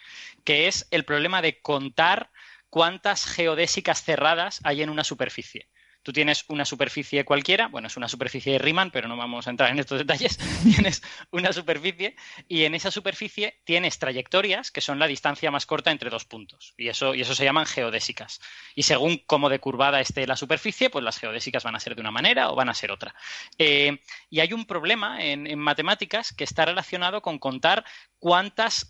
que 0.46 0.70
es 0.70 0.88
el 0.92 1.04
problema 1.04 1.42
de 1.42 1.60
contar 1.60 2.32
cuántas 2.70 3.26
geodésicas 3.26 4.02
cerradas 4.02 4.62
hay 4.64 4.82
en 4.82 4.90
una 4.90 5.04
superficie. 5.04 5.68
Tú 6.08 6.14
tienes 6.14 6.46
una 6.48 6.64
superficie 6.64 7.26
cualquiera, 7.26 7.68
bueno, 7.68 7.90
es 7.90 7.98
una 7.98 8.08
superficie 8.08 8.54
de 8.54 8.60
Riemann, 8.60 8.92
pero 8.92 9.10
no 9.10 9.18
vamos 9.18 9.46
a 9.46 9.50
entrar 9.50 9.72
en 9.72 9.80
estos 9.80 9.98
detalles. 10.08 10.40
tienes 10.64 11.04
una 11.32 11.52
superficie 11.52 12.16
y 12.48 12.64
en 12.64 12.76
esa 12.76 12.92
superficie 12.92 13.60
tienes 13.66 14.00
trayectorias 14.00 14.72
que 14.72 14.80
son 14.80 15.00
la 15.00 15.08
distancia 15.08 15.52
más 15.52 15.66
corta 15.66 15.92
entre 15.92 16.10
dos 16.10 16.24
puntos. 16.24 16.74
Y 16.78 16.88
eso, 16.88 17.14
y 17.14 17.20
eso 17.20 17.36
se 17.36 17.44
llaman 17.44 17.66
geodésicas. 17.66 18.40
Y 18.74 18.84
según 18.84 19.22
cómo 19.26 19.50
decurvada 19.50 20.00
esté 20.00 20.26
la 20.26 20.38
superficie, 20.38 20.90
pues 20.90 21.04
las 21.04 21.20
geodésicas 21.20 21.66
van 21.66 21.76
a 21.76 21.82
ser 21.82 21.94
de 21.94 22.00
una 22.00 22.12
manera 22.12 22.52
o 22.52 22.56
van 22.56 22.70
a 22.70 22.74
ser 22.74 22.90
otra. 22.90 23.14
Eh, 23.58 24.00
y 24.30 24.40
hay 24.40 24.54
un 24.54 24.66
problema 24.66 25.22
en 25.22 25.60
matemáticas 25.60 26.32
que 26.32 26.46
está 26.46 26.64
relacionado 26.64 27.22
con 27.22 27.38
contar 27.38 27.84
cuántas 28.18 28.88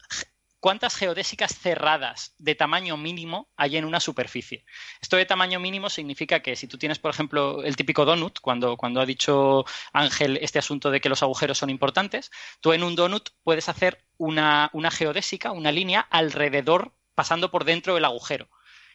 ¿Cuántas 0.60 0.96
geodésicas 0.96 1.56
cerradas 1.56 2.34
de 2.40 2.56
tamaño 2.56 2.98
mínimo 2.98 3.52
hay 3.58 3.78
en 3.78 3.86
una 3.86 4.00
superficie? 4.00 4.66
Esto 5.02 5.16
de 5.16 5.26
tamaño 5.26 5.60
mínimo 5.60 5.90
significa 5.90 6.42
que 6.42 6.56
si 6.56 6.68
tú 6.68 6.80
tienes, 6.80 6.98
por 6.98 7.12
ejemplo, 7.12 7.64
el 7.64 7.76
típico 7.76 8.06
donut, 8.06 8.40
cuando, 8.40 8.76
cuando 8.76 9.00
ha 9.00 9.06
dicho 9.06 9.66
Ángel 9.94 10.40
este 10.42 10.58
asunto 10.58 10.90
de 10.90 11.00
que 11.00 11.10
los 11.10 11.22
agujeros 11.22 11.60
son 11.60 11.70
importantes, 11.70 12.32
tú 12.60 12.74
en 12.74 12.82
un 12.82 12.96
donut 12.96 13.30
puedes 13.44 13.70
hacer 13.70 14.04
una, 14.18 14.72
una 14.74 14.90
geodésica, 14.90 15.52
una 15.52 15.72
línea 15.72 16.02
alrededor, 16.02 16.94
pasando 17.14 17.52
por 17.52 17.64
dentro 17.64 17.94
del 17.94 18.06
agujero. 18.06 18.50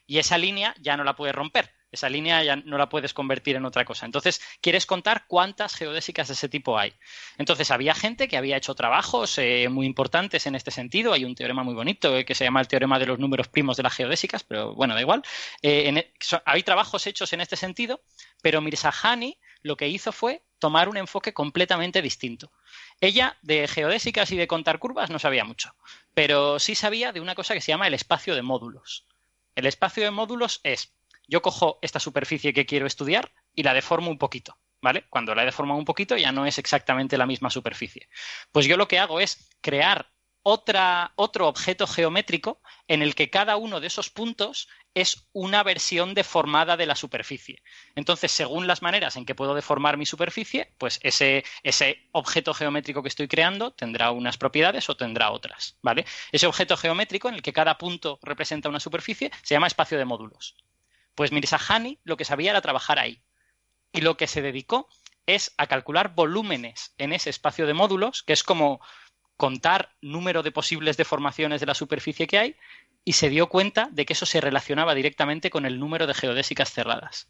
Y 0.04 0.18
esa 0.18 0.38
línea 0.38 0.74
ya 0.80 0.96
no 0.96 1.04
la 1.04 1.14
puedes 1.14 1.34
romper 1.34 1.72
esa 1.92 2.08
línea 2.08 2.42
ya 2.42 2.56
no 2.56 2.78
la 2.78 2.88
puedes 2.88 3.14
convertir 3.14 3.56
en 3.56 3.64
otra 3.64 3.84
cosa. 3.84 4.06
Entonces, 4.06 4.40
quieres 4.60 4.86
contar 4.86 5.26
cuántas 5.28 5.74
geodésicas 5.74 6.28
de 6.28 6.34
ese 6.34 6.48
tipo 6.48 6.78
hay. 6.78 6.94
Entonces, 7.38 7.70
había 7.70 7.94
gente 7.94 8.28
que 8.28 8.38
había 8.38 8.56
hecho 8.56 8.74
trabajos 8.74 9.36
eh, 9.38 9.68
muy 9.68 9.86
importantes 9.86 10.46
en 10.46 10.54
este 10.54 10.70
sentido. 10.70 11.12
Hay 11.12 11.24
un 11.24 11.34
teorema 11.34 11.62
muy 11.62 11.74
bonito 11.74 12.16
eh, 12.16 12.24
que 12.24 12.34
se 12.34 12.44
llama 12.44 12.60
el 12.60 12.68
teorema 12.68 12.98
de 12.98 13.06
los 13.06 13.18
números 13.18 13.48
primos 13.48 13.76
de 13.76 13.82
las 13.82 13.94
geodésicas, 13.94 14.42
pero 14.42 14.74
bueno, 14.74 14.94
da 14.94 15.02
igual. 15.02 15.22
Eh, 15.60 15.92
e, 15.94 16.40
hay 16.46 16.62
trabajos 16.62 17.06
hechos 17.06 17.32
en 17.34 17.42
este 17.42 17.56
sentido, 17.56 18.00
pero 18.40 18.60
Mirzahani 18.60 19.38
lo 19.62 19.76
que 19.76 19.88
hizo 19.88 20.12
fue 20.12 20.42
tomar 20.58 20.88
un 20.88 20.96
enfoque 20.96 21.34
completamente 21.34 22.02
distinto. 22.02 22.52
Ella 23.00 23.36
de 23.42 23.68
geodésicas 23.68 24.30
y 24.32 24.36
de 24.36 24.46
contar 24.46 24.78
curvas 24.78 25.10
no 25.10 25.18
sabía 25.18 25.44
mucho, 25.44 25.74
pero 26.14 26.58
sí 26.58 26.74
sabía 26.74 27.12
de 27.12 27.20
una 27.20 27.34
cosa 27.34 27.54
que 27.54 27.60
se 27.60 27.72
llama 27.72 27.86
el 27.86 27.94
espacio 27.94 28.34
de 28.34 28.42
módulos. 28.42 29.06
El 29.54 29.66
espacio 29.66 30.04
de 30.04 30.10
módulos 30.10 30.60
es 30.62 30.94
yo 31.32 31.40
cojo 31.40 31.78
esta 31.80 31.98
superficie 31.98 32.52
que 32.52 32.66
quiero 32.66 32.86
estudiar 32.86 33.32
y 33.54 33.62
la 33.62 33.72
deformo 33.72 34.10
un 34.10 34.18
poquito, 34.18 34.58
¿vale? 34.82 35.06
Cuando 35.08 35.34
la 35.34 35.46
deformo 35.46 35.78
un 35.78 35.86
poquito 35.86 36.14
ya 36.14 36.30
no 36.30 36.44
es 36.44 36.58
exactamente 36.58 37.16
la 37.16 37.24
misma 37.24 37.48
superficie. 37.48 38.10
Pues 38.52 38.66
yo 38.66 38.76
lo 38.76 38.86
que 38.86 38.98
hago 38.98 39.18
es 39.18 39.48
crear 39.62 40.12
otro 40.42 41.48
objeto 41.48 41.86
geométrico 41.86 42.60
en 42.86 43.00
el 43.00 43.14
que 43.14 43.30
cada 43.30 43.56
uno 43.56 43.80
de 43.80 43.86
esos 43.86 44.10
puntos 44.10 44.68
es 44.92 45.26
una 45.32 45.62
versión 45.62 46.12
deformada 46.12 46.76
de 46.76 46.84
la 46.84 46.96
superficie. 46.96 47.62
Entonces, 47.94 48.30
según 48.30 48.66
las 48.66 48.82
maneras 48.82 49.16
en 49.16 49.24
que 49.24 49.34
puedo 49.34 49.54
deformar 49.54 49.96
mi 49.96 50.04
superficie, 50.04 50.74
pues 50.76 51.00
ese, 51.02 51.44
ese 51.62 52.10
objeto 52.12 52.52
geométrico 52.52 53.02
que 53.02 53.08
estoy 53.08 53.28
creando 53.28 53.70
tendrá 53.70 54.10
unas 54.10 54.36
propiedades 54.36 54.90
o 54.90 54.96
tendrá 54.96 55.30
otras. 55.30 55.78
¿vale? 55.80 56.04
Ese 56.30 56.46
objeto 56.46 56.76
geométrico 56.76 57.30
en 57.30 57.36
el 57.36 57.42
que 57.42 57.54
cada 57.54 57.78
punto 57.78 58.18
representa 58.20 58.68
una 58.68 58.80
superficie 58.80 59.30
se 59.42 59.54
llama 59.54 59.68
espacio 59.68 59.96
de 59.96 60.04
módulos. 60.04 60.56
Pues 61.14 61.32
Mirza 61.32 61.58
Hani 61.58 61.98
lo 62.04 62.16
que 62.16 62.24
sabía 62.24 62.50
era 62.50 62.60
trabajar 62.60 62.98
ahí. 62.98 63.22
Y 63.92 64.00
lo 64.00 64.16
que 64.16 64.26
se 64.26 64.42
dedicó 64.42 64.88
es 65.26 65.54
a 65.56 65.66
calcular 65.66 66.14
volúmenes 66.14 66.94
en 66.98 67.12
ese 67.12 67.30
espacio 67.30 67.66
de 67.66 67.74
módulos, 67.74 68.22
que 68.22 68.32
es 68.32 68.42
como 68.42 68.80
contar 69.36 69.94
número 70.00 70.42
de 70.42 70.52
posibles 70.52 70.96
deformaciones 70.96 71.60
de 71.60 71.66
la 71.66 71.74
superficie 71.74 72.26
que 72.26 72.38
hay 72.38 72.56
y 73.04 73.14
se 73.14 73.28
dio 73.28 73.48
cuenta 73.48 73.88
de 73.90 74.06
que 74.06 74.12
eso 74.12 74.26
se 74.26 74.40
relacionaba 74.40 74.94
directamente 74.94 75.50
con 75.50 75.66
el 75.66 75.78
número 75.78 76.06
de 76.06 76.14
geodésicas 76.14 76.72
cerradas. 76.72 77.28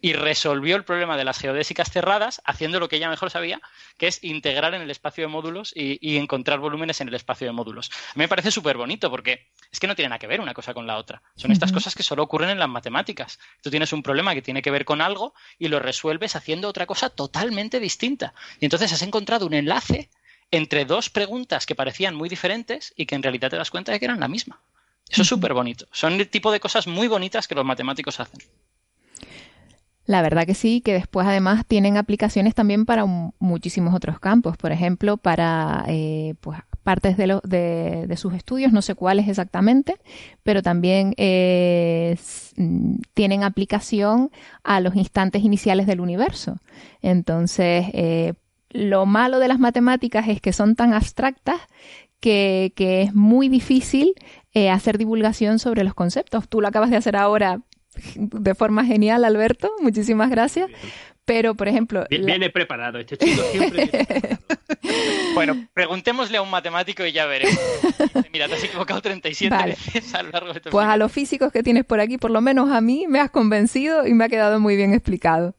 Y 0.00 0.12
resolvió 0.12 0.76
el 0.76 0.84
problema 0.84 1.16
de 1.16 1.24
las 1.24 1.38
geodésicas 1.38 1.90
cerradas 1.90 2.40
haciendo 2.44 2.78
lo 2.78 2.88
que 2.88 2.96
ella 2.96 3.08
mejor 3.08 3.30
sabía, 3.30 3.60
que 3.96 4.06
es 4.06 4.22
integrar 4.22 4.74
en 4.74 4.82
el 4.82 4.90
espacio 4.90 5.24
de 5.24 5.28
módulos 5.28 5.72
y, 5.74 6.18
encontrar 6.18 6.60
volúmenes 6.60 7.00
en 7.00 7.08
el 7.08 7.14
espacio 7.14 7.46
de 7.46 7.52
módulos. 7.52 7.90
A 7.90 8.12
mí 8.14 8.24
me 8.24 8.28
parece 8.28 8.50
súper 8.50 8.76
bonito 8.76 9.10
porque 9.10 9.48
es 9.72 9.80
que 9.80 9.86
no 9.86 9.96
tiene 9.96 10.10
nada 10.10 10.18
que 10.18 10.26
ver 10.26 10.40
una 10.40 10.54
cosa 10.54 10.74
con 10.74 10.86
la 10.86 10.98
otra. 10.98 11.22
Son 11.34 11.50
estas 11.50 11.72
cosas 11.72 11.94
que 11.94 12.02
solo 12.02 12.22
ocurren 12.22 12.50
en 12.50 12.58
las 12.58 12.68
matemáticas. 12.68 13.40
Tú 13.62 13.70
tienes 13.70 13.92
un 13.92 14.02
problema 14.02 14.34
que 14.34 14.42
tiene 14.42 14.62
que 14.62 14.70
ver 14.70 14.84
con 14.84 15.00
algo 15.00 15.34
y 15.58 15.68
lo 15.68 15.80
resuelves 15.80 16.36
haciendo 16.36 16.68
otra 16.68 16.86
cosa 16.86 17.10
totalmente 17.10 17.80
distinta. 17.80 18.34
Y 18.60 18.66
entonces 18.66 18.92
has 18.92 19.02
encontrado 19.02 19.46
un 19.46 19.54
enlace 19.54 20.10
entre 20.50 20.84
dos 20.84 21.10
preguntas 21.10 21.66
que 21.66 21.74
parecían 21.74 22.14
muy 22.14 22.28
diferentes 22.28 22.92
y 22.96 23.06
que 23.06 23.16
en 23.16 23.22
realidad 23.22 23.50
te 23.50 23.56
das 23.56 23.70
cuenta 23.70 23.90
de 23.90 23.98
que 23.98 24.04
eran 24.04 24.20
la 24.20 24.28
misma. 24.28 24.60
Eso 25.08 25.22
es 25.22 25.28
súper 25.28 25.54
bonito. 25.54 25.86
Son 25.92 26.14
el 26.14 26.28
tipo 26.28 26.50
de 26.52 26.60
cosas 26.60 26.86
muy 26.86 27.08
bonitas 27.08 27.46
que 27.46 27.54
los 27.54 27.64
matemáticos 27.64 28.20
hacen. 28.20 28.40
La 30.06 30.22
verdad 30.22 30.46
que 30.46 30.54
sí, 30.54 30.80
que 30.80 30.92
después 30.92 31.26
además 31.26 31.66
tienen 31.66 31.96
aplicaciones 31.96 32.54
también 32.54 32.86
para 32.86 33.04
muchísimos 33.06 33.92
otros 33.92 34.20
campos. 34.20 34.56
Por 34.56 34.70
ejemplo, 34.70 35.16
para 35.16 35.84
eh, 35.88 36.34
pues, 36.40 36.60
partes 36.84 37.16
de, 37.16 38.14
sus 38.16 38.32
estudios, 38.32 38.72
no 38.72 38.82
sé 38.82 38.94
cuáles 38.94 39.28
exactamente, 39.28 39.96
pero 40.44 40.62
también 40.62 41.12
eh, 41.16 42.16
tienen 43.14 43.42
aplicación 43.42 44.30
a 44.62 44.80
los 44.80 44.94
instantes 44.94 45.42
iniciales 45.42 45.88
del 45.88 46.00
universo. 46.00 46.58
Entonces, 47.02 47.86
eh, 47.92 48.34
lo 48.70 49.06
malo 49.06 49.40
de 49.40 49.48
las 49.48 49.58
matemáticas 49.58 50.28
es 50.28 50.40
que 50.40 50.52
son 50.52 50.76
tan 50.76 50.94
abstractas 50.94 51.60
que, 52.20 53.02
es 53.02 53.14
muy 53.14 53.48
difícil 53.48 54.14
eh, 54.56 54.70
hacer 54.70 54.96
divulgación 54.96 55.58
sobre 55.58 55.84
los 55.84 55.92
conceptos. 55.92 56.48
Tú 56.48 56.62
lo 56.62 56.68
acabas 56.68 56.88
de 56.88 56.96
hacer 56.96 57.14
ahora 57.14 57.60
de 58.16 58.54
forma 58.54 58.86
genial, 58.86 59.22
Alberto. 59.26 59.70
Muchísimas 59.82 60.30
gracias. 60.30 60.70
Pero, 61.26 61.54
por 61.56 61.68
ejemplo... 61.68 62.06
Viene, 62.08 62.50
preparado, 62.50 62.98
este 62.98 63.18
chico 63.18 63.42
siempre 63.50 63.90
Bueno, 65.34 65.68
preguntémosle 65.74 66.38
a 66.38 66.42
un 66.42 66.50
matemático 66.50 67.04
y 67.04 67.12
ya 67.12 67.26
veremos. 67.26 67.58
Mira, 68.32 68.48
te 68.48 68.54
has 68.54 68.64
equivocado 68.64 69.02
37 69.02 69.54
veces 69.66 70.14
a 70.14 70.22
lo 70.22 70.30
largo 70.30 70.54
de 70.54 70.60
tu 70.60 70.70
Pues 70.70 70.86
a 70.86 70.96
los 70.96 71.10
físicos 71.10 71.52
que 71.52 71.64
tienes 71.64 71.84
por 71.84 72.00
aquí, 72.00 72.16
por 72.16 72.30
lo 72.30 72.40
menos 72.40 72.70
a 72.70 72.80
mí, 72.80 73.06
me 73.08 73.20
has 73.20 73.30
convencido 73.30 74.06
y 74.06 74.14
me 74.14 74.24
ha 74.24 74.28
quedado 74.28 74.60
muy 74.60 74.76
bien 74.76 74.94
explicado. 74.94 75.56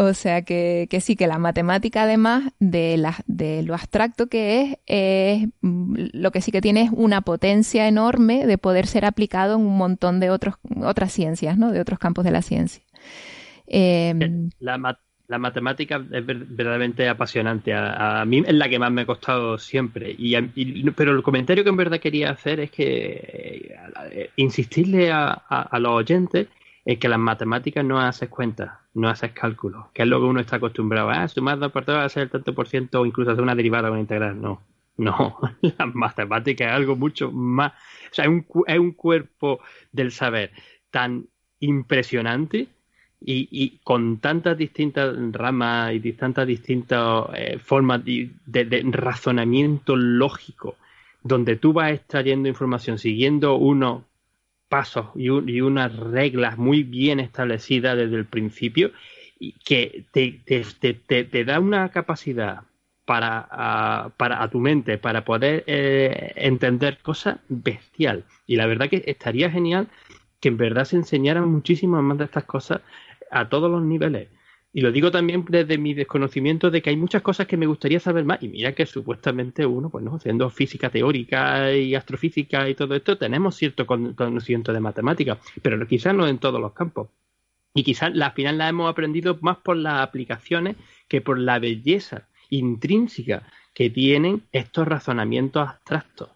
O 0.00 0.14
sea 0.14 0.42
que, 0.42 0.86
que, 0.88 1.00
sí, 1.00 1.16
que 1.16 1.26
la 1.26 1.38
matemática, 1.38 2.04
además 2.04 2.52
de, 2.60 2.96
la, 2.96 3.16
de 3.26 3.64
lo 3.64 3.74
abstracto 3.74 4.28
que 4.28 4.60
es, 4.62 4.78
es, 4.86 5.48
mm, 5.60 5.94
lo 6.12 6.30
que 6.30 6.40
sí 6.40 6.52
que 6.52 6.60
tiene 6.60 6.82
es 6.82 6.90
una 6.92 7.22
potencia 7.22 7.88
enorme 7.88 8.46
de 8.46 8.58
poder 8.58 8.86
ser 8.86 9.04
aplicado 9.04 9.56
en 9.56 9.62
un 9.62 9.76
montón 9.76 10.20
de 10.20 10.30
otros, 10.30 10.54
otras 10.82 11.12
ciencias, 11.12 11.58
¿no? 11.58 11.72
De 11.72 11.80
otros 11.80 11.98
campos 11.98 12.24
de 12.24 12.30
la 12.30 12.42
ciencia. 12.42 12.84
Em, 13.70 14.50
la, 14.60 14.98
la, 15.26 15.38
matemática 15.38 15.96
es 16.10 16.26
verdaderamente 16.26 17.08
apasionante. 17.08 17.72
A, 17.74 18.24
mí 18.26 18.42
es 18.46 18.54
la 18.54 18.68
que 18.68 18.78
más 18.78 18.90
me 18.90 19.02
ha 19.02 19.06
costado 19.06 19.58
siempre. 19.58 20.14
Y, 20.16 20.34
pero 20.92 21.12
el 21.12 21.22
comentario 21.22 21.64
que 21.64 21.70
en 21.70 21.76
verdad 21.76 22.00
quería 22.00 22.30
hacer 22.30 22.60
es 22.60 22.70
que 22.70 23.76
eh, 24.10 24.30
insistirle 24.36 25.12
a, 25.12 25.32
a 25.32 25.78
los 25.78 25.92
oyentes 25.92 26.48
es 26.88 26.98
que 26.98 27.08
las 27.10 27.18
matemáticas 27.18 27.84
no 27.84 28.00
haces 28.00 28.30
cuentas, 28.30 28.72
no 28.94 29.10
haces 29.10 29.32
cálculos, 29.32 29.88
que 29.92 30.04
es 30.04 30.08
lo 30.08 30.20
que 30.20 30.24
uno 30.24 30.40
está 30.40 30.56
acostumbrado. 30.56 31.10
Ah, 31.10 31.28
sumar 31.28 31.58
dos 31.58 31.70
por 31.70 31.86
va 31.86 32.02
a 32.02 32.08
ser 32.08 32.22
el 32.22 32.30
tanto 32.30 32.54
por 32.54 32.66
ciento 32.66 33.02
o 33.02 33.04
incluso 33.04 33.30
hacer 33.30 33.42
una 33.42 33.54
derivada 33.54 33.90
o 33.90 33.92
una 33.92 34.00
integral. 34.00 34.40
No, 34.40 34.62
no, 34.96 35.36
las 35.60 35.94
matemáticas 35.94 36.68
es 36.68 36.72
algo 36.72 36.96
mucho 36.96 37.30
más. 37.30 37.72
O 38.10 38.14
sea, 38.14 38.24
es 38.24 38.30
un, 38.30 38.46
es 38.66 38.78
un 38.78 38.92
cuerpo 38.92 39.60
del 39.92 40.12
saber 40.12 40.52
tan 40.90 41.26
impresionante 41.60 42.68
y, 43.20 43.78
con 43.82 44.18
tantas 44.18 44.56
distintas 44.56 45.14
ramas 45.32 45.94
y 45.94 46.12
tantas 46.12 46.46
distintas 46.46 47.26
eh, 47.34 47.58
formas 47.58 48.02
de, 48.04 48.30
razonamiento 48.90 49.96
lógico, 49.96 50.76
donde 51.22 51.56
tú 51.56 51.72
vas 51.72 51.92
extrayendo 51.92 52.48
información 52.48 52.98
siguiendo 52.98 53.56
uno 53.56 54.04
pasos 54.68 55.06
y, 55.16 55.30
unas 55.30 55.96
reglas 55.96 56.58
muy 56.58 56.82
bien 56.82 57.20
establecidas 57.20 57.96
desde 57.96 58.16
el 58.16 58.26
principio 58.26 58.92
y 59.38 59.52
que 59.52 60.04
te, 60.12 61.44
da 61.44 61.58
una 61.58 61.88
capacidad 61.90 62.62
para, 63.04 63.48
a, 63.50 64.10
para 64.16 64.48
tu 64.50 64.60
mente, 64.60 64.98
para 64.98 65.24
poder 65.24 65.64
eh, 65.66 66.32
entender 66.36 66.98
cosas 66.98 67.38
bestial. 67.48 68.24
Y 68.46 68.56
la 68.56 68.66
verdad 68.66 68.90
que 68.90 69.02
estaría 69.06 69.50
genial 69.50 69.88
que 70.40 70.48
en 70.48 70.56
verdad 70.56 70.84
se 70.84 70.96
enseñaran 70.96 71.48
muchísimas 71.48 72.02
más 72.02 72.18
de 72.18 72.24
estas 72.24 72.44
cosas 72.44 72.80
a 73.30 73.48
todos 73.48 73.70
los 73.70 73.82
niveles. 73.82 74.28
Y 74.72 74.82
lo 74.82 74.92
digo 74.92 75.10
también 75.10 75.44
desde 75.48 75.78
mi 75.78 75.94
desconocimiento 75.94 76.70
de 76.70 76.82
que 76.82 76.90
hay 76.90 76.96
muchas 76.96 77.22
cosas 77.22 77.46
que 77.46 77.56
me 77.56 77.66
gustaría 77.66 78.00
saber 78.00 78.24
más. 78.24 78.42
Y 78.42 78.48
mira 78.48 78.72
que 78.74 78.84
supuestamente 78.86 79.64
uno, 79.64 79.88
pues 79.88 80.04
no, 80.04 80.16
haciendo 80.16 80.50
física 80.50 80.90
teórica 80.90 81.72
y 81.72 81.94
astrofísica 81.94 82.68
y 82.68 82.74
todo 82.74 82.94
esto, 82.94 83.16
tenemos 83.16 83.56
cierto 83.56 83.86
conocimiento 83.86 84.72
de 84.72 84.80
matemáticas, 84.80 85.38
pero 85.62 85.84
quizás 85.86 86.14
no 86.14 86.26
en 86.28 86.38
todos 86.38 86.60
los 86.60 86.72
campos. 86.72 87.08
Y 87.74 87.82
quizás 87.82 88.12
al 88.20 88.32
final 88.32 88.58
la 88.58 88.68
hemos 88.68 88.90
aprendido 88.90 89.38
más 89.40 89.56
por 89.58 89.76
las 89.76 90.02
aplicaciones 90.02 90.76
que 91.08 91.20
por 91.20 91.38
la 91.38 91.58
belleza 91.58 92.28
intrínseca 92.50 93.44
que 93.72 93.90
tienen 93.90 94.42
estos 94.52 94.86
razonamientos 94.86 95.66
abstractos 95.68 96.28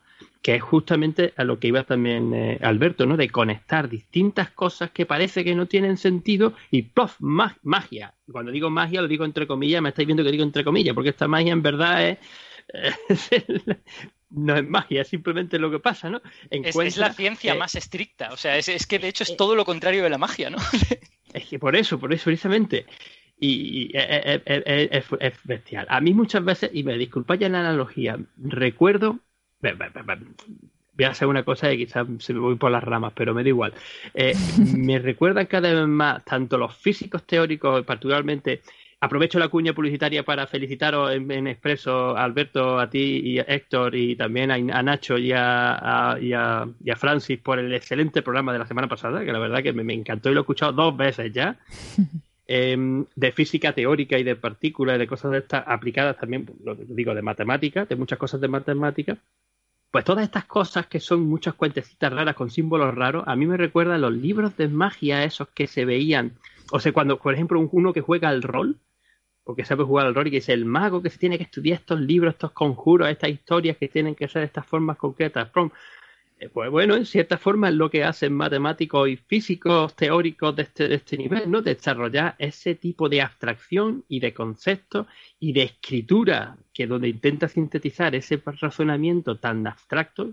que 0.42 0.56
es 0.56 0.62
justamente 0.62 1.32
a 1.36 1.44
lo 1.44 1.60
que 1.60 1.68
iba 1.68 1.84
también 1.84 2.34
eh, 2.34 2.58
Alberto, 2.62 3.06
¿no? 3.06 3.16
De 3.16 3.30
conectar 3.30 3.88
distintas 3.88 4.50
cosas 4.50 4.90
que 4.90 5.06
parece 5.06 5.44
que 5.44 5.54
no 5.54 5.66
tienen 5.66 5.96
sentido 5.96 6.54
y 6.70 6.82
¡plof! 6.82 7.16
magia. 7.20 8.14
Cuando 8.30 8.50
digo 8.50 8.68
magia 8.68 9.00
lo 9.00 9.08
digo 9.08 9.24
entre 9.24 9.46
comillas, 9.46 9.80
me 9.80 9.90
estáis 9.90 10.06
viendo 10.06 10.24
que 10.24 10.32
digo 10.32 10.42
entre 10.42 10.64
comillas, 10.64 10.94
porque 10.94 11.10
esta 11.10 11.28
magia 11.28 11.52
en 11.52 11.62
verdad 11.62 12.08
es... 12.08 12.18
no 14.30 14.56
es 14.56 14.68
magia, 14.68 15.02
es 15.02 15.08
simplemente 15.08 15.58
lo 15.58 15.70
que 15.70 15.78
pasa, 15.78 16.10
¿no? 16.10 16.20
es, 16.50 16.96
la 16.96 17.12
ciencia 17.12 17.54
más 17.54 17.74
estricta, 17.74 18.32
o 18.32 18.36
sea, 18.36 18.56
es, 18.56 18.86
que 18.86 18.98
de 18.98 19.08
hecho 19.08 19.24
es 19.24 19.30
eh, 19.30 19.34
todo 19.36 19.54
lo 19.54 19.64
contrario 19.64 20.02
de 20.02 20.10
la 20.10 20.18
magia, 20.18 20.48
¿no? 20.48 20.58
es 21.34 21.44
que 21.44 21.58
por 21.58 21.76
eso, 21.76 21.98
por 21.98 22.12
eso 22.12 22.24
precisamente. 22.24 22.86
Y, 23.38 23.90
es, 23.94 25.04
bestial. 25.44 25.86
A 25.90 26.00
mí 26.00 26.14
muchas 26.14 26.44
veces, 26.44 26.70
y 26.72 26.84
me 26.84 26.96
disculpáis 26.96 27.40
la 27.40 27.48
analogía, 27.48 28.18
recuerdo 28.36 29.18
voy 30.94 31.04
a 31.04 31.10
hacer 31.10 31.28
una 31.28 31.44
cosa 31.44 31.72
y 31.72 31.78
quizás 31.78 32.06
se 32.18 32.34
me 32.34 32.40
voy 32.40 32.56
por 32.56 32.70
las 32.70 32.84
ramas, 32.84 33.12
pero 33.14 33.34
me 33.34 33.42
da 33.42 33.48
igual. 33.48 33.72
Eh, 34.14 34.34
me 34.76 34.98
recuerdan 34.98 35.46
cada 35.46 35.72
vez 35.72 35.86
más 35.86 36.24
tanto 36.24 36.58
los 36.58 36.76
físicos 36.76 37.24
teóricos, 37.24 37.84
particularmente. 37.84 38.62
Aprovecho 39.00 39.40
la 39.40 39.48
cuña 39.48 39.72
publicitaria 39.72 40.22
para 40.22 40.46
felicitaros 40.46 41.10
en, 41.12 41.48
expreso 41.48 42.16
a 42.16 42.22
Alberto, 42.22 42.78
a 42.78 42.88
ti 42.88 43.20
y 43.24 43.40
a 43.40 43.42
Héctor 43.42 43.96
y 43.96 44.14
también 44.14 44.52
a, 44.52 44.82
Nacho 44.84 45.18
y 45.18 45.32
a, 45.34 46.16
y, 46.20 46.32
a, 46.32 46.96
Francis 46.96 47.40
por 47.40 47.58
el 47.58 47.74
excelente 47.74 48.22
programa 48.22 48.52
de 48.52 48.60
la 48.60 48.66
semana 48.66 48.86
pasada, 48.86 49.24
que 49.24 49.32
la 49.32 49.40
verdad 49.40 49.60
que 49.60 49.72
me, 49.72 49.92
encantó 49.92 50.30
y 50.30 50.34
lo 50.34 50.40
he 50.40 50.42
escuchado 50.42 50.72
dos 50.72 50.96
veces 50.96 51.32
ya. 51.32 51.58
Em, 52.44 53.06
de 53.14 53.32
física 53.32 53.72
teórica 53.72 54.18
y 54.18 54.24
de 54.24 54.36
partículas 54.36 54.96
y 54.96 54.98
de 54.98 55.06
cosas 55.06 55.30
de 55.30 55.38
estas 55.38 55.64
aplicadas 55.66 56.18
también, 56.18 56.44
lo 56.64 56.74
digo, 56.74 57.14
de 57.14 57.22
matemáticas, 57.22 57.88
de 57.88 57.96
muchas 57.96 58.18
cosas 58.18 58.40
de 58.40 58.48
matemáticas 58.48 59.16
pues 59.92 60.06
todas 60.06 60.24
estas 60.24 60.46
cosas 60.46 60.86
que 60.86 61.00
son 61.00 61.28
muchas 61.28 61.52
cuentecitas 61.52 62.10
raras 62.10 62.34
con 62.34 62.50
símbolos 62.50 62.94
raros, 62.94 63.24
a 63.26 63.36
mí 63.36 63.46
me 63.46 63.58
recuerdan 63.58 64.00
los 64.00 64.14
libros 64.14 64.56
de 64.56 64.66
magia 64.68 65.22
esos 65.22 65.48
que 65.50 65.66
se 65.66 65.84
veían. 65.84 66.32
O 66.72 66.80
sea, 66.80 66.92
cuando, 66.92 67.18
por 67.18 67.34
ejemplo, 67.34 67.60
uno 67.70 67.92
que 67.92 68.00
juega 68.00 68.30
al 68.30 68.42
rol, 68.42 68.78
porque 69.44 69.66
sabe 69.66 69.84
jugar 69.84 70.06
al 70.06 70.14
rol 70.14 70.28
y 70.28 70.30
que 70.30 70.36
es 70.38 70.48
el 70.48 70.64
mago 70.64 71.02
que 71.02 71.10
se 71.10 71.18
tiene 71.18 71.36
que 71.36 71.44
estudiar 71.44 71.80
estos 71.80 72.00
libros, 72.00 72.32
estos 72.32 72.52
conjuros, 72.52 73.10
estas 73.10 73.28
historias 73.28 73.76
que 73.76 73.88
tienen 73.88 74.14
que 74.14 74.28
ser 74.28 74.40
de 74.40 74.46
estas 74.46 74.64
formas 74.64 74.96
concretas. 74.96 75.50
Eh, 76.42 76.48
pues 76.52 76.70
bueno, 76.70 76.96
en 76.96 77.06
cierta 77.06 77.38
forma 77.38 77.68
es 77.68 77.74
lo 77.76 77.88
que 77.88 78.02
hacen 78.02 78.32
matemáticos 78.32 79.08
y 79.08 79.16
físicos 79.16 79.94
teóricos 79.94 80.56
de 80.56 80.62
este, 80.62 80.88
de 80.88 80.96
este 80.96 81.16
nivel, 81.16 81.48
¿no? 81.48 81.62
Desarrollar 81.62 82.34
ese 82.38 82.74
tipo 82.74 83.08
de 83.08 83.22
abstracción 83.22 84.04
y 84.08 84.18
de 84.18 84.34
conceptos 84.34 85.06
y 85.38 85.52
de 85.52 85.62
escritura 85.62 86.56
que 86.74 86.88
donde 86.88 87.08
intenta 87.08 87.46
sintetizar 87.46 88.16
ese 88.16 88.42
razonamiento 88.44 89.38
tan 89.38 89.64
abstracto 89.68 90.32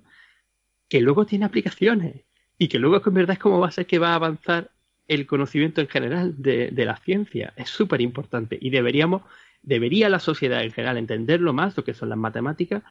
que 0.88 1.00
luego 1.00 1.28
tiene 1.28 1.46
aplicaciones 1.46 2.24
y 2.58 2.70
que 2.70 2.80
luego 2.80 3.04
en 3.06 3.14
verdad 3.14 3.34
es 3.34 3.40
como 3.40 3.60
va 3.60 3.68
a 3.68 3.72
ser 3.72 3.86
que 3.86 4.00
va 4.00 4.14
a 4.14 4.16
avanzar 4.16 4.72
el 5.08 5.28
conocimiento 5.28 5.80
en 5.80 5.90
general 5.90 6.34
de, 6.42 6.72
de 6.72 6.86
la 6.86 6.98
ciencia. 6.98 7.54
Es 7.56 7.70
súper 7.70 8.02
importante 8.02 8.58
y 8.60 8.72
deberíamos, 8.72 9.22
debería 9.62 10.10
la 10.10 10.20
sociedad 10.20 10.64
en 10.64 10.72
general 10.72 10.98
entenderlo 10.98 11.54
más, 11.54 11.78
lo 11.78 11.84
que 11.84 11.94
son 11.94 12.10
las 12.10 12.18
matemáticas 12.18 12.82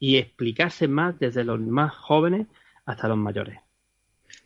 y 0.00 0.16
explicarse 0.16 0.88
más 0.88 1.16
desde 1.20 1.44
los 1.44 1.60
más 1.60 1.94
jóvenes 1.94 2.48
hasta 2.86 3.08
los 3.08 3.16
mayores. 3.16 3.58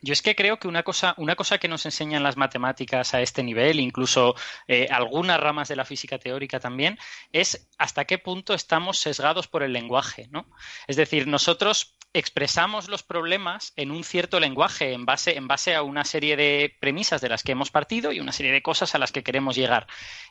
Yo 0.01 0.13
es 0.13 0.23
que 0.23 0.37
creo 0.37 0.59
que 0.59 0.69
una 0.69 0.83
cosa, 0.83 1.15
una 1.17 1.35
cosa 1.35 1.59
que 1.59 1.67
nos 1.69 1.85
enseñan 1.85 2.23
las 2.23 2.37
matemáticas 2.37 3.15
a 3.15 3.21
este 3.21 3.43
nivel, 3.43 3.81
incluso 3.81 4.35
eh, 4.69 4.87
algunas 4.91 5.41
ramas 5.41 5.69
de 5.69 5.77
la 5.77 5.85
física 5.85 6.19
teórica 6.19 6.61
también, 6.61 6.99
es 7.33 7.69
hasta 7.79 8.05
qué 8.05 8.19
punto 8.19 8.55
estamos 8.55 8.99
sesgados 8.99 9.49
por 9.49 9.63
el 9.63 9.73
lenguaje, 9.73 10.29
¿no? 10.31 10.49
Es 10.87 10.97
decir, 10.97 11.27
nosotros 11.27 11.98
expresamos 12.19 12.89
los 12.89 13.03
problemas 13.03 13.73
en 13.77 13.91
un 13.91 14.05
cierto 14.05 14.41
lenguaje 14.41 14.93
en 14.93 15.05
base, 15.05 15.37
en 15.37 15.49
base 15.49 15.75
a 15.75 15.83
una 15.83 16.05
serie 16.05 16.37
de 16.37 16.77
premisas 16.81 17.21
de 17.21 17.29
las 17.29 17.43
que 17.43 17.53
hemos 17.53 17.71
partido 17.71 18.13
y 18.13 18.21
una 18.21 18.33
serie 18.33 18.53
de 18.53 18.63
cosas 18.63 18.95
a 18.95 18.99
las 18.99 19.13
que 19.13 19.23
queremos 19.23 19.57
llegar. 19.57 19.87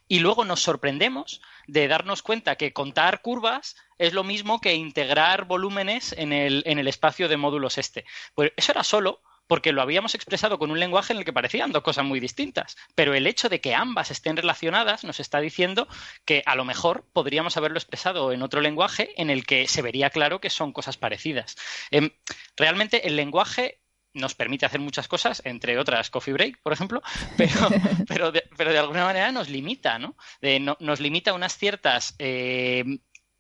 Y 0.08 0.20
luego 0.20 0.46
nos 0.46 0.62
sorprendemos 0.62 1.42
de 1.68 1.88
darnos 1.88 2.22
cuenta 2.22 2.56
que 2.56 2.74
contar 2.74 3.22
curvas 3.22 3.76
es 3.98 4.14
lo 4.14 4.24
mismo 4.24 4.62
que 4.62 4.76
integrar 4.76 5.46
volúmenes 5.46 6.14
en 6.18 6.34
el, 6.34 6.64
en 6.66 6.80
el 6.80 6.88
espacio 6.88 7.28
de 7.28 7.38
módulos 7.38 7.78
este. 7.78 8.06
Pues 8.36 8.52
eso 8.56 8.72
era 8.72 8.84
solo 8.84 9.22
porque 9.48 9.72
lo 9.72 9.82
habíamos 9.82 10.16
expresado 10.16 10.60
con 10.60 10.72
un 10.72 10.80
lenguaje 10.80 11.14
en 11.14 11.20
el 11.20 11.26
que 11.26 11.34
parecían 11.34 11.72
dos 11.72 11.84
cosas 11.84 12.06
muy 12.06 12.20
distintas. 12.20 12.78
Pero 12.96 13.14
el 13.14 13.28
hecho 13.28 13.50
de 13.50 13.62
que 13.62 13.76
ambas 13.76 14.12
estén 14.12 14.38
relacionadas 14.38 15.04
nos 15.04 15.20
está 15.20 15.40
diciendo 15.40 15.88
que 16.26 16.44
a 16.46 16.56
lo 16.56 16.66
mejor 16.66 17.06
podríamos 17.14 17.58
haberlo 17.58 17.78
expresado 17.78 18.32
en 18.32 18.42
otro 18.42 18.62
lenguaje 18.62 19.10
en 19.22 19.30
el 19.30 19.46
que 19.46 19.68
se 19.68 19.82
vería 19.82 20.10
claro 20.10 20.40
que 20.40 20.50
son 20.50 20.74
cosas 20.74 20.98
parecidas. 20.98 21.56
Em, 21.92 22.12
realmente 22.56 23.08
el 23.08 23.16
lenguaje 23.16 23.80
nos 24.18 24.36
permite 24.36 24.66
hacer 24.66 24.80
muchas 24.80 25.08
cosas, 25.08 25.42
entre 25.46 25.78
otras 25.78 26.10
Coffee 26.10 26.34
Break, 26.34 26.62
por 26.62 26.74
ejemplo, 26.74 27.02
pero, 28.08 28.32
pero, 28.58 28.72
de, 28.72 28.80
alguna 28.80 29.06
manera 29.06 29.32
nos 29.32 29.50
limita, 29.50 30.00
¿no? 30.00 30.16
nos 30.80 31.00
limita 31.00 31.34
unas 31.34 31.58
ciertas 31.58 32.16
eh, 32.20 32.84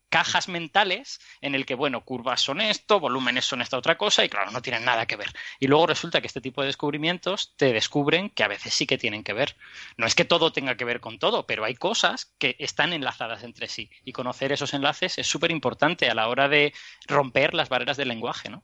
cajas 0.10 0.47
mentales 0.47 1.20
en 1.41 1.55
el 1.55 1.66
que, 1.66 1.76
bueno, 1.76 2.03
curvas 2.03 2.41
son 2.41 2.62
esto, 2.62 2.99
volúmenes 2.99 3.45
son 3.45 3.62
esta 3.62 3.78
otra 3.78 3.97
cosa 3.97 4.24
y 4.24 4.30
claro, 4.30 4.51
no 4.51 4.62
tienen 4.62 4.86
nada 4.86 5.05
que 5.05 5.16
ver. 5.16 5.34
Y 5.60 5.68
luego 5.68 5.88
resulta 5.88 6.22
que 6.22 6.28
este 6.28 6.41
tipo 6.41 6.62
de 6.62 6.68
descubrimientos 6.68 7.53
te 7.58 7.74
descubren 7.74 8.30
que 8.30 8.43
a 8.43 8.47
veces 8.47 8.74
sí 8.74 8.86
que 8.86 8.97
tienen 8.97 9.24
que 9.24 9.34
ver. 9.34 9.55
No 9.97 10.05
es 10.05 10.16
que 10.16 10.26
todo 10.26 10.51
tenga 10.51 10.76
que 10.76 10.86
ver 10.86 10.99
con 10.99 11.20
todo, 11.20 11.45
pero 11.45 11.66
hay 11.66 11.76
cosas 11.76 12.34
que 12.38 12.55
están 12.60 12.93
enlazadas 12.93 13.43
entre 13.43 13.68
sí 13.68 13.89
y 14.03 14.14
conocer 14.14 14.51
esos 14.51 14.74
enlaces 14.74 15.18
es 15.18 15.28
súper 15.28 15.51
importante 15.51 16.10
a 16.10 16.16
la 16.16 16.28
hora 16.28 16.47
de 16.47 16.74
romper 17.08 17.53
las 17.53 17.70
barreras 17.70 17.97
del 17.97 18.08
lenguaje, 18.08 18.49
¿no? 18.49 18.64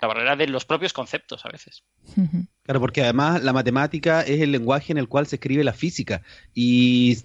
La 0.00 0.08
barrera 0.08 0.36
de 0.36 0.48
los 0.48 0.66
propios 0.66 0.92
conceptos 0.92 1.46
a 1.46 1.48
veces. 1.48 1.84
Claro, 2.62 2.80
porque 2.80 3.02
además 3.02 3.42
la 3.42 3.52
matemática 3.52 4.20
es 4.20 4.40
el 4.40 4.52
lenguaje 4.52 4.92
en 4.92 4.98
el 4.98 5.08
cual 5.08 5.26
se 5.26 5.36
escribe 5.36 5.64
la 5.64 5.72
física 5.72 6.22
y 6.52 7.18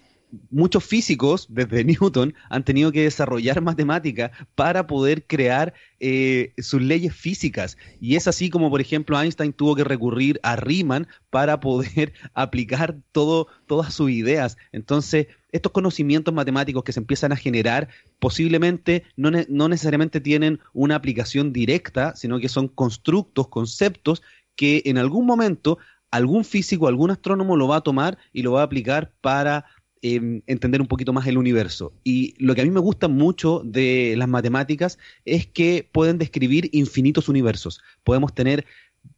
muchos 0.50 0.84
físicos, 0.84 1.48
desde 1.50 1.84
Newton, 1.86 2.34
han 2.50 2.64
tenido 2.64 2.92
que 2.92 3.04
desarrollar 3.04 3.62
matemática 3.62 4.32
para 4.56 4.88
poder 4.88 5.26
crear 5.26 5.74
eh, 6.00 6.54
sus 6.58 6.82
leyes 6.82 7.16
físicas. 7.16 7.78
Y 8.00 8.16
es 8.16 8.28
así 8.28 8.50
como, 8.50 8.70
por 8.70 8.82
ejemplo, 8.82 9.20
Einstein 9.20 9.54
tuvo 9.54 9.76
que 9.76 9.84
recurrir 9.84 10.40
a 10.44 10.56
Riemann 10.56 11.08
para 11.30 11.60
poder 11.60 12.14
aplicar 12.34 12.98
todo, 13.12 13.48
todas 13.68 13.94
sus 13.94 14.12
ideas. 14.12 14.58
Entonces, 14.72 15.28
estos 15.52 15.72
conocimientos 15.72 16.34
matemáticos 16.34 16.84
que 16.84 16.94
se 16.94 17.00
empiezan 17.00 17.32
a 17.32 17.36
generar 17.36 17.90
posiblemente 18.20 19.04
no, 19.16 19.32
no 19.48 19.68
necesariamente 19.68 20.22
tienen 20.22 20.60
una 20.74 20.96
aplicación 20.96 21.54
directa, 21.54 22.16
sino 22.16 22.40
que 22.40 22.50
son 22.50 22.68
constructos, 22.68 23.48
conceptos 23.48 24.22
que 24.56 24.84
en 24.86 24.98
algún 24.98 25.26
momento 25.26 25.80
algún 26.12 26.44
físico, 26.44 26.88
algún 26.88 27.12
astrónomo 27.12 27.56
lo 27.56 27.68
va 27.68 27.78
a 27.78 27.82
tomar 27.82 28.18
y 28.34 28.42
lo 28.42 28.54
va 28.54 28.62
a 28.62 28.66
aplicar 28.66 29.12
para 29.22 29.66
Em, 30.02 30.44
entender 30.48 30.80
un 30.80 30.88
poquito 30.88 31.12
más 31.12 31.28
el 31.28 31.38
universo. 31.38 31.92
Y 32.06 32.34
lo 32.38 32.56
que 32.56 32.62
a 32.62 32.64
mí 32.64 32.72
me 32.72 32.80
gusta 32.80 33.10
mucho 33.10 33.62
de 33.66 34.16
las 34.16 34.30
matemáticas 34.30 34.98
es 35.26 35.46
que 35.46 35.90
pueden 35.92 36.18
describir 36.18 36.70
infinitos 36.72 37.28
universos. 37.28 37.82
Podemos 38.06 38.34
tener 38.34 38.66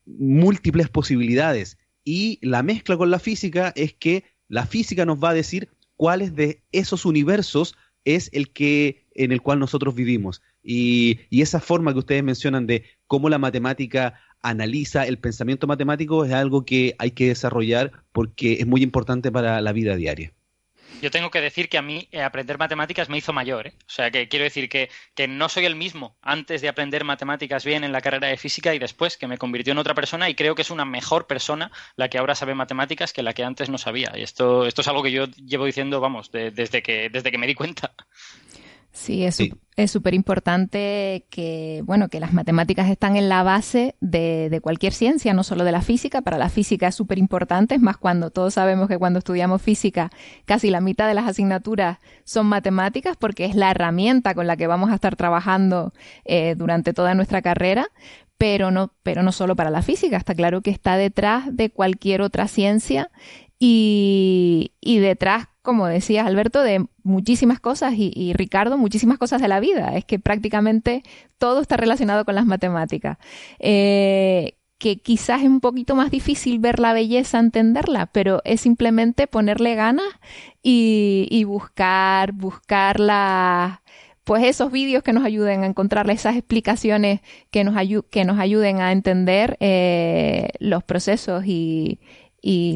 múltiples 0.08 0.90
posibilidades. 0.90 1.78
Y 2.04 2.40
la 2.42 2.64
mezcla 2.64 2.98
con 2.98 3.12
la 3.12 3.20
física 3.20 3.72
es 3.76 3.94
que 3.94 4.24
la 4.48 4.66
física 4.66 5.06
nos 5.06 5.24
va 5.24 5.30
a 5.30 5.34
decir 5.36 5.70
cuáles 5.98 6.36
de 6.36 6.64
esos 6.72 7.06
universos 7.06 7.78
es 8.04 8.32
el 8.34 8.50
que 8.50 9.06
en 9.14 9.32
el 9.32 9.44
cual 9.44 9.60
nosotros 9.60 9.94
vivimos. 9.94 10.42
Y, 10.64 11.20
y, 11.30 11.44
esa 11.44 11.60
forma 11.60 11.94
que 11.94 12.00
ustedes 12.00 12.24
mencionan 12.24 12.66
de 12.66 12.86
cómo 13.06 13.30
la 13.30 13.38
matemática 13.38 14.16
analiza 14.42 15.06
el 15.06 15.20
pensamiento 15.20 15.68
matemático 15.68 16.26
es 16.26 16.32
algo 16.32 16.66
que 16.66 16.96
hay 16.98 17.12
que 17.12 17.28
desarrollar 17.28 17.92
porque 18.12 18.54
es 18.54 18.66
muy 18.66 18.82
importante 18.82 19.32
para 19.32 19.62
la 19.62 19.74
vida 19.74 19.96
diaria. 19.96 20.34
Yo 21.00 21.10
tengo 21.10 21.32
que 21.32 21.42
decir 21.42 21.70
que 21.70 21.78
a 21.78 21.82
mí 21.82 22.08
eh, 22.12 22.22
aprender 22.22 22.58
matemáticas 22.58 23.10
me 23.10 23.18
hizo 23.18 23.34
mayor. 23.34 23.68
¿eh? 23.68 23.74
O 23.88 23.90
sea, 23.90 24.12
que 24.12 24.28
quiero 24.28 24.44
decir 24.44 24.70
que, 24.70 24.90
que, 25.16 25.28
no 25.28 25.50
soy 25.50 25.66
el 25.66 25.76
mismo 25.76 26.16
antes 26.22 26.62
de 26.62 26.70
aprender 26.70 27.04
matemáticas 27.04 27.66
bien 27.66 27.84
en 27.84 27.92
la 27.92 28.02
carrera 28.02 28.28
de 28.28 28.38
física 28.38 28.76
y 28.76 28.80
después, 28.80 29.18
que 29.18 29.28
me 29.28 29.38
convirtió 29.38 29.72
en 29.72 29.80
otra 29.80 29.96
persona 29.96 30.30
y 30.30 30.36
creo 30.36 30.54
que 30.56 30.62
es 30.62 30.72
una 30.72 30.86
mejor 30.86 31.28
persona 31.28 31.72
la 31.96 32.10
que 32.10 32.18
ahora 32.18 32.36
sabe 32.36 32.56
matemáticas 32.56 33.14
que 33.14 33.24
la 33.24 33.34
que 33.34 33.44
antes 33.44 33.70
no 33.70 33.78
sabía. 33.78 34.12
Y 34.16 34.22
esto, 34.22 34.66
esto 34.66 34.82
es 34.82 34.88
algo 34.88 35.04
que 35.04 35.12
yo 35.12 35.26
llevo 35.28 35.66
diciendo, 35.66 36.00
vamos, 36.02 36.32
desde, 36.32 36.84
que, 36.84 37.10
desde 37.10 37.32
que 37.32 37.38
me 37.38 37.48
di 37.48 37.56
cuenta. 37.56 37.94
Sí, 38.92 39.24
es 39.78 39.90
súper 39.90 40.14
importante 40.14 41.26
que, 41.30 41.82
bueno, 41.86 42.10
que 42.10 42.20
las 42.20 42.34
matemáticas 42.34 42.90
están 42.90 43.16
en 43.16 43.30
la 43.30 43.42
base 43.42 43.96
de, 44.02 44.50
de, 44.50 44.60
cualquier 44.60 44.92
ciencia, 44.92 45.34
no 45.34 45.44
solo 45.44 45.64
de 45.64 45.72
la 45.72 45.82
física. 45.82 46.22
Para 46.22 46.38
la 46.38 46.50
física 46.50 46.88
es 46.88 46.96
súper 46.96 47.18
importante, 47.18 47.76
es 47.76 47.82
más 47.82 47.98
cuando 47.98 48.32
todos 48.32 48.56
sabemos 48.56 48.90
que 48.90 48.98
cuando 48.98 49.20
estudiamos 49.20 49.62
física 49.62 50.12
casi 50.46 50.70
la 50.70 50.82
mitad 50.82 51.08
de 51.08 51.14
las 51.14 51.26
asignaturas 51.26 52.00
son 52.26 52.48
matemáticas 52.48 53.16
porque 53.18 53.46
es 53.46 53.56
la 53.56 53.72
herramienta 53.72 54.36
con 54.36 54.46
la 54.46 54.58
que 54.58 54.68
vamos 54.68 54.92
a 54.92 54.96
estar 54.96 55.16
trabajando 55.16 55.94
eh, 56.26 56.56
durante 56.58 56.94
toda 56.94 57.16
nuestra 57.16 57.42
carrera. 57.42 57.88
Pero 58.38 58.72
no, 58.72 58.92
pero 59.04 59.22
no 59.22 59.32
solo 59.32 59.56
para 59.56 59.70
la 59.70 59.84
física, 59.84 60.18
está 60.18 60.34
claro 60.34 60.62
que 60.62 60.72
está 60.72 60.98
detrás 60.98 61.56
de 61.56 61.70
cualquier 61.70 62.24
otra 62.24 62.48
ciencia 62.48 63.12
y, 63.64 64.74
y 64.82 64.98
detrás 64.98 65.48
como 65.62 65.88
decía 65.88 66.26
Alberto, 66.26 66.64
de 66.64 66.86
muchísimas 67.04 67.60
cosas 67.60 67.94
y, 67.96 68.34
Ricardo, 68.34 68.78
muchísimas 68.78 69.18
cosas 69.18 69.42
de 69.42 69.48
la 69.48 69.60
vida. 69.60 69.96
Es 69.96 70.06
que 70.06 70.20
prácticamente 70.20 71.04
todo 71.38 71.62
está 71.62 71.78
relacionado 71.78 72.26
con 72.26 72.36
las 72.36 72.46
matemáticas. 72.46 73.18
Eh, 73.60 74.58
que 74.80 74.98
quizás 74.98 75.42
es 75.42 75.48
un 75.48 75.62
poquito 75.62 75.96
más 75.96 76.10
difícil 76.10 76.58
ver 76.58 76.80
la 76.80 76.94
belleza, 76.94 77.38
entenderla, 77.38 78.08
pero 78.08 78.42
es 78.46 78.62
simplemente 78.62 79.28
ponerle 79.28 79.76
ganas 79.76 80.08
y, 80.64 81.44
buscar, 81.46 82.32
buscar 82.32 82.98
pues 84.24 84.44
esos 84.44 84.72
vídeos 84.72 85.04
que 85.04 85.14
nos 85.14 85.24
ayuden 85.24 85.64
a 85.64 85.68
encontrar 85.68 86.10
esas 86.10 86.36
explicaciones 86.36 87.22
que 87.52 87.64
nos, 87.64 87.76
que 88.10 88.26
nos 88.26 88.40
ayuden 88.40 88.82
a 88.82 88.92
entender 88.92 89.58
eh, 89.60 90.50
los 90.60 90.84
procesos 90.84 91.46
y, 91.46 92.00
y 92.42 92.76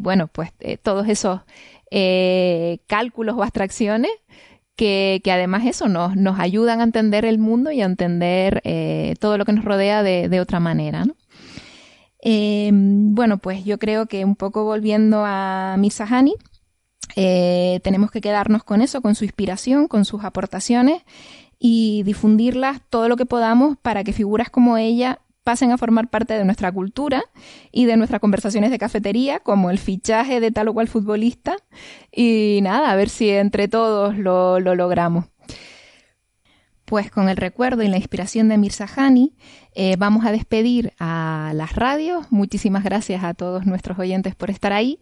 bueno, 0.00 0.28
pues 0.28 0.50
eh, 0.60 0.76
todos 0.76 1.08
esos 1.08 1.40
eh, 1.90 2.78
cálculos 2.86 3.36
o 3.36 3.42
abstracciones 3.42 4.10
que, 4.76 5.22
además 5.26 5.66
eso 5.66 5.88
nos, 5.88 6.16
nos 6.16 6.40
ayudan 6.40 6.80
a 6.80 6.84
entender 6.84 7.24
el 7.24 7.38
mundo 7.38 7.70
y 7.70 7.82
a 7.82 7.86
entender 7.86 8.60
eh, 8.64 9.14
todo 9.20 9.38
lo 9.38 9.44
que 9.44 9.52
nos 9.52 9.64
rodea 9.64 10.02
de, 10.02 10.40
otra 10.40 10.60
manera. 10.60 11.04
¿no? 11.04 11.14
bueno, 12.24 13.38
pues 13.38 13.64
yo 13.64 13.78
creo 13.78 14.06
que 14.06 14.24
un 14.24 14.36
poco 14.36 14.64
volviendo 14.64 15.24
a 15.24 15.76
Misahani, 15.78 16.34
tenemos 17.14 18.10
que 18.10 18.20
quedarnos 18.20 18.64
con 18.64 18.80
eso, 18.80 19.02
con 19.02 19.14
su 19.14 19.24
inspiración, 19.24 19.88
con 19.88 20.04
sus 20.04 20.24
aportaciones 20.24 21.02
y 21.58 22.02
difundirlas 22.04 22.80
todo 22.90 23.08
lo 23.08 23.16
que 23.16 23.26
podamos 23.26 23.76
para 23.76 24.02
que 24.02 24.12
figuras 24.12 24.50
como 24.50 24.78
ella 24.78 25.20
pasen 25.44 25.72
a 25.72 25.78
formar 25.78 26.08
parte 26.08 26.34
de 26.34 26.44
nuestra 26.44 26.70
cultura 26.72 27.24
y 27.72 27.86
de 27.86 27.96
nuestras 27.96 28.20
conversaciones 28.20 28.70
de 28.70 28.78
cafetería, 28.78 29.40
como 29.40 29.70
el 29.70 29.78
fichaje 29.78 30.40
de 30.40 30.50
tal 30.50 30.68
o 30.68 30.74
cual 30.74 30.88
futbolista. 30.88 31.56
Y 32.10 32.60
nada, 32.62 32.90
a 32.90 32.96
ver 32.96 33.08
si 33.08 33.30
entre 33.30 33.68
todos 33.68 34.16
lo, 34.16 34.60
logramos. 34.60 35.26
pues 36.84 37.10
con 37.10 37.28
el 37.30 37.36
recuerdo 37.38 37.82
y 37.82 37.88
la 37.88 37.96
inspiración 37.96 38.48
de 38.48 38.58
Mirza 38.58 38.86
Hani, 38.86 39.34
eh, 39.74 39.96
vamos 39.98 40.26
a 40.26 40.32
despedir 40.32 40.92
a 40.98 41.52
las 41.54 41.74
radios. 41.74 42.30
Muchísimas 42.30 42.84
gracias 42.84 43.24
a 43.24 43.32
todos 43.32 43.64
nuestros 43.64 43.98
oyentes 43.98 44.34
por 44.34 44.50
estar 44.50 44.74
ahí. 44.74 44.98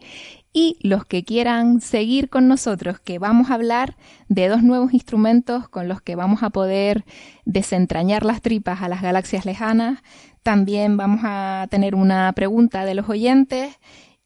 Y 0.53 0.79
los 0.83 1.05
que 1.05 1.25
quieran 1.25 1.81
seguir 1.81 2.29
con 2.29 2.47
nosotros, 2.49 3.01
que 3.01 3.19
vamos 3.19 3.51
a 3.51 3.55
hablar 3.55 3.97
de 4.29 4.49
dos 4.49 4.63
nuevos 4.63 4.93
instrumentos 4.93 5.69
con 5.69 5.89
los 5.89 6.01
que 6.01 6.17
vamos 6.17 6.43
a 6.45 6.51
poder 6.51 7.05
desentrañar 7.45 8.25
las 8.25 8.41
tripas 8.41 8.83
a 8.83 8.89
las 8.89 9.03
galaxias 9.03 9.45
lejanas. 9.45 10.01
También 10.43 10.97
vamos 10.97 11.21
a 11.25 11.67
tener 11.71 11.95
una 11.95 12.33
pregunta 12.33 12.85
de 12.85 12.95
los 12.95 13.09
oyentes 13.09 13.77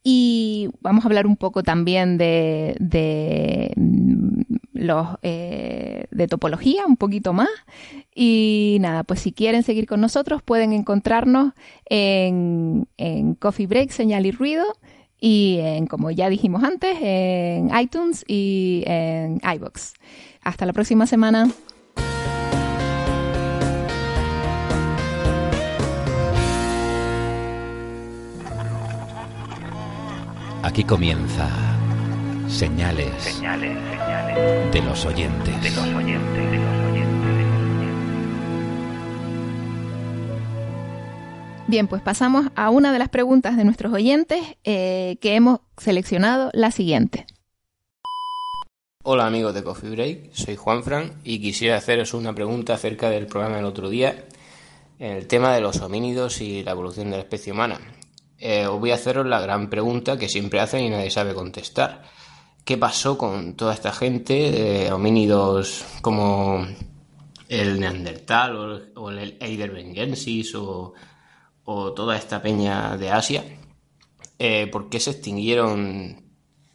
y 0.03 0.69
vamos 0.81 1.05
a 1.05 1.09
hablar 1.09 1.27
un 1.27 1.37
poco 1.37 1.62
también 1.62 2.19
de, 2.19 2.77
mm, 3.77 4.43
eh, 5.23 6.07
de 6.11 6.29
topología, 6.29 6.85
un 6.87 6.97
poquito 6.97 7.33
más. 7.33 7.49
Y 8.15 8.77
nada, 8.81 9.03
pues 9.03 9.21
si 9.21 9.33
quieren 9.33 9.62
seguir 9.62 9.87
con 9.87 10.01
nosotros, 10.01 10.43
pueden 10.43 10.73
encontrarnos 10.73 11.55
en, 11.87 12.87
en 12.99 13.35
Coffee 13.35 13.67
Break, 13.67 13.91
Señal 13.91 14.27
y 14.27 14.31
Ruido, 14.31 14.65
y 15.19 15.57
en, 15.61 15.87
como 15.87 16.11
ya 16.11 16.29
dijimos 16.29 16.62
antes, 16.62 16.99
en 17.01 17.71
iTunes 17.75 18.25
y 18.29 18.85
en 18.87 19.41
iBox. 19.43 19.95
Hasta 20.43 20.67
la 20.67 20.75
próxima 20.75 21.07
semana. 21.07 21.49
Aquí 30.65 30.83
comienza 30.83 31.47
señales, 32.49 33.39
de 34.73 34.81
los 34.81 35.05
oyentes. 35.05 35.62
De 35.62 35.71
los 35.71 35.87
oyentes. 35.95 36.61
Bien, 41.67 41.87
pues 41.87 42.01
pasamos 42.01 42.47
a 42.57 42.71
una 42.71 42.95
de 42.95 42.99
las 42.99 43.11
preguntas 43.11 43.59
de 43.59 43.65
nuestros 43.65 43.93
oyentes 43.93 44.41
eh, 44.65 45.19
que 45.21 45.35
hemos 45.35 45.61
seleccionado, 45.77 46.49
la 46.55 46.71
siguiente. 46.71 47.27
Hola 49.03 49.27
amigos 49.27 49.53
de 49.53 49.62
Coffee 49.62 49.91
Break, 49.91 50.33
soy 50.33 50.57
Juan 50.57 50.83
Fran 50.83 51.12
y 51.25 51.43
quisiera 51.43 51.77
haceros 51.77 52.15
una 52.15 52.35
pregunta 52.35 52.73
acerca 52.73 53.11
del 53.11 53.27
programa 53.27 53.57
del 53.57 53.67
otro 53.67 53.91
día, 53.91 54.25
en 54.99 55.12
el 55.12 55.27
tema 55.27 55.55
de 55.55 55.61
los 55.61 55.83
homínidos 55.83 56.41
y 56.41 56.62
la 56.62 56.71
evolución 56.71 57.11
de 57.11 57.19
la 57.19 57.23
especie 57.23 57.53
humana. 57.53 57.79
Eh, 58.47 58.66
os 58.66 58.78
voy 58.78 58.90
a 58.90 58.97
haceros 58.97 59.24
la 59.24 59.40
gran 59.40 59.70
pregunta 59.70 60.18
que 60.18 60.28
siempre 60.28 60.61
hacen 60.61 60.84
y 60.84 60.90
nadie 60.90 61.11
sabe 61.11 61.32
contestar. 61.32 62.03
¿Qué 62.62 62.76
pasó 62.76 63.16
con 63.16 63.55
toda 63.55 63.72
esta 63.72 63.90
gente 63.90 64.34
de 64.51 64.92
homínidos 64.92 65.82
como 66.03 66.66
el 67.49 67.80
Neandertal 67.80 68.90
o, 68.97 69.11
el 69.11 69.38
Heidelbergensis 69.40 70.55
o, 70.57 70.92
o, 71.64 71.92
toda 71.95 72.18
esta 72.18 72.42
peña 72.42 72.99
de 72.99 73.11
Asia? 73.11 73.45
Eh, 74.38 74.66
¿Por 74.66 74.90
qué 74.90 75.01
se 75.01 75.12
extinguieron 75.12 76.22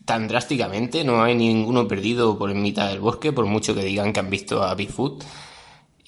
tan 0.05 0.27
drásticamente? 0.27 1.03
No 1.03 1.21
hay 1.21 1.35
ninguno 1.35 1.87
perdido 1.87 2.35
por 2.39 2.49
en 2.49 2.63
mitad 2.63 2.89
del 2.89 2.99
bosque, 2.99 3.31
por 3.31 3.45
mucho 3.45 3.75
que 3.75 3.83
digan 3.83 4.11
que 4.11 4.21
han 4.21 4.31
visto 4.31 4.63
a 4.63 4.73
Bigfoot. 4.73 5.23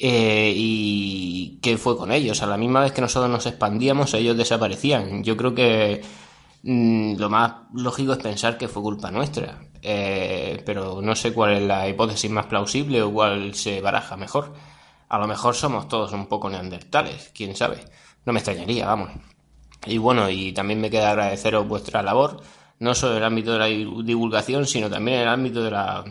Eh, 0.04 0.52
y 0.56 1.60
qué 1.62 1.78
fue 1.78 1.95
con 1.95 2.12
ellos. 2.12 2.41
A 2.41 2.47
la 2.47 2.58
misma 2.58 2.82
vez 2.82 2.91
que 2.91 3.02
nosotros 3.02 3.30
nos 3.30 3.45
expandíamos, 3.45 4.14
ellos 4.16 4.36
desaparecían. 4.36 5.24
Yo 5.24 5.38
creo 5.38 5.54
que 5.54 6.02
mm, 6.64 7.18
lo 7.18 7.30
más 7.30 7.54
lógico 7.76 8.14
es 8.14 8.18
pensar 8.18 8.58
que 8.58 8.68
fue 8.68 8.82
culpa 8.82 9.12
nuestra. 9.12 9.60
Eh, 9.84 10.64
pero 10.66 11.02
no 11.04 11.16
sé 11.16 11.34
cuál 11.34 11.54
es 11.54 11.62
la 11.64 11.88
hipótesis 11.88 12.32
más 12.32 12.47
plausible 12.47 13.04
o 13.04 13.14
cuál 13.14 13.54
se 13.54 13.80
baraja 13.82 14.18
mejor. 14.18 14.54
A 15.08 15.20
lo 15.20 15.28
mejor 15.28 15.54
somos 15.56 15.88
todos 15.88 16.14
un 16.14 16.26
poco 16.28 16.49
neandertales, 16.49 17.32
quién 17.36 17.56
sabe. 17.56 17.86
No 18.26 18.34
me 18.34 18.39
extrañaría, 18.39 18.88
vamos. 18.88 19.12
Y 19.86 19.99
bueno, 19.99 20.30
y 20.32 20.52
también 20.54 20.82
me 20.82 20.89
queda 20.89 21.12
agradeceros 21.12 21.68
vuestra 21.68 22.02
labor, 22.02 22.41
no 22.80 22.95
solo 22.95 23.14
en 23.14 23.18
el 23.20 23.26
ámbito 23.26 23.54
de 23.54 23.60
la 23.60 23.66
divulgación, 23.66 24.66
sino 24.66 24.89
también 24.89 25.18
en 25.18 25.24
el 25.24 25.30
ámbito 25.30 25.64
de 25.64 25.72
la 25.72 26.04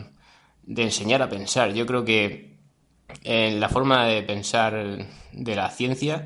de 0.63 0.83
enseñar 0.83 1.21
a 1.21 1.29
pensar. 1.29 1.73
Yo 1.73 1.85
creo 1.85 2.05
que 2.05 2.50
en 3.23 3.59
la 3.59 3.69
forma 3.69 4.05
de 4.05 4.23
pensar 4.23 5.07
de 5.31 5.55
la 5.55 5.69
ciencia 5.69 6.25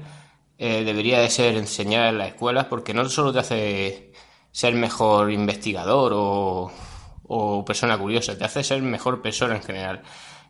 eh, 0.57 0.83
debería 0.85 1.19
de 1.19 1.29
ser 1.29 1.55
enseñar 1.55 2.07
en 2.07 2.17
las 2.17 2.29
escuelas 2.29 2.65
porque 2.65 2.93
no 2.93 3.07
solo 3.09 3.33
te 3.33 3.39
hace 3.39 4.11
ser 4.51 4.73
mejor 4.73 5.31
investigador 5.31 6.13
o, 6.15 7.63
persona 7.65 7.97
curiosa, 7.97 8.37
te 8.37 8.45
hace 8.45 8.63
ser 8.63 8.81
mejor 8.81 9.21
persona 9.21 9.55
en 9.55 9.63
general. 9.63 10.01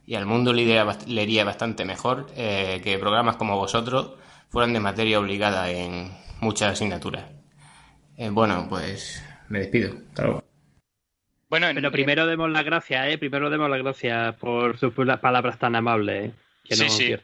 Y 0.05 0.15
al 0.15 0.27
mundo 0.27 0.53
le 0.53 0.61
iría 0.61 1.43
bastante 1.43 1.85
mejor 1.85 2.27
eh, 2.35 2.79
que 2.83 2.99
programas 2.99 3.37
como 3.37 3.57
vosotros 3.57 4.11
fueran 4.49 4.73
de 4.73 4.79
materia 4.79 5.19
obligada 5.19 5.71
en 5.71 6.11
muchas 6.41 6.73
asignaturas. 6.73 7.25
Eh, 8.17 8.29
bueno, 8.29 8.67
pues 8.69 9.23
me 9.49 9.59
despido. 9.59 9.95
Hasta 10.09 10.23
luego. 10.23 10.44
Bueno, 11.49 11.67
Pero 11.73 11.91
primero 11.91 12.25
demos 12.25 12.49
las 12.49 12.65
gracias, 12.65 13.07
¿eh? 13.07 13.17
Primero 13.17 13.49
demos 13.49 13.69
las 13.69 13.79
gracias 13.79 14.35
por 14.35 14.77
sus 14.77 14.93
palabras 14.93 15.59
tan 15.59 15.75
amables, 15.75 16.25
¿eh? 16.25 16.31
Que 16.63 16.75
sí, 16.75 16.89
sí. 16.89 17.15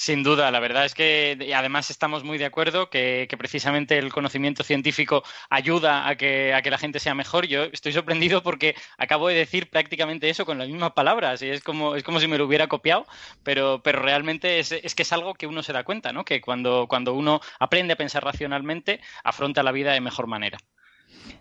Sin 0.00 0.22
duda, 0.22 0.50
la 0.50 0.60
verdad 0.60 0.86
es 0.86 0.94
que 0.94 1.52
además 1.54 1.90
estamos 1.90 2.24
muy 2.24 2.38
de 2.38 2.46
acuerdo 2.46 2.88
que, 2.88 3.28
precisamente 3.36 3.98
el 3.98 4.10
conocimiento 4.14 4.64
científico 4.64 5.22
ayuda 5.50 6.08
a 6.08 6.16
que, 6.16 6.54
a 6.54 6.62
que, 6.62 6.70
la 6.70 6.78
gente 6.78 7.00
sea 7.00 7.14
mejor. 7.14 7.46
Yo 7.46 7.64
estoy 7.64 7.92
sorprendido 7.92 8.42
porque 8.42 8.74
acabo 8.96 9.28
de 9.28 9.34
decir 9.34 9.68
prácticamente 9.68 10.30
eso 10.30 10.46
con 10.46 10.56
las 10.56 10.68
mismas 10.68 10.92
palabras 10.92 11.42
y 11.42 11.50
es 11.50 11.62
como, 11.62 11.96
es 11.96 12.02
como 12.02 12.18
si 12.18 12.28
me 12.28 12.38
lo 12.38 12.46
hubiera 12.46 12.66
copiado, 12.66 13.06
pero, 13.42 13.82
pero 13.82 14.00
realmente 14.00 14.58
es, 14.58 14.72
es 14.72 14.94
que 14.94 15.02
es 15.02 15.12
algo 15.12 15.34
que 15.34 15.46
uno 15.46 15.62
se 15.62 15.74
da 15.74 15.84
cuenta, 15.84 16.14
¿no? 16.14 16.24
Que 16.24 16.40
cuando, 16.40 16.86
cuando 16.88 17.12
uno 17.12 17.42
aprende 17.58 17.92
a 17.92 17.96
pensar 17.96 18.24
racionalmente, 18.24 19.02
afronta 19.22 19.62
la 19.62 19.72
vida 19.72 19.92
de 19.92 20.00
mejor 20.00 20.28
manera. 20.28 20.56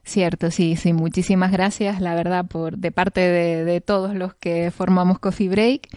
Cierto, 0.04 0.50
sí, 0.52 0.76
sí, 0.76 0.94
muchísimas 0.94 1.52
gracias, 1.52 2.02
la 2.02 2.16
verdad, 2.16 2.46
por 2.46 2.78
de 2.78 2.92
parte 2.92 3.22
de, 3.22 3.82
todos 3.82 4.16
los 4.16 4.34
que 4.34 4.72
formamos 4.72 5.20
Coffee 5.20 5.50
Break. 5.50 5.88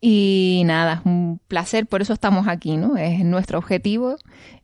Y 0.00 0.62
nada, 0.64 0.94
es 0.94 1.00
un 1.04 1.40
placer, 1.48 1.86
por 1.86 2.02
eso 2.02 2.12
estamos 2.12 2.46
aquí, 2.46 2.76
¿no? 2.76 2.96
Es 2.96 3.24
nuestro 3.24 3.58
objetivo. 3.58 4.16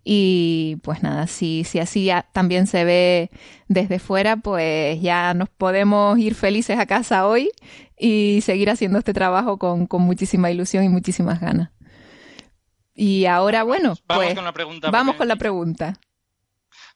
Y 0.05 0.77
pues 0.83 1.03
nada, 1.03 1.27
si, 1.27 1.65
si 1.65 1.81
así 1.81 2.11
también 2.33 2.67
se 2.67 2.85
ve 2.85 3.31
desde 3.69 3.99
fuera, 3.99 4.37
pues 4.37 5.01
ya 5.01 5.35
nos 5.35 5.49
podemos 5.49 6.19
ir 6.19 6.35
felices 6.35 6.79
a 6.79 6.87
casa 6.87 7.27
hoy 7.27 7.51
y 7.99 8.41
seguir 8.43 8.71
haciendo 8.71 8.99
este 8.99 9.13
trabajo 9.13 9.59
con, 9.59 9.87
con 9.87 10.03
muchísima 10.03 10.51
ilusión 10.51 10.85
y 10.85 10.89
muchísimas 10.89 11.41
ganas. 11.41 11.71
Y 12.95 13.27
ahora, 13.27 13.65
bueno, 13.65 13.97
vamos 14.07 14.25
pues 14.25 14.35
con 14.35 14.45
la 14.45 14.53
pregunta, 14.53 14.91
vamos 14.91 15.17
con 15.17 15.27
la 15.27 15.37
pregunta. 15.37 15.99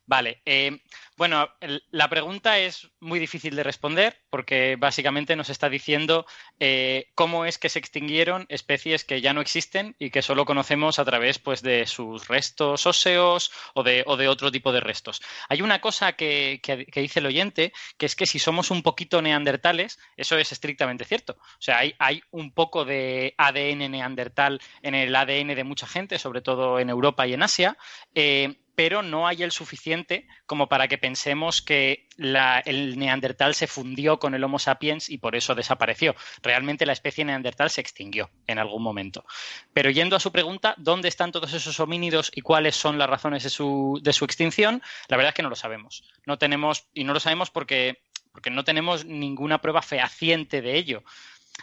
Vale, 0.06 0.40
eh, 0.46 0.78
bueno, 1.18 1.50
la 1.90 2.08
pregunta 2.08 2.60
es 2.60 2.92
muy 3.00 3.18
difícil 3.18 3.56
de 3.56 3.64
responder 3.64 4.22
porque 4.30 4.76
básicamente 4.78 5.34
nos 5.34 5.50
está 5.50 5.68
diciendo 5.68 6.26
eh, 6.60 7.10
cómo 7.16 7.44
es 7.44 7.58
que 7.58 7.68
se 7.68 7.80
extinguieron 7.80 8.46
especies 8.48 9.04
que 9.04 9.20
ya 9.20 9.32
no 9.32 9.40
existen 9.40 9.96
y 9.98 10.10
que 10.10 10.22
solo 10.22 10.44
conocemos 10.44 11.00
a 11.00 11.04
través 11.04 11.40
pues, 11.40 11.60
de 11.60 11.86
sus 11.86 12.28
restos 12.28 12.86
óseos 12.86 13.50
o 13.74 13.82
de, 13.82 14.04
otro 14.06 14.52
tipo 14.52 14.70
de 14.70 14.78
restos. 14.78 15.20
Hay 15.48 15.60
una 15.60 15.80
cosa 15.80 16.12
que, 16.12 16.60
dice 16.94 17.18
el 17.18 17.26
oyente, 17.26 17.72
que 17.96 18.06
es 18.06 18.14
que 18.14 18.26
si 18.26 18.38
somos 18.38 18.70
un 18.70 18.84
poquito 18.84 19.20
neandertales, 19.20 19.98
eso 20.16 20.38
es 20.38 20.52
estrictamente 20.52 21.04
cierto. 21.04 21.36
O 21.40 21.60
sea, 21.60 21.80
hay, 21.98 22.22
un 22.30 22.52
poco 22.52 22.84
de 22.84 23.34
ADN 23.38 23.90
neandertal 23.90 24.60
en 24.82 24.94
el 24.94 25.16
ADN 25.16 25.48
de 25.48 25.64
mucha 25.64 25.88
gente, 25.88 26.16
sobre 26.20 26.42
todo 26.42 26.78
en 26.78 26.90
Europa 26.90 27.26
y 27.26 27.34
en 27.34 27.42
Asia. 27.42 27.76
Eh, 28.14 28.54
pero 28.78 29.02
no 29.02 29.26
hay 29.26 29.42
el 29.42 29.50
suficiente 29.50 30.28
como 30.46 30.68
para 30.68 30.86
que 30.86 30.98
pensemos 30.98 31.62
que 31.62 32.06
el 32.16 32.96
neandertal 32.96 33.56
se 33.56 33.66
fundió 33.66 34.20
con 34.20 34.36
el 34.36 34.44
Homo 34.44 34.60
sapiens 34.60 35.08
y 35.08 35.18
por 35.18 35.34
eso 35.34 35.56
desapareció. 35.56 36.14
Realmente 36.44 36.86
la 36.86 36.92
especie 36.92 37.24
neandertal 37.24 37.70
se 37.70 37.80
extinguió 37.80 38.30
en 38.46 38.60
algún 38.60 38.84
momento. 38.84 39.24
Pero 39.72 39.90
yendo 39.90 40.14
a 40.14 40.20
su 40.20 40.30
pregunta, 40.30 40.76
¿dónde 40.78 41.08
están 41.08 41.32
todos 41.32 41.54
esos 41.54 41.80
homínidos 41.80 42.30
y 42.32 42.40
cuáles 42.42 42.76
son 42.76 42.98
las 42.98 43.10
razones 43.10 43.42
de 43.42 43.50
su, 43.50 44.00
extinción? 44.04 44.80
La 45.08 45.16
verdad 45.16 45.30
es 45.30 45.34
que 45.34 45.42
no 45.42 45.50
lo 45.50 45.56
sabemos. 45.56 46.04
No 46.24 46.38
tenemos, 46.38 46.86
y 46.94 47.02
no 47.02 47.14
lo 47.14 47.18
sabemos 47.18 47.50
porque, 47.50 48.04
porque 48.30 48.50
no 48.50 48.62
tenemos 48.62 49.04
ninguna 49.04 49.60
prueba 49.60 49.82
fehaciente 49.82 50.62
de 50.62 50.76
ello. 50.76 51.02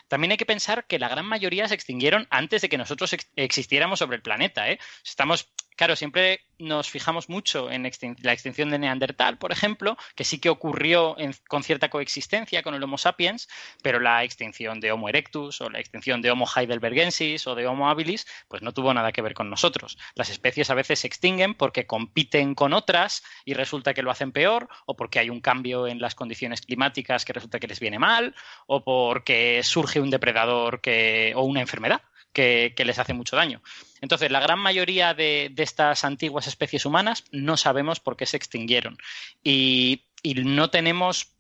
También 0.10 0.32
hay 0.32 0.38
que 0.38 0.46
pensar 0.46 0.86
que 0.86 1.00
la 1.00 1.08
gran 1.08 1.26
mayoría 1.26 1.66
se 1.70 1.76
extinguieron 1.76 2.28
antes 2.30 2.62
de 2.62 2.68
que 2.68 2.78
nosotros 2.78 3.16
existiéramos 3.38 4.00
sobre 4.00 4.18
el 4.18 4.22
planeta. 4.22 4.70
¿eh? 4.70 4.80
Estamos 5.06 5.48
claro, 5.76 5.96
siempre 5.96 6.42
nos 6.58 6.90
fijamos 6.90 7.30
mucho 7.30 7.70
en 7.70 7.84
la 8.22 8.34
extinción 8.34 8.70
de 8.70 8.80
Neandertal, 8.80 9.38
por 9.38 9.52
ejemplo, 9.52 9.98
que 10.16 10.24
sí 10.24 10.40
que 10.40 10.50
ocurrió 10.50 11.16
con 11.48 11.64
cierta 11.64 11.90
coexistencia 11.90 12.64
con 12.64 12.76
el 12.76 12.84
Homo 12.84 12.98
sapiens, 12.98 13.50
pero 13.82 14.00
la 14.00 14.24
extinción 14.24 14.80
de 14.80 14.92
Homo 14.92 15.10
erectus 15.10 15.60
o 15.62 15.70
la 15.70 15.80
extinción 15.80 16.22
de 16.22 16.32
Homo 16.32 16.48
heidelbergensis 16.54 17.46
o 17.48 17.56
de 17.56 17.68
Homo 17.68 17.90
habilis, 17.90 18.26
pues 18.48 18.62
no 18.62 18.74
tuvo 18.74 18.94
nada 18.94 19.12
que 19.12 19.22
ver 19.22 19.34
con 19.34 19.50
nosotros. 19.50 19.98
Las 20.16 20.30
especies 20.30 20.70
a 20.70 20.76
veces 20.76 21.00
se 21.00 21.08
extinguen 21.08 21.56
porque 21.56 21.86
compiten 21.86 22.56
con 22.56 22.74
otras 22.74 23.24
y 23.44 23.54
resulta 23.54 23.94
que 23.94 24.02
lo 24.02 24.12
hacen 24.12 24.32
peor, 24.32 24.70
o 24.86 24.96
porque 24.96 25.20
hay 25.20 25.30
un 25.30 25.42
cambio 25.42 25.88
en 25.88 26.00
las 26.00 26.16
condiciones 26.16 26.62
climáticas 26.62 27.26
que 27.26 27.34
resulta 27.34 27.60
que 27.60 27.68
les 27.68 27.80
viene 27.80 28.00
mal, 28.00 28.36
o 28.68 28.84
porque 28.84 29.62
surge 29.64 30.00
un 30.00 30.10
depredador 30.10 30.82
que, 30.82 31.34
o 31.36 31.44
una 31.44 31.62
enfermedad 31.62 32.02
que, 32.36 32.74
les 32.86 33.00
hace 33.00 33.14
mucho 33.14 33.36
daño. 33.36 33.62
Entonces, 34.02 34.30
la 34.30 34.40
gran 34.40 34.60
mayoría 34.60 35.16
de, 35.16 35.52
estas 35.58 36.04
antiguas 36.04 36.46
especies 36.46 36.86
humanas 36.86 37.24
no 37.32 37.58
sabemos 37.58 38.00
por 38.00 38.16
qué 38.18 38.28
se 38.28 38.38
extinguieron. 38.38 38.98
y 39.44 40.04
no 40.24 40.72
tenemos 40.72 41.36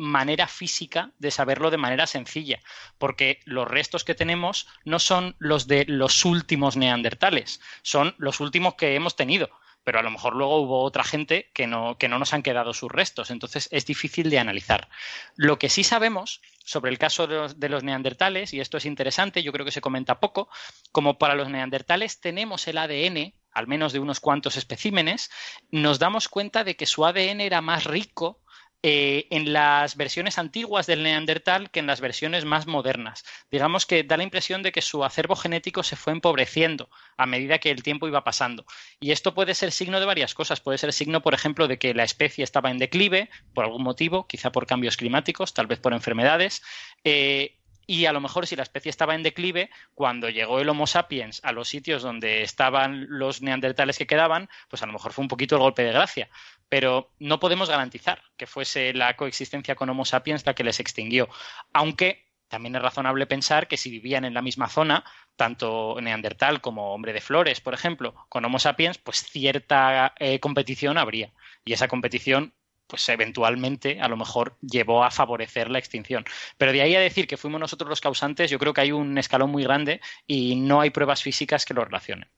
manera 0.00 0.46
física 0.46 1.10
de 1.18 1.30
saberlo 1.30 1.70
de 1.70 1.76
manera 1.76 2.06
sencilla, 2.06 2.60
porque 2.96 3.40
los 3.44 3.68
restos 3.68 4.02
que 4.02 4.14
tenemos 4.14 4.66
no 4.86 4.98
son 4.98 5.36
los 5.38 5.66
de 5.66 5.84
los 5.86 6.24
últimos 6.24 6.78
neandertales, 6.78 7.60
son 7.82 8.14
los 8.16 8.40
últimos 8.40 8.74
que 8.74 8.94
hemos 8.94 9.14
tenido 9.14 9.50
pero 9.84 9.98
a 9.98 10.02
lo 10.02 10.10
mejor 10.10 10.36
luego 10.36 10.60
hubo 10.60 10.82
otra 10.82 11.04
gente 11.04 11.50
que 11.52 11.66
no, 11.66 11.96
que 11.98 12.08
no 12.08 12.18
nos 12.18 12.32
han 12.32 12.42
quedado 12.42 12.74
sus 12.74 12.90
restos. 12.90 13.30
Entonces 13.30 13.68
es 13.72 13.86
difícil 13.86 14.30
de 14.30 14.38
analizar. 14.38 14.88
Lo 15.36 15.58
que 15.58 15.68
sí 15.68 15.84
sabemos 15.84 16.40
sobre 16.64 16.90
el 16.90 16.98
caso 16.98 17.26
de 17.26 17.36
los, 17.36 17.60
de 17.60 17.68
los, 17.68 17.82
neandertales, 17.82 18.52
y 18.54 18.60
esto 18.60 18.76
es 18.76 18.86
interesante, 18.86 19.42
yo 19.42 19.52
creo 19.52 19.64
que 19.64 19.72
se 19.72 19.80
comenta 19.80 20.20
poco, 20.20 20.48
como 20.92 21.18
para 21.18 21.34
los 21.34 21.48
neandertales 21.48 22.20
tenemos 22.20 22.68
el 22.68 22.78
ADN, 22.78 23.34
al 23.52 23.66
menos 23.66 23.92
de 23.92 23.98
unos 23.98 24.20
cuantos 24.20 24.56
especímenes, 24.56 25.30
nos 25.70 25.98
damos 25.98 26.28
cuenta 26.28 26.62
de 26.62 26.76
que 26.76 26.86
su 26.86 27.04
ADN 27.04 27.40
era 27.40 27.60
más 27.60 27.84
rico 27.84 28.40
eh, 28.82 29.26
en 29.30 29.52
las 29.52 29.96
versiones 29.96 30.38
antiguas 30.38 30.86
del 30.86 31.02
Neandertal 31.02 31.70
que 31.70 31.80
en 31.80 31.86
las 31.86 32.00
versiones 32.00 32.46
más 32.46 32.66
modernas. 32.66 33.24
Digamos 33.50 33.84
que 33.84 34.04
da 34.04 34.16
la 34.16 34.22
impresión 34.22 34.62
de 34.62 34.72
que 34.72 34.80
su 34.80 35.04
acervo 35.04 35.36
genético 35.36 35.82
se 35.82 35.96
fue 35.96 36.14
empobreciendo 36.14 36.88
a 37.18 37.26
medida 37.26 37.58
que 37.58 37.70
el 37.70 37.82
tiempo 37.82 38.08
iba 38.08 38.24
pasando. 38.24 38.64
Y 38.98 39.10
esto 39.10 39.34
puede 39.34 39.54
ser 39.54 39.70
signo 39.70 40.00
de 40.00 40.06
varias 40.06 40.32
cosas. 40.32 40.60
Puede 40.60 40.78
ser 40.78 40.94
signo, 40.94 41.20
por 41.20 41.34
ejemplo, 41.34 41.68
de 41.68 41.78
que 41.78 41.92
la 41.92 42.04
especie 42.04 42.42
estaba 42.42 42.70
en 42.70 42.78
declive 42.78 43.28
por 43.52 43.64
algún 43.64 43.82
motivo, 43.82 44.26
quizá 44.26 44.50
por 44.50 44.66
cambios 44.66 44.96
climáticos, 44.96 45.52
tal 45.52 45.66
vez 45.66 45.78
por 45.78 45.92
enfermedades. 45.92 46.62
Eh, 47.04 47.56
y 47.90 48.06
a 48.06 48.12
lo 48.12 48.20
mejor 48.20 48.46
si 48.46 48.54
la 48.54 48.62
especie 48.62 48.88
estaba 48.88 49.16
en 49.16 49.24
declive, 49.24 49.68
cuando 49.94 50.30
llegó 50.30 50.60
el 50.60 50.68
Homo 50.68 50.86
sapiens 50.86 51.40
a 51.42 51.50
los 51.50 51.68
sitios 51.68 52.02
donde 52.02 52.44
estaban 52.44 53.06
los 53.08 53.42
neandertales 53.42 53.98
que 53.98 54.06
quedaban, 54.06 54.48
pues 54.68 54.80
a 54.84 54.86
lo 54.86 54.92
mejor 54.92 55.12
fue 55.12 55.22
un 55.22 55.28
poquito 55.28 55.56
el 55.56 55.62
golpe 55.62 55.82
de 55.82 55.90
gracia. 55.90 56.30
Pero 56.70 57.12
no 57.18 57.38
podemos 57.38 57.68
garantizar 57.68 58.22
que 58.38 58.46
fuese 58.46 58.94
la 58.94 59.14
coexistencia 59.16 59.74
con 59.74 59.90
Homo 59.90 60.06
sapiens 60.06 60.46
la 60.46 60.54
que 60.54 60.64
les 60.64 60.80
extinguió. 60.80 61.28
Aunque 61.74 62.30
también 62.48 62.74
es 62.74 62.82
razonable 62.82 63.26
pensar 63.26 63.68
que 63.68 63.76
si 63.76 63.90
vivían 63.90 64.24
en 64.24 64.32
la 64.32 64.40
misma 64.40 64.68
zona, 64.68 65.04
tanto 65.36 65.96
neandertal 66.00 66.62
como 66.62 66.94
hombre 66.94 67.12
de 67.12 67.20
flores, 67.20 67.60
por 67.60 67.74
ejemplo, 67.74 68.14
con 68.30 68.44
Homo 68.44 68.58
sapiens, 68.58 68.96
pues 68.96 69.22
cierta 69.22 70.14
eh, 70.18 70.40
competición 70.40 70.96
habría. 70.96 71.32
Y 71.64 71.74
esa 71.74 71.88
competición 71.88 72.54
pues 72.90 73.08
eventualmente 73.08 74.00
a 74.00 74.08
lo 74.08 74.16
mejor 74.16 74.58
llevó 74.60 75.04
a 75.04 75.12
favorecer 75.12 75.70
la 75.70 75.78
extinción. 75.78 76.24
Pero 76.58 76.72
de 76.72 76.82
ahí 76.82 76.96
a 76.96 77.00
decir 77.00 77.28
que 77.28 77.36
fuimos 77.36 77.60
nosotros 77.60 77.88
los 77.88 78.00
causantes, 78.00 78.50
yo 78.50 78.58
creo 78.58 78.74
que 78.74 78.80
hay 78.80 78.92
un 78.92 79.16
escalón 79.16 79.50
muy 79.50 79.62
grande 79.62 80.00
y 80.26 80.56
no 80.56 80.80
hay 80.80 80.90
pruebas 80.90 81.22
físicas 81.22 81.64
que 81.64 81.74
lo 81.74 81.84
relacionen. 81.84 82.28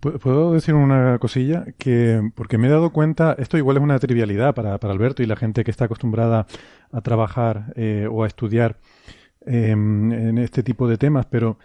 Puedo 0.00 0.52
decir 0.52 0.74
una 0.74 1.18
cosilla 1.18 1.66
que, 1.78 2.30
porque 2.34 2.58
me 2.58 2.68
he 2.68 2.70
dado 2.70 2.90
cuenta, 2.90 3.34
esto 3.38 3.56
igual 3.56 3.78
es 3.78 3.82
una 3.82 3.98
trivialidad 3.98 4.54
para, 4.54 4.74
Alberto 4.74 5.22
y 5.22 5.26
la 5.26 5.36
gente 5.36 5.64
que 5.64 5.70
está 5.70 5.86
acostumbrada 5.86 6.46
a 6.92 7.00
trabajar 7.00 7.72
eh, 7.76 8.08
o 8.10 8.24
a 8.24 8.26
estudiar 8.26 8.78
em, 9.46 10.12
en 10.12 10.38
este 10.38 10.62
tipo 10.62 10.88
de 10.88 10.98
temas, 10.98 11.26
pero 11.26 11.58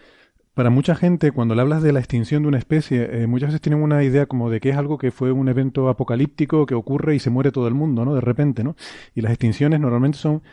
para 0.53 0.69
mucha 0.69 0.95
gente, 0.95 1.31
cuando 1.31 1.55
le 1.55 1.61
hablas 1.61 1.81
de 1.81 1.91
la 1.91 1.99
extinción 1.99 2.43
de 2.43 2.49
una 2.49 2.59
especie, 2.59 3.23
eh, 3.23 3.27
muchas 3.27 3.49
veces 3.49 3.61
tienen 3.61 3.81
una 3.81 4.03
idea 4.03 4.27
como 4.27 4.49
de 4.51 4.59
que 4.59 4.69
es 4.69 4.77
algo 4.77 4.97
que 4.99 5.11
fue 5.11 5.31
un 5.31 5.49
evento 5.49 5.89
apocalíptico 5.89 6.65
que 6.67 6.75
ocurre 6.75 7.15
y 7.15 7.19
se 7.19 7.31
muere 7.31 7.51
todo 7.51 7.67
el 7.67 7.73
mundo, 7.73 8.05
¿no? 8.05 8.13
De 8.13 8.21
repente, 8.21 8.63
¿no? 8.63 8.75
Y 9.15 9.21
las 9.21 9.31
extinciones 9.31 9.79
normalmente 9.79 10.19
son 10.19 10.43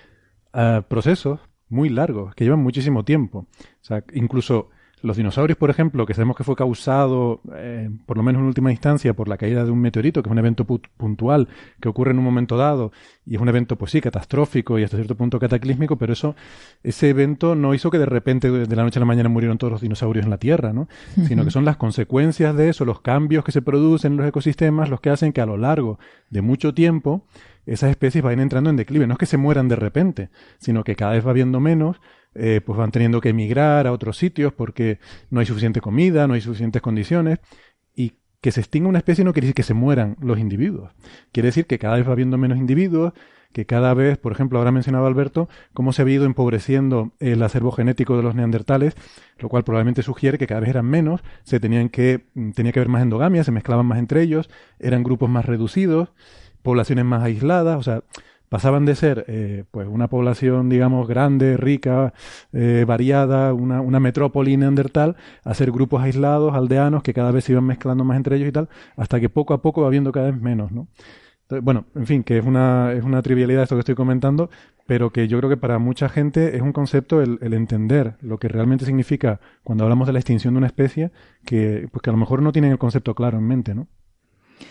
ah, 0.55 0.85
procesos 0.89 1.41
muy 1.68 1.91
largos, 1.91 2.35
que 2.35 2.45
llevan 2.45 2.62
muchísimo 2.62 3.05
tiempo. 3.05 3.41
O 3.41 3.85
sea, 3.85 4.03
incluso 4.14 4.70
los 5.03 5.16
dinosaurios, 5.16 5.59
por 5.59 5.70
ejemplo, 5.70 6.07
que 6.07 6.14
sabemos 6.14 6.36
que 6.36 6.44
fue 6.44 6.57
causado, 6.57 7.40
eh, 7.57 7.90
por 8.07 8.16
lo 8.16 8.22
menos 8.22 8.40
en 8.40 8.46
última 8.46 8.70
instancia, 8.70 9.14
por 9.14 9.28
la 9.28 9.36
caída 9.36 9.64
de 9.64 9.70
un 9.70 9.80
meteorito, 9.80 10.22
que 10.22 10.28
es 10.28 10.32
un 10.32 10.38
evento 10.38 10.64
puntual 10.64 11.48
que 11.80 11.88
ocurre 11.88 12.11
en 12.11 12.18
un 12.18 12.24
momento 12.24 12.57
dado, 12.57 12.92
y 13.24 13.36
es 13.36 13.40
un 13.40 13.48
evento, 13.48 13.76
pues 13.76 13.92
sí, 13.92 14.01
catastrófico 14.01 14.78
y 14.78 14.84
hasta 14.84 14.96
cierto 14.96 15.16
punto 15.16 15.38
cataclísmico, 15.38 15.96
pero 15.96 16.12
eso, 16.12 16.34
ese 16.82 17.09
evento 17.09 17.55
no 17.55 17.74
hizo 17.74 17.90
que 17.90 17.98
de 17.98 18.07
repente, 18.07 18.51
de 18.51 18.76
la 18.76 18.82
noche 18.82 18.98
a 18.98 19.01
la 19.01 19.07
mañana, 19.07 19.28
murieron 19.28 19.59
todos 19.59 19.72
los 19.72 19.80
dinosaurios 19.80 20.24
en 20.24 20.30
la 20.30 20.38
Tierra, 20.38 20.72
¿no? 20.72 20.88
Sino 21.26 21.44
que 21.44 21.51
son 21.51 21.64
las 21.64 21.76
consecuencias 21.76 22.57
de 22.57 22.68
eso, 22.68 22.84
los 22.84 23.01
cambios 23.01 23.44
que 23.44 23.53
se 23.53 23.62
producen 23.62 24.12
en 24.12 24.18
los 24.18 24.26
ecosistemas, 24.26 24.88
los 24.90 25.01
que 25.01 25.11
hacen 25.11 25.32
que 25.32 25.40
a 25.40 25.46
lo 25.46 25.57
largo 25.57 25.98
de 26.30 26.42
mucho 26.42 26.74
tiempo 26.74 27.24
esas 27.66 27.90
especies 27.90 28.24
vayan 28.24 28.40
entrando 28.40 28.70
en 28.70 28.76
declive. 28.76 29.07
No 29.07 29.14
es 29.14 29.18
que 29.18 29.26
se 29.26 29.36
mueran 29.36 29.68
de 29.68 29.76
repente, 29.76 30.30
sino 30.59 30.84
que 30.84 30.96
cada 30.96 31.12
vez 31.12 31.24
va 31.24 31.30
habiendo 31.30 31.61
menos, 31.61 32.01
eh, 32.35 32.61
pues 32.64 32.78
van 32.78 32.91
teniendo 32.91 33.20
que 33.20 33.31
emigrar 33.31 33.87
a 33.87 33.93
otros 33.93 34.16
sitios 34.16 34.53
porque 34.53 34.99
no 35.31 35.41
hay 35.41 35.47
suficiente 35.47 35.81
comida, 35.81 36.26
no 36.26 36.35
hay 36.35 36.41
suficientes 36.41 36.83
condiciones. 36.83 37.39
Y 37.95 38.14
que 38.41 38.53
se 38.53 38.61
extinga 38.61 38.89
una 38.89 38.99
especie 38.99 39.24
no 39.24 39.33
quiere 39.33 39.47
decir 39.47 39.55
que 39.55 39.62
se 39.62 39.74
mueran 39.74 40.16
los 40.20 40.39
individuos. 40.39 40.93
Quiere 41.33 41.49
decir 41.49 41.66
que 41.66 41.78
cada 41.78 41.97
vez 41.97 42.07
va 42.09 42.12
habiendo 42.12 42.39
menos 42.39 42.59
individuos, 42.59 43.12
que 43.53 43.66
cada 43.66 43.95
vez, 43.95 44.16
por 44.16 44.33
ejemplo, 44.33 44.59
ahora 44.59 44.70
mencionaba 44.70 45.09
Alberto, 45.09 45.49
cómo 45.74 45.93
se 45.93 46.03
ha 46.03 46.09
ido 46.09 46.24
empobreciendo 46.24 47.12
el 47.18 47.43
acervo 47.43 47.72
genético 47.72 48.16
de 48.16 48.22
los 48.22 48.35
neandertales, 48.35 48.95
lo 49.39 49.49
cual 49.49 49.64
probablemente 49.64 50.03
sugiere 50.03 50.39
que 50.39 50.47
cada 50.47 50.61
vez 50.61 50.70
eran 50.70 50.87
menos, 50.87 51.22
se 51.43 51.59
tenían 51.59 51.89
que, 51.89 52.26
mm, 52.35 52.51
tenía 52.53 52.72
que 52.72 52.78
haber 52.78 52.89
más 52.89 53.03
endogamia, 53.03 53.43
se 53.45 53.53
mezclaban 53.53 53.87
más 53.87 53.99
entre 53.99 54.22
ellos, 54.22 54.49
eran 54.78 55.03
grupos 55.03 55.28
más 55.28 55.47
reducidos, 55.47 56.12
poblaciones 56.62 57.05
más 57.05 57.22
aisladas, 57.22 57.76
o 57.78 57.83
sea, 57.83 58.05
pasaban 58.51 58.84
de 58.84 58.94
ser 58.96 59.24
eh, 59.28 59.64
pues 59.70 59.88
una 59.88 60.09
población, 60.09 60.68
digamos, 60.68 61.09
grande, 61.09 61.57
rica, 61.57 62.12
eh, 62.53 62.84
variada, 62.86 63.55
una, 63.55 63.80
una 63.80 64.01
metrópoli 64.01 64.57
neandertal, 64.59 65.16
a 65.44 65.55
ser 65.55 65.70
grupos 65.70 66.03
aislados, 66.03 66.55
aldeanos, 66.55 67.03
que 67.03 67.14
cada 67.14 67.30
vez 67.30 67.44
se 67.44 67.53
iban 67.53 67.64
mezclando 67.64 68.05
más 68.05 68.18
entre 68.18 68.36
ellos 68.36 68.48
y 68.48 68.53
tal, 68.53 68.68
hasta 68.96 69.20
que 69.20 69.30
poco 69.30 69.55
a 69.55 69.62
poco 69.62 69.82
va 69.82 69.86
habiendo 69.86 70.12
cada 70.12 70.30
vez 70.30 70.40
menos, 70.40 70.72
¿no? 70.72 70.88
bueno, 71.62 71.86
en 71.96 72.07
fin, 72.07 72.22
que 72.22 72.38
es 72.38 72.44
una, 72.44 72.92
es 72.92 73.03
una 73.03 73.22
trivialidad 73.22 73.64
esto 73.64 73.74
que 73.74 73.80
estoy 73.80 73.96
comentando, 73.96 74.51
pero 74.86 75.11
que 75.11 75.26
yo 75.26 75.38
creo 75.38 75.51
que 75.51 75.57
para 75.57 75.78
mucha 75.78 76.09
gente 76.09 76.57
es 76.57 76.62
un 76.62 76.72
concepto 76.72 77.22
el, 77.22 77.38
el, 77.42 77.55
entender 77.55 78.14
lo 78.20 78.38
que 78.38 78.46
realmente 78.46 78.84
significa 78.84 79.40
cuando 79.64 79.82
hablamos 79.84 80.07
de 80.07 80.12
la 80.12 80.20
extinción 80.20 80.55
de 80.55 80.59
una 80.59 80.68
especie, 80.68 81.11
que, 81.44 81.88
pues 81.90 82.03
que 82.03 82.11
a 82.11 82.12
lo 82.12 82.18
mejor 82.18 82.42
no 82.42 82.53
tienen 82.53 82.70
el 82.70 82.78
concepto 82.78 83.14
claro 83.16 83.38
en 83.38 83.48
mente, 83.48 83.74
¿no? 83.74 83.88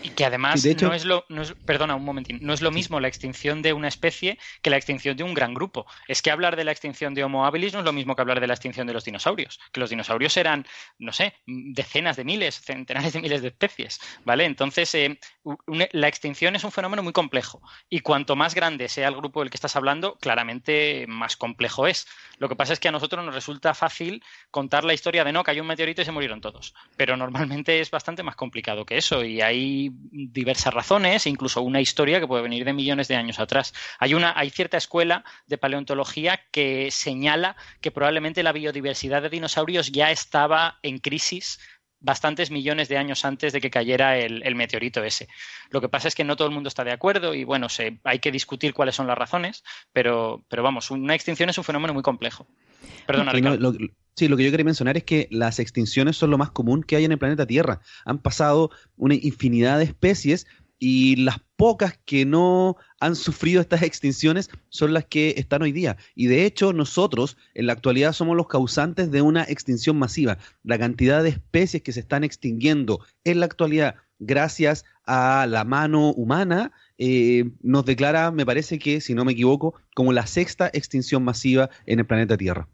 Y 0.02 0.10
que 0.10 0.24
además 0.24 0.64
no 0.80 0.94
es 0.94 1.04
lo, 1.04 1.24
no 1.28 1.42
es, 1.42 1.54
perdona 1.64 1.94
un 1.94 2.04
momentín, 2.04 2.38
no 2.42 2.52
es 2.52 2.62
lo 2.62 2.70
mismo 2.70 3.00
la 3.00 3.08
extinción 3.08 3.60
de 3.62 3.72
una 3.72 3.88
especie 3.88 4.38
que 4.62 4.70
la 4.70 4.76
extinción 4.76 5.16
de 5.16 5.24
un 5.24 5.34
gran 5.34 5.52
grupo. 5.52 5.86
Es 6.08 6.22
que 6.22 6.30
hablar 6.30 6.56
de 6.56 6.64
la 6.64 6.72
extinción 6.72 7.14
de 7.14 7.24
Homo 7.24 7.44
habilis 7.44 7.72
no 7.72 7.80
es 7.80 7.84
lo 7.84 7.92
mismo 7.92 8.16
que 8.16 8.22
hablar 8.22 8.40
de 8.40 8.46
la 8.46 8.54
extinción 8.54 8.86
de 8.86 8.92
los 8.92 9.04
dinosaurios. 9.04 9.58
Que 9.72 9.80
los 9.80 9.90
dinosaurios 9.90 10.36
eran, 10.36 10.66
no 10.98 11.12
sé, 11.12 11.34
decenas 11.46 12.16
de 12.16 12.24
miles, 12.24 12.60
centenares 12.60 13.12
de 13.12 13.20
miles 13.20 13.42
de 13.42 13.48
especies, 13.48 14.00
¿vale? 14.24 14.44
Entonces, 14.44 14.94
eh, 14.94 15.18
la 15.92 16.08
extinción 16.08 16.56
es 16.56 16.64
un 16.64 16.72
fenómeno 16.72 17.02
muy 17.02 17.12
complejo. 17.12 17.60
Y 17.88 18.00
cuanto 18.00 18.36
más 18.36 18.54
grande 18.54 18.88
sea 18.88 19.08
el 19.08 19.16
grupo 19.16 19.40
del 19.40 19.50
que 19.50 19.56
estás 19.56 19.76
hablando, 19.76 20.16
claramente 20.16 21.06
más 21.08 21.36
complejo 21.36 21.86
es. 21.86 22.06
Lo 22.38 22.48
que 22.48 22.56
pasa 22.56 22.72
es 22.72 22.80
que 22.80 22.88
a 22.88 22.92
nosotros 22.92 23.24
nos 23.24 23.34
resulta 23.34 23.74
fácil 23.74 24.22
contar 24.50 24.84
la 24.84 24.94
historia 24.94 25.24
de 25.24 25.32
no, 25.32 25.44
que 25.44 25.50
hay 25.50 25.60
un 25.60 25.66
meteorito 25.66 26.02
y 26.02 26.04
se 26.04 26.12
murieron 26.12 26.40
todos. 26.40 26.74
Pero 26.96 27.16
normalmente 27.16 27.80
es 27.80 27.90
bastante 27.90 28.22
más 28.22 28.36
complicado 28.36 28.86
que 28.86 28.96
eso. 28.96 29.24
Y 29.24 29.40
diversas 29.88 30.74
razones, 30.74 31.26
incluso 31.26 31.62
una 31.62 31.80
historia 31.80 32.20
que 32.20 32.26
puede 32.26 32.42
venir 32.42 32.64
de 32.64 32.72
millones 32.72 33.08
de 33.08 33.16
años 33.16 33.38
atrás. 33.38 33.72
Hay, 33.98 34.14
una, 34.14 34.38
hay 34.38 34.50
cierta 34.50 34.76
escuela 34.76 35.24
de 35.46 35.58
paleontología 35.58 36.40
que 36.50 36.90
señala 36.90 37.56
que 37.80 37.90
probablemente 37.90 38.42
la 38.42 38.52
biodiversidad 38.52 39.22
de 39.22 39.30
dinosaurios 39.30 39.92
ya 39.92 40.10
estaba 40.10 40.78
en 40.82 40.98
crisis 40.98 41.58
bastantes 42.00 42.50
millones 42.50 42.88
de 42.88 42.96
años 42.96 43.24
antes 43.24 43.52
de 43.52 43.60
que 43.60 43.70
cayera 43.70 44.18
el, 44.18 44.54
meteorito 44.54 45.04
ese. 45.04 45.28
Lo 45.70 45.80
que 45.80 45.88
pasa 45.88 46.08
es 46.08 46.14
que 46.14 46.24
no 46.24 46.36
todo 46.36 46.48
el 46.48 46.54
mundo 46.54 46.68
está 46.68 46.82
de 46.82 46.92
acuerdo 46.92 47.34
y 47.34 47.44
bueno, 47.44 47.68
se, 47.68 48.00
hay 48.04 48.18
que 48.18 48.32
discutir 48.32 48.74
cuáles 48.74 48.94
son 48.94 49.06
las 49.06 49.18
razones, 49.18 49.62
pero, 49.92 50.44
pero 50.48 50.62
vamos, 50.62 50.90
una 50.90 51.14
extinción 51.14 51.50
es 51.50 51.58
un 51.58 51.64
fenómeno 51.64 51.94
muy 51.94 52.02
complejo. 52.02 52.46
Perdona, 53.06 53.32
Ricardo. 53.32 53.72
Sí, 54.16 54.28
lo 54.28 54.36
que 54.36 54.44
yo 54.44 54.50
quería 54.50 54.64
mencionar 54.64 54.96
es 54.96 55.04
que 55.04 55.28
las 55.30 55.58
extinciones 55.60 56.16
son 56.16 56.30
lo 56.30 56.36
más 56.36 56.50
común 56.50 56.82
que 56.82 56.96
hay 56.96 57.04
en 57.04 57.12
el 57.12 57.18
planeta 57.18 57.46
Tierra. 57.46 57.80
Han 58.04 58.18
pasado 58.18 58.70
una 58.96 59.14
infinidad 59.14 59.78
de 59.78 59.84
especies 59.84 60.46
y 60.78 61.16
las 61.16 61.38
pocas 61.56 61.98
que 62.04 62.24
no 62.24 62.76
han 63.00 63.14
sufrido 63.14 63.60
estas 63.60 63.82
extinciones 63.82 64.50
son 64.70 64.94
las 64.94 65.04
que 65.04 65.34
están 65.36 65.62
hoy 65.62 65.72
día. 65.72 65.96
Y 66.14 66.26
de 66.26 66.46
hecho 66.46 66.72
nosotros 66.72 67.36
en 67.54 67.66
la 67.66 67.74
actualidad 67.74 68.12
somos 68.12 68.36
los 68.36 68.48
causantes 68.48 69.10
de 69.10 69.22
una 69.22 69.44
extinción 69.44 69.98
masiva. 69.98 70.38
La 70.64 70.78
cantidad 70.78 71.22
de 71.22 71.30
especies 71.30 71.82
que 71.82 71.92
se 71.92 72.00
están 72.00 72.24
extinguiendo 72.24 73.00
en 73.24 73.40
la 73.40 73.46
actualidad 73.46 73.96
gracias 74.20 74.84
a 75.06 75.46
la 75.48 75.64
mano 75.64 76.10
humana 76.10 76.72
eh, 76.98 77.44
nos 77.62 77.84
declara, 77.84 78.30
me 78.30 78.46
parece 78.46 78.78
que, 78.78 79.00
si 79.00 79.14
no 79.14 79.24
me 79.24 79.32
equivoco, 79.32 79.74
como 79.94 80.12
la 80.12 80.26
sexta 80.26 80.70
extinción 80.72 81.24
masiva 81.24 81.70
en 81.86 81.98
el 81.98 82.06
planeta 82.06 82.36
Tierra. 82.36 82.68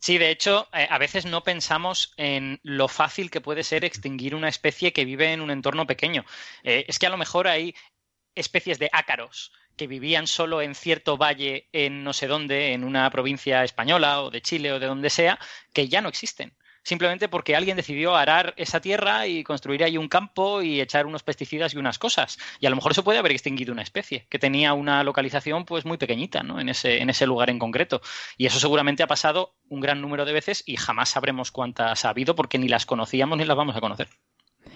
Sí, 0.00 0.18
de 0.18 0.30
hecho, 0.30 0.68
eh, 0.72 0.86
a 0.88 0.98
veces 0.98 1.26
no 1.26 1.42
pensamos 1.42 2.12
en 2.16 2.60
lo 2.62 2.88
fácil 2.88 3.30
que 3.30 3.40
puede 3.40 3.64
ser 3.64 3.84
extinguir 3.84 4.34
una 4.34 4.48
especie 4.48 4.92
que 4.92 5.04
vive 5.04 5.32
en 5.32 5.40
un 5.40 5.50
entorno 5.50 5.86
pequeño. 5.86 6.24
Eh, 6.62 6.84
es 6.86 6.98
que 6.98 7.06
a 7.06 7.10
lo 7.10 7.16
mejor 7.16 7.48
hay 7.48 7.74
especies 8.34 8.78
de 8.78 8.90
ácaros 8.92 9.52
que 9.76 9.86
vivían 9.86 10.26
solo 10.26 10.62
en 10.62 10.74
cierto 10.74 11.16
valle 11.16 11.68
en 11.72 12.04
no 12.04 12.12
sé 12.12 12.28
dónde, 12.28 12.74
en 12.74 12.84
una 12.84 13.10
provincia 13.10 13.64
española 13.64 14.22
o 14.22 14.30
de 14.30 14.40
Chile 14.40 14.72
o 14.72 14.78
de 14.78 14.86
donde 14.86 15.10
sea, 15.10 15.38
que 15.72 15.88
ya 15.88 16.00
no 16.00 16.08
existen 16.08 16.54
simplemente 16.86 17.28
porque 17.28 17.56
alguien 17.56 17.76
decidió 17.76 18.14
arar 18.14 18.54
esa 18.56 18.80
tierra 18.80 19.26
y 19.26 19.42
construir 19.42 19.82
ahí 19.82 19.98
un 19.98 20.08
campo 20.08 20.62
y 20.62 20.80
echar 20.80 21.04
unos 21.04 21.24
pesticidas 21.24 21.74
y 21.74 21.78
unas 21.78 21.98
cosas. 21.98 22.38
Y 22.60 22.66
a 22.66 22.70
lo 22.70 22.76
mejor 22.76 22.94
se 22.94 23.02
puede 23.02 23.18
haber 23.18 23.32
extinguido 23.32 23.72
una 23.72 23.82
especie 23.82 24.28
que 24.30 24.38
tenía 24.38 24.72
una 24.72 25.02
localización 25.02 25.64
pues 25.64 25.84
muy 25.84 25.98
pequeñita 25.98 26.44
¿no? 26.44 26.60
en, 26.60 26.68
ese, 26.68 27.02
en 27.02 27.10
ese 27.10 27.26
lugar 27.26 27.50
en 27.50 27.58
concreto. 27.58 28.02
Y 28.38 28.46
eso 28.46 28.60
seguramente 28.60 29.02
ha 29.02 29.08
pasado 29.08 29.56
un 29.68 29.80
gran 29.80 30.00
número 30.00 30.24
de 30.24 30.32
veces 30.32 30.62
y 30.64 30.76
jamás 30.76 31.08
sabremos 31.08 31.50
cuántas 31.50 32.04
ha 32.04 32.10
habido 32.10 32.36
porque 32.36 32.58
ni 32.58 32.68
las 32.68 32.86
conocíamos 32.86 33.36
ni 33.36 33.44
las 33.44 33.56
vamos 33.56 33.74
a 33.74 33.80
conocer. 33.80 34.06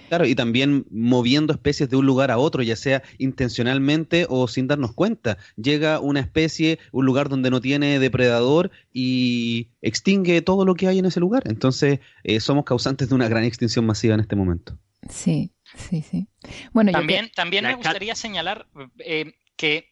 Claro, 0.08 0.26
y 0.26 0.34
también 0.34 0.86
moviendo 0.90 1.52
especies 1.52 1.88
de 1.88 1.96
un 1.96 2.06
lugar 2.06 2.30
a 2.30 2.38
otro, 2.38 2.62
ya 2.62 2.76
sea 2.76 3.02
intencionalmente 3.18 4.26
o 4.28 4.48
sin 4.48 4.66
darnos 4.66 4.92
cuenta. 4.92 5.38
Llega 5.56 6.00
una 6.00 6.20
especie, 6.20 6.78
un 6.92 7.06
lugar 7.06 7.28
donde 7.28 7.50
no 7.50 7.60
tiene 7.60 7.98
depredador 7.98 8.70
y 8.92 9.68
extingue 9.82 10.42
todo 10.42 10.64
lo 10.64 10.74
que 10.74 10.88
hay 10.88 10.98
en 10.98 11.06
ese 11.06 11.20
lugar. 11.20 11.44
Entonces, 11.46 12.00
eh, 12.24 12.40
somos 12.40 12.64
causantes 12.64 13.08
de 13.08 13.14
una 13.14 13.28
gran 13.28 13.44
extinción 13.44 13.86
masiva 13.86 14.14
en 14.14 14.20
este 14.20 14.36
momento. 14.36 14.76
Sí, 15.08 15.52
sí, 15.76 16.02
sí. 16.02 16.28
Bueno, 16.72 16.92
también, 16.92 17.30
también 17.34 17.64
me 17.64 17.74
gustaría 17.74 18.14
señalar 18.14 18.66
eh, 18.98 19.34
que 19.56 19.90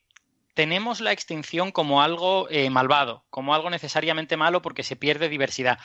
tenemos 0.59 1.01
la 1.01 1.13
extinción 1.13 1.71
como 1.71 2.03
algo 2.03 2.49
eh, 2.51 2.69
malvado, 2.69 3.25
como 3.31 3.55
algo 3.55 3.71
necesariamente 3.71 4.37
malo 4.37 4.61
porque 4.61 4.83
se 4.83 4.97
pierde 4.97 5.29
diversidad. 5.29 5.79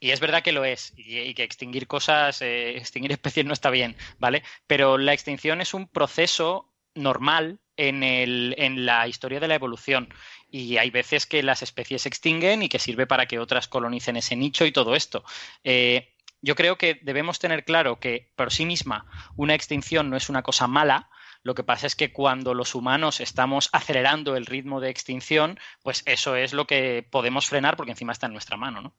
Y 0.00 0.10
es 0.10 0.20
verdad 0.20 0.42
que 0.42 0.52
lo 0.52 0.66
es, 0.66 0.92
y, 0.98 1.32
que 1.32 1.44
extinguir 1.44 1.86
cosas, 1.86 2.42
eh, 2.42 2.76
extinguir 2.76 3.12
especies 3.12 3.46
no 3.46 3.54
está 3.54 3.70
bien, 3.70 3.96
¿vale? 4.18 4.42
Pero 4.66 4.98
la 4.98 5.14
extinción 5.14 5.62
es 5.62 5.72
un 5.72 5.88
proceso 5.88 6.70
normal 6.94 7.60
en, 7.78 8.02
el, 8.02 8.54
en 8.58 8.84
la 8.84 9.08
historia 9.08 9.40
de 9.40 9.48
la 9.48 9.54
evolución. 9.54 10.12
Y 10.50 10.76
hay 10.76 10.90
veces 10.90 11.24
que 11.24 11.42
las 11.42 11.62
especies 11.62 12.02
se 12.02 12.10
extinguen 12.10 12.62
y 12.62 12.68
que 12.68 12.78
sirve 12.78 13.06
para 13.06 13.24
que 13.24 13.38
otras 13.38 13.66
colonicen 13.66 14.18
ese 14.18 14.36
nicho 14.36 14.66
y 14.66 14.72
todo 14.72 14.94
esto. 14.94 15.24
Eh, 15.64 16.12
yo 16.42 16.54
creo 16.54 16.76
que 16.76 17.00
debemos 17.00 17.38
tener 17.38 17.64
claro 17.64 17.98
que 17.98 18.30
por 18.36 18.52
sí 18.52 18.66
misma 18.66 19.06
una 19.36 19.54
extinción 19.54 20.10
no 20.10 20.18
es 20.18 20.28
una 20.28 20.42
cosa 20.42 20.66
mala, 20.66 21.08
lo 21.42 21.54
que 21.54 21.62
pasa 21.62 21.86
es 21.86 21.96
que 21.96 22.12
cuando 22.12 22.54
los 22.54 22.74
humanos 22.74 23.20
estamos 23.20 23.70
acelerando 23.72 24.36
el 24.36 24.46
ritmo 24.46 24.80
de 24.80 24.90
extinción, 24.90 25.58
pues 25.82 26.02
eso 26.06 26.36
es 26.36 26.52
lo 26.52 26.66
que 26.66 27.06
podemos 27.08 27.46
frenar 27.48 27.76
porque 27.76 27.92
encima 27.92 28.12
está 28.12 28.26
en 28.26 28.32
nuestra 28.32 28.56
mano, 28.56 28.82
¿no? 28.82 28.92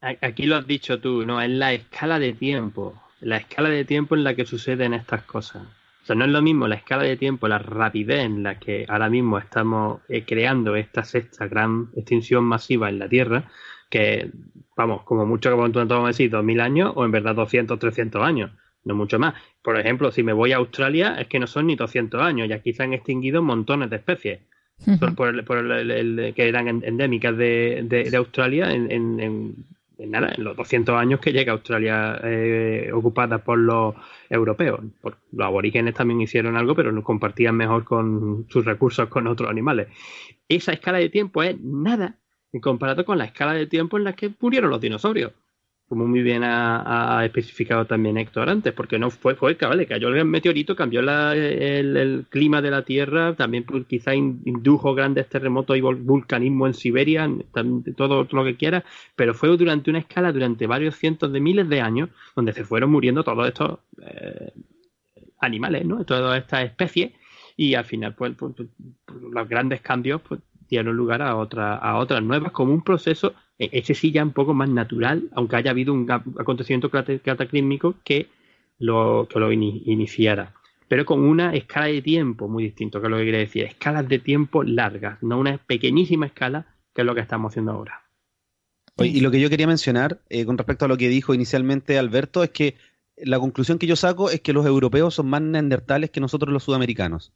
Aquí 0.00 0.46
lo 0.46 0.56
has 0.56 0.66
dicho 0.66 1.00
tú, 1.00 1.24
¿no? 1.26 1.40
Es 1.40 1.50
la 1.50 1.72
escala 1.72 2.18
de 2.18 2.32
tiempo, 2.32 3.00
la 3.20 3.38
escala 3.38 3.68
de 3.68 3.84
tiempo 3.84 4.14
en 4.14 4.24
la 4.24 4.34
que 4.34 4.46
suceden 4.46 4.94
estas 4.94 5.22
cosas. 5.22 5.62
O 6.02 6.06
sea, 6.06 6.16
no 6.16 6.24
es 6.24 6.30
lo 6.30 6.40
mismo 6.40 6.68
la 6.68 6.76
escala 6.76 7.02
de 7.02 7.16
tiempo, 7.16 7.48
la 7.48 7.58
rapidez 7.58 8.24
en 8.24 8.42
la 8.42 8.58
que 8.58 8.86
ahora 8.88 9.10
mismo 9.10 9.38
estamos 9.38 10.00
eh, 10.08 10.24
creando 10.24 10.76
esta 10.76 11.04
sexta 11.04 11.46
gran 11.46 11.90
extinción 11.96 12.44
masiva 12.44 12.88
en 12.88 12.98
la 12.98 13.08
Tierra, 13.08 13.50
que, 13.90 14.30
vamos, 14.76 15.02
como 15.02 15.26
mucho, 15.26 15.50
tú 15.50 15.56
vamos 15.56 16.04
a 16.04 16.08
decir, 16.08 16.30
2000 16.30 16.60
años 16.60 16.92
o 16.94 17.04
en 17.04 17.10
verdad 17.10 17.34
200, 17.34 17.78
300 17.78 18.22
años, 18.22 18.52
no 18.88 18.96
mucho 18.96 19.18
más. 19.18 19.34
Por 19.62 19.78
ejemplo, 19.78 20.10
si 20.10 20.22
me 20.24 20.32
voy 20.32 20.52
a 20.52 20.56
Australia, 20.56 21.16
es 21.20 21.28
que 21.28 21.38
no 21.38 21.46
son 21.46 21.68
ni 21.68 21.76
200 21.76 22.20
años 22.20 22.48
y 22.48 22.52
aquí 22.52 22.72
se 22.72 22.82
han 22.82 22.92
extinguido 22.92 23.42
montones 23.42 23.90
de 23.90 23.96
especies. 23.96 24.40
por, 25.16 25.28
el, 25.28 26.32
que 26.34 26.48
eran 26.48 26.68
endémicas 26.68 27.36
de, 27.36 27.84
de, 27.84 28.16
Australia 28.16 28.72
en 28.72 29.66
en 29.98 30.12
nada, 30.12 30.32
en 30.36 30.44
los 30.44 30.56
200 30.56 30.94
años 30.94 31.20
que 31.20 31.32
llega 31.32 31.52
Australia 31.52 32.20
eh, 32.22 32.90
ocupada 32.92 33.38
por 33.38 33.58
los 33.58 33.94
europeos. 34.30 34.80
los 35.32 35.46
aborígenes 35.46 35.94
también 35.94 36.20
hicieron 36.20 36.56
algo, 36.56 36.74
pero 36.74 36.92
no 36.92 37.02
compartían 37.02 37.56
mejor 37.56 37.84
con 37.84 38.46
sus 38.48 38.64
recursos 38.64 39.08
con 39.08 39.26
otros 39.26 39.50
animales. 39.50 39.88
Esa 40.48 40.72
escala 40.72 40.98
de 40.98 41.08
tiempo 41.08 41.42
es 41.42 41.60
nada 41.60 42.16
en 42.52 42.60
comparado 42.60 43.04
con 43.04 43.18
la 43.18 43.24
escala 43.24 43.54
de 43.54 43.66
tiempo 43.66 43.98
en 43.98 44.04
la 44.04 44.14
que 44.14 44.30
murieron 44.40 44.70
los 44.70 44.80
dinosaurios 44.80 45.32
como 45.88 46.06
muy 46.06 46.22
bien 46.22 46.42
ha, 46.44 47.22
especificado 47.24 47.86
también 47.86 48.18
Héctor 48.18 48.50
antes, 48.50 48.74
porque 48.74 48.98
no 48.98 49.10
fue, 49.10 49.34
fue 49.34 49.56
que 49.56 49.86
cayó 49.86 50.08
el 50.08 50.24
meteorito, 50.26 50.76
cambió 50.76 51.00
el, 51.00 52.26
clima 52.28 52.60
de 52.60 52.70
la 52.70 52.82
Tierra, 52.82 53.34
también 53.34 53.64
pues, 53.64 53.86
quizá 53.86 54.14
indujo 54.14 54.94
grandes 54.94 55.28
terremotos 55.28 55.78
y 55.78 55.80
vulcanismo 55.80 56.66
en 56.66 56.74
Siberia, 56.74 57.30
todo 57.96 58.28
lo 58.30 58.44
que 58.44 58.56
quiera, 58.56 58.84
pero 59.16 59.32
fue 59.32 59.48
durante 59.56 59.88
una 59.88 60.00
escala, 60.00 60.30
durante 60.30 60.66
varios 60.66 60.94
cientos 60.96 61.32
de 61.32 61.40
miles 61.40 61.68
de 61.70 61.80
años, 61.80 62.10
donde 62.36 62.52
se 62.52 62.64
fueron 62.64 62.90
muriendo 62.90 63.24
todos 63.24 63.48
estos 63.48 63.78
eh, 64.02 64.52
animales, 65.40 65.86
¿no? 65.86 66.04
Todas 66.04 66.38
estas 66.38 66.64
especies, 66.64 67.12
y 67.56 67.74
al 67.74 67.86
final, 67.86 68.14
pues, 68.14 68.34
pues, 68.36 68.52
pues 68.54 68.68
los 69.22 69.48
grandes 69.48 69.80
cambios 69.80 70.20
pues, 70.20 70.40
dieron 70.68 70.94
lugar 70.94 71.22
a, 71.22 71.34
otra, 71.36 71.76
a 71.76 71.96
otras 71.96 72.22
nuevas, 72.22 72.52
como 72.52 72.74
un 72.74 72.84
proceso 72.84 73.34
ese 73.58 73.94
sí 73.94 74.12
ya 74.12 74.22
un 74.22 74.32
poco 74.32 74.54
más 74.54 74.68
natural, 74.68 75.28
aunque 75.32 75.56
haya 75.56 75.72
habido 75.72 75.92
un 75.92 76.10
acontecimiento 76.10 76.90
cataclísmico 76.90 77.96
que 78.04 78.28
lo, 78.78 79.26
que 79.30 79.40
lo 79.40 79.52
iniciara. 79.52 80.54
Pero 80.86 81.04
con 81.04 81.20
una 81.20 81.54
escala 81.54 81.86
de 81.86 82.00
tiempo 82.00 82.48
muy 82.48 82.64
distinto, 82.64 83.00
que 83.00 83.08
es 83.08 83.10
lo 83.10 83.16
que 83.18 83.24
quiere 83.24 83.38
decir, 83.38 83.64
escalas 83.64 84.08
de 84.08 84.18
tiempo 84.18 84.62
largas, 84.62 85.22
no 85.22 85.38
una 85.38 85.58
pequeñísima 85.58 86.26
escala, 86.26 86.66
que 86.94 87.02
es 87.02 87.06
lo 87.06 87.14
que 87.14 87.20
estamos 87.20 87.52
haciendo 87.52 87.72
ahora. 87.72 88.04
Y 88.98 89.20
lo 89.20 89.30
que 89.30 89.40
yo 89.40 89.50
quería 89.50 89.66
mencionar 89.66 90.20
eh, 90.28 90.44
con 90.44 90.58
respecto 90.58 90.86
a 90.86 90.88
lo 90.88 90.96
que 90.96 91.08
dijo 91.08 91.34
inicialmente 91.34 91.98
Alberto 91.98 92.42
es 92.42 92.50
que 92.50 92.76
la 93.16 93.38
conclusión 93.38 93.78
que 93.78 93.86
yo 93.86 93.96
saco 93.96 94.30
es 94.30 94.40
que 94.40 94.52
los 94.52 94.66
europeos 94.66 95.14
son 95.14 95.28
más 95.28 95.42
neandertales 95.42 96.10
que 96.10 96.20
nosotros 96.20 96.52
los 96.52 96.64
sudamericanos. 96.64 97.32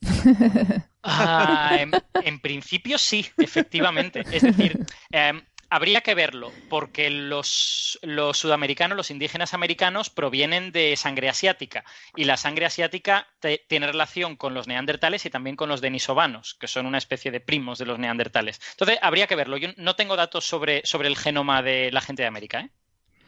Ah, 1.10 1.78
en, 2.22 2.40
principio 2.40 2.98
sí, 2.98 3.26
efectivamente. 3.38 4.24
Es 4.30 4.42
decir, 4.42 4.84
em, 5.10 5.40
habría 5.70 6.00
que 6.00 6.14
verlo, 6.14 6.52
porque 6.68 7.08
los, 7.08 7.98
sudamericanos, 8.32 8.96
los 8.96 9.10
indígenas 9.10 9.54
americanos, 9.54 10.10
provienen 10.10 10.72
de 10.72 10.96
sangre 10.96 11.28
asiática. 11.28 11.84
Y 12.16 12.24
la 12.24 12.36
sangre 12.36 12.66
asiática 12.66 13.28
tiene 13.68 13.86
relación 13.86 14.36
con 14.36 14.54
los 14.54 14.66
neandertales 14.66 15.24
y 15.24 15.30
también 15.30 15.56
con 15.56 15.68
los 15.68 15.80
denisovanos, 15.80 16.54
que 16.54 16.68
son 16.68 16.84
una 16.84 16.98
especie 16.98 17.30
de 17.30 17.40
primos 17.40 17.78
de 17.78 17.86
los 17.86 17.98
neandertales. 17.98 18.60
Entonces, 18.72 18.98
habría 19.00 19.26
que 19.26 19.36
verlo. 19.36 19.56
Yo 19.56 19.68
no 19.76 19.96
tengo 19.96 20.16
datos 20.16 20.44
sobre, 20.44 20.82
sobre 20.84 21.08
el 21.08 21.16
genoma 21.16 21.62
de 21.62 21.90
la 21.92 22.00
gente 22.00 22.22
de 22.22 22.28
América. 22.28 22.60
¿eh? 22.60 22.70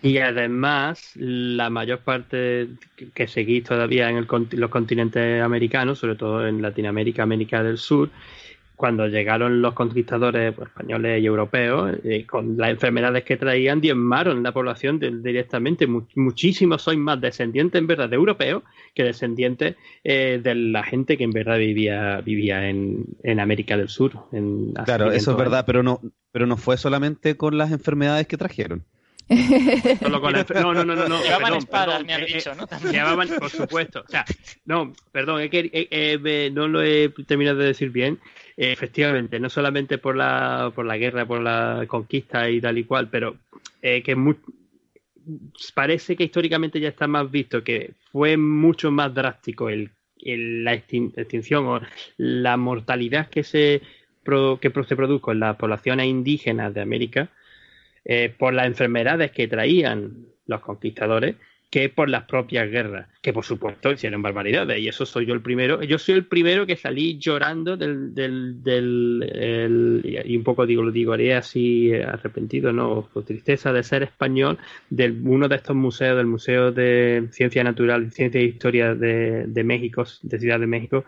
Y 0.02 0.18
además, 0.18 1.12
la 1.16 1.68
mayor 1.68 1.98
parte 2.00 2.68
que 3.14 3.26
seguís 3.26 3.64
todavía 3.64 4.08
en 4.08 4.26
los 4.52 4.70
continentes 4.70 5.42
americanos, 5.42 5.98
sobre 5.98 6.16
todo 6.16 6.46
en 6.46 6.62
Latinoamérica, 6.62 7.22
América 7.22 7.62
del 7.62 7.76
Sur, 7.76 8.08
cuando 8.80 9.06
llegaron 9.08 9.60
los 9.60 9.74
conquistadores 9.74 10.54
pues, 10.54 10.68
españoles 10.68 11.22
y 11.22 11.26
europeos, 11.26 11.98
eh, 12.02 12.24
con 12.24 12.56
las 12.56 12.70
enfermedades 12.70 13.24
que 13.24 13.36
traían, 13.36 13.78
diezmaron 13.78 14.42
la 14.42 14.52
población 14.52 14.98
directamente. 15.22 15.86
muchísimos 15.86 16.80
sois 16.80 16.98
más 16.98 17.20
descendientes 17.20 17.78
en 17.78 17.86
verdad 17.86 18.08
de 18.08 18.16
europeos 18.16 18.62
que 18.94 19.04
descendientes 19.04 19.76
eh, 20.02 20.40
de 20.42 20.54
la 20.54 20.82
gente 20.82 21.18
que 21.18 21.24
en 21.24 21.30
verdad 21.32 21.58
vivía, 21.58 22.22
vivía 22.22 22.70
en, 22.70 23.04
América 23.38 23.76
del 23.76 23.90
Sur. 23.90 24.12
claro, 24.86 25.12
eso 25.12 25.32
es 25.32 25.36
verdad, 25.36 25.64
pero 25.66 25.82
no, 25.82 26.00
pero 26.32 26.46
no 26.46 26.56
fue 26.56 26.78
solamente 26.78 27.36
con 27.36 27.58
las 27.58 27.72
enfermedades 27.72 28.26
que 28.26 28.38
trajeron. 28.38 28.86
No, 29.30 30.74
no, 30.74 30.84
no, 30.84 30.96
no. 30.96 31.08
no 31.08 31.22
llevaban 31.22 31.54
espadas, 31.54 32.04
me 32.04 32.14
han 32.14 32.22
eh, 32.22 32.26
dicho, 32.26 32.52
¿no? 32.54 32.66
Llevaban, 32.90 33.28
por 33.38 33.50
supuesto. 33.50 34.02
O 34.06 34.10
sea, 34.10 34.24
no, 34.64 34.92
perdón, 35.12 35.42
es 35.42 35.50
que 35.50 35.70
eh, 35.72 36.50
no 36.52 36.66
lo 36.66 36.82
he 36.82 37.08
terminado 37.26 37.58
de 37.58 37.66
decir 37.66 37.90
bien. 37.90 38.18
efectivamente, 38.56 39.38
no 39.38 39.48
solamente 39.48 39.98
por 39.98 40.16
la, 40.16 40.72
por 40.74 40.84
la 40.84 40.96
guerra, 40.96 41.26
por 41.26 41.40
la 41.40 41.84
conquista 41.86 42.50
y 42.50 42.60
tal 42.60 42.78
y 42.78 42.84
cual, 42.84 43.08
pero 43.08 43.36
eh, 43.82 44.02
que 44.02 44.16
parece 45.74 46.16
que 46.16 46.24
históricamente 46.24 46.80
ya 46.80 46.88
está 46.88 47.06
más 47.06 47.30
visto 47.30 47.62
que 47.62 47.92
fue 48.10 48.36
mucho 48.36 48.90
más 48.90 49.14
drástico 49.14 49.68
el, 49.68 49.90
la 50.24 50.74
extinción 50.74 51.66
o 51.66 51.80
la 52.16 52.56
mortalidad 52.56 53.28
que 53.28 53.44
se, 53.44 53.80
que 54.60 54.84
se 54.88 54.96
produjo 54.96 55.32
en 55.32 55.40
las 55.40 55.56
poblaciones 55.56 56.06
indígenas 56.06 56.74
de 56.74 56.80
América 56.80 57.30
eh, 58.04 58.34
por 58.36 58.54
las 58.54 58.66
enfermedades 58.66 59.30
que 59.30 59.48
traían 59.48 60.26
los 60.46 60.60
conquistadores 60.60 61.36
que 61.70 61.88
por 61.88 62.10
las 62.10 62.24
propias 62.24 62.68
guerras, 62.68 63.06
que 63.22 63.32
por 63.32 63.44
supuesto 63.44 63.92
hicieron 63.92 64.22
barbaridades, 64.22 64.80
y 64.80 64.88
eso 64.88 65.06
soy 65.06 65.24
yo 65.24 65.34
el 65.34 65.40
primero, 65.40 65.80
yo 65.84 65.98
soy 65.98 66.16
el 66.16 66.24
primero 66.24 66.66
que 66.66 66.74
salí 66.74 67.16
llorando 67.18 67.76
del, 67.76 68.12
del, 68.12 68.60
del 68.60 70.22
y 70.26 70.36
un 70.36 70.42
poco 70.42 70.66
digo, 70.66 70.82
lo 70.82 70.90
digo, 70.90 71.12
haré 71.12 71.34
así 71.34 71.94
arrepentido, 71.94 72.72
no, 72.72 73.08
por 73.12 73.24
tristeza 73.24 73.72
de 73.72 73.84
ser 73.84 74.02
español, 74.02 74.58
de 74.90 75.14
uno 75.22 75.46
de 75.46 75.56
estos 75.56 75.76
museos, 75.76 76.16
del 76.16 76.26
Museo 76.26 76.72
de 76.72 77.28
Ciencia 77.30 77.62
Natural, 77.62 78.10
Ciencia 78.10 78.40
e 78.40 78.44
Historia 78.44 78.96
de, 78.96 79.46
de 79.46 79.64
México, 79.64 80.04
de 80.22 80.38
Ciudad 80.40 80.58
de 80.58 80.66
México, 80.66 81.04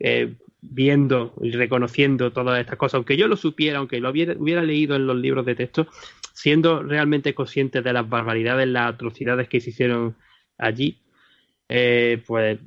eh, 0.00 0.32
viendo 0.60 1.34
y 1.42 1.52
reconociendo 1.52 2.32
todas 2.32 2.60
estas 2.60 2.76
cosas, 2.76 2.94
aunque 2.94 3.16
yo 3.16 3.28
lo 3.28 3.36
supiera, 3.36 3.78
aunque 3.78 4.00
lo 4.00 4.10
hubiera, 4.10 4.34
hubiera 4.38 4.62
leído 4.62 4.96
en 4.96 5.06
los 5.06 5.16
libros 5.16 5.46
de 5.46 5.54
texto, 5.54 5.86
siendo 6.32 6.82
realmente 6.82 7.34
conscientes 7.34 7.82
de 7.84 7.92
las 7.92 8.08
barbaridades, 8.08 8.68
las 8.68 8.94
atrocidades 8.94 9.48
que 9.48 9.60
se 9.60 9.70
hicieron 9.70 10.16
allí, 10.58 11.02
eh, 11.68 12.22
pues 12.26 12.58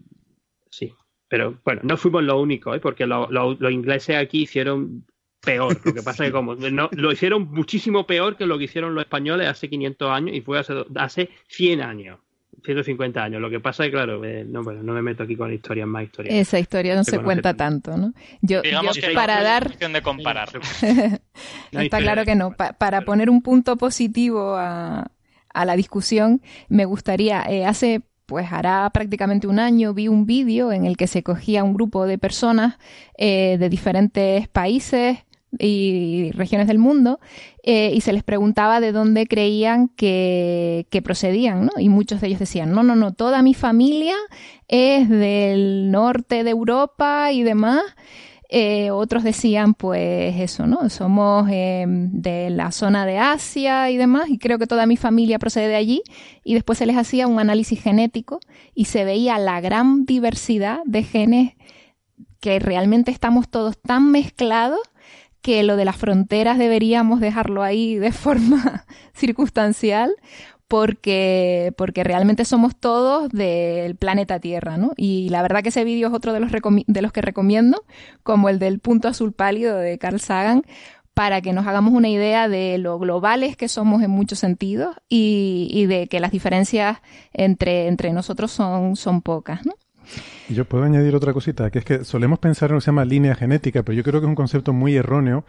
sí, 0.70 0.94
pero 1.28 1.60
bueno, 1.64 1.82
no 1.84 1.98
fuimos 1.98 2.24
los 2.24 2.42
únicos, 2.42 2.76
¿eh? 2.76 2.80
porque 2.80 3.06
los 3.06 3.72
ingleses 3.72 4.18
aquí 4.18 4.44
hicieron 4.44 5.06
peor. 5.42 5.80
Lo 5.86 5.94
que 5.94 6.04
pasa 6.04 6.24
es 6.24 6.30
que 6.30 6.34
como 6.34 6.56
no, 6.56 6.90
lo 6.92 7.12
hicieron 7.12 7.50
muchísimo 7.52 8.06
peor 8.06 8.36
que 8.36 8.46
lo 8.46 8.58
que 8.58 8.66
hicieron 8.66 8.96
los 8.96 9.04
españoles 9.04 9.48
hace 9.48 9.70
500 9.70 10.10
años 10.10 10.36
y 10.36 10.42
fue 10.42 10.60
hace, 10.60 10.74
hace 10.96 11.30
100 11.48 11.82
años. 11.82 12.20
150 12.64 13.24
años. 13.24 13.42
Lo 13.42 13.50
que 13.50 13.60
pasa 13.60 13.86
es, 13.86 13.92
claro, 13.92 14.24
eh, 14.26 14.46
no, 14.48 14.64
bueno, 14.64 14.84
no 14.84 14.94
me 14.94 15.02
meto 15.02 15.24
aquí 15.24 15.36
con 15.36 15.54
historias 15.54 15.88
más 15.88 16.04
historias. 16.04 16.36
Esa 16.36 16.60
historia 16.60 16.96
no 16.96 17.04
se, 17.04 17.20
cuenta 17.20 17.54
tanto, 17.54 17.98
¿no? 17.98 18.14
Yo, 18.42 18.62
Digamos 18.62 18.98
que 18.98 19.12
para 19.12 19.42
dar... 19.42 19.78
de 19.78 20.02
comparar. 20.02 20.50
Está 21.72 22.00
claro 22.00 22.26
que 22.26 22.36
no. 22.36 22.52
para 22.52 23.02
poner 23.02 23.30
un 23.30 23.42
punto 23.42 23.78
positivo 23.78 24.56
a, 24.56 25.12
a 25.54 25.66
la 25.66 25.76
discusión, 25.76 26.42
me 26.68 26.86
gustaría, 26.86 27.44
eh, 27.50 27.66
hace 27.66 28.02
pues 28.30 28.52
hará 28.52 28.88
prácticamente 28.92 29.48
un 29.48 29.58
año 29.58 29.96
vi 29.96 30.08
un 30.08 30.28
vídeo 30.28 30.72
en 30.72 30.86
el 30.86 30.98
que 30.98 31.08
se 31.08 31.24
cogía 31.24 31.64
un 31.64 31.74
grupo 31.74 32.06
de 32.06 32.20
personas 32.20 32.78
eh, 33.18 33.58
de 33.58 33.70
diferentes 33.70 34.48
países 34.48 35.18
y 35.58 36.32
regiones 36.34 36.68
del 36.68 36.78
mundo 36.78 37.20
eh, 37.64 37.92
y 37.94 38.02
se 38.02 38.14
les 38.14 38.24
preguntaba 38.24 38.80
de 38.80 38.92
dónde 38.92 39.26
creían 39.26 39.88
que, 39.90 40.86
que, 40.92 41.02
procedían, 41.02 41.66
¿no? 41.66 41.72
Y 41.80 41.90
muchos 41.90 42.22
de 42.22 42.28
ellos 42.28 42.40
decían, 42.40 42.72
no, 42.72 42.84
no, 42.84 42.96
no, 42.96 43.14
toda 43.14 43.42
mi 43.42 43.54
familia 43.54 44.16
es 44.68 45.10
del 45.10 45.92
norte 45.92 46.44
de 46.44 46.52
Europa 46.52 47.32
y 47.32 47.44
demás. 47.44 47.82
Eh, 48.52 48.90
otros 48.90 49.24
decían, 49.24 49.76
pues 49.76 50.36
eso, 50.40 50.66
¿no? 50.66 50.90
Somos 50.90 51.48
eh, 51.52 51.86
de 51.88 52.50
la 52.50 52.72
zona 52.72 53.06
de 53.06 53.20
Asia 53.20 53.92
y 53.92 53.98
demás, 53.98 54.30
y 54.30 54.40
creo 54.40 54.58
que 54.58 54.66
toda 54.66 54.88
mi 54.88 54.98
familia 54.98 55.38
procede 55.38 55.68
de 55.68 55.76
allí. 55.76 56.02
Y 56.44 56.56
después 56.56 56.80
se 56.80 56.88
les 56.88 56.98
hacía 56.98 57.28
un 57.28 57.40
análisis 57.40 57.82
genético 57.82 58.40
y 58.74 58.86
se 58.86 59.04
veía 59.04 59.38
la 59.38 59.62
gran 59.62 60.06
diversidad 60.06 60.80
de 60.86 61.04
genes 61.04 61.54
que 62.40 62.58
realmente 62.60 63.12
estamos 63.12 63.50
todos 63.50 63.78
tan 63.80 64.12
mezclados 64.12 64.80
que 65.42 65.64
lo 65.64 65.76
de 65.76 65.86
las 65.86 65.98
fronteras 65.98 66.58
deberíamos 66.58 67.20
dejarlo 67.20 67.64
ahí 67.64 67.96
de 67.96 68.12
forma 68.14 68.86
circunstancial 69.14 70.16
porque, 70.70 71.74
porque 71.78 72.04
realmente 72.04 72.46
somos 72.46 72.76
todos 72.76 73.30
del 73.30 73.96
planeta 73.96 74.40
Tierra, 74.40 74.78
¿no? 74.78 74.92
Y 74.96 75.30
la 75.30 75.42
verdad 75.42 75.64
que 75.64 75.70
ese 75.70 75.84
vídeo 75.84 76.08
es 76.10 76.14
otro 76.14 76.32
de 76.32 76.40
los, 76.40 76.52
de 76.52 77.02
los 77.02 77.12
que 77.12 77.24
recomiendo, 77.24 77.84
como 78.22 78.50
el 78.50 78.60
del 78.60 78.80
punto 78.80 79.08
azul 79.08 79.34
pálido 79.34 79.78
de 79.78 79.98
Carl 79.98 80.20
Sagan, 80.20 80.64
para 81.16 81.42
que 81.42 81.54
nos 81.54 81.66
hagamos 81.66 81.94
una 81.94 82.08
idea 82.08 82.48
de 82.48 82.78
lo 82.78 83.00
globales 83.00 83.58
que 83.58 83.68
somos 83.68 84.04
en 84.04 84.12
muchos 84.12 84.38
sentidos 84.38 84.96
y, 85.10 85.70
y 85.72 85.88
de 85.88 86.08
que 86.08 86.20
las 86.20 86.32
diferencias 86.32 87.00
entre, 87.34 87.88
entre 87.88 88.14
nosotros 88.14 88.52
son, 88.52 88.96
son 88.96 89.24
pocas, 89.24 89.66
¿no? 89.66 89.74
Yo 90.50 90.66
puedo 90.66 90.84
añadir 90.84 91.16
otra 91.16 91.32
cosita, 91.32 91.70
que 91.70 91.80
es 91.80 91.86
que 91.86 92.04
solemos 92.04 92.40
pensar 92.40 92.70
en 92.70 92.76
lo 92.76 92.80
que 92.80 92.86
se 92.86 92.88
llama 92.88 93.06
línea 93.06 93.36
genética, 93.36 93.84
pero 93.84 93.96
yo 93.96 94.04
creo 94.04 94.20
que 94.20 94.26
es 94.26 94.30
un 94.30 94.36
concepto 94.36 94.74
muy 94.74 94.96
erróneo 94.96 95.46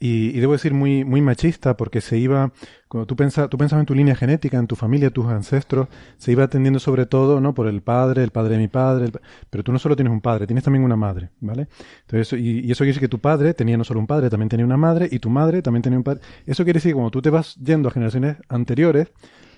y, 0.00 0.28
y, 0.28 0.40
debo 0.40 0.52
decir 0.52 0.72
muy, 0.72 1.04
muy 1.04 1.20
machista 1.20 1.76
porque 1.76 2.00
se 2.00 2.18
iba, 2.18 2.52
cuando 2.86 3.06
tú, 3.06 3.14
pensas, 3.14 3.50
tú 3.50 3.58
pensabas 3.58 3.82
en 3.82 3.86
tu 3.86 3.94
línea 3.94 4.14
genética, 4.14 4.56
en 4.56 4.66
tu 4.66 4.76
familia, 4.76 5.10
tus 5.10 5.26
ancestros, 5.26 5.88
se 6.16 6.32
iba 6.32 6.44
atendiendo 6.44 6.78
sobre 6.78 7.04
todo, 7.04 7.40
¿no? 7.40 7.52
Por 7.52 7.66
el 7.66 7.82
padre, 7.82 8.22
el 8.22 8.30
padre 8.30 8.52
de 8.52 8.58
mi 8.58 8.68
padre, 8.68 9.10
pero 9.50 9.64
tú 9.64 9.72
no 9.72 9.78
solo 9.78 9.96
tienes 9.96 10.12
un 10.12 10.20
padre, 10.20 10.46
tienes 10.46 10.64
también 10.64 10.84
una 10.84 10.96
madre, 10.96 11.30
¿vale? 11.40 11.66
Entonces, 12.02 12.38
y, 12.38 12.60
y, 12.60 12.70
eso 12.70 12.78
quiere 12.78 12.92
decir 12.92 13.00
que 13.00 13.08
tu 13.08 13.18
padre 13.18 13.52
tenía 13.54 13.76
no 13.76 13.84
solo 13.84 14.00
un 14.00 14.06
padre, 14.06 14.30
también 14.30 14.48
tenía 14.48 14.64
una 14.64 14.76
madre, 14.76 15.08
y 15.10 15.18
tu 15.18 15.30
madre 15.30 15.60
también 15.62 15.82
tenía 15.82 15.98
un 15.98 16.04
padre. 16.04 16.20
Eso 16.46 16.64
quiere 16.64 16.78
decir 16.78 16.92
que 16.92 16.94
cuando 16.94 17.10
tú 17.10 17.20
te 17.20 17.30
vas 17.30 17.56
yendo 17.56 17.88
a 17.88 17.92
generaciones 17.92 18.36
anteriores, 18.48 19.08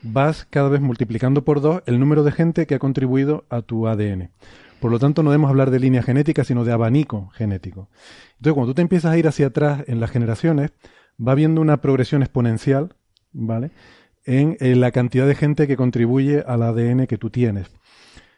vas 0.02 0.46
cada 0.48 0.70
vez 0.70 0.80
multiplicando 0.80 1.44
por 1.44 1.60
dos 1.60 1.82
el 1.86 2.00
número 2.00 2.24
de 2.24 2.32
gente 2.32 2.66
que 2.66 2.74
ha 2.74 2.78
contribuido 2.78 3.44
a 3.50 3.62
tu 3.62 3.86
ADN. 3.86 4.30
Por 4.80 4.90
lo 4.90 4.98
tanto, 4.98 5.22
no 5.22 5.30
debemos 5.30 5.50
hablar 5.50 5.70
de 5.70 5.78
línea 5.78 6.02
genética, 6.02 6.44
sino 6.44 6.64
de 6.64 6.72
abanico 6.72 7.28
genético. 7.34 7.88
Entonces, 8.36 8.54
cuando 8.54 8.72
tú 8.72 8.74
te 8.74 8.82
empiezas 8.82 9.12
a 9.12 9.18
ir 9.18 9.28
hacia 9.28 9.48
atrás 9.48 9.84
en 9.86 10.00
las 10.00 10.10
generaciones, 10.10 10.72
va 11.24 11.32
habiendo 11.32 11.60
una 11.60 11.80
progresión 11.80 12.22
exponencial, 12.22 12.94
¿vale? 13.32 13.70
En, 14.24 14.56
la 14.80 14.90
cantidad 14.90 15.26
de 15.26 15.34
gente 15.34 15.66
que 15.66 15.76
contribuye 15.76 16.42
al 16.46 16.62
ADN 16.62 17.06
que 17.06 17.18
tú 17.18 17.30
tienes. 17.30 17.70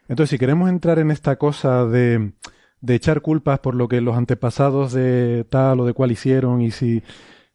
Entonces, 0.08 0.30
si 0.30 0.38
queremos 0.38 0.68
entrar 0.68 0.98
en 0.98 1.10
esta 1.10 1.36
cosa 1.36 1.86
de, 1.86 2.32
de 2.80 2.94
echar 2.94 3.20
culpas 3.20 3.60
por 3.60 3.74
lo 3.74 3.88
que 3.88 4.00
los 4.00 4.16
antepasados 4.16 4.92
de 4.92 5.44
tal 5.48 5.80
o 5.80 5.86
de 5.86 5.92
cual 5.92 6.12
hicieron 6.12 6.60
y 6.60 6.70
si 6.70 7.02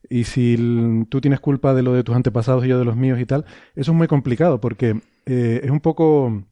y 0.10 0.24
si 0.24 1.06
tú 1.10 1.22
tienes 1.22 1.40
culpa 1.40 1.74
de 1.74 1.84
lo 1.84 1.94
de 1.94 2.04
tus 2.04 2.16
antepasados 2.16 2.66
y 2.66 2.70
yo 2.70 2.80
de 2.80 2.86
los 2.86 2.96
míos 2.96 3.20
y 3.20 3.26
tal, 3.26 3.46
eso 3.76 3.92
es 3.92 3.98
muy 3.98 4.08
complicado 4.08 4.62
porque 4.62 5.02
eh, 5.26 5.62
es 5.64 5.70
un 5.70 5.82
poco 5.82 6.44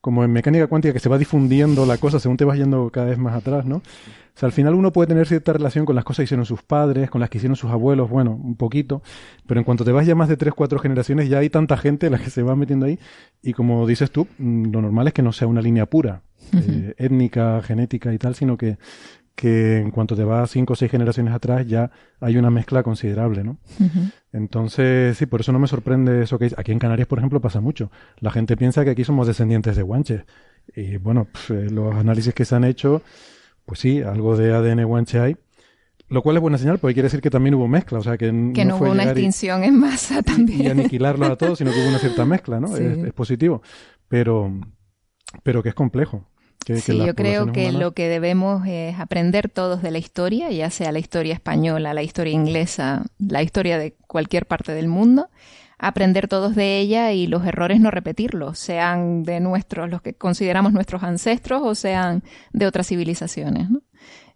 como 0.00 0.24
en 0.24 0.32
mecánica 0.32 0.66
cuántica 0.66 0.92
que 0.92 1.00
se 1.00 1.08
va 1.08 1.18
difundiendo 1.18 1.84
la 1.86 1.98
cosa 1.98 2.20
según 2.20 2.36
te 2.36 2.44
vas 2.44 2.58
yendo 2.58 2.90
cada 2.90 3.08
vez 3.08 3.18
más 3.18 3.34
atrás, 3.34 3.66
¿no? 3.66 3.76
O 3.76 4.40
sea, 4.40 4.46
al 4.46 4.52
final 4.52 4.74
uno 4.74 4.92
puede 4.92 5.08
tener 5.08 5.26
cierta 5.26 5.52
relación 5.52 5.84
con 5.84 5.96
las 5.96 6.04
cosas 6.04 6.18
que 6.18 6.24
hicieron 6.24 6.46
sus 6.46 6.62
padres, 6.62 7.10
con 7.10 7.20
las 7.20 7.28
que 7.28 7.38
hicieron 7.38 7.56
sus 7.56 7.72
abuelos, 7.72 8.08
bueno, 8.08 8.30
un 8.30 8.54
poquito, 8.54 9.02
pero 9.46 9.58
en 9.58 9.64
cuanto 9.64 9.84
te 9.84 9.90
vas 9.90 10.06
ya 10.06 10.14
más 10.14 10.28
de 10.28 10.36
tres, 10.36 10.54
cuatro 10.54 10.78
generaciones, 10.78 11.28
ya 11.28 11.38
hay 11.38 11.50
tanta 11.50 11.76
gente 11.76 12.08
la 12.08 12.18
que 12.18 12.30
se 12.30 12.44
va 12.44 12.54
metiendo 12.54 12.86
ahí, 12.86 13.00
y 13.42 13.52
como 13.52 13.84
dices 13.84 14.12
tú, 14.12 14.28
mm, 14.38 14.70
lo 14.70 14.80
normal 14.80 15.08
es 15.08 15.12
que 15.12 15.22
no 15.22 15.32
sea 15.32 15.48
una 15.48 15.60
línea 15.60 15.86
pura, 15.86 16.22
eh, 16.52 16.94
étnica, 16.98 17.60
genética 17.62 18.12
y 18.14 18.18
tal, 18.18 18.36
sino 18.36 18.56
que 18.56 18.78
que 19.38 19.76
en 19.76 19.92
cuanto 19.92 20.16
te 20.16 20.24
vas 20.24 20.50
cinco 20.50 20.72
o 20.72 20.76
seis 20.76 20.90
generaciones 20.90 21.32
atrás 21.32 21.64
ya 21.64 21.92
hay 22.18 22.36
una 22.38 22.50
mezcla 22.50 22.82
considerable, 22.82 23.44
¿no? 23.44 23.58
Entonces, 24.32 25.16
sí, 25.16 25.26
por 25.26 25.42
eso 25.42 25.52
no 25.52 25.60
me 25.60 25.68
sorprende 25.68 26.24
eso 26.24 26.40
que 26.40 26.50
aquí 26.56 26.72
en 26.72 26.80
Canarias, 26.80 27.06
por 27.06 27.18
ejemplo, 27.18 27.40
pasa 27.40 27.60
mucho. 27.60 27.88
La 28.18 28.32
gente 28.32 28.56
piensa 28.56 28.84
que 28.84 28.90
aquí 28.90 29.04
somos 29.04 29.28
descendientes 29.28 29.76
de 29.76 29.82
guanches. 29.82 30.24
Y 30.74 30.96
bueno, 30.96 31.28
eh, 31.50 31.68
los 31.70 31.94
análisis 31.94 32.34
que 32.34 32.44
se 32.44 32.56
han 32.56 32.64
hecho, 32.64 33.00
pues 33.64 33.78
sí, 33.78 34.02
algo 34.02 34.36
de 34.36 34.52
ADN 34.52 34.84
guanche 34.84 35.20
hay. 35.20 35.36
Lo 36.08 36.20
cual 36.22 36.34
es 36.34 36.42
buena 36.42 36.58
señal, 36.58 36.78
porque 36.78 36.94
quiere 36.94 37.06
decir 37.06 37.20
que 37.20 37.30
también 37.30 37.54
hubo 37.54 37.68
mezcla, 37.68 38.00
o 38.00 38.02
sea, 38.02 38.18
que, 38.18 38.26
que 38.26 38.64
no, 38.64 38.76
hubo 38.76 38.90
una 38.90 39.04
extinción 39.04 39.62
en 39.62 39.78
masa 39.78 40.20
también. 40.24 40.62
Y, 40.62 40.66
aniquilarlo 40.66 41.26
a 41.26 41.36
todos, 41.36 41.58
sino 41.58 41.70
que 41.70 41.78
hubo 41.78 41.90
una 41.90 42.00
cierta 42.00 42.24
mezcla, 42.24 42.58
¿no? 42.58 42.76
es, 42.76 43.12
positivo, 43.12 43.62
pero, 44.08 44.52
pero 45.44 45.62
que 45.62 45.68
es 45.68 45.76
complejo 45.76 46.26
sí, 46.66 46.98
yo 46.98 47.14
creo 47.14 47.52
que 47.52 47.72
lo 47.72 47.92
que 47.92 48.08
debemos 48.08 48.66
es 48.66 48.98
aprender 48.98 49.48
todos 49.48 49.82
de 49.82 49.90
la 49.90 49.98
historia, 49.98 50.50
ya 50.50 50.70
sea 50.70 50.92
la 50.92 50.98
historia 50.98 51.34
española, 51.34 51.94
la 51.94 52.02
historia 52.02 52.32
inglesa, 52.32 53.04
la 53.18 53.42
historia 53.42 53.78
de 53.78 53.94
cualquier 54.06 54.46
parte 54.46 54.72
del 54.72 54.88
mundo, 54.88 55.28
aprender 55.78 56.28
todos 56.28 56.54
de 56.54 56.78
ella 56.78 57.12
y 57.12 57.26
los 57.26 57.46
errores 57.46 57.80
no 57.80 57.90
repetirlos, 57.90 58.58
sean 58.58 59.22
de 59.22 59.40
nuestros, 59.40 59.88
los 59.88 60.02
que 60.02 60.14
consideramos 60.14 60.72
nuestros 60.72 61.02
ancestros 61.02 61.62
o 61.64 61.74
sean 61.74 62.22
de 62.52 62.66
otras 62.66 62.88
civilizaciones. 62.88 63.70
¿no? 63.70 63.80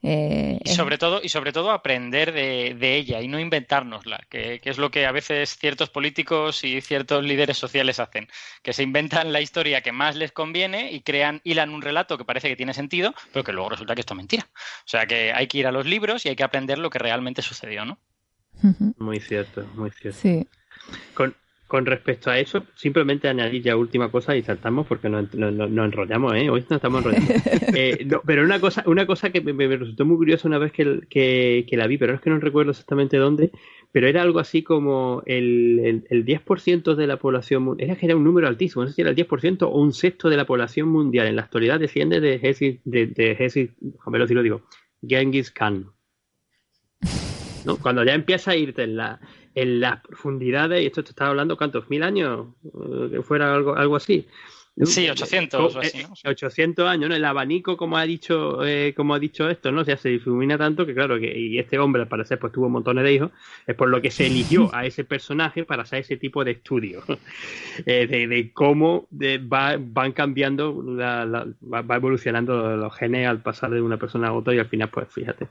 Eh, 0.04 0.58
y, 0.64 0.70
sobre 0.70 0.98
todo, 0.98 1.20
y 1.22 1.28
sobre 1.28 1.52
todo 1.52 1.70
aprender 1.70 2.32
de, 2.32 2.96
ella 2.96 3.20
y 3.20 3.28
no 3.28 3.38
inventárnosla, 3.38 4.24
que, 4.28 4.60
es 4.62 4.78
lo 4.78 4.90
que 4.90 5.06
a 5.06 5.12
veces 5.12 5.56
ciertos 5.56 5.90
políticos 5.90 6.64
y 6.64 6.80
ciertos 6.80 7.24
líderes 7.24 7.56
sociales 7.56 8.00
hacen, 8.00 8.28
que 8.62 8.72
se 8.72 8.82
inventan 8.82 9.32
la 9.32 9.40
historia 9.40 9.80
que 9.80 9.92
más 9.92 10.16
les 10.16 10.32
conviene 10.32 10.90
y 10.90 11.02
crean, 11.02 11.40
hilan 11.44 11.70
un 11.70 11.82
relato 11.82 12.18
que 12.18 12.24
parece 12.24 12.48
que 12.48 12.56
tiene 12.56 12.74
sentido, 12.74 13.14
pero 13.32 13.44
que 13.44 13.52
luego 13.52 13.70
resulta 13.70 13.94
que 13.94 14.00
esto 14.00 14.14
es 14.14 14.18
mentira. 14.18 14.48
O 14.54 14.88
sea 14.88 15.06
que 15.06 15.32
hay 15.32 15.46
que 15.46 15.58
ir 15.58 15.68
a 15.68 15.72
los 15.72 15.86
libros 15.86 16.26
y 16.26 16.30
hay 16.30 16.36
que 16.36 16.44
aprender 16.44 16.78
lo 16.78 16.90
que 16.90 16.98
realmente 16.98 17.42
sucedió, 17.42 17.84
¿no? 17.84 17.98
Muy 18.98 19.20
cierto, 19.20 19.64
muy 19.74 19.90
cierto. 19.90 20.18
Sí. 20.20 20.46
Con, 21.14 21.34
con 21.72 21.86
respecto 21.86 22.30
a 22.30 22.38
eso, 22.38 22.66
simplemente 22.74 23.28
añadir 23.28 23.62
ya 23.62 23.76
última 23.76 24.10
cosa 24.10 24.36
y 24.36 24.42
saltamos 24.42 24.86
porque 24.86 25.08
nos 25.08 25.32
no, 25.32 25.84
enrollamos, 25.84 26.34
¿eh? 26.34 26.50
Hoy 26.50 26.62
no 26.68 26.76
estamos 26.76 26.98
enrollando. 27.02 27.32
Eh, 27.74 28.06
pero 28.26 28.44
una 28.44 28.60
cosa, 28.60 28.84
una 28.86 29.06
cosa 29.06 29.30
que 29.30 29.40
me, 29.40 29.66
resultó 29.66 30.04
muy 30.04 30.18
curiosa 30.18 30.46
una 30.46 30.58
vez 30.58 30.72
que, 30.72 31.06
que, 31.08 31.76
la 31.78 31.86
vi, 31.86 31.96
pero 31.96 32.12
es 32.12 32.20
que 32.20 32.28
no 32.28 32.38
recuerdo 32.38 32.72
exactamente 32.72 33.16
dónde, 33.16 33.50
pero 33.90 34.06
era 34.06 34.20
algo 34.20 34.38
así 34.38 34.62
como 34.62 35.22
el, 35.24 36.04
el, 36.10 36.26
10% 36.26 36.94
de 36.94 37.06
la 37.06 37.16
población, 37.16 37.76
era 37.78 37.96
que 37.96 38.04
era 38.04 38.16
un 38.16 38.24
número 38.24 38.48
altísimo, 38.48 38.82
no 38.82 38.88
sé 38.88 38.94
si 38.96 39.00
era 39.00 39.10
el 39.10 39.16
10% 39.16 39.62
o 39.62 39.68
un 39.70 39.94
sexto 39.94 40.28
de 40.28 40.36
la 40.36 40.44
población 40.44 40.90
mundial 40.90 41.26
en 41.26 41.36
la 41.36 41.42
actualidad 41.42 41.80
desciende 41.80 42.20
de 42.20 42.38
Jesús, 42.38 42.80
de, 42.84 43.06
de 43.06 43.34
Jesús, 43.34 43.70
lo 44.06 44.42
digo, 44.42 44.60
Genghis 45.00 45.50
Khan. 45.50 45.86
¿No? 47.64 47.76
Cuando 47.78 48.04
ya 48.04 48.12
empieza 48.12 48.50
a 48.50 48.56
irte 48.56 48.82
en 48.82 48.96
la 48.96 49.20
en 49.54 49.80
las 49.80 50.00
profundidades, 50.00 50.82
y 50.82 50.86
esto 50.86 51.04
te 51.04 51.10
estaba 51.10 51.30
hablando, 51.30 51.56
¿cuántos? 51.56 51.88
¿Mil 51.90 52.02
años? 52.02 52.48
Eh, 52.64 53.08
que 53.10 53.22
fuera 53.22 53.54
algo, 53.54 53.76
algo 53.76 53.96
así. 53.96 54.26
Sí, 54.84 55.06
800 55.06 55.76
o 55.76 55.80
así, 55.80 56.02
800 56.24 56.88
años, 56.88 57.10
¿no? 57.10 57.14
El 57.14 57.26
abanico, 57.26 57.76
como 57.76 57.98
ha 57.98 58.04
dicho, 58.04 58.64
eh, 58.64 58.94
como 58.96 59.14
ha 59.14 59.18
dicho 59.18 59.50
esto, 59.50 59.70
¿no? 59.70 59.82
O 59.82 59.84
sea, 59.84 59.98
se 59.98 60.08
difumina 60.08 60.56
tanto 60.56 60.86
que, 60.86 60.94
claro, 60.94 61.20
que 61.20 61.38
y 61.38 61.58
este 61.58 61.78
hombre, 61.78 62.02
al 62.02 62.08
parecer, 62.08 62.38
pues 62.38 62.54
tuvo 62.54 62.70
montones 62.70 63.04
de 63.04 63.12
hijos, 63.12 63.30
es 63.66 63.76
por 63.76 63.90
lo 63.90 64.00
que 64.00 64.10
se 64.10 64.26
eligió 64.26 64.74
a 64.74 64.86
ese 64.86 65.04
personaje 65.04 65.64
para 65.66 65.82
hacer 65.82 66.00
ese 66.00 66.16
tipo 66.16 66.42
de 66.42 66.52
estudio, 66.52 67.02
eh, 67.84 68.06
de, 68.06 68.50
cómo 68.54 69.08
va, 69.12 69.76
van 69.78 70.12
cambiando, 70.12 70.82
la, 70.82 71.46
va 71.62 71.96
evolucionando 71.96 72.74
los 72.74 72.96
genes 72.96 73.28
al 73.28 73.42
pasar 73.42 73.70
de 73.72 73.82
una 73.82 73.98
persona 73.98 74.28
a 74.28 74.32
otra 74.32 74.54
y 74.54 74.58
al 74.58 74.68
final, 74.68 74.88
pues, 74.88 75.08
fíjate. 75.12 75.48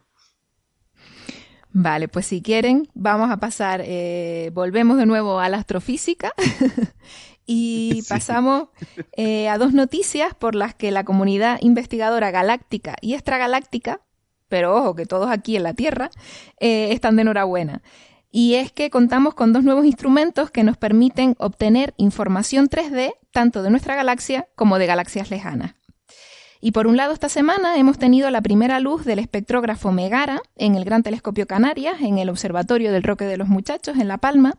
Vale, 1.73 2.07
pues 2.07 2.25
si 2.25 2.41
quieren, 2.41 2.89
vamos 2.93 3.31
a 3.31 3.37
pasar, 3.37 3.81
eh, 3.85 4.51
volvemos 4.53 4.97
de 4.97 5.05
nuevo 5.05 5.39
a 5.39 5.47
la 5.47 5.57
astrofísica 5.57 6.33
Y 7.45 8.03
pasamos 8.07 8.69
eh, 9.17 9.49
a 9.49 9.57
dos 9.57 9.73
noticias 9.73 10.33
por 10.33 10.55
las 10.55 10.75
que 10.75 10.91
la 10.91 11.03
comunidad 11.03 11.57
investigadora 11.61 12.31
galáctica 12.31 12.95
y 13.01 13.13
extragaláctica, 13.13 14.01
pero 14.47 14.75
ojo 14.75 14.95
que 14.95 15.05
todos 15.05 15.29
aquí 15.29 15.57
en 15.57 15.63
la 15.63 15.73
Tierra, 15.73 16.11
eh, 16.59 16.93
están 16.93 17.15
de 17.15 17.23
enhorabuena. 17.23 17.81
Y 18.31 18.55
es 18.55 18.71
que 18.71 18.89
contamos 18.89 19.33
con 19.33 19.51
dos 19.51 19.63
nuevos 19.63 19.85
instrumentos 19.85 20.51
que 20.51 20.63
nos 20.63 20.77
permiten 20.77 21.35
obtener 21.39 21.93
información 21.97 22.69
3D 22.69 23.15
tanto 23.31 23.63
de 23.63 23.69
nuestra 23.69 23.95
galaxia 23.95 24.47
como 24.55 24.77
de 24.77 24.85
galaxias 24.85 25.29
lejanas. 25.29 25.75
Y 26.63 26.71
por 26.71 26.85
un 26.85 26.95
lado, 26.95 27.11
esta 27.11 27.27
semana 27.27 27.77
hemos 27.77 27.97
tenido 27.97 28.29
la 28.29 28.41
primera 28.41 28.79
luz 28.79 29.03
del 29.03 29.17
espectrógrafo 29.17 29.91
Megara 29.91 30.41
en 30.55 30.75
el 30.75 30.85
Gran 30.85 31.01
Telescopio 31.01 31.47
Canarias, 31.47 31.95
en 32.01 32.19
el 32.19 32.29
Observatorio 32.29 32.91
del 32.91 33.01
Roque 33.01 33.25
de 33.25 33.37
los 33.37 33.47
Muchachos, 33.47 33.97
en 33.97 34.07
La 34.07 34.19
Palma. 34.19 34.53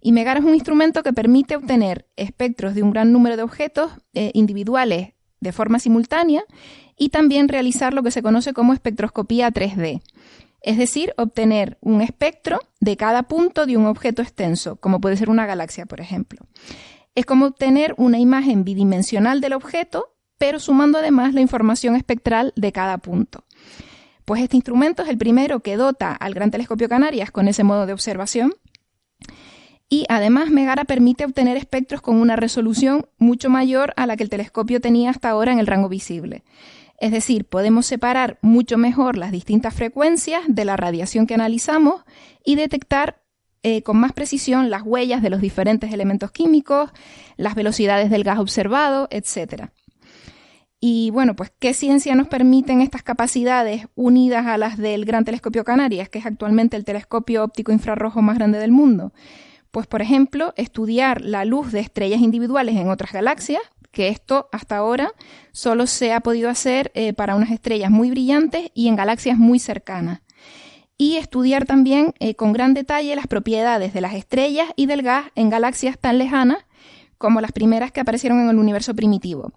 Y 0.00 0.10
Megara 0.10 0.40
es 0.40 0.44
un 0.44 0.54
instrumento 0.54 1.04
que 1.04 1.12
permite 1.12 1.54
obtener 1.54 2.08
espectros 2.16 2.74
de 2.74 2.82
un 2.82 2.90
gran 2.90 3.12
número 3.12 3.36
de 3.36 3.44
objetos 3.44 3.92
eh, 4.14 4.32
individuales 4.34 5.12
de 5.38 5.52
forma 5.52 5.78
simultánea 5.78 6.42
y 6.98 7.10
también 7.10 7.48
realizar 7.48 7.94
lo 7.94 8.02
que 8.02 8.10
se 8.10 8.22
conoce 8.22 8.52
como 8.52 8.72
espectroscopía 8.72 9.52
3D. 9.52 10.02
Es 10.60 10.76
decir, 10.76 11.14
obtener 11.16 11.78
un 11.80 12.00
espectro 12.00 12.58
de 12.80 12.96
cada 12.96 13.24
punto 13.24 13.64
de 13.64 13.76
un 13.76 13.86
objeto 13.86 14.22
extenso, 14.22 14.74
como 14.76 15.00
puede 15.00 15.16
ser 15.16 15.30
una 15.30 15.46
galaxia, 15.46 15.86
por 15.86 16.00
ejemplo. 16.00 16.46
Es 17.14 17.26
como 17.26 17.46
obtener 17.46 17.94
una 17.96 18.18
imagen 18.18 18.64
bidimensional 18.64 19.40
del 19.40 19.52
objeto 19.52 20.11
pero 20.42 20.58
sumando 20.58 20.98
además 20.98 21.34
la 21.34 21.40
información 21.40 21.94
espectral 21.94 22.52
de 22.56 22.72
cada 22.72 22.98
punto. 22.98 23.44
Pues 24.24 24.42
este 24.42 24.56
instrumento 24.56 25.04
es 25.04 25.08
el 25.08 25.16
primero 25.16 25.60
que 25.60 25.76
dota 25.76 26.10
al 26.16 26.34
Gran 26.34 26.50
Telescopio 26.50 26.88
Canarias 26.88 27.30
con 27.30 27.46
ese 27.46 27.62
modo 27.62 27.86
de 27.86 27.92
observación 27.92 28.52
y 29.88 30.04
además 30.08 30.50
Megara 30.50 30.84
permite 30.84 31.24
obtener 31.24 31.56
espectros 31.56 32.00
con 32.00 32.16
una 32.16 32.34
resolución 32.34 33.06
mucho 33.18 33.50
mayor 33.50 33.94
a 33.96 34.04
la 34.08 34.16
que 34.16 34.24
el 34.24 34.30
telescopio 34.30 34.80
tenía 34.80 35.10
hasta 35.10 35.30
ahora 35.30 35.52
en 35.52 35.60
el 35.60 35.68
rango 35.68 35.88
visible. 35.88 36.42
Es 36.98 37.12
decir, 37.12 37.44
podemos 37.44 37.86
separar 37.86 38.40
mucho 38.42 38.78
mejor 38.78 39.16
las 39.16 39.30
distintas 39.30 39.72
frecuencias 39.74 40.42
de 40.48 40.64
la 40.64 40.76
radiación 40.76 41.28
que 41.28 41.34
analizamos 41.34 42.02
y 42.44 42.56
detectar 42.56 43.22
eh, 43.62 43.82
con 43.84 43.96
más 43.96 44.12
precisión 44.12 44.70
las 44.70 44.82
huellas 44.82 45.22
de 45.22 45.30
los 45.30 45.40
diferentes 45.40 45.92
elementos 45.92 46.32
químicos, 46.32 46.90
las 47.36 47.54
velocidades 47.54 48.10
del 48.10 48.24
gas 48.24 48.40
observado, 48.40 49.06
etc. 49.12 49.70
Y 50.84 51.10
bueno, 51.10 51.36
pues, 51.36 51.52
¿qué 51.60 51.74
ciencia 51.74 52.16
nos 52.16 52.26
permiten 52.26 52.80
estas 52.80 53.04
capacidades 53.04 53.86
unidas 53.94 54.46
a 54.46 54.58
las 54.58 54.76
del 54.76 55.04
Gran 55.04 55.24
Telescopio 55.24 55.62
Canarias, 55.62 56.08
que 56.08 56.18
es 56.18 56.26
actualmente 56.26 56.76
el 56.76 56.84
telescopio 56.84 57.44
óptico 57.44 57.70
infrarrojo 57.70 58.20
más 58.20 58.36
grande 58.36 58.58
del 58.58 58.72
mundo? 58.72 59.12
Pues, 59.70 59.86
por 59.86 60.02
ejemplo, 60.02 60.52
estudiar 60.56 61.20
la 61.20 61.44
luz 61.44 61.70
de 61.70 61.78
estrellas 61.78 62.20
individuales 62.20 62.74
en 62.74 62.88
otras 62.88 63.12
galaxias, 63.12 63.62
que 63.92 64.08
esto 64.08 64.48
hasta 64.50 64.76
ahora 64.76 65.12
solo 65.52 65.86
se 65.86 66.12
ha 66.12 66.18
podido 66.18 66.50
hacer 66.50 66.90
eh, 66.96 67.12
para 67.12 67.36
unas 67.36 67.52
estrellas 67.52 67.92
muy 67.92 68.10
brillantes 68.10 68.72
y 68.74 68.88
en 68.88 68.96
galaxias 68.96 69.38
muy 69.38 69.60
cercanas. 69.60 70.22
Y 70.98 71.16
estudiar 71.16 71.64
también 71.64 72.12
eh, 72.18 72.34
con 72.34 72.52
gran 72.52 72.74
detalle 72.74 73.14
las 73.14 73.28
propiedades 73.28 73.94
de 73.94 74.00
las 74.00 74.14
estrellas 74.14 74.70
y 74.74 74.86
del 74.86 75.02
gas 75.02 75.26
en 75.36 75.48
galaxias 75.48 75.96
tan 75.96 76.18
lejanas 76.18 76.58
como 77.18 77.40
las 77.40 77.52
primeras 77.52 77.92
que 77.92 78.00
aparecieron 78.00 78.40
en 78.40 78.48
el 78.48 78.58
universo 78.58 78.96
primitivo 78.96 79.52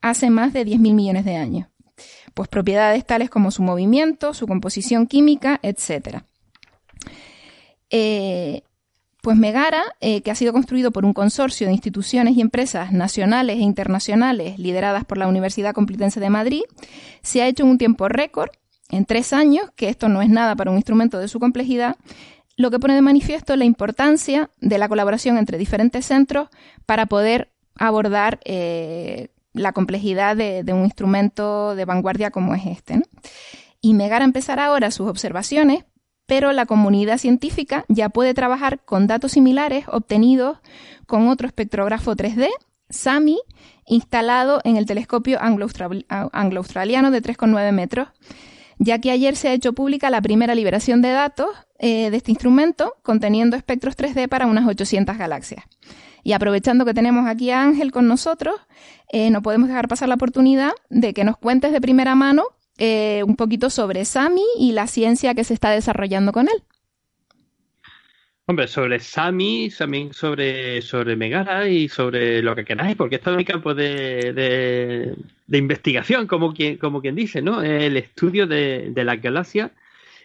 hace 0.00 0.30
más 0.30 0.52
de 0.52 0.64
10.000 0.66 0.94
millones 0.94 1.24
de 1.24 1.36
años. 1.36 1.68
Pues 2.34 2.48
propiedades 2.48 3.04
tales 3.04 3.30
como 3.30 3.50
su 3.50 3.62
movimiento, 3.62 4.34
su 4.34 4.46
composición 4.46 5.06
química, 5.06 5.58
etc. 5.62 6.22
Eh, 7.90 8.62
pues 9.22 9.36
Megara, 9.36 9.82
eh, 10.00 10.22
que 10.22 10.30
ha 10.30 10.34
sido 10.34 10.52
construido 10.52 10.92
por 10.92 11.04
un 11.04 11.12
consorcio 11.12 11.66
de 11.66 11.72
instituciones 11.72 12.36
y 12.36 12.40
empresas 12.40 12.92
nacionales 12.92 13.56
e 13.56 13.62
internacionales 13.62 14.58
lideradas 14.58 15.04
por 15.04 15.18
la 15.18 15.26
Universidad 15.26 15.74
Complutense 15.74 16.20
de 16.20 16.30
Madrid, 16.30 16.62
se 17.22 17.42
ha 17.42 17.48
hecho 17.48 17.64
en 17.64 17.70
un 17.70 17.78
tiempo 17.78 18.08
récord, 18.08 18.50
en 18.90 19.04
tres 19.04 19.32
años, 19.32 19.70
que 19.76 19.88
esto 19.88 20.08
no 20.08 20.22
es 20.22 20.30
nada 20.30 20.56
para 20.56 20.70
un 20.70 20.76
instrumento 20.76 21.18
de 21.18 21.28
su 21.28 21.40
complejidad, 21.40 21.96
lo 22.56 22.70
que 22.70 22.78
pone 22.78 22.94
de 22.94 23.02
manifiesto 23.02 23.54
la 23.56 23.64
importancia 23.64 24.50
de 24.60 24.78
la 24.78 24.88
colaboración 24.88 25.36
entre 25.36 25.58
diferentes 25.58 26.06
centros 26.06 26.48
para 26.86 27.06
poder 27.06 27.50
abordar 27.76 28.40
eh, 28.44 29.28
la 29.52 29.72
complejidad 29.72 30.36
de, 30.36 30.64
un 30.72 30.84
instrumento 30.84 31.74
de 31.74 31.84
vanguardia 31.84 32.30
como 32.30 32.54
es 32.54 32.66
este. 32.66 33.02
Y 33.80 33.94
Megara 33.94 34.24
empezará 34.24 34.66
ahora 34.66 34.90
sus 34.90 35.08
observaciones, 35.08 35.84
pero 36.26 36.52
la 36.52 36.66
comunidad 36.66 37.18
científica 37.18 37.84
ya 37.88 38.08
puede 38.08 38.34
trabajar 38.34 38.80
con 38.84 39.06
datos 39.06 39.32
similares 39.32 39.86
obtenidos 39.88 40.58
con 41.06 41.28
otro 41.28 41.46
espectrógrafo 41.46 42.14
3D, 42.14 42.48
SAMI, 42.90 43.38
instalado 43.86 44.60
en 44.64 44.76
el 44.76 44.86
telescopio 44.86 45.38
anglo-australiano 45.40 47.10
de 47.10 47.22
3,9 47.22 47.72
metros, 47.72 48.08
ya 48.78 49.00
que 49.00 49.10
ayer 49.10 49.36
se 49.36 49.48
ha 49.48 49.52
hecho 49.52 49.72
pública 49.72 50.10
la 50.10 50.22
primera 50.22 50.54
liberación 50.54 51.02
de 51.02 51.10
datos 51.10 51.48
eh, 51.78 52.10
de 52.10 52.16
este 52.16 52.30
instrumento 52.30 52.94
conteniendo 53.02 53.56
espectros 53.56 53.96
3D 53.96 54.28
para 54.28 54.46
unas 54.46 54.66
800 54.66 55.16
galaxias. 55.16 55.64
Y 56.22 56.32
aprovechando 56.32 56.84
que 56.84 56.94
tenemos 56.94 57.26
aquí 57.26 57.50
a 57.50 57.62
Ángel 57.62 57.92
con 57.92 58.08
nosotros, 58.08 58.54
eh, 59.10 59.30
no 59.30 59.42
podemos 59.42 59.68
dejar 59.68 59.88
pasar 59.88 60.08
la 60.08 60.16
oportunidad 60.16 60.72
de 60.90 61.14
que 61.14 61.24
nos 61.24 61.36
cuentes 61.36 61.72
de 61.72 61.80
primera 61.80 62.14
mano 62.14 62.44
eh, 62.78 63.22
un 63.26 63.36
poquito 63.36 63.70
sobre 63.70 64.04
Sami 64.04 64.44
y 64.58 64.72
la 64.72 64.86
ciencia 64.86 65.34
que 65.34 65.44
se 65.44 65.54
está 65.54 65.70
desarrollando 65.70 66.32
con 66.32 66.48
él. 66.48 66.62
Hombre, 68.46 68.66
sobre 68.66 68.98
Sami, 68.98 69.68
también 69.76 70.14
sobre, 70.14 70.80
sobre 70.80 71.16
Megara 71.16 71.68
y 71.68 71.88
sobre 71.88 72.40
lo 72.40 72.54
que 72.54 72.64
queráis, 72.64 72.96
porque 72.96 73.16
esto 73.16 73.32
es 73.32 73.36
mi 73.36 73.44
campo 73.44 73.74
de, 73.74 74.32
de, 75.46 75.58
investigación, 75.58 76.26
como 76.26 76.54
quien, 76.54 76.78
como 76.78 77.02
quien 77.02 77.14
dice, 77.14 77.42
¿no? 77.42 77.62
El 77.62 77.98
estudio 77.98 78.46
de, 78.46 78.90
de 78.90 79.04
las 79.04 79.20
galaxias 79.20 79.70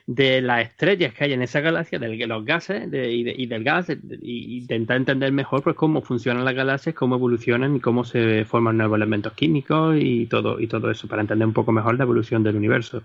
de 0.06 0.42
las 0.42 0.68
estrellas 0.68 1.14
que 1.14 1.24
hay 1.24 1.34
en 1.34 1.42
esa 1.42 1.62
galaxia, 1.62 1.98
de 1.98 2.28
los 2.28 2.46
gases 2.46 2.90
y, 2.92 3.46
del 3.46 3.64
gas, 3.64 3.88
y 4.22 4.58
intentar 4.58 4.98
entender 4.98 5.32
mejor 5.32 5.64
pues 5.64 5.76
cómo 5.76 6.02
funcionan 6.02 6.44
las 6.44 6.56
galaxias, 6.56 6.94
cómo 6.94 7.16
evolucionan 7.16 7.78
y 7.78 7.80
cómo 7.80 8.04
se 8.04 8.44
forman 8.46 8.78
nuevos 8.78 8.98
elementos 8.98 9.34
químicos 9.34 9.96
y 10.00 10.26
todo, 10.26 10.60
y 10.60 10.68
todo 10.68 10.92
eso, 10.92 11.08
para 11.08 11.22
entender 11.22 11.48
un 11.48 11.54
poco 11.54 11.72
mejor 11.72 11.98
la 11.98 12.04
evolución 12.04 12.44
del 12.44 12.58
universo. 12.58 13.02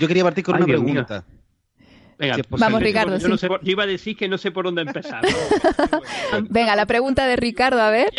Yo 0.00 0.08
quería 0.08 0.24
partir 0.24 0.44
con 0.44 0.56
una 0.56 0.66
pregunta. 0.66 1.24
Venga, 2.18 2.36
Vamos, 2.48 2.80
Ricardo. 2.80 3.18
Yo, 3.18 3.58
iba 3.62 3.82
a 3.84 3.86
decir 3.86 4.16
que 4.16 4.28
no 4.28 4.38
sé 4.38 4.50
por 4.50 4.64
dónde 4.64 4.82
empezar. 4.82 5.24
Venga, 6.50 6.76
la 6.76 6.86
pregunta 6.86 7.26
de 7.26 7.36
Ricardo, 7.36 7.80
a 7.80 7.90
ver. 7.90 8.12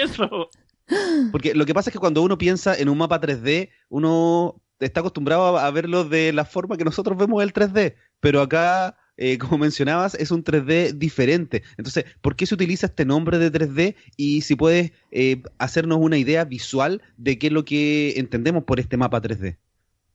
Porque 1.32 1.54
lo 1.54 1.66
que 1.66 1.74
pasa 1.74 1.90
es 1.90 1.94
que 1.94 2.00
cuando 2.00 2.22
uno 2.22 2.38
piensa 2.38 2.76
en 2.76 2.90
un 2.90 2.98
mapa 2.98 3.22
3D, 3.22 3.70
uno 3.90 4.62
está 4.80 5.00
acostumbrado 5.00 5.58
a 5.58 5.72
verlo 5.72 6.04
de 6.04 6.34
la 6.34 6.46
forma 6.46 6.78
que 6.78 6.84
nosotros 6.84 7.18
vemos 7.18 7.42
el 7.42 7.54
3D, 7.54 7.96
pero 8.20 8.42
acá, 8.42 8.98
eh, 9.18 9.38
como 9.40 9.60
mencionabas, 9.60 10.16
es 10.16 10.32
un 10.32 10.44
3D 10.44 10.94
diferente. 10.94 11.64
Entonces, 11.78 12.06
¿por 12.22 12.36
qué 12.36 12.46
se 12.46 12.56
utiliza 12.56 12.88
este 12.88 13.06
nombre 13.06 13.38
de 13.38 13.52
3D? 13.52 13.96
Y 14.18 14.42
si 14.42 14.56
puedes 14.56 14.92
eh, 15.12 15.42
hacernos 15.58 16.00
una 16.00 16.18
idea 16.18 16.46
visual 16.46 17.02
de 17.18 17.38
qué 17.38 17.48
es 17.48 17.54
lo 17.54 17.66
que 17.66 18.14
entendemos 18.18 18.64
por 18.64 18.80
este 18.80 18.98
mapa 18.98 19.22
3D. 19.22 19.58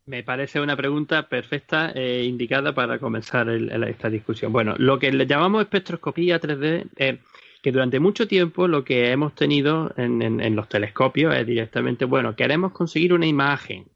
Me 0.06 0.24
parece 0.24 0.60
una 0.60 0.76
pregunta 0.76 1.28
perfecta 1.28 1.92
e 1.94 2.24
indicada 2.24 2.74
para 2.74 2.98
comenzar 2.98 3.48
esta 3.48 4.10
discusión. 4.10 4.52
Bueno, 4.52 4.74
lo 4.76 4.98
que 4.98 5.12
le 5.12 5.26
llamamos 5.26 5.62
espectroscopía 5.62 6.40
3D 6.40 6.88
es 6.96 7.18
que 7.62 7.70
durante 7.70 8.00
mucho 8.00 8.26
tiempo 8.26 8.66
lo 8.66 8.84
que 8.84 9.12
hemos 9.12 9.34
tenido 9.34 9.92
en, 9.96 10.22
en 10.22 10.56
los 10.56 10.68
telescopios 10.68 11.34
es 11.36 11.46
directamente, 11.46 12.06
bueno, 12.06 12.34
queremos 12.34 12.72
conseguir 12.72 13.12
una 13.12 13.26
imagen, 13.26 13.86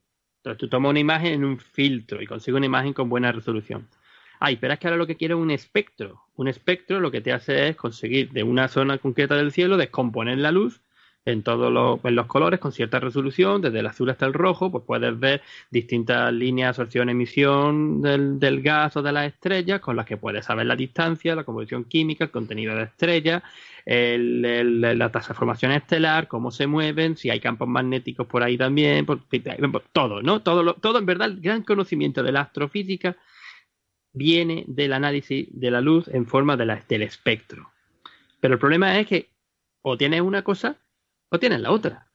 entonces 0.44 0.60
tú 0.60 0.68
tomas 0.68 0.90
una 0.90 1.00
imagen 1.00 1.32
en 1.32 1.44
un 1.44 1.58
filtro 1.58 2.20
y 2.20 2.26
consigues 2.26 2.58
una 2.58 2.66
imagen 2.66 2.92
con 2.92 3.08
buena 3.08 3.32
resolución. 3.32 3.88
Ay, 4.40 4.56
pero 4.56 4.74
es 4.74 4.78
que 4.78 4.88
ahora 4.88 4.98
lo 4.98 5.06
que 5.06 5.16
quiero 5.16 5.38
es 5.38 5.42
un 5.42 5.50
espectro. 5.50 6.20
Un 6.36 6.48
espectro 6.48 7.00
lo 7.00 7.10
que 7.10 7.22
te 7.22 7.32
hace 7.32 7.68
es 7.68 7.76
conseguir 7.76 8.30
de 8.30 8.42
una 8.42 8.68
zona 8.68 8.98
concreta 8.98 9.36
del 9.36 9.52
cielo 9.52 9.78
descomponer 9.78 10.36
la 10.36 10.52
luz 10.52 10.82
en 11.26 11.42
todos 11.42 11.72
los, 11.72 12.00
los 12.02 12.26
colores 12.26 12.60
con 12.60 12.72
cierta 12.72 13.00
resolución, 13.00 13.62
desde 13.62 13.80
el 13.80 13.86
azul 13.86 14.10
hasta 14.10 14.26
el 14.26 14.34
rojo, 14.34 14.70
pues 14.70 14.84
puedes 14.86 15.18
ver 15.18 15.42
distintas 15.70 16.32
líneas 16.32 16.76
de 16.76 16.82
absorción-emisión 16.82 18.02
del, 18.02 18.38
del, 18.38 18.60
gas 18.60 18.96
o 18.96 19.02
de 19.02 19.12
las 19.12 19.26
estrellas, 19.26 19.80
con 19.80 19.96
las 19.96 20.04
que 20.04 20.18
puedes 20.18 20.44
saber 20.44 20.66
la 20.66 20.76
distancia, 20.76 21.34
la 21.34 21.44
composición 21.44 21.84
química, 21.84 22.24
el 22.24 22.30
contenido 22.30 22.72
de 22.72 22.80
la 22.80 22.86
estrella, 22.86 23.42
el, 23.86 24.80
la 24.80 25.10
tasa 25.10 25.28
de 25.28 25.38
formación 25.38 25.72
estelar, 25.72 26.28
cómo 26.28 26.50
se 26.50 26.66
mueven, 26.66 27.16
si 27.16 27.30
hay 27.30 27.40
campos 27.40 27.68
magnéticos 27.68 28.26
por 28.26 28.42
ahí 28.42 28.58
también, 28.58 29.06
todo, 29.92 30.22
¿no? 30.22 30.42
Todo, 30.42 30.74
todo 30.74 30.98
en 30.98 31.06
verdad, 31.06 31.28
el 31.28 31.40
gran 31.40 31.62
conocimiento 31.62 32.22
de 32.22 32.32
la 32.32 32.42
astrofísica 32.42 33.16
viene 34.12 34.64
del 34.66 34.92
análisis 34.92 35.48
de 35.50 35.70
la 35.70 35.80
luz 35.80 36.08
en 36.08 36.26
forma 36.26 36.56
de 36.56 36.66
la, 36.66 36.82
del 36.86 37.02
espectro. 37.02 37.70
Pero 38.40 38.54
el 38.54 38.60
problema 38.60 38.98
es 38.98 39.06
que 39.06 39.30
o 39.82 39.96
tienes 39.98 40.20
una 40.20 40.42
cosa 40.42 40.78
o 41.28 41.38
tienes 41.38 41.60
la 41.60 41.70
otra. 41.70 42.10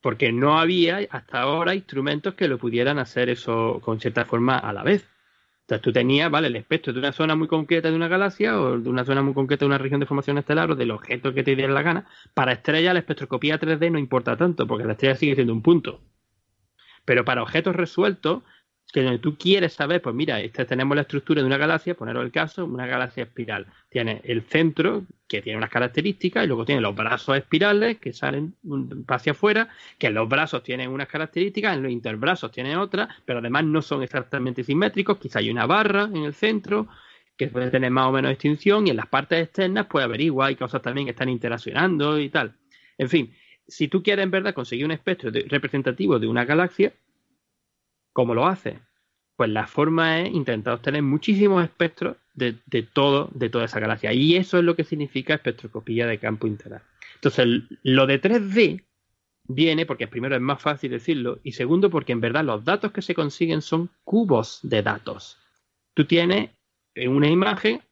Porque 0.00 0.32
no 0.32 0.58
había 0.58 1.00
hasta 1.10 1.42
ahora 1.42 1.74
instrumentos 1.74 2.34
que 2.34 2.48
lo 2.48 2.58
pudieran 2.58 2.98
hacer 2.98 3.28
eso 3.28 3.80
con 3.82 4.00
cierta 4.00 4.24
forma 4.24 4.58
a 4.58 4.72
la 4.72 4.82
vez. 4.82 5.06
Entonces 5.62 5.82
tú 5.82 5.92
tenías, 5.92 6.30
¿vale? 6.30 6.48
El 6.48 6.56
espectro 6.56 6.92
de 6.92 6.98
una 6.98 7.12
zona 7.12 7.36
muy 7.36 7.46
concreta 7.46 7.90
de 7.90 7.94
una 7.94 8.08
galaxia 8.08 8.60
o 8.60 8.78
de 8.78 8.88
una 8.88 9.04
zona 9.04 9.22
muy 9.22 9.34
concreta 9.34 9.64
de 9.64 9.68
una 9.68 9.78
región 9.78 10.00
de 10.00 10.06
formación 10.06 10.36
estelar 10.36 10.70
o 10.70 10.74
del 10.74 10.90
objeto 10.90 11.32
que 11.32 11.44
te 11.44 11.54
diera 11.54 11.72
la 11.72 11.82
gana. 11.82 12.06
Para 12.34 12.52
estrellas 12.52 12.92
la 12.92 12.98
espectroscopía 12.98 13.60
3D 13.60 13.92
no 13.92 13.98
importa 13.98 14.36
tanto 14.36 14.66
porque 14.66 14.84
la 14.84 14.92
estrella 14.92 15.14
sigue 15.14 15.36
siendo 15.36 15.52
un 15.52 15.62
punto. 15.62 16.00
Pero 17.04 17.24
para 17.24 17.42
objetos 17.42 17.76
resueltos, 17.76 18.42
que 18.92 19.18
tú 19.18 19.36
quieres 19.36 19.72
saber, 19.72 20.02
pues 20.02 20.14
mira, 20.14 20.40
este, 20.40 20.64
tenemos 20.64 20.94
la 20.94 21.02
estructura 21.02 21.40
de 21.40 21.46
una 21.46 21.56
galaxia, 21.56 21.94
poneros 21.94 22.24
el 22.24 22.32
caso, 22.32 22.64
una 22.64 22.86
galaxia 22.86 23.24
espiral. 23.24 23.66
Tiene 23.88 24.20
el 24.24 24.42
centro, 24.42 25.04
que 25.28 25.42
tiene 25.42 25.58
unas 25.58 25.70
características, 25.70 26.44
y 26.44 26.46
luego 26.46 26.64
tiene 26.64 26.80
los 26.80 26.94
brazos 26.94 27.36
espirales 27.36 27.98
que 27.98 28.12
salen 28.12 28.54
hacia 29.08 29.32
afuera, 29.32 29.68
que 29.98 30.10
los 30.10 30.28
brazos 30.28 30.62
tienen 30.62 30.90
unas 30.90 31.08
características, 31.08 31.76
en 31.76 31.82
los 31.82 31.92
interbrazos 31.92 32.50
tienen 32.50 32.76
otras, 32.78 33.08
pero 33.24 33.38
además 33.38 33.64
no 33.64 33.82
son 33.82 34.02
exactamente 34.02 34.64
simétricos, 34.64 35.18
quizá 35.18 35.38
hay 35.38 35.50
una 35.50 35.66
barra 35.66 36.04
en 36.04 36.24
el 36.24 36.34
centro, 36.34 36.88
que 37.36 37.48
puede 37.48 37.70
tener 37.70 37.90
más 37.90 38.06
o 38.06 38.12
menos 38.12 38.32
extinción, 38.32 38.86
y 38.86 38.90
en 38.90 38.96
las 38.96 39.06
partes 39.06 39.42
externas 39.42 39.86
puede 39.86 40.04
haber 40.04 40.20
igual, 40.20 40.48
hay 40.48 40.56
cosas 40.56 40.82
también 40.82 41.06
que 41.06 41.12
están 41.12 41.28
interaccionando 41.28 42.18
y 42.18 42.28
tal. 42.28 42.54
En 42.98 43.08
fin, 43.08 43.32
si 43.66 43.88
tú 43.88 44.02
quieres 44.02 44.24
en 44.24 44.30
verdad 44.30 44.52
conseguir 44.52 44.84
un 44.84 44.90
espectro 44.90 45.30
representativo 45.30 46.18
de 46.18 46.26
una 46.26 46.44
galaxia, 46.44 46.92
¿Cómo 48.12 48.34
lo 48.34 48.46
hace? 48.46 48.78
Pues 49.36 49.50
la 49.50 49.66
forma 49.66 50.20
es 50.20 50.34
intentar 50.34 50.74
obtener 50.74 51.02
muchísimos 51.02 51.64
espectros 51.64 52.16
de, 52.34 52.82
todo, 52.82 53.30
de 53.34 53.50
toda 53.50 53.64
esa 53.64 53.80
galaxia. 53.80 54.12
Y 54.12 54.36
eso 54.36 54.58
es 54.58 54.64
lo 54.64 54.76
que 54.76 54.84
significa 54.84 55.34
espectroscopía 55.34 56.06
de 56.06 56.18
campo 56.18 56.46
integral. 56.46 56.82
Entonces, 57.16 57.62
lo 57.82 58.06
de 58.06 58.20
3D 58.20 58.84
viene 59.46 59.86
porque 59.86 60.08
primero 60.08 60.36
es 60.36 60.40
más 60.40 60.60
fácil 60.60 60.90
decirlo 60.90 61.40
y 61.42 61.52
segundo 61.52 61.90
porque 61.90 62.12
en 62.12 62.20
verdad 62.20 62.44
los 62.44 62.64
datos 62.64 62.92
que 62.92 63.02
se 63.02 63.14
consiguen 63.14 63.62
son 63.62 63.90
cubos 64.04 64.60
de 64.62 64.82
datos. 64.82 65.38
Tú 65.94 66.04
tienes 66.04 66.50
una 66.96 67.28
imagen, 67.28 67.82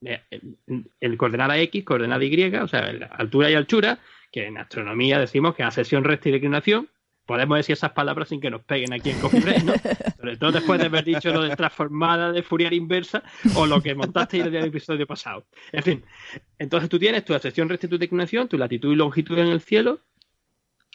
el 0.00 1.16
coordenada 1.16 1.58
X, 1.58 1.84
coordenada 1.84 2.24
Y, 2.24 2.54
o 2.56 2.68
sea, 2.68 2.86
altura 3.12 3.50
y 3.50 3.54
altura, 3.54 3.98
que 4.30 4.46
en 4.46 4.58
astronomía 4.58 5.18
decimos 5.18 5.54
que 5.54 5.62
es 5.62 5.74
sesión 5.74 6.04
recta 6.04 6.28
y 6.28 6.32
declinación, 6.32 6.88
podemos 7.32 7.56
decir 7.56 7.72
esas 7.72 7.92
palabras 7.92 8.28
sin 8.28 8.42
que 8.42 8.50
nos 8.50 8.62
peguen 8.62 8.92
aquí 8.92 9.08
en 9.08 9.18
Coffee 9.18 9.40
¿no? 9.64 9.72
Sobre 10.18 10.36
todo 10.36 10.52
después 10.52 10.78
de 10.78 10.84
haber 10.84 11.02
dicho 11.02 11.32
lo 11.32 11.40
de 11.40 11.56
transformada 11.56 12.30
de 12.30 12.42
Fourier 12.42 12.74
inversa 12.74 13.22
o 13.56 13.64
lo 13.64 13.82
que 13.82 13.94
montaste 13.94 14.40
en 14.40 14.54
el 14.54 14.66
episodio 14.66 15.06
pasado. 15.06 15.46
En 15.72 15.82
fin, 15.82 16.04
entonces 16.58 16.90
tú 16.90 16.98
tienes 16.98 17.24
tu 17.24 17.32
sección 17.38 17.70
rectitud 17.70 17.98
de 17.98 18.04
inclinación, 18.04 18.48
tu 18.48 18.58
latitud 18.58 18.92
y 18.92 18.96
longitud 18.96 19.38
en 19.38 19.46
el 19.46 19.62
cielo, 19.62 20.00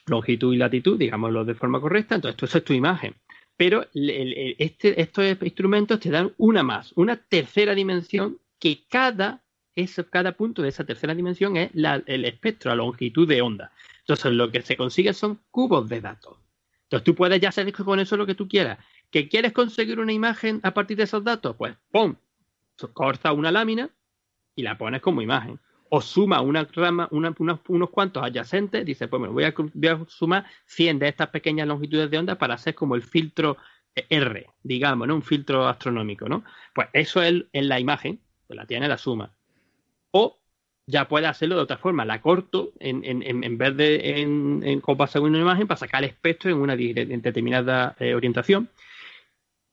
longitud 0.06 0.54
y 0.54 0.58
latitud, 0.58 1.00
digámoslo 1.00 1.44
de 1.44 1.56
forma 1.56 1.82
correcta, 1.82 2.14
entonces 2.14 2.44
esa 2.44 2.60
es 2.60 2.64
tu 2.64 2.74
imagen. 2.74 3.16
Pero 3.56 3.88
este, 3.96 5.02
estos 5.02 5.26
instrumentos 5.42 6.00
te 6.00 6.12
dan 6.12 6.34
una 6.38 6.62
más, 6.62 6.94
una 6.96 7.16
tercera 7.16 7.74
dimensión 7.74 8.38
que 8.60 8.84
cada, 8.88 9.42
cada 10.12 10.34
punto 10.34 10.62
de 10.62 10.70
esa 10.70 10.86
tercera 10.86 11.16
dimensión 11.16 11.58
es 11.58 11.72
el 11.74 12.26
espectro, 12.26 12.70
la 12.70 12.76
longitud 12.76 13.28
de 13.28 13.42
onda. 13.42 13.72
Entonces, 14.08 14.32
lo 14.32 14.50
que 14.50 14.62
se 14.62 14.78
consigue 14.78 15.12
son 15.12 15.42
cubos 15.52 15.90
de 15.90 16.00
datos. 16.00 16.38
Entonces, 16.84 17.04
tú 17.04 17.14
puedes 17.14 17.42
ya 17.42 17.50
hacer 17.50 17.70
con 17.74 18.00
eso 18.00 18.16
lo 18.16 18.26
que 18.26 18.36
tú 18.36 18.48
quieras. 18.48 18.80
¿Que 19.12 19.28
quieres 19.28 19.52
conseguir 19.52 20.00
una 20.00 20.14
imagen 20.14 20.62
a 20.64 20.74
partir 20.74 20.96
de 20.96 21.04
esos 21.04 21.26
datos? 21.26 21.58
Pues, 21.58 21.76
¡pum! 21.92 22.16
Corta 22.94 23.34
una 23.34 23.52
lámina 23.52 23.90
y 24.56 24.64
la 24.64 24.78
pones 24.78 25.02
como 25.02 25.22
imagen. 25.22 25.60
O 25.90 26.00
suma 26.00 26.40
una 26.40 26.64
rama, 26.64 27.10
unos 27.12 27.90
cuantos 27.90 28.24
adyacentes, 28.24 28.86
dice, 28.86 29.10
pues 29.10 29.22
me 29.22 29.28
voy 29.28 29.44
a, 29.44 29.54
sumar 30.08 30.46
100 30.68 31.00
de 31.00 31.10
estas 31.10 31.28
pequeñas 31.28 31.68
longitudes 31.68 32.10
de 32.10 32.18
onda 32.18 32.38
para 32.38 32.54
hacer 32.54 32.76
como 32.76 32.96
el 32.96 33.02
filtro 33.02 33.58
R, 33.94 34.48
digamos, 34.64 35.06
¿no? 35.06 35.16
Un 35.16 35.22
filtro 35.22 35.68
astronómico, 35.68 36.30
¿no? 36.30 36.46
Pues 36.74 36.88
eso 36.94 37.22
es 37.22 37.44
la 37.52 37.80
imagen, 37.82 38.22
pues 38.48 38.56
la 38.56 38.66
tiene 38.66 38.88
la 38.88 38.98
suma. 38.98 39.36
O 40.12 40.40
ya 40.88 41.08
puede 41.10 41.28
hacerlo 41.28 41.56
de 41.58 41.62
otra 41.62 41.78
forma. 41.78 42.06
La 42.06 42.22
corto 42.22 42.72
en, 42.80 43.04
en, 43.04 43.22
en 43.44 43.58
vez 43.58 43.76
de 43.76 44.22
en, 44.22 44.64
en 44.64 44.82
una 44.86 45.40
imagen 45.40 45.68
para 45.68 45.78
sacar 45.78 46.04
el 46.04 46.10
espectro 46.10 46.50
en 46.50 46.58
una 46.58 46.76
determinada 46.76 47.96
eh, 48.00 48.16
orientación. 48.16 48.70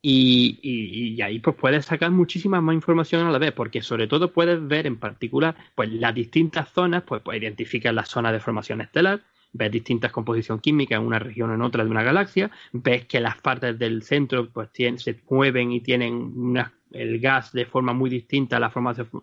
Y, 0.07 0.59
y, 0.63 1.23
ahí 1.23 1.39
pues 1.39 1.57
puedes 1.57 1.87
sacar 1.87 2.11
muchísima 2.11 2.61
más 2.61 2.75
información 2.75 3.27
a 3.27 3.31
la 3.31 3.39
vez, 3.39 3.53
porque 3.53 3.81
sobre 3.81 4.07
todo 4.07 4.35
puedes 4.35 4.67
ver 4.69 4.87
en 4.87 4.99
particular 4.99 5.57
pues 5.75 5.91
las 5.91 6.15
distintas 6.15 6.69
zonas, 6.71 7.05
pues, 7.05 7.23
pues 7.23 7.41
identificar 7.41 7.95
las 7.95 8.11
zonas 8.11 8.33
de 8.35 8.41
formación 8.41 8.83
estelar, 8.83 9.23
ves 9.55 9.71
distintas 9.71 10.13
composición 10.13 10.59
química 10.59 10.97
en 10.97 11.03
una 11.03 11.19
región 11.19 11.51
o 11.51 11.55
en 11.55 11.63
otra 11.63 11.85
de 11.85 11.91
una 11.91 12.03
galaxia, 12.03 12.51
ves 12.73 13.07
que 13.07 13.21
las 13.21 13.41
partes 13.41 13.79
del 13.79 14.03
centro 14.03 14.51
pues 14.51 14.69
se 14.75 15.21
mueven 15.31 15.73
y 15.73 15.81
tienen 15.81 16.55
el 16.91 17.21
gas 17.21 17.53
de 17.53 17.65
forma 17.65 17.93
muy 17.93 18.11
distinta 18.11 18.59
a 18.59 18.61
la, 18.61 18.73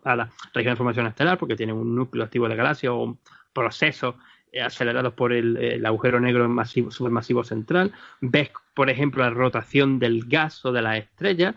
a 0.04 0.16
la 0.16 0.32
región 0.54 0.74
de 0.74 0.78
formación 0.78 1.08
estelar, 1.08 1.38
porque 1.38 1.56
tienen 1.56 1.76
un 1.76 1.96
núcleo 1.96 2.24
activo 2.24 2.46
de 2.46 2.50
la 2.50 2.56
galaxia 2.56 2.92
o 2.94 3.18
procesos 3.54 4.16
acelerados 4.60 5.14
por 5.14 5.32
el, 5.34 5.86
agujero 5.86 6.20
negro 6.20 6.48
masivo, 6.50 6.92
supermasivo 6.92 7.44
central. 7.44 7.92
Ves, 8.20 8.52
por 8.74 8.90
ejemplo, 8.90 9.24
la 9.24 9.30
rotación 9.30 10.00
del 10.00 10.26
gas 10.26 10.66
o 10.66 10.72
de 10.72 10.82
la 10.82 10.98
estrella, 10.98 11.56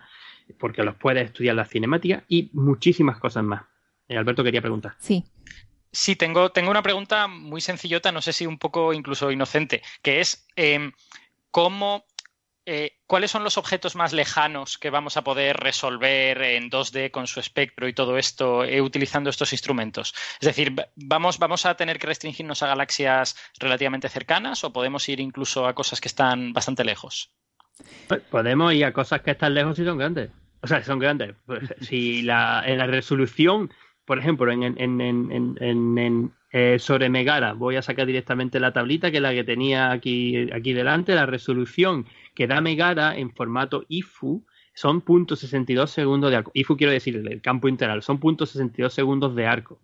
porque 0.59 0.85
los 0.85 0.95
puedes 0.97 1.25
estudiar 1.25 1.57
la 1.57 1.65
cinemática 1.65 2.25
y 2.29 2.51
muchísimas 2.53 3.19
cosas 3.19 3.45
más. 3.45 3.63
Eh, 4.09 4.17
Alberto 4.17 4.45
quería 4.45 4.61
preguntar. 4.61 4.95
Sí. 4.99 5.25
Sí, 5.95 6.17
tengo, 6.17 6.51
tengo 6.51 6.73
una 6.73 6.83
pregunta 6.83 7.29
muy 7.29 7.61
sencillota, 7.61 8.11
no 8.11 8.21
sé 8.21 8.33
si 8.33 8.47
un 8.47 8.59
poco 8.59 8.93
incluso 8.93 9.31
inocente, 9.31 9.81
que 10.03 10.19
es 10.19 10.45
em, 10.57 10.91
cómo, 11.53 12.05
eh, 12.67 12.99
cuáles 13.07 13.31
son 13.31 13.45
los 13.45 13.59
objetos 13.59 13.95
más 13.95 14.13
lejanos 14.13 14.77
que 14.77 14.91
vamos 14.91 15.17
a 15.17 15.23
poder 15.23 15.57
resolver 15.57 16.43
en 16.43 16.69
2D 16.69 17.13
con 17.13 17.29
su 17.29 17.39
espectro 17.39 17.87
y 17.87 17.93
todo 17.93 18.19
esto 18.19 18.65
eh, 18.65 18.81
utilizando 18.81 19.31
estos 19.31 19.53
instrumentos. 19.53 20.17
Es 20.41 20.47
decir, 20.49 20.75
vamos, 20.97 21.39
vamos 21.39 21.65
a 21.65 21.77
tener 21.77 22.01
que 22.01 22.09
restringirnos 22.09 22.65
a 22.65 22.67
galaxias 22.67 23.37
relativamente 23.61 24.09
cercanas 24.09 24.65
o 24.65 24.73
podemos 24.73 25.09
ir 25.09 25.21
incluso 25.21 25.65
a 25.65 25.77
cosas 25.77 26.01
que 26.01 26.09
están 26.09 26.53
bastante 26.53 26.83
lejos. 26.83 27.31
Podemos 28.33 28.75
ir 28.75 28.85
a 28.85 28.93
cosas 28.93 29.23
que 29.23 29.31
están 29.31 29.55
lejos 29.55 29.79
y 29.79 29.85
son 29.85 29.99
grandes. 29.99 30.33
O 30.61 30.67
sea, 30.67 30.83
son 30.83 30.99
grandes. 30.99 31.37
Pues, 31.47 31.73
si 31.83 32.23
la, 32.23 32.65
en 32.67 32.79
la 32.79 32.87
resolución 32.89 33.71
por 34.05 34.19
ejemplo, 34.19 34.51
en, 34.53 34.63
en, 34.63 35.01
en, 35.01 35.59
en 35.61 36.33
eh, 36.57 36.79
sobre 36.79 37.09
Megara, 37.09 37.53
voy 37.55 37.77
a 37.77 37.83
sacar 37.83 38.07
directamente 38.07 38.61
la 38.61 38.73
tablita 38.73 39.11
que 39.11 39.17
es 39.17 39.23
la 39.23 39.33
que 39.33 39.43
tenía 39.43 39.91
aquí, 39.91 40.49
aquí 40.53 40.73
delante, 40.73 41.15
la 41.15 41.27
resolución 41.27 42.07
que 42.35 42.47
da 42.47 42.61
Megara 42.61 43.17
en 43.17 43.33
formato 43.33 43.85
IFU 43.89 44.45
son 44.73 45.05
.62 45.05 45.87
segundos 45.89 46.31
de 46.31 46.37
arco. 46.37 46.53
IFU 46.55 46.77
quiero 46.77 46.93
decir 46.93 47.17
el 47.17 47.43
campo 47.43 47.67
integral, 47.67 48.03
son 48.03 48.21
.62 48.21 48.91
segundos 48.91 49.35
de 49.35 49.47
arco. 49.47 49.81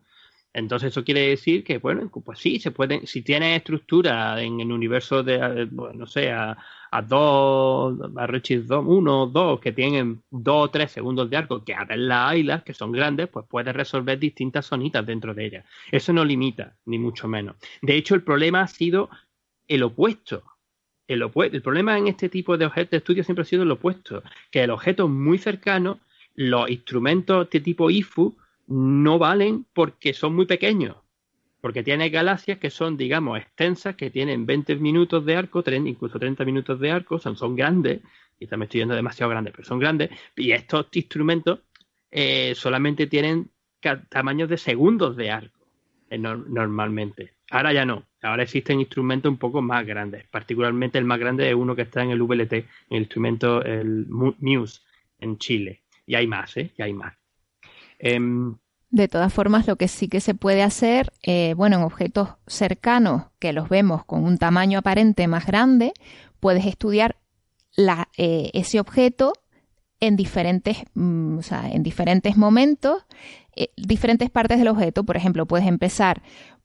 Entonces 0.52 0.90
eso 0.90 1.05
quiere 1.05 1.28
decir 1.28 1.64
que, 1.64 1.78
bueno, 1.78 2.10
pues 2.24 2.38
sí, 2.40 2.59
se 2.59 2.72
pueden, 2.72 3.06
si 3.06 3.22
tiene 3.22 3.56
estructura 3.56 4.40
en 4.42 4.60
el 4.60 4.72
universo 4.72 5.22
de, 5.22 5.66
bueno, 5.70 6.01
no 6.01 6.06
sé, 6.06 6.30
a, 6.30 6.56
a 6.90 7.02
dos, 7.02 7.98
a 8.16 8.26
Redshift 8.26 8.66
2, 8.66 8.84
uno 8.86 9.22
o 9.22 9.26
dos 9.26 9.60
que 9.60 9.72
tienen 9.72 10.22
dos 10.30 10.64
o 10.64 10.70
tres 10.70 10.90
segundos 10.90 11.30
de 11.30 11.36
arco, 11.36 11.64
que 11.64 11.74
abren 11.74 12.08
las 12.08 12.36
islas, 12.36 12.62
que 12.64 12.74
son 12.74 12.90
grandes, 12.90 13.28
pues 13.28 13.46
puedes 13.48 13.74
resolver 13.74 14.18
distintas 14.18 14.66
zonitas 14.66 15.06
dentro 15.06 15.32
de 15.34 15.46
ellas. 15.46 15.64
Eso 15.90 16.12
no 16.12 16.24
limita, 16.24 16.76
ni 16.86 16.98
mucho 16.98 17.28
menos. 17.28 17.56
De 17.82 17.96
hecho, 17.96 18.14
el 18.14 18.22
problema 18.22 18.62
ha 18.62 18.66
sido 18.66 19.08
el 19.68 19.82
opuesto. 19.82 20.42
El, 21.06 21.22
opuesto. 21.22 21.56
el 21.56 21.62
problema 21.62 21.98
en 21.98 22.08
este 22.08 22.28
tipo 22.28 22.56
de 22.56 22.66
objetos 22.66 22.90
de 22.90 22.96
estudio 22.98 23.24
siempre 23.24 23.42
ha 23.42 23.46
sido 23.46 23.62
el 23.62 23.70
opuesto, 23.70 24.22
que 24.50 24.62
el 24.62 24.70
objeto 24.70 25.08
muy 25.08 25.38
cercano, 25.38 26.00
los 26.34 26.70
instrumentos 26.70 27.50
de 27.50 27.60
tipo 27.60 27.90
IFU 27.90 28.36
no 28.66 29.18
valen 29.18 29.66
porque 29.72 30.12
son 30.12 30.34
muy 30.34 30.46
pequeños 30.46 30.96
porque 31.60 31.82
tiene 31.82 32.10
galaxias 32.10 32.58
que 32.58 32.70
son, 32.70 32.96
digamos, 32.96 33.38
extensas, 33.38 33.96
que 33.96 34.10
tienen 34.10 34.46
20 34.46 34.76
minutos 34.76 35.24
de 35.24 35.36
arco, 35.36 35.62
incluso 35.66 36.18
30 36.18 36.44
minutos 36.44 36.80
de 36.80 36.90
arco, 36.90 37.18
son, 37.18 37.36
son 37.36 37.54
grandes, 37.54 38.00
quizá 38.38 38.56
me 38.56 38.64
estoy 38.64 38.80
yendo 38.80 38.94
demasiado 38.94 39.30
grande, 39.30 39.50
pero 39.50 39.64
son 39.64 39.78
grandes, 39.78 40.10
y 40.36 40.52
estos 40.52 40.86
instrumentos 40.92 41.60
eh, 42.10 42.54
solamente 42.54 43.06
tienen 43.06 43.50
tamaños 44.08 44.48
de 44.48 44.56
segundos 44.56 45.16
de 45.16 45.30
arco, 45.30 45.66
eh, 46.08 46.18
normalmente. 46.18 47.34
Ahora 47.50 47.72
ya 47.72 47.84
no, 47.84 48.06
ahora 48.22 48.44
existen 48.44 48.80
instrumentos 48.80 49.30
un 49.30 49.38
poco 49.38 49.60
más 49.60 49.86
grandes, 49.86 50.26
particularmente 50.28 50.98
el 50.98 51.04
más 51.04 51.18
grande 51.18 51.48
es 51.48 51.54
uno 51.54 51.76
que 51.76 51.82
está 51.82 52.02
en 52.02 52.10
el 52.10 52.22
VLT, 52.22 52.52
el 52.52 52.66
instrumento, 53.02 53.62
el 53.62 54.06
MUSE, 54.08 54.80
en 55.18 55.36
Chile, 55.36 55.82
y 56.06 56.14
hay 56.14 56.26
más, 56.26 56.56
¿eh? 56.56 56.72
Y 56.76 56.82
hay 56.82 56.92
más. 56.94 57.14
Em, 57.98 58.56
de 58.90 59.06
todas 59.06 59.32
formas, 59.32 59.66
lo 59.66 59.76
que 59.76 59.88
sí 59.88 60.08
que 60.08 60.20
se 60.20 60.34
puede 60.34 60.62
hacer, 60.62 61.12
eh, 61.22 61.54
bueno, 61.56 61.76
en 61.76 61.82
objetos 61.82 62.30
cercanos 62.46 63.24
que 63.38 63.52
los 63.52 63.68
vemos 63.68 64.04
con 64.04 64.24
un 64.24 64.36
tamaño 64.36 64.80
aparente 64.80 65.28
más 65.28 65.46
grande, 65.46 65.92
puedes 66.40 66.66
estudiar 66.66 67.16
la, 67.76 68.08
eh, 68.18 68.50
ese 68.52 68.80
objeto 68.80 69.32
en 70.00 70.16
diferentes, 70.16 70.78
mm, 70.94 71.38
o 71.38 71.42
sea, 71.42 71.70
en 71.70 71.82
diferentes 71.84 72.36
momentos, 72.36 73.04
eh, 73.54 73.68
diferentes 73.76 74.28
partes 74.28 74.58
del 74.58 74.68
objeto. 74.68 75.04
Por 75.04 75.16
ejemplo, 75.16 75.46
puedes 75.46 75.68
empezar 75.68 76.22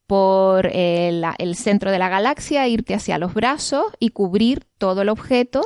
por 0.08 0.68
el 0.68 1.56
centro 1.56 1.92
de 1.92 1.98
la 1.98 2.10
galaxia, 2.10 2.68
irte 2.68 2.94
hacia 2.94 3.18
los 3.18 3.34
brazos 3.34 3.86
y 4.00 4.10
cubrir 4.10 4.66
todo 4.78 5.02
el 5.02 5.10
objeto 5.10 5.62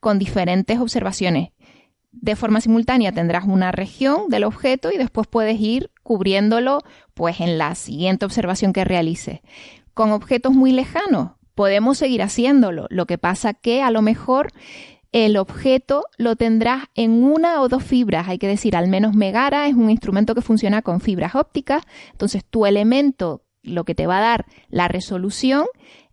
con 0.00 0.18
diferentes 0.20 0.78
observaciones 0.78 1.50
de 2.12 2.36
forma 2.36 2.60
simultánea 2.60 3.12
tendrás 3.12 3.44
una 3.44 3.72
región 3.72 4.28
del 4.28 4.44
objeto 4.44 4.90
y 4.92 4.98
después 4.98 5.26
puedes 5.26 5.60
ir 5.60 5.90
cubriéndolo 6.02 6.80
pues 7.14 7.40
en 7.40 7.58
la 7.58 7.74
siguiente 7.74 8.24
observación 8.24 8.72
que 8.72 8.84
realices. 8.84 9.40
Con 9.94 10.12
objetos 10.12 10.52
muy 10.52 10.72
lejanos 10.72 11.32
podemos 11.54 11.98
seguir 11.98 12.22
haciéndolo. 12.22 12.86
Lo 12.90 13.06
que 13.06 13.18
pasa 13.18 13.54
que 13.54 13.82
a 13.82 13.90
lo 13.90 14.02
mejor 14.02 14.52
el 15.12 15.36
objeto 15.36 16.04
lo 16.18 16.36
tendrás 16.36 16.84
en 16.94 17.24
una 17.24 17.60
o 17.60 17.68
dos 17.68 17.82
fibras. 17.82 18.28
Hay 18.28 18.38
que 18.38 18.46
decir, 18.46 18.76
al 18.76 18.88
menos 18.88 19.14
Megara 19.14 19.66
es 19.66 19.74
un 19.74 19.90
instrumento 19.90 20.34
que 20.34 20.42
funciona 20.42 20.82
con 20.82 21.00
fibras 21.00 21.34
ópticas. 21.34 21.82
Entonces, 22.12 22.44
tu 22.48 22.64
elemento, 22.64 23.42
lo 23.62 23.84
que 23.84 23.94
te 23.94 24.06
va 24.06 24.18
a 24.18 24.22
dar 24.22 24.46
la 24.68 24.88
resolución, 24.88 25.66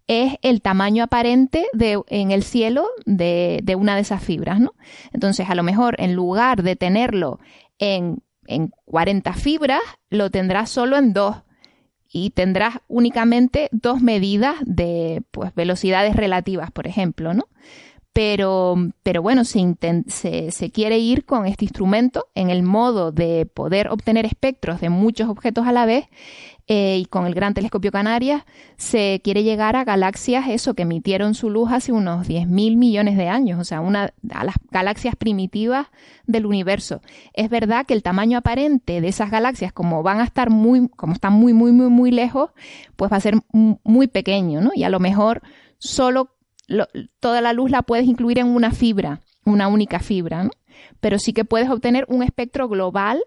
es 0.08 0.36
el 0.42 0.62
tamaño 0.62 1.04
aparente 1.04 1.68
de, 1.74 2.02
en 2.08 2.32
el 2.32 2.44
cielo 2.44 2.88
de, 3.06 3.60
de, 3.64 3.76
una 3.76 3.96
de 3.96 4.02
esas 4.02 4.24
fibras, 4.24 4.60
¿no? 4.60 4.74
Entonces, 5.12 5.50
a 5.50 5.56
lo 5.56 5.64
mejor 5.64 5.96
en 6.00 6.14
lugar 6.14 6.64
de 6.64 6.76
tenerlo 6.76 7.40
en, 7.78 8.24
en 8.46 8.72
40 8.86 9.34
fibras, 9.34 9.82
lo 10.10 10.32
tendrás 10.32 10.70
solo 10.70 10.98
en 10.98 11.14
dos 11.14 11.36
y 12.10 12.30
tendrás 12.30 12.80
únicamente 12.88 13.70
dos 13.72 14.02
medidas 14.02 14.56
de 14.66 15.24
pues, 15.32 15.54
velocidades 15.56 16.16
relativas, 16.16 16.72
por 16.72 16.88
ejemplo, 16.88 17.34
¿no? 17.34 17.48
Pero, 18.18 18.76
pero 19.04 19.22
bueno, 19.22 19.46
se, 19.46 19.76
quiere 20.74 20.98
ir 20.98 21.24
con 21.24 21.46
este 21.46 21.66
instrumento 21.66 22.26
en 22.34 22.50
el 22.50 22.64
modo 22.64 23.12
de 23.12 23.46
poder 23.46 23.90
obtener 23.90 24.26
espectros 24.26 24.82
de 24.82 24.90
muchos 24.90 25.30
objetos 25.30 25.68
a 25.68 25.72
la 25.72 25.86
vez 25.86 26.06
eh, 26.66 26.98
y 26.98 27.06
con 27.06 27.28
el 27.28 27.36
Gran 27.36 27.54
Telescopio 27.54 27.92
Canarias 27.92 28.44
se 28.76 29.22
quiere 29.24 29.44
llegar 29.44 29.76
a 29.76 29.84
galaxias, 29.84 30.48
eso, 30.48 30.74
que 30.74 30.82
emitieron 30.82 31.36
su 31.36 31.52
luz 31.52 31.72
hace 31.72 31.92
unos 31.92 32.28
10.000 32.28 32.76
millones 32.76 33.18
de 33.18 33.28
años, 33.28 33.60
o 33.60 33.64
sea, 33.64 33.82
una, 33.82 34.12
a 34.32 34.44
las 34.44 34.56
galaxias 34.72 35.16
primitivas 35.16 35.86
del 36.26 36.48
universo. 36.48 37.02
Es 37.34 37.52
verdad 37.52 37.86
que 37.86 37.94
el 37.94 38.02
tamaño 38.02 38.40
aparente 38.40 39.00
de 39.00 39.10
esas 39.10 39.30
galaxias, 39.30 39.72
como 39.72 40.02
van 40.02 40.22
a 40.22 40.24
estar 40.24 40.50
muy, 40.50 40.88
como 40.88 41.14
están 41.14 41.34
muy, 41.34 41.54
muy, 41.54 41.72
muy, 41.72 41.90
muy 41.90 42.10
lejos, 42.10 42.50
pues 42.96 43.12
va 43.12 43.18
a 43.18 43.22
ser 43.22 43.36
muy 43.52 44.08
pequeño, 44.08 44.60
¿no? 44.60 44.72
Y 44.74 44.86
a 44.86 44.90
lo 44.90 45.00
mejor 45.00 45.44
solo 45.78 46.32
toda 47.20 47.42
la 47.42 47.54
luz 47.54 47.72
la 47.72 47.82
puedes 47.82 48.06
incluir 48.06 48.40
en 48.40 48.48
una 48.48 48.72
fibra, 48.72 49.22
una 49.46 49.68
única 49.68 50.00
fibra, 50.00 50.44
¿no? 50.44 50.52
pero 51.00 51.20
sí 51.20 51.34
que 51.34 51.46
puedes 51.46 51.70
obtener 51.70 52.06
un 52.08 52.24
espectro 52.24 52.68
global 52.68 53.22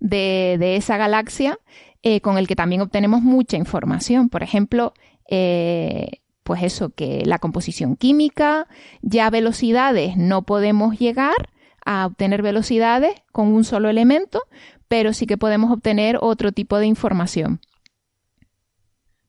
de, 0.00 0.76
esa 0.76 0.96
galaxia 0.96 1.58
eh, 2.02 2.20
con 2.20 2.38
el 2.38 2.46
que 2.46 2.56
también 2.56 2.80
obtenemos 2.80 3.22
mucha 3.22 3.56
información. 3.56 4.28
Por 4.28 4.42
ejemplo, 4.42 4.92
eh, 5.28 6.20
pues 6.42 6.62
eso, 6.62 6.90
que 6.90 7.22
la 7.26 7.38
composición 7.38 7.96
química, 7.96 8.68
ya 9.02 9.28
velocidades 9.30 10.16
no 10.16 10.42
podemos 10.42 10.98
llegar 10.98 11.50
a 11.84 12.06
obtener 12.06 12.42
velocidades 12.42 13.14
con 13.32 13.48
un 13.48 13.64
solo 13.64 13.88
elemento, 13.88 14.42
pero 14.88 15.12
sí 15.12 15.26
que 15.26 15.36
podemos 15.36 15.70
obtener 15.70 16.18
otro 16.20 16.52
tipo 16.52 16.78
de 16.78 16.86
información. 16.86 17.60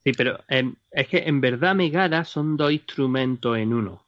Sí, 0.03 0.13
pero 0.13 0.39
em, 0.47 0.75
es 0.91 1.07
que 1.07 1.19
en 1.19 1.41
verdad 1.41 1.75
Megara 1.75 2.23
son 2.23 2.57
dos 2.57 2.71
instrumentos 2.71 3.57
en 3.57 3.73
uno. 3.73 4.05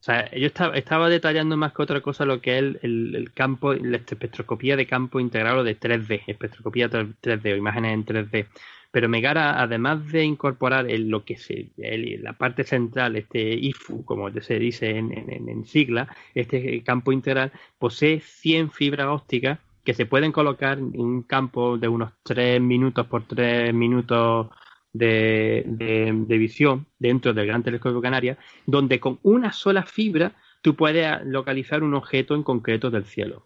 O 0.00 0.02
sea, 0.02 0.30
yo 0.30 0.46
estaba, 0.46 0.76
estaba 0.76 1.08
detallando 1.10 1.56
más 1.58 1.74
que 1.74 1.82
otra 1.82 2.00
cosa 2.00 2.24
lo 2.24 2.40
que 2.40 2.58
es 2.58 2.64
el, 2.82 3.30
campo, 3.34 3.74
la 3.74 3.98
espectroscopía 3.98 4.74
de 4.76 4.86
campo 4.86 5.20
integrado 5.20 5.62
de 5.62 5.78
3D, 5.78 6.22
espectroscopía 6.26 6.88
3D 6.88 7.52
o 7.52 7.56
imágenes 7.56 7.92
en 7.92 8.06
3D. 8.06 8.46
Pero 8.90 9.08
Megara, 9.08 9.60
además 9.60 10.10
de 10.10 10.24
incorporar 10.24 10.86
lo 10.90 11.24
que 11.24 11.36
se, 11.36 11.70
la 11.76 12.32
parte 12.32 12.64
central, 12.64 13.16
este 13.16 13.52
IFU, 13.54 14.04
como 14.04 14.30
se 14.40 14.58
dice 14.58 14.96
en, 14.96 15.12
en, 15.12 15.64
sigla, 15.66 16.08
este 16.34 16.82
campo 16.82 17.12
integral, 17.12 17.52
posee 17.78 18.20
100 18.20 18.70
fibras 18.70 19.08
ópticas 19.08 19.58
que 19.84 19.94
se 19.94 20.06
pueden 20.06 20.32
colocar 20.32 20.78
en 20.78 20.98
un 20.98 21.22
campo 21.22 21.78
de 21.78 21.88
unos 21.88 22.12
3 22.24 22.60
minutos 22.60 23.06
por 23.06 23.24
3 23.26 23.72
minutos 23.74 24.48
de, 24.92 26.24
visión 26.28 26.86
dentro 26.98 27.32
del 27.32 27.46
Gran 27.46 27.62
Telescopio 27.62 28.00
Canaria, 28.00 28.38
donde 28.66 29.00
con 29.00 29.18
una 29.22 29.52
sola 29.52 29.84
fibra 29.84 30.32
tú 30.62 30.74
puedes 30.74 31.24
localizar 31.24 31.82
un 31.82 31.94
objeto 31.94 32.34
en 32.34 32.42
concreto 32.42 32.90
del 32.90 33.04
cielo. 33.04 33.44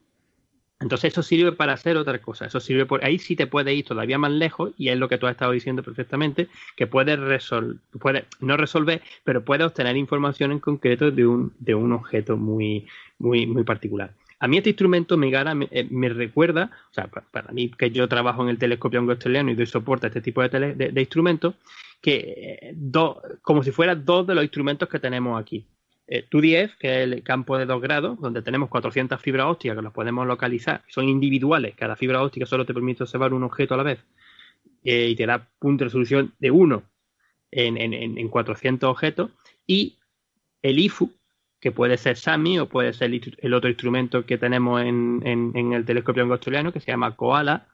Entonces 0.80 1.12
eso 1.12 1.22
sirve 1.22 1.52
para 1.52 1.72
hacer 1.72 1.96
otra 1.96 2.18
cosa. 2.20 2.46
Eso 2.46 2.60
sirve 2.60 2.84
por 2.84 3.04
ahí 3.04 3.18
sí 3.18 3.36
te 3.36 3.46
puedes 3.46 3.74
ir 3.74 3.84
todavía 3.84 4.18
más 4.18 4.32
lejos 4.32 4.72
y 4.76 4.88
es 4.88 4.98
lo 4.98 5.08
que 5.08 5.18
tú 5.18 5.26
has 5.26 5.32
estado 5.32 5.52
diciendo 5.52 5.82
perfectamente, 5.82 6.48
que 6.76 6.86
puedes 6.86 7.18
resolver, 7.18 7.76
puedes 7.98 8.24
no 8.40 8.56
resolver, 8.56 9.00
pero 9.22 9.44
puedes 9.44 9.66
obtener 9.66 9.96
información 9.96 10.52
en 10.52 10.58
concreto 10.58 11.10
de 11.10 11.26
un, 11.26 11.54
de 11.58 11.74
un 11.74 11.92
objeto 11.92 12.36
muy, 12.36 12.86
muy, 13.18 13.46
muy 13.46 13.64
particular. 13.64 14.12
A 14.38 14.48
mí 14.48 14.58
este 14.58 14.70
instrumento 14.70 15.16
me, 15.16 15.30
eh, 15.70 15.86
me 15.90 16.08
recuerda, 16.08 16.70
o 16.90 16.94
sea, 16.94 17.06
para, 17.06 17.52
mí 17.52 17.70
que 17.70 17.90
yo 17.90 18.08
trabajo 18.08 18.42
en 18.42 18.48
el 18.48 18.58
telescopio 18.58 19.00
anglo-australiano 19.00 19.50
y 19.50 19.54
doy 19.54 19.66
soporte 19.66 20.06
a 20.06 20.08
este 20.08 20.20
tipo 20.20 20.42
de, 20.42 20.92
instrumentos, 20.96 21.54
que 22.00 22.60
eh, 22.62 22.74
como 23.42 23.62
si 23.62 23.70
fueran 23.70 24.04
dos 24.04 24.26
de 24.26 24.34
los 24.34 24.44
instrumentos 24.44 24.88
que 24.88 24.98
tenemos 24.98 25.40
aquí. 25.40 25.66
Eh, 26.06 26.26
TUDIF, 26.28 26.76
que 26.76 27.02
es 27.02 27.10
el 27.10 27.22
campo 27.22 27.56
de 27.56 27.64
2 27.64 27.80
grados, 27.80 28.20
donde 28.20 28.42
tenemos 28.42 28.68
400 28.68 29.18
fibras 29.20 29.46
ópticas 29.46 29.76
que 29.76 29.82
las 29.82 29.92
podemos 29.92 30.26
localizar, 30.26 30.82
son 30.88 31.08
individuales, 31.08 31.74
cada 31.74 31.96
fibra 31.96 32.22
óptica 32.22 32.44
solo 32.44 32.66
te 32.66 32.74
permite 32.74 33.04
observar 33.04 33.32
un 33.32 33.42
objeto 33.42 33.74
a 33.74 33.78
la 33.78 33.84
vez 33.84 34.04
y 34.82 35.16
te 35.16 35.24
da 35.24 35.48
punto 35.58 35.82
de 35.82 35.86
resolución 35.86 36.34
de 36.38 36.50
1 36.50 36.82
en, 37.52 37.78
en, 37.78 38.18
en 38.18 38.28
400 38.28 38.90
objetos, 38.90 39.30
y 39.66 39.96
el 40.60 40.78
IFU, 40.78 41.10
que 41.64 41.72
puede 41.72 41.96
ser 41.96 42.18
SAMI 42.18 42.58
o 42.58 42.68
puede 42.68 42.92
ser 42.92 43.10
el 43.38 43.54
otro 43.54 43.70
instrumento 43.70 44.26
que 44.26 44.36
tenemos 44.36 44.82
en, 44.82 45.22
en, 45.24 45.72
el 45.72 45.86
telescopio 45.86 46.24
australiano 46.24 46.74
que 46.74 46.80
se 46.80 46.90
llama 46.90 47.16
Koala, 47.16 47.68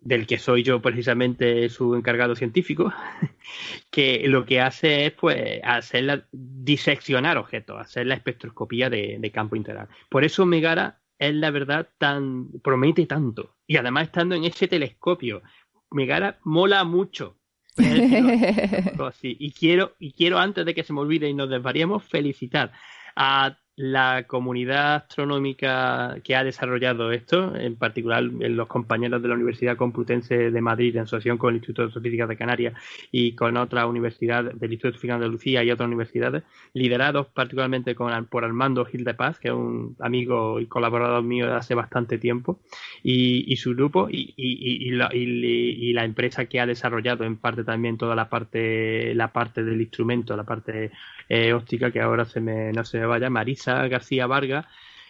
del 0.00 0.26
que 0.26 0.38
soy 0.38 0.62
yo 0.62 0.80
precisamente 0.80 1.68
su 1.68 1.94
encargado 1.94 2.34
científico, 2.34 2.90
que 3.90 4.26
lo 4.28 4.46
que 4.46 4.62
hace 4.62 5.04
es 5.04 5.12
pues 5.12 5.60
hacer 5.62 6.26
diseccionar 6.32 7.36
objetos, 7.36 7.78
hacer 7.78 8.06
la 8.06 8.14
espectroscopía 8.14 8.88
de, 8.88 9.30
campo 9.30 9.56
integral. 9.56 9.88
Por 10.08 10.24
eso 10.24 10.46
Megara 10.46 10.98
es 11.18 11.34
la 11.34 11.50
verdad 11.50 11.90
tan 11.98 12.48
promete 12.64 13.04
tanto 13.04 13.56
y 13.66 13.76
además 13.76 14.04
estando 14.04 14.34
en 14.34 14.44
ese 14.44 14.68
telescopio, 14.68 15.42
Megara 15.90 16.38
mola 16.44 16.82
mucho 16.84 17.35
y 19.22 19.52
quiero, 19.52 19.94
y 19.98 20.12
quiero 20.12 20.38
antes 20.38 20.64
de 20.64 20.74
que 20.74 20.82
se 20.84 20.92
me 20.92 21.00
olvide 21.00 21.28
y 21.28 21.34
nos 21.34 21.50
desvariemos, 21.50 22.04
felicitar 22.04 22.72
a 23.14 23.58
la 23.76 24.24
comunidad 24.26 24.94
astronómica 24.94 26.16
que 26.24 26.34
ha 26.34 26.42
desarrollado 26.42 27.12
esto, 27.12 27.54
en 27.54 27.76
particular 27.76 28.22
los 28.22 28.68
compañeros 28.68 29.20
de 29.20 29.28
la 29.28 29.34
Universidad 29.34 29.76
Complutense 29.76 30.50
de 30.50 30.60
Madrid 30.62 30.96
en 30.96 31.02
asociación 31.02 31.36
con 31.36 31.50
el 31.50 31.56
Instituto 31.56 31.82
de 31.82 31.88
Astrofísica 31.88 32.26
de 32.26 32.38
Canarias 32.38 32.74
y 33.12 33.32
con 33.32 33.54
otra 33.58 33.86
universidad 33.86 34.44
del 34.44 34.72
Instituto 34.72 34.92
de 34.92 34.94
Física 34.94 35.12
de 35.12 35.24
Andalucía 35.24 35.62
y 35.62 35.70
otras 35.70 35.88
universidades, 35.88 36.42
liderados 36.72 37.26
particularmente 37.26 37.94
por 37.94 38.44
Armando 38.44 38.86
Gil 38.86 39.04
de 39.04 39.12
Paz, 39.12 39.38
que 39.38 39.48
es 39.48 39.54
un 39.54 39.94
amigo 40.00 40.58
y 40.58 40.66
colaborador 40.66 41.22
mío 41.22 41.46
de 41.46 41.52
hace 41.52 41.74
bastante 41.74 42.16
tiempo, 42.16 42.58
y, 43.02 43.54
su 43.56 43.74
grupo, 43.74 44.08
y, 44.10 44.90
la, 44.92 46.04
empresa 46.04 46.46
que 46.46 46.60
ha 46.60 46.66
desarrollado 46.66 47.24
en 47.24 47.36
parte 47.36 47.62
también 47.62 47.98
toda 47.98 48.14
la 48.14 48.30
parte, 48.30 49.14
la 49.14 49.32
parte 49.32 49.62
del 49.62 49.82
instrumento, 49.82 50.34
la 50.34 50.44
parte 50.44 50.92
eh, 51.28 51.52
óptica, 51.52 51.90
que 51.90 52.00
ahora 52.00 52.24
se 52.24 52.40
me, 52.40 52.72
no 52.72 52.82
se 52.84 52.98
me 52.98 53.06
vaya, 53.06 53.28
Marisa 53.28 53.65
García 53.88 54.26
Vargas, 54.26 54.66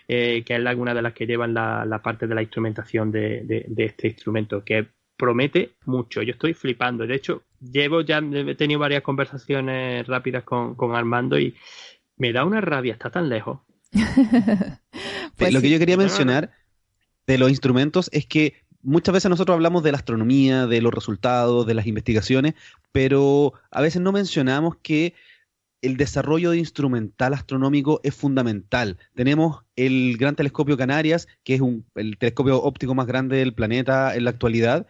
eh, 0.09 0.43
que 0.45 0.55
es 0.55 0.77
una 0.77 0.95
de 0.95 1.03
las 1.03 1.13
que 1.13 1.27
llevan 1.27 1.55
la, 1.55 2.01
parte 2.03 2.27
de 2.27 2.35
la 2.35 2.43
instrumentación 2.43 3.11
de, 3.11 3.67
este 3.77 4.09
instrumento, 4.09 4.65
que 4.65 4.89
promete 5.17 5.73
mucho. 5.85 6.23
Yo 6.23 6.33
estoy 6.33 6.55
flipando. 6.55 7.07
De 7.07 7.15
hecho, 7.15 7.43
llevo 7.61 8.03
ya, 8.03 8.19
he 8.19 8.55
tenido 8.55 8.81
varias 8.81 9.03
conversaciones 9.03 10.07
rápidas 10.07 10.45
con, 10.45 10.77
Armando 10.95 11.39
y 11.39 11.55
me 12.17 12.33
da 12.33 12.45
una 12.45 12.61
rabia, 12.61 12.93
está 12.93 13.11
tan 13.11 13.29
lejos. 13.29 13.61
pues 15.37 15.53
Lo 15.53 15.61
que 15.61 15.71
yo 15.71 15.79
quería 15.79 15.97
mencionar 15.97 16.53
de 17.27 17.39
los 17.39 17.51
instrumentos 17.51 18.09
es 18.13 18.27
que 18.27 18.55
muchas 18.83 19.13
veces 19.13 19.29
nosotros 19.29 19.55
hablamos 19.55 19.83
de 19.83 19.93
la 19.93 19.99
astronomía, 19.99 20.67
de 20.67 20.81
los 20.81 20.95
resultados, 20.95 21.67
de 21.67 21.75
las 21.75 21.87
investigaciones, 21.87 22.55
pero 22.93 23.55
a 23.71 23.81
veces 23.81 24.01
no 24.01 24.13
mencionamos 24.13 24.77
que 24.77 25.15
el 25.83 25.97
desarrollo 25.97 26.51
de 26.51 26.59
instrumental 26.59 27.35
astronómico 27.35 28.01
es 28.03 28.15
fundamental. 28.15 28.99
Tenemos 29.15 29.63
el 29.77 30.17
Gran 30.19 30.37
Telescopio 30.37 30.77
Canarias, 30.77 31.29
que 31.45 31.55
es 31.55 31.61
el 31.95 32.19
telescopio 32.19 32.63
óptico 32.63 32.95
más 32.95 33.07
grande 33.07 33.37
del 33.37 33.55
planeta 33.55 34.15
en 34.17 34.25
la 34.25 34.31
actualidad, 34.31 34.87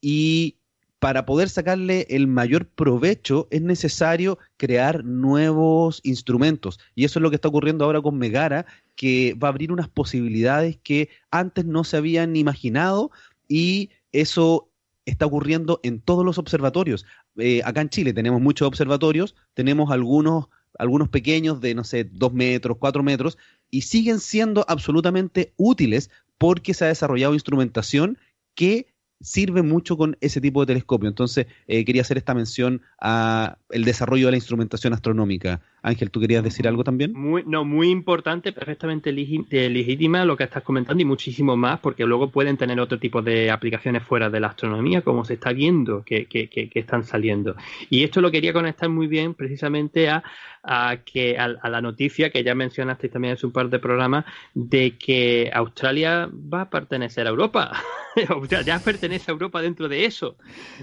y 0.00 0.56
para 1.02 1.26
poder 1.26 1.48
sacarle 1.48 2.06
el 2.10 2.28
mayor 2.28 2.66
provecho 2.66 3.48
es 3.50 3.60
necesario 3.60 4.38
crear 4.56 5.04
nuevos 5.04 6.00
instrumentos. 6.04 6.78
Y 6.94 7.04
eso 7.04 7.18
es 7.18 7.22
lo 7.24 7.30
que 7.30 7.34
está 7.34 7.48
ocurriendo 7.48 7.84
ahora 7.84 8.00
con 8.00 8.18
Megara, 8.18 8.66
que 8.94 9.34
va 9.34 9.48
a 9.48 9.50
abrir 9.50 9.72
unas 9.72 9.88
posibilidades 9.88 10.78
que 10.82 11.08
antes 11.32 11.64
no 11.64 11.82
se 11.82 11.96
habían 11.96 12.36
imaginado 12.36 13.10
y 13.48 13.90
eso 14.12 14.68
está 15.04 15.26
ocurriendo 15.26 15.80
en 15.82 16.00
todos 16.00 16.24
los 16.24 16.38
observatorios. 16.38 17.04
Eh, 17.38 17.62
acá 17.64 17.80
en 17.80 17.88
Chile 17.88 18.12
tenemos 18.12 18.40
muchos 18.40 18.68
observatorios, 18.68 19.34
tenemos 19.54 19.90
algunos, 19.90 20.48
algunos 20.78 21.08
pequeños 21.08 21.60
de, 21.60 21.74
no 21.74 21.84
sé, 21.84 22.04
dos 22.04 22.32
metros, 22.32 22.76
cuatro 22.78 23.02
metros, 23.02 23.38
y 23.70 23.82
siguen 23.82 24.20
siendo 24.20 24.64
absolutamente 24.68 25.52
útiles 25.56 26.10
porque 26.38 26.74
se 26.74 26.84
ha 26.84 26.88
desarrollado 26.88 27.34
instrumentación 27.34 28.18
que 28.54 28.91
sirve 29.22 29.62
mucho 29.62 29.96
con 29.96 30.16
ese 30.20 30.40
tipo 30.40 30.60
de 30.60 30.66
telescopio. 30.66 31.08
Entonces, 31.08 31.46
eh, 31.66 31.84
quería 31.84 32.02
hacer 32.02 32.18
esta 32.18 32.34
mención 32.34 32.82
a 33.00 33.56
el 33.70 33.84
desarrollo 33.84 34.26
de 34.26 34.32
la 34.32 34.36
instrumentación 34.36 34.92
astronómica. 34.92 35.60
Ángel, 35.82 36.10
¿tú 36.10 36.20
querías 36.20 36.44
decir 36.44 36.68
algo 36.68 36.84
también? 36.84 37.12
Muy, 37.12 37.42
no, 37.44 37.64
muy 37.64 37.90
importante, 37.90 38.52
perfectamente 38.52 39.10
legítima 39.12 40.24
lo 40.24 40.36
que 40.36 40.44
estás 40.44 40.62
comentando 40.62 41.02
y 41.02 41.04
muchísimo 41.04 41.56
más, 41.56 41.80
porque 41.80 42.06
luego 42.06 42.30
pueden 42.30 42.56
tener 42.56 42.78
otro 42.78 42.98
tipo 42.98 43.20
de 43.20 43.50
aplicaciones 43.50 44.04
fuera 44.04 44.30
de 44.30 44.38
la 44.38 44.48
astronomía, 44.48 45.02
como 45.02 45.24
se 45.24 45.34
está 45.34 45.52
viendo 45.52 46.04
que, 46.04 46.26
que, 46.26 46.48
que, 46.48 46.70
están 46.74 47.02
saliendo. 47.02 47.56
Y 47.90 48.04
esto 48.04 48.20
lo 48.20 48.30
quería 48.30 48.52
conectar 48.52 48.88
muy 48.88 49.08
bien 49.08 49.34
precisamente 49.34 50.08
a, 50.08 50.22
a 50.62 50.98
que 51.04 51.36
a, 51.36 51.48
la 51.48 51.80
noticia 51.80 52.30
que 52.30 52.44
ya 52.44 52.54
mencionaste 52.54 53.08
también 53.08 53.34
hace 53.34 53.46
un 53.46 53.52
par 53.52 53.68
de 53.68 53.80
programas 53.80 54.24
de 54.54 54.96
que 54.96 55.50
Australia 55.52 56.30
va 56.32 56.62
a 56.62 56.70
pertenecer 56.70 57.26
a 57.26 57.30
Europa. 57.30 57.72
ya 58.64 58.78
pertenece 58.78 59.11
a 59.16 59.32
Europa 59.32 59.60
dentro 59.60 59.88
de 59.88 60.04
eso. 60.04 60.36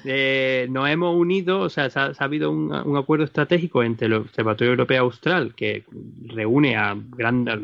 Eh, 0.06 0.68
nos 0.70 0.90
hemos 0.90 1.16
unido, 1.16 1.62
o 1.62 1.70
sea, 1.70 1.90
se 1.90 2.00
ha, 2.00 2.14
habido 2.20 2.52
un, 2.52 2.98
acuerdo 2.98 3.26
estratégico 3.26 3.84
entre 3.84 4.08
el 4.08 4.14
Observatorio 4.14 4.72
Europeo 4.72 5.04
Austral, 5.04 5.54
que 5.56 5.84
reúne 6.28 6.76
a 6.78 6.96
grandes, 6.96 7.60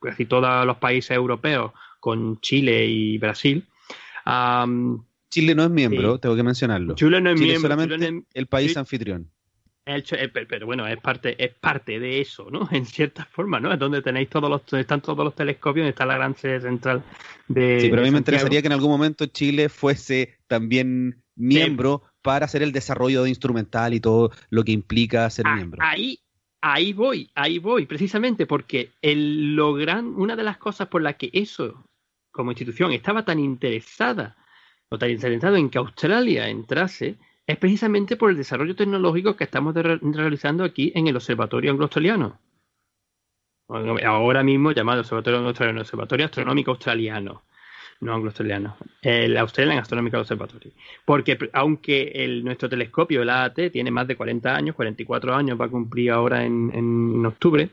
casi 0.00 0.26
todos 0.26 0.66
los 0.66 0.76
países 0.78 1.12
europeos, 1.12 1.72
con 2.00 2.40
Chile 2.40 2.86
y 2.86 3.18
Brasil. 3.18 3.64
Chile 5.30 5.54
no 5.54 5.64
es 5.64 5.70
miembro, 5.70 6.18
tengo 6.18 6.36
que 6.36 6.42
mencionarlo. 6.42 6.94
Chile 6.94 7.20
no 7.20 7.30
es 7.30 7.40
miembro. 7.40 7.60
solamente 7.60 8.24
el 8.34 8.46
país 8.46 8.76
anfitrión. 8.76 9.30
Eh, 9.90 10.28
pero 10.32 10.66
bueno, 10.66 10.86
es 10.86 10.98
parte, 10.98 11.42
es 11.42 11.54
parte 11.54 11.98
de 11.98 12.20
eso, 12.20 12.50
¿no? 12.50 12.68
En 12.72 12.84
cierta 12.84 13.24
forma, 13.24 13.58
¿no? 13.58 13.72
Es 13.72 13.78
donde 13.78 14.02
tenéis 14.02 14.28
todos 14.28 14.50
los, 14.50 14.60
están 14.78 15.00
todos 15.00 15.24
los 15.24 15.34
telescopios, 15.34 15.88
está 15.88 16.04
la 16.04 16.16
gran 16.16 16.36
sede 16.36 16.60
central 16.60 17.02
de. 17.48 17.80
Sí, 17.80 17.88
pero 17.88 18.02
a 18.02 18.04
mí 18.04 18.10
me 18.10 18.18
interesaría 18.18 18.60
que 18.60 18.66
en 18.66 18.74
algún 18.74 18.90
momento 18.90 19.26
Chile 19.26 19.70
fuese 19.70 20.36
también 20.46 21.22
miembro 21.36 22.02
para 22.20 22.44
hacer 22.44 22.62
el 22.62 22.72
desarrollo 22.72 23.22
de 23.22 23.30
instrumental 23.30 23.94
y 23.94 24.00
todo 24.00 24.30
lo 24.50 24.62
que 24.62 24.72
implica 24.72 25.30
ser 25.30 25.46
miembro. 25.46 25.80
Ahí, 25.82 26.20
ahí 26.60 26.92
voy, 26.92 27.30
ahí 27.34 27.58
voy, 27.58 27.86
precisamente 27.86 28.44
porque 28.44 28.90
el, 29.00 29.54
lo 29.56 29.72
una 29.72 30.36
de 30.36 30.42
las 30.42 30.58
cosas 30.58 30.88
por 30.88 31.00
las 31.00 31.16
que 31.16 31.30
eso, 31.32 31.82
como 32.30 32.50
institución, 32.50 32.92
estaba 32.92 33.24
tan 33.24 33.38
interesada 33.38 34.36
o 34.90 34.98
tan 34.98 35.10
interesado 35.10 35.56
en 35.56 35.70
que 35.70 35.78
Australia 35.78 36.48
entrase 36.48 37.16
es 37.48 37.56
precisamente 37.56 38.16
por 38.16 38.30
el 38.30 38.36
desarrollo 38.36 38.76
tecnológico 38.76 39.34
que 39.34 39.44
estamos 39.44 39.74
realizando 39.74 40.64
aquí 40.64 40.92
en 40.94 41.06
el 41.06 41.16
Observatorio 41.16 41.70
Anglo-Australiano. 41.70 42.38
Ahora 43.68 44.42
mismo 44.42 44.72
llamado 44.72 45.00
Observatorio 45.00 45.38
Anglo-Australiano, 45.38 45.80
Observatorio 45.80 46.26
Astronómico 46.26 46.72
Australiano, 46.72 47.44
no 48.00 48.14
anglo-australiano, 48.14 48.76
el 49.00 49.34
Australian 49.38 49.78
Astronomical 49.78 50.20
Observatory. 50.20 50.74
Porque 51.06 51.38
aunque 51.54 52.42
nuestro 52.44 52.68
telescopio, 52.68 53.22
el 53.22 53.30
AAT, 53.30 53.72
tiene 53.72 53.90
más 53.90 54.06
de 54.06 54.16
40 54.16 54.54
años, 54.54 54.76
44 54.76 55.34
años, 55.34 55.58
va 55.58 55.64
a 55.64 55.70
cumplir 55.70 56.10
ahora 56.10 56.44
en, 56.44 57.24
octubre, 57.24 57.70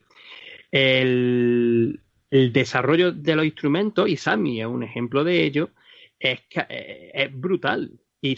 el, 0.71 1.99
desarrollo 2.31 3.11
de 3.11 3.35
los 3.35 3.45
instrumentos, 3.45 4.07
y 4.07 4.15
SAMI 4.15 4.61
es 4.61 4.67
un 4.67 4.83
ejemplo 4.83 5.25
de 5.25 5.43
ello, 5.43 5.69
es, 6.17 6.39
eh, 6.69 7.11
es 7.13 7.37
brutal. 7.37 7.91
Y 8.25 8.35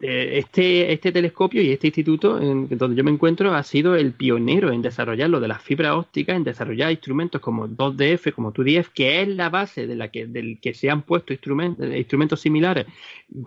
este, 0.00 0.92
este 0.92 1.12
telescopio 1.12 1.60
y 1.60 1.72
este 1.72 1.88
instituto 1.88 2.40
en 2.40 2.68
donde 2.70 2.96
yo 2.96 3.04
me 3.04 3.10
encuentro 3.10 3.54
ha 3.54 3.62
sido 3.62 3.94
el 3.94 4.12
pionero 4.12 4.72
en 4.72 4.80
desarrollar 4.80 5.28
lo 5.28 5.40
de 5.40 5.48
las 5.48 5.60
fibras 5.60 5.92
ópticas, 5.92 6.36
en 6.36 6.44
desarrollar 6.44 6.90
instrumentos 6.90 7.42
como 7.42 7.68
2DF, 7.68 8.32
como 8.32 8.50
2DF, 8.50 8.88
que 8.94 9.20
es 9.20 9.28
la 9.28 9.50
base 9.50 9.86
de 9.86 9.94
la 9.94 10.08
que, 10.08 10.26
del 10.26 10.58
que 10.58 10.72
se 10.72 10.88
han 10.88 11.02
puesto 11.02 11.34
instrumentos, 11.34 11.86
instrumentos 11.94 12.40
similares 12.40 12.86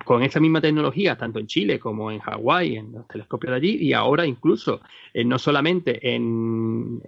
con 0.05 0.21
esa 0.21 0.39
misma 0.39 0.61
tecnología, 0.61 1.17
tanto 1.17 1.39
en 1.39 1.47
Chile 1.47 1.79
como 1.79 2.11
en 2.11 2.19
Hawái, 2.19 2.75
en 2.75 2.91
los 2.91 3.07
telescopios 3.07 3.51
de 3.51 3.57
allí, 3.57 3.77
y 3.81 3.93
ahora 3.93 4.27
incluso 4.27 4.81
eh, 5.11 5.23
no 5.23 5.39
solamente 5.39 6.13
en, 6.13 7.01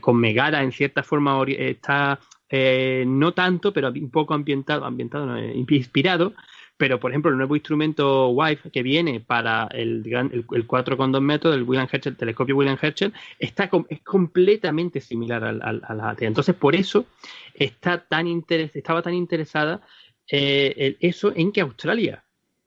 con 0.00 0.16
Megara 0.16 0.60
en 0.64 0.72
cierta 0.72 1.04
forma 1.04 1.40
está 1.46 2.18
eh, 2.48 3.04
no 3.06 3.32
tanto, 3.32 3.72
pero 3.72 3.90
un 3.90 4.10
poco 4.10 4.34
ambientado, 4.34 4.84
ambientado 4.84 5.38
inspirado 5.38 6.34
pero 6.80 6.98
por 6.98 7.10
ejemplo 7.10 7.30
el 7.30 7.36
nuevo 7.36 7.54
instrumento 7.54 8.30
WIFE 8.30 8.70
que 8.70 8.82
viene 8.82 9.20
para 9.20 9.68
el, 9.70 10.02
el, 10.06 10.46
4,2 10.46 11.20
metros 11.20 11.52
del 11.52 11.64
William 11.64 11.86
Herschel, 11.92 12.16
telescopio 12.16 12.56
William 12.56 12.78
Herschel, 12.80 13.12
está 13.38 13.70
es 13.90 14.00
completamente 14.00 15.02
similar 15.02 15.44
al, 15.44 15.60
al, 15.62 16.00
AT. 16.00 16.22
Entonces 16.22 16.54
por 16.54 16.74
eso 16.74 17.04
está 17.52 18.02
tan 18.02 18.26
estaba 18.48 19.02
tan 19.02 19.12
interesada 19.12 19.82
eh, 20.26 20.96
eso 21.00 21.34
en 21.36 21.52
que 21.52 21.60
Australia 21.60 22.24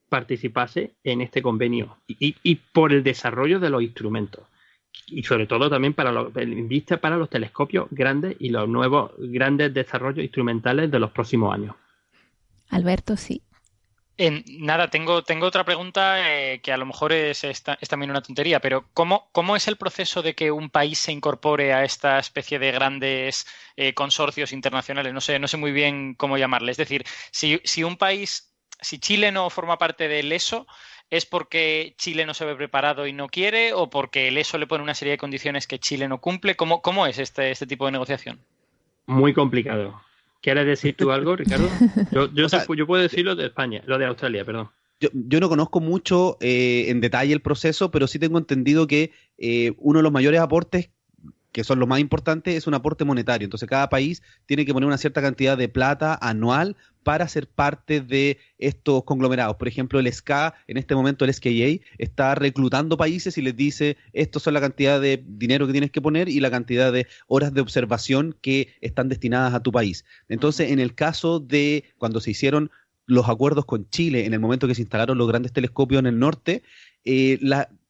participase 0.10 0.92
en 1.04 1.22
este 1.22 1.42
convenio 1.42 1.98
y, 2.06 2.56
por 2.72 2.94
el 2.94 3.02
desarrollo 3.02 3.60
de 3.60 3.72
los 3.72 3.82
instrumentos 3.82 4.46
y 5.08 5.24
sobre 5.24 5.48
todo 5.48 5.72
también 5.72 5.96
para 5.96 6.12
en 6.36 6.68
vista 6.68 6.98
para 6.98 7.18
los 7.18 7.32
telescopios 7.32 7.88
grandes 7.90 8.36
y 8.38 8.50
los 8.50 8.70
nuevos 8.70 9.12
grandes 9.18 9.74
desarrollos 9.74 10.24
instrumentales 10.24 10.92
de 10.92 11.00
los 11.00 11.10
próximos 11.10 11.52
años. 11.52 11.76
Alberto, 12.70 13.18
sí 13.18 13.42
nada, 14.18 14.90
tengo, 14.90 15.24
tengo 15.24 15.48
otra 15.48 15.64
pregunta 15.64 16.32
eh, 16.32 16.62
que 16.62 16.72
a 16.72 16.78
lo 16.78 16.86
mejor 16.86 17.14
es, 17.14 17.42
también 17.90 18.12
una 18.12 18.22
tontería, 18.22 18.60
pero 18.60 18.86
¿cómo, 18.94 19.30
¿cómo, 19.32 19.56
es 19.56 19.68
el 19.68 19.78
proceso 19.78 20.22
de 20.22 20.36
que 20.36 20.52
un 20.52 20.70
país 20.70 21.00
se 21.00 21.12
incorpore 21.12 21.74
a 21.74 21.84
esta 21.84 22.20
especie 22.20 22.60
de 22.60 22.72
grandes 22.72 23.48
eh, 23.76 23.94
consorcios 23.94 24.54
internacionales? 24.54 25.14
No 25.14 25.22
sé, 25.22 25.40
no 25.40 25.48
sé 25.48 25.58
muy 25.58 25.72
bien 25.72 26.14
cómo 26.16 26.38
llamarle. 26.38 26.72
Es 26.72 26.78
decir, 26.78 27.04
si, 27.32 27.60
si 27.64 27.84
un 27.84 27.98
país, 27.98 28.54
si 28.80 29.00
Chile 29.00 29.32
no 29.32 29.50
forma 29.50 29.78
parte 29.78 30.08
del 30.08 30.32
ESO, 30.32 30.68
¿es 31.10 31.26
porque 31.26 31.96
Chile 31.98 32.26
no 32.26 32.34
se 32.34 32.46
ve 32.46 32.56
preparado 32.56 33.08
y 33.08 33.14
no 33.14 33.28
quiere 33.30 33.74
o 33.74 33.90
porque 33.90 34.28
el 34.28 34.38
ESO 34.38 34.58
le 34.60 34.68
pone 34.68 34.84
una 34.84 34.96
serie 34.96 35.14
de 35.14 35.18
condiciones 35.18 35.66
que 35.66 35.80
Chile 35.80 36.08
no 36.08 36.22
cumple? 36.22 36.56
¿Cómo, 36.56 36.82
cómo 36.82 37.08
es 37.08 37.18
este, 37.18 37.50
este 37.50 37.66
tipo 37.68 37.86
de 37.88 37.94
negociación? 37.94 38.40
Muy 39.08 39.34
complicado. 39.34 40.02
¿Quieres 40.44 40.66
decir 40.66 40.94
tú 40.98 41.10
algo, 41.12 41.38
Ricardo? 41.38 41.70
Yo, 42.12 42.30
yo, 42.34 42.86
puedo 42.86 43.02
decir 43.02 43.24
lo 43.24 43.34
de 43.34 43.46
España, 43.46 43.82
lo 43.86 43.98
de 43.98 44.06
Australia, 44.06 44.44
perdón. 44.44 44.70
Yo, 45.00 45.40
no 45.40 45.48
conozco 45.48 45.80
mucho 45.80 46.38
eh, 46.42 46.88
en 46.90 47.00
detalle 47.00 47.32
el 47.34 47.42
proceso, 47.42 47.92
pero 47.92 48.08
sí 48.08 48.20
tengo 48.20 48.38
entendido 48.38 48.86
que 48.86 49.12
eh, 49.38 49.72
uno 49.78 50.00
de 50.00 50.04
los 50.04 50.12
mayores 50.12 50.42
aportes 50.42 50.90
que 51.54 51.64
son 51.64 51.80
los 51.80 51.88
más 51.88 52.00
importantes, 52.00 52.56
es 52.56 52.68
un 52.68 52.74
aporte 52.74 53.06
monetario. 53.06 53.46
Entonces, 53.46 53.70
cada 53.70 53.88
país 53.88 54.22
tiene 54.46 54.66
que 54.66 54.74
poner 54.74 54.88
una 54.88 54.98
cierta 54.98 55.22
cantidad 55.22 55.58
de 55.58 55.70
plata 55.70 56.18
anual 56.20 56.76
para 57.04 57.28
ser 57.28 57.48
parte 57.48 58.02
de 58.02 58.40
estos 58.58 59.04
conglomerados. 59.04 59.56
Por 59.58 59.68
ejemplo, 59.68 60.00
el 60.00 60.12
SCA, 60.12 60.56
en 60.68 60.78
este 60.78 60.96
momento 60.96 61.26
el 61.26 61.34
SKA, 61.34 61.86
está 61.98 62.34
reclutando 62.36 62.98
países 62.98 63.38
y 63.38 63.42
les 63.42 63.56
dice, 63.56 63.98
esto 64.14 64.40
son 64.40 64.56
la 64.56 64.62
cantidad 64.62 65.00
de 65.00 65.24
dinero 65.26 65.68
que 65.68 65.74
tienes 65.74 65.92
que 65.92 66.02
poner 66.02 66.28
y 66.28 66.40
la 66.40 66.50
cantidad 66.50 66.92
de 66.92 67.08
horas 67.28 67.54
de 67.54 67.62
observación 67.62 68.36
que 68.42 68.76
están 68.82 69.08
destinadas 69.08 69.54
a 69.54 69.62
tu 69.62 69.72
país. 69.72 70.06
Entonces, 70.30 70.72
en 70.72 70.80
el 70.80 70.96
caso 70.96 71.40
de 71.40 71.84
cuando 71.98 72.20
se 72.20 72.32
hicieron 72.32 72.72
los 73.06 73.30
acuerdos 73.30 73.66
con 73.66 73.88
Chile, 73.90 74.26
en 74.26 74.34
el 74.34 74.40
momento 74.40 74.68
que 74.68 74.76
se 74.76 74.82
instalaron 74.82 75.18
los 75.18 75.28
grandes 75.28 75.52
telescopios 75.52 76.00
en 76.00 76.08
el 76.08 76.18
norte, 76.18 76.64
eh, 77.06 77.38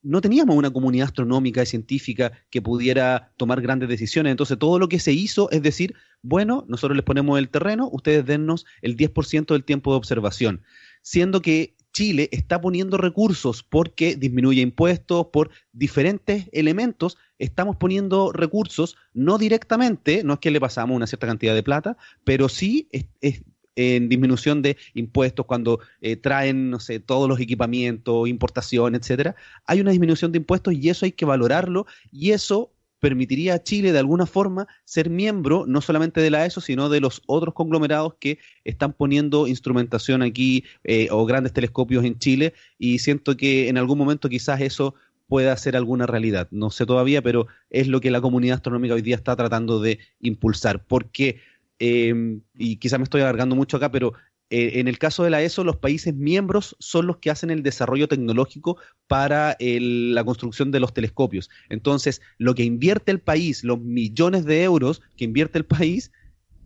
no 0.03 0.21
teníamos 0.21 0.55
una 0.55 0.71
comunidad 0.71 1.07
astronómica 1.07 1.63
y 1.63 1.65
científica 1.65 2.33
que 2.49 2.61
pudiera 2.61 3.31
tomar 3.37 3.61
grandes 3.61 3.89
decisiones. 3.89 4.31
Entonces, 4.31 4.59
todo 4.59 4.77
lo 4.77 4.89
que 4.89 4.99
se 4.99 5.13
hizo 5.13 5.49
es 5.49 5.63
decir, 5.63 5.95
bueno, 6.21 6.65
nosotros 6.67 6.95
les 6.95 7.05
ponemos 7.05 7.39
el 7.39 7.49
terreno, 7.49 7.89
ustedes 7.91 8.25
dennos 8.25 8.65
el 8.81 8.95
10% 8.97 9.47
del 9.47 9.63
tiempo 9.63 9.91
de 9.91 9.97
observación. 9.97 10.61
Siendo 11.01 11.41
que 11.41 11.75
Chile 11.93 12.27
está 12.31 12.59
poniendo 12.59 12.97
recursos 12.97 13.63
porque 13.63 14.15
disminuye 14.15 14.61
impuestos, 14.61 15.27
por 15.31 15.51
diferentes 15.71 16.49
elementos, 16.51 17.17
estamos 17.37 17.77
poniendo 17.77 18.31
recursos, 18.31 18.97
no 19.13 19.37
directamente, 19.37 20.23
no 20.23 20.33
es 20.33 20.39
que 20.39 20.51
le 20.51 20.59
pasamos 20.59 20.95
una 20.95 21.07
cierta 21.07 21.27
cantidad 21.27 21.53
de 21.53 21.63
plata, 21.63 21.97
pero 22.23 22.49
sí 22.49 22.89
es, 22.91 23.43
en 23.75 24.09
disminución 24.09 24.61
de 24.61 24.77
impuestos 24.93 25.45
cuando 25.45 25.79
eh, 26.01 26.15
traen, 26.15 26.69
no 26.69 26.79
sé, 26.79 26.99
todos 26.99 27.27
los 27.27 27.39
equipamientos, 27.39 28.27
importación, 28.27 28.95
etcétera, 28.95 29.35
hay 29.65 29.81
una 29.81 29.91
disminución 29.91 30.31
de 30.31 30.37
impuestos 30.37 30.73
y 30.73 30.89
eso 30.89 31.05
hay 31.05 31.11
que 31.11 31.25
valorarlo 31.25 31.85
y 32.11 32.31
eso 32.31 32.71
permitiría 33.03 33.55
a 33.55 33.63
Chile 33.63 33.91
de 33.91 33.99
alguna 33.99 34.25
forma 34.25 34.65
ser 34.85 35.09
miembro 35.09 35.65
no 35.67 35.81
solamente 35.81 36.21
de 36.21 36.29
la 36.29 36.45
ESO, 36.45 36.61
sino 36.61 36.87
de 36.87 37.01
los 37.01 37.21
otros 37.25 37.53
conglomerados 37.53 38.13
que 38.17 38.39
están 38.63 38.93
poniendo 38.93 39.45
instrumentación 39.45 40.21
aquí 40.21 40.63
eh, 40.85 41.09
o 41.11 41.25
grandes 41.25 41.51
telescopios 41.51 42.05
en 42.05 42.17
Chile 42.17 42.53
y 42.79 42.99
siento 42.99 43.35
que 43.35 43.67
en 43.67 43.77
algún 43.77 43.97
momento 43.97 44.29
quizás 44.29 44.61
eso 44.61 44.95
pueda 45.27 45.57
ser 45.57 45.75
alguna 45.75 46.05
realidad. 46.05 46.47
No 46.51 46.69
sé 46.69 46.85
todavía, 46.85 47.21
pero 47.21 47.47
es 47.69 47.87
lo 47.87 47.99
que 47.99 48.11
la 48.11 48.21
comunidad 48.21 48.55
astronómica 48.55 48.93
hoy 48.93 49.01
día 49.01 49.15
está 49.15 49.35
tratando 49.35 49.81
de 49.81 49.99
impulsar. 50.19 50.85
Porque 50.85 51.41
Em, 51.85 52.39
y 52.57 52.77
quizás 52.77 52.97
me 52.97 53.03
estoy 53.03 53.19
alargando 53.19 53.57
mucho 53.57 53.75
acá, 53.75 53.91
pero 53.91 54.13
eh, 54.49 54.79
en 54.79 54.87
el 54.87 54.97
caso 54.97 55.25
de 55.25 55.29
la 55.29 55.41
ESO, 55.41 55.65
los 55.65 55.75
países 55.75 56.15
miembros 56.15 56.77
son 56.79 57.07
los 57.07 57.17
que 57.17 57.29
hacen 57.29 57.49
el 57.49 57.61
desarrollo 57.61 58.07
tecnológico 58.07 58.77
para 59.07 59.57
la 59.59 60.23
construcción 60.23 60.71
de 60.71 60.79
los 60.79 60.93
telescopios. 60.93 61.49
Entonces, 61.67 62.21
lo 62.37 62.55
que 62.55 62.63
invierte 62.63 63.11
el 63.11 63.19
país, 63.19 63.65
los 63.65 63.81
millones 63.81 64.45
de 64.45 64.63
euros 64.63 65.01
que 65.17 65.25
invierte 65.25 65.57
el 65.57 65.65
país, 65.65 66.13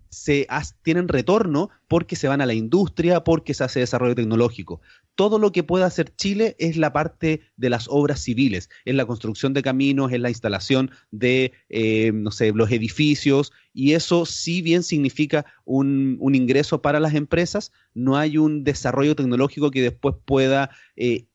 se 0.09 0.47
tienen 0.83 1.07
retorno 1.07 1.69
porque 1.87 2.15
se 2.15 2.27
van 2.27 2.41
a 2.41 2.45
la 2.45 2.53
industria, 2.53 3.23
porque 3.23 3.53
se 3.53 3.63
hace 3.63 3.79
desarrollo 3.79 4.15
tecnológico. 4.15 4.81
Todo 5.15 5.39
lo 5.39 5.51
que 5.51 5.63
puede 5.63 5.85
hacer 5.85 6.15
Chile 6.15 6.55
es 6.59 6.77
la 6.77 6.93
parte 6.93 7.41
de 7.55 7.69
las 7.69 7.87
obras 7.89 8.21
civiles, 8.21 8.69
es 8.85 8.95
la 8.95 9.05
construcción 9.05 9.53
de 9.53 9.63
caminos, 9.63 10.11
es 10.11 10.19
la 10.19 10.29
instalación 10.29 10.91
de, 11.11 11.53
eh, 11.69 12.11
no 12.13 12.31
sé, 12.31 12.51
los 12.51 12.71
edificios, 12.71 13.51
y 13.73 13.93
eso 13.93 14.25
si 14.25 14.61
bien 14.61 14.83
significa 14.83 15.45
un, 15.65 16.19
ingreso 16.33 16.81
para 16.81 16.99
las 16.99 17.15
empresas, 17.15 17.71
no 17.93 18.17
hay 18.17 18.37
un 18.37 18.63
desarrollo 18.63 19.15
tecnológico 19.15 19.71
que 19.71 19.81
después 19.81 20.15
pueda 20.25 20.69
eh, 20.95 21.25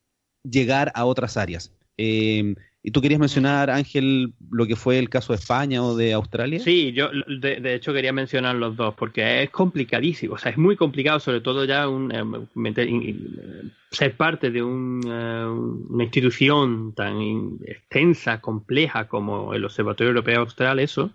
llegar 0.44 0.92
a 0.94 1.04
otras 1.04 1.36
áreas. 1.36 1.72
Eh, 1.98 2.54
¿Y 2.84 2.90
tú 2.90 3.00
querías 3.00 3.20
mencionar, 3.20 3.70
Ángel, 3.70 4.34
lo 4.50 4.66
que 4.66 4.74
fue 4.74 4.98
el 4.98 5.08
caso 5.08 5.32
de 5.32 5.38
España 5.38 5.84
o 5.84 5.94
de 5.94 6.12
Australia? 6.14 6.58
Sí, 6.58 6.92
yo 6.92 7.10
de, 7.28 7.74
hecho 7.74 7.92
quería 7.92 8.12
mencionar 8.12 8.56
los 8.56 8.76
dos, 8.76 8.94
porque 8.94 9.44
es 9.44 9.50
complicadísimo, 9.50 10.34
o 10.34 10.38
sea, 10.38 10.50
es 10.50 10.58
muy 10.58 10.74
complicado, 10.74 11.20
sobre 11.20 11.40
todo 11.40 11.64
ya 11.64 11.88
un, 11.88 12.10
eh, 12.10 13.64
ser 13.92 14.16
parte 14.16 14.50
de 14.50 14.64
un, 14.64 15.00
eh, 15.06 15.46
una 15.90 16.02
institución 16.02 16.92
tan 16.92 17.58
extensa, 17.64 18.40
compleja 18.40 19.06
como 19.06 19.54
el 19.54 19.64
Observatorio 19.64 20.08
Europeo 20.08 20.40
Austral, 20.40 20.80
eso, 20.80 21.12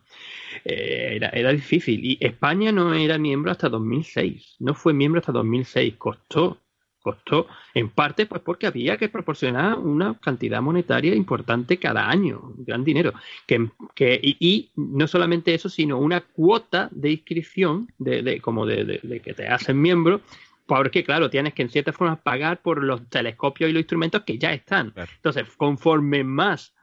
eh, 0.63 1.15
era, 1.15 1.29
era 1.29 1.51
difícil. 1.51 1.99
Y 2.01 2.17
España 2.21 2.71
no 2.71 2.93
era 2.93 3.17
miembro 3.17 3.51
hasta 3.51 3.67
2006, 3.67 4.55
no 4.59 4.73
fue 4.73 4.93
miembro 4.93 5.19
hasta 5.19 5.33
2006, 5.33 5.95
costó 5.97 6.61
costó 7.07 7.47
en 7.73 7.87
parte 7.87 8.25
pues 8.25 8.41
porque 8.41 8.67
había 8.67 8.97
que 8.97 9.07
proporcionar 9.07 9.79
una 9.79 10.15
cantidad 10.15 10.61
monetaria 10.61 11.15
importante 11.15 11.77
cada 11.77 12.09
año, 12.09 12.51
gran 12.57 12.83
dinero. 12.83 13.13
Que, 13.45 13.69
que 13.95 14.19
y, 14.21 14.71
no 14.75 15.07
solamente 15.07 15.53
eso, 15.53 15.69
sino 15.69 15.99
una 15.99 16.19
cuota 16.19 16.89
de 16.91 17.11
inscripción, 17.11 17.87
de, 17.97 18.41
como 18.41 18.65
de, 18.65 19.21
que 19.23 19.33
te 19.33 19.47
hacen 19.47 19.81
miembro, 19.81 20.19
porque 20.65 21.05
claro, 21.05 21.29
tienes 21.29 21.53
que 21.53 21.61
en 21.61 21.69
cierta 21.69 21.93
forma 21.93 22.17
pagar 22.17 22.61
por 22.61 22.83
los 22.83 23.07
telescopios 23.09 23.69
y 23.69 23.73
los 23.73 23.79
instrumentos 23.79 24.23
que 24.23 24.37
ya 24.37 24.51
están. 24.51 24.93
Entonces, 24.97 25.45
conforme 25.55 26.25
más 26.25 26.73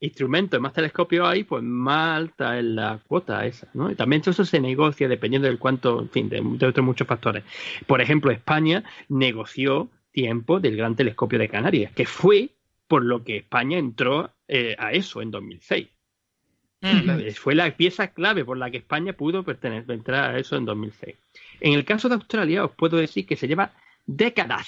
instrumentos, 0.00 0.60
más 0.60 0.72
telescopios 0.72 1.28
hay, 1.28 1.44
pues 1.44 1.62
más 1.62 2.16
alta 2.16 2.58
es 2.58 2.64
la 2.64 2.98
cuota 3.06 3.44
esa, 3.46 3.68
¿no? 3.74 3.90
Y 3.90 3.94
también 3.94 4.22
eso 4.24 4.44
se 4.44 4.60
negocia 4.60 5.08
dependiendo 5.08 5.46
del 5.46 5.58
cuánto, 5.58 6.00
en 6.00 6.10
fin, 6.10 6.28
de, 6.28 6.40
otros 6.66 6.84
muchos 6.84 7.06
factores. 7.06 7.44
Por 7.86 8.00
ejemplo, 8.00 8.30
España 8.30 8.82
negoció 9.08 9.90
tiempo 10.10 10.58
del 10.58 10.76
Gran 10.76 10.96
Telescopio 10.96 11.38
de 11.38 11.48
Canarias, 11.48 11.92
que 11.92 12.06
fue 12.06 12.50
por 12.88 13.04
lo 13.04 13.22
que 13.22 13.36
España 13.36 13.78
entró 13.78 14.32
eh, 14.48 14.74
a 14.78 14.92
eso 14.92 15.22
en 15.22 15.30
2006. 15.30 15.88
Fue 17.34 17.54
la 17.54 17.76
pieza 17.76 18.08
clave 18.08 18.42
por 18.42 18.56
la 18.56 18.70
que 18.70 18.78
España 18.78 19.12
pudo 19.12 19.44
pertenecer, 19.44 19.90
entrar 19.94 20.34
a 20.34 20.38
eso 20.38 20.56
en 20.56 20.64
2006. 20.64 21.14
En 21.60 21.74
el 21.74 21.84
caso 21.84 22.08
de 22.08 22.14
Australia, 22.14 22.64
os 22.64 22.70
puedo 22.72 22.96
decir 22.96 23.26
que 23.26 23.36
se 23.36 23.46
lleva 23.46 23.72
décadas, 24.06 24.66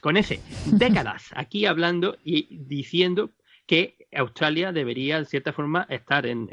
con 0.00 0.16
ese, 0.16 0.40
décadas, 0.66 1.30
aquí 1.34 1.66
hablando 1.66 2.16
y 2.24 2.48
diciendo 2.50 3.30
que 3.72 3.96
Australia 4.12 4.70
debería, 4.70 5.16
en 5.16 5.24
cierta 5.24 5.50
forma, 5.54 5.86
estar 5.88 6.26
en, 6.26 6.46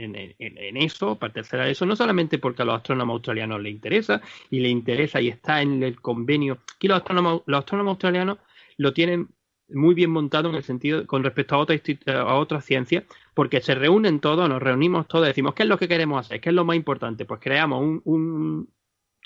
eso, 0.78 1.20
pertenecer 1.20 1.60
a 1.60 1.68
eso, 1.68 1.86
no 1.86 1.98
solamente 1.98 2.40
porque 2.40 2.62
a 2.62 2.66
los 2.66 2.78
astrónomos 2.78 3.16
australianos 3.16 3.62
les 3.62 3.74
interesa 3.74 4.22
y 4.50 4.62
le 4.62 4.70
interesa 4.70 5.20
y 5.20 5.28
está 5.28 5.62
en 5.62 5.84
el 5.84 6.00
convenio. 6.00 6.60
Aquí 6.78 6.88
los 6.88 6.96
astrónomos, 6.96 7.42
los 7.46 7.60
astrónomos 7.60 7.92
australianos 7.96 8.38
lo 8.78 8.94
tienen 8.94 9.28
muy 9.68 9.96
bien 9.96 10.12
montado 10.12 10.48
en 10.48 10.56
el 10.56 10.64
sentido 10.64 11.06
con 11.08 11.26
respecto 11.26 11.56
a 11.56 11.58
otras 11.58 11.82
a 12.08 12.36
otras 12.36 12.64
ciencias, 12.64 13.04
porque 13.34 13.60
se 13.60 13.76
reúnen 13.76 14.22
todos, 14.22 14.48
nos 14.48 14.62
reunimos 14.62 15.10
todos, 15.10 15.28
decimos 15.28 15.54
qué 15.56 15.64
es 15.64 15.70
lo 15.70 15.78
que 15.78 15.90
queremos 15.90 16.26
hacer, 16.26 16.40
qué 16.40 16.50
es 16.52 16.56
lo 16.56 16.64
más 16.64 16.78
importante, 16.78 17.26
pues 17.26 17.42
creamos 17.42 18.02
un, 18.06 18.70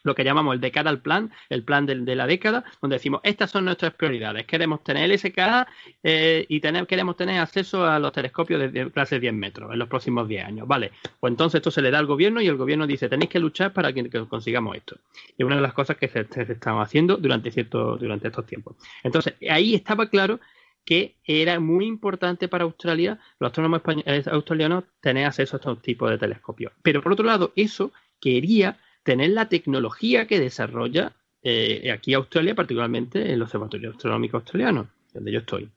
lo 0.04 0.16
que 0.16 0.24
llamamos 0.24 0.54
el 0.54 0.62
Decadal 0.62 1.02
Plan, 1.02 1.32
el 1.50 1.64
plan 1.64 1.86
de, 1.86 2.16
la 2.16 2.28
década, 2.28 2.64
donde 2.82 2.96
decimos, 2.96 3.22
estas 3.24 3.52
son 3.52 3.66
nuestras 3.66 3.94
prioridades. 3.94 4.46
Queremos 4.46 4.84
tener 4.84 5.10
LSK 5.10 5.68
eh, 6.04 6.46
y 6.48 6.60
tener, 6.60 6.86
queremos 6.86 7.16
tener 7.16 7.40
acceso 7.40 7.86
a 7.86 8.00
los 8.00 8.12
telescopios 8.12 8.72
de, 8.72 8.92
clase 8.92 9.20
10 9.20 9.34
metros 9.34 9.72
en 9.72 9.80
los 9.80 9.88
próximos 9.88 10.28
10 10.28 10.46
años. 10.46 10.68
Vale, 10.68 10.92
pues 11.20 11.32
entonces 11.32 11.60
esto 11.60 11.72
se 11.72 11.82
le 11.82 11.92
da 11.92 12.00
al 12.00 12.06
gobierno 12.06 12.42
y 12.42 12.48
el 12.48 12.58
gobierno 12.58 12.86
dice, 12.86 13.10
tenéis 13.10 13.30
que 13.30 13.40
luchar 13.40 13.74
para 13.74 13.94
que, 13.94 14.10
consigamos 14.28 14.76
esto. 14.76 14.98
Y 15.38 15.44
una 15.44 15.56
de 15.56 15.62
las 15.62 15.74
cosas 15.74 15.98
que 15.98 16.08
se, 16.08 16.26
se, 16.26 16.52
estaban 16.54 16.82
haciendo 16.82 17.18
durante, 17.18 17.52
cierto, 17.52 17.98
durante 17.98 18.28
estos 18.28 18.46
tiempos. 18.46 18.76
Entonces, 19.04 19.36
ahí 19.50 19.74
estaba 19.74 20.10
claro 20.10 20.40
que 20.86 21.16
era 21.24 21.60
muy 21.60 21.86
importante 21.86 22.48
para 22.48 22.66
Australia, 22.66 23.20
los 23.40 23.48
astrónomos 23.48 23.82
eh, 24.06 24.24
australianos, 24.32 24.84
tener 25.00 25.26
acceso 25.26 25.56
a 25.56 25.60
estos 25.60 25.82
tipos 25.82 26.10
de 26.10 26.18
telescopios. 26.18 26.74
Pero 26.82 27.02
por 27.02 27.14
otro 27.14 27.26
lado, 27.26 27.54
eso 27.56 27.92
quería 28.20 28.78
tener 29.04 29.32
la 29.32 29.50
tecnología 29.50 30.28
que 30.28 30.40
desarrolla 30.40 31.14
eh, 31.44 31.92
aquí 31.92 32.14
Australia, 32.14 32.56
particularmente 32.56 33.34
el 33.34 33.42
Observatorio 33.42 33.92
Astronómico 33.92 34.38
Australiano, 34.38 34.88
donde 35.14 35.32
yo 35.32 35.40
estoy. 35.40 35.70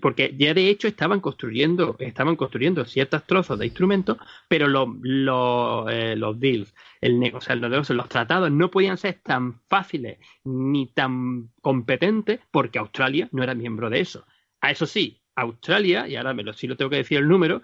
porque 0.00 0.34
ya 0.36 0.52
de 0.52 0.68
hecho 0.68 0.88
estaban 0.88 1.20
construyendo, 1.20 1.96
estaban 2.00 2.36
construyendo 2.36 2.84
ciertos 2.84 3.24
trozos 3.24 3.58
de 3.58 3.66
instrumentos, 3.66 4.18
pero 4.48 4.66
los, 4.66 4.88
los, 5.02 5.86
eh, 5.90 6.16
deals, 6.36 6.74
el, 7.00 7.32
o 7.32 7.40
sea, 7.40 7.54
los, 7.54 7.90
los 7.90 8.08
tratados 8.08 8.50
no 8.50 8.70
podían 8.70 8.98
ser 8.98 9.20
tan 9.22 9.60
fáciles 9.68 10.18
ni 10.44 10.86
tan 10.88 11.50
competentes 11.60 12.40
porque 12.50 12.80
Australia 12.80 13.28
no 13.30 13.42
era 13.44 13.54
miembro 13.54 13.88
de 13.88 14.00
eso. 14.00 14.26
A 14.60 14.72
eso 14.72 14.86
sí, 14.86 15.20
Australia, 15.36 16.08
y 16.08 16.16
ahora 16.16 16.34
me 16.34 16.42
lo, 16.42 16.52
sí 16.52 16.66
lo 16.66 16.76
tengo 16.76 16.90
que 16.90 16.96
decir 16.96 17.18
el 17.18 17.28
número, 17.28 17.62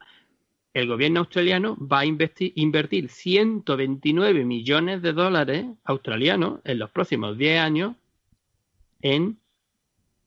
el 0.74 0.86
gobierno 0.86 1.20
australiano 1.20 1.76
va 1.76 2.00
a 2.00 2.06
invertir 2.06 3.08
129 3.08 4.44
millones 4.44 5.02
de 5.02 5.12
dólares 5.12 5.66
australianos 5.84 6.60
en 6.64 6.78
los 6.78 6.90
próximos 6.90 7.36
10 7.38 7.60
años 7.60 7.96
en 9.00 9.38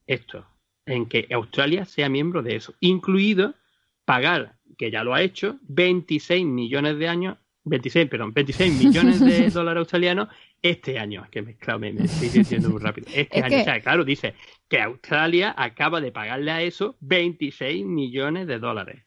esto, 0.07 0.45
en 0.85 1.05
que 1.05 1.27
Australia 1.31 1.85
sea 1.85 2.09
miembro 2.09 2.41
de 2.41 2.55
eso, 2.55 2.73
incluido 2.79 3.53
pagar, 4.05 4.55
que 4.77 4.91
ya 4.91 5.03
lo 5.03 5.13
ha 5.13 5.21
hecho, 5.21 5.57
26 5.67 6.45
millones 6.45 6.97
de 6.97 7.07
años, 7.07 7.37
26, 7.65 8.09
perdón, 8.09 8.33
26 8.33 8.85
millones 8.85 9.19
de 9.19 9.49
dólares 9.53 9.81
australianos 9.81 10.29
este 10.61 10.99
año, 10.99 11.27
que 11.31 11.41
me, 11.41 11.55
me, 11.79 12.03
estoy 12.03 12.29
diciendo 12.29 12.69
muy 12.69 12.81
rápido. 12.81 13.07
Este 13.13 13.41
año, 13.41 13.61
o 13.61 13.63
sea, 13.63 13.79
claro, 13.81 14.03
dice 14.03 14.33
que 14.67 14.81
Australia 14.81 15.53
acaba 15.57 16.01
de 16.01 16.11
pagarle 16.11 16.51
a 16.51 16.61
eso 16.61 16.95
26 17.01 17.85
millones 17.85 18.47
de 18.47 18.59
dólares. 18.59 19.03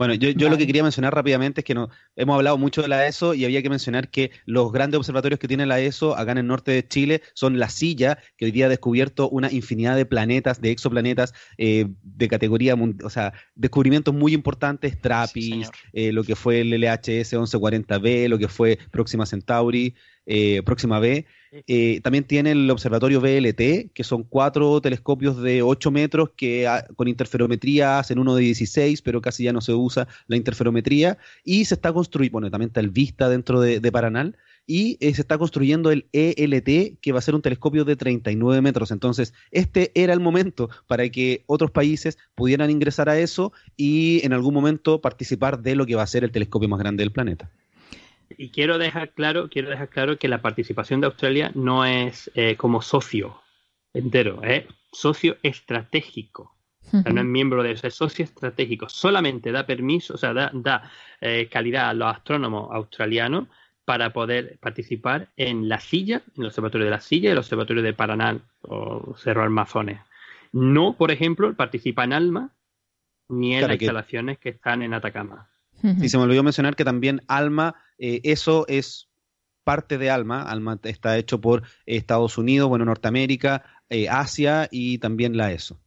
Bueno, 0.00 0.14
yo, 0.14 0.48
lo 0.48 0.56
que 0.56 0.66
quería 0.66 0.82
mencionar 0.82 1.14
rápidamente 1.14 1.60
es 1.60 1.64
que 1.66 1.74
no, 1.74 1.90
hemos 2.16 2.34
hablado 2.34 2.56
mucho 2.56 2.80
de 2.80 2.88
la 2.88 3.06
ESO 3.06 3.34
y 3.34 3.44
había 3.44 3.60
que 3.60 3.68
mencionar 3.68 4.08
que 4.08 4.30
los 4.46 4.72
grandes 4.72 4.96
observatorios 4.96 5.38
que 5.38 5.46
tiene 5.46 5.66
la 5.66 5.78
ESO 5.78 6.16
acá 6.16 6.32
en 6.32 6.38
el 6.38 6.46
norte 6.46 6.72
de 6.72 6.88
Chile 6.88 7.20
son 7.34 7.58
la 7.58 7.68
Silla, 7.68 8.16
que 8.38 8.46
hoy 8.46 8.50
día 8.50 8.64
ha 8.64 8.68
descubierto 8.70 9.28
una 9.28 9.52
infinidad 9.52 9.96
de 9.96 10.06
planetas, 10.06 10.62
de 10.62 10.70
exoplanetas 10.70 11.34
eh, 11.58 11.86
de 12.02 12.28
categoría, 12.28 12.76
o 13.04 13.10
sea, 13.10 13.34
descubrimientos 13.54 14.14
muy 14.14 14.32
importantes, 14.32 14.98
TRAPPIST, 14.98 15.74
eh, 15.92 16.12
lo 16.12 16.24
que 16.24 16.34
fue 16.34 16.62
el 16.62 16.70
LHS 16.70 17.34
1140b, 17.34 18.28
lo 18.28 18.38
que 18.38 18.48
fue 18.48 18.78
Próxima 18.90 19.26
Centauri, 19.26 19.94
eh, 20.24 20.62
Próxima 20.64 20.98
B. 20.98 21.26
Eh, 21.52 22.00
también 22.02 22.24
tiene 22.24 22.52
el 22.52 22.70
observatorio 22.70 23.20
BLT, 23.20 23.92
que 23.92 24.04
son 24.04 24.22
cuatro 24.22 24.80
telescopios 24.80 25.42
de 25.42 25.62
8 25.62 25.90
metros 25.90 26.30
que 26.36 26.68
ah, 26.68 26.86
con 26.96 27.08
interferometría 27.08 27.98
hacen 27.98 28.18
uno 28.18 28.36
de 28.36 28.42
16, 28.42 29.02
pero 29.02 29.20
casi 29.20 29.44
ya 29.44 29.52
no 29.52 29.60
se 29.60 29.74
usa 29.74 30.06
la 30.28 30.36
interferometría. 30.36 31.18
Y 31.44 31.64
se 31.64 31.74
está 31.74 31.92
construyendo, 31.92 32.32
bueno, 32.32 32.50
también 32.50 32.68
está 32.68 32.80
el 32.80 32.90
Vista 32.90 33.28
dentro 33.28 33.60
de, 33.60 33.92
Paranal. 33.92 34.36
Y 34.66 34.98
eh, 35.00 35.12
se 35.14 35.22
está 35.22 35.36
construyendo 35.38 35.90
el 35.90 36.06
ELT, 36.12 37.00
que 37.00 37.12
va 37.12 37.18
a 37.18 37.22
ser 37.22 37.34
un 37.34 37.42
telescopio 37.42 37.84
de 37.84 37.96
39 37.96 38.60
metros. 38.60 38.92
Entonces, 38.92 39.34
este 39.50 39.90
era 40.00 40.12
el 40.12 40.20
momento 40.20 40.70
para 40.86 41.08
que 41.08 41.42
otros 41.46 41.72
países 41.72 42.18
pudieran 42.36 42.70
ingresar 42.70 43.08
a 43.08 43.18
eso 43.18 43.52
y 43.76 44.24
en 44.24 44.32
algún 44.32 44.54
momento 44.54 45.00
participar 45.00 45.60
de 45.60 45.74
lo 45.74 45.86
que 45.86 45.96
va 45.96 46.02
a 46.04 46.06
ser 46.06 46.22
el 46.22 46.30
telescopio 46.30 46.68
más 46.68 46.78
grande 46.78 47.02
del 47.02 47.10
planeta 47.10 47.50
y 48.40 48.48
quiero 48.48 48.78
dejar 48.78 49.10
claro, 49.10 49.50
quiero 49.50 49.68
dejar 49.68 49.90
claro 49.90 50.18
que 50.18 50.26
la 50.26 50.40
participación 50.40 51.02
de 51.02 51.08
Australia 51.08 51.52
no 51.54 51.84
es 51.84 52.30
eh, 52.34 52.56
como 52.56 52.80
socio 52.80 53.42
entero, 53.92 54.42
es 54.42 54.64
socio 54.90 55.36
estratégico. 55.42 56.56
no 56.90 57.20
es 57.20 57.26
miembro 57.26 57.62
de 57.62 57.72
eso, 57.72 57.86
es 57.86 57.94
socio 57.94 58.24
estratégico. 58.24 58.88
Solamente 58.88 59.52
da 59.52 59.66
permiso, 59.66 60.14
o 60.14 60.16
sea, 60.16 60.32
da, 60.32 60.90
eh, 61.20 61.50
calidad 61.52 61.90
a 61.90 61.92
los 61.92 62.10
astrónomos 62.10 62.70
australianos 62.72 63.46
para 63.84 64.10
poder 64.14 64.56
participar 64.58 65.28
en 65.36 65.68
la 65.68 65.78
silla, 65.78 66.22
en 66.34 66.44
el 66.44 66.46
observatorio 66.46 66.86
de 66.86 66.92
la 66.92 67.00
silla 67.02 67.28
y 67.28 67.32
el 67.32 67.38
observatorio 67.38 67.82
de 67.82 67.92
Paranal 67.92 68.40
o 68.62 69.14
Cerro 69.18 69.42
Almazones. 69.42 70.00
No, 70.52 70.94
por 70.94 71.10
ejemplo, 71.10 71.54
participa 71.54 72.04
en 72.04 72.14
ALMA 72.14 72.54
ni 73.28 73.54
en 73.54 73.68
las 73.68 73.72
instalaciones 73.72 74.38
que 74.38 74.48
están 74.48 74.80
en 74.80 74.94
Atacama. 74.94 75.49
Y 75.82 76.08
se 76.08 76.18
me 76.18 76.24
olvidó 76.24 76.42
mencionar 76.42 76.76
que 76.76 76.84
también 76.84 77.22
ALMA, 77.28 77.74
eh, 77.98 78.20
eso 78.24 78.66
es 78.68 79.08
parte 79.64 79.98
de 79.98 80.10
ALMA. 80.10 80.42
ALMA 80.42 80.78
está 80.84 81.16
hecho 81.16 81.40
por 81.40 81.62
Estados 81.86 82.38
Unidos, 82.38 82.68
bueno, 82.68 82.84
Norteamérica, 82.84 83.64
eh, 83.88 84.08
Asia 84.08 84.68
y 84.70 84.98
también 84.98 85.36
la 85.36 85.52
ESO. 85.52 85.78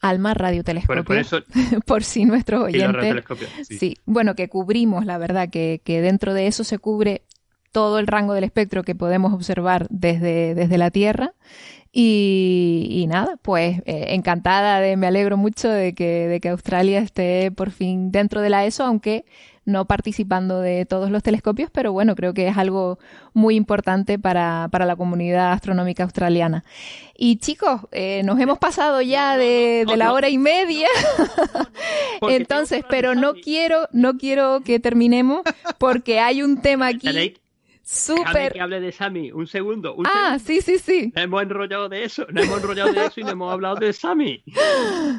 Alma 0.00 0.34
Radiotelescopio, 0.34 1.04
por, 1.04 1.24
por 1.86 2.04
si 2.04 2.24
nuestros 2.24 2.62
oyentes. 2.62 3.24
Sí. 3.64 3.78
sí. 3.78 3.96
bueno, 4.04 4.34
que 4.34 4.48
cubrimos, 4.48 5.06
la 5.06 5.18
verdad, 5.18 5.48
que, 5.50 5.80
que, 5.84 6.00
dentro 6.00 6.34
de 6.34 6.46
eso 6.46 6.64
se 6.64 6.78
cubre 6.78 7.22
todo 7.72 7.98
el 7.98 8.06
rango 8.06 8.34
del 8.34 8.44
espectro 8.44 8.84
que 8.84 8.94
podemos 8.94 9.32
observar 9.32 9.86
desde, 9.90 10.54
desde 10.54 10.78
la 10.78 10.90
Tierra. 10.90 11.34
Y, 11.98 13.06
nada, 13.08 13.38
pues 13.40 13.78
eh, 13.86 14.08
encantada 14.08 14.80
de, 14.80 14.98
me 14.98 15.06
alegro 15.06 15.38
mucho 15.38 15.70
de 15.70 15.94
que, 15.94 16.28
de 16.28 16.40
que 16.40 16.50
Australia 16.50 16.98
esté 16.98 17.50
por 17.50 17.70
fin 17.70 18.12
dentro 18.12 18.42
de 18.42 18.50
la 18.50 18.66
ESO, 18.66 18.84
aunque 18.84 19.24
no 19.64 19.86
participando 19.86 20.60
de 20.60 20.84
todos 20.84 21.10
los 21.10 21.22
telescopios, 21.22 21.70
pero 21.72 21.94
bueno, 21.94 22.14
creo 22.14 22.34
que 22.34 22.48
es 22.48 22.58
algo 22.58 22.98
muy 23.32 23.56
importante 23.56 24.18
para, 24.18 24.68
para 24.70 24.84
la 24.84 24.94
comunidad 24.94 25.52
astronómica 25.52 26.02
australiana. 26.02 26.64
Y 27.16 27.38
chicos, 27.38 27.80
eh, 27.92 28.20
nos 28.26 28.38
hemos 28.40 28.58
pasado 28.58 29.00
ya 29.00 29.38
de, 29.38 29.86
de 29.88 29.96
la 29.96 30.12
hora 30.12 30.28
y 30.28 30.36
media, 30.36 30.88
entonces, 32.28 32.84
pero 32.90 33.14
no 33.14 33.32
quiero, 33.32 33.88
no 33.92 34.18
quiero 34.18 34.60
que 34.60 34.80
terminemos 34.80 35.40
porque 35.78 36.20
hay 36.20 36.42
un 36.42 36.60
tema 36.60 36.88
aquí 36.88 37.08
Súper. 37.88 38.52
que 38.52 38.60
hable 38.60 38.80
de 38.80 38.90
Sammy, 38.90 39.30
un 39.30 39.46
segundo. 39.46 39.94
ah, 40.06 40.38
sí, 40.44 40.60
sí, 40.60 40.76
sí. 40.76 41.12
Hemos 41.14 41.40
enrollado 41.40 41.88
de 41.88 42.02
eso, 42.02 42.26
no 42.32 42.42
hemos 42.42 42.58
enrollado 42.58 42.92
de 42.92 43.06
eso 43.06 43.20
y 43.20 43.22
no 43.22 43.30
hemos 43.30 43.52
hablado 43.52 43.76
de 43.76 43.92
Sammy. 43.92 44.42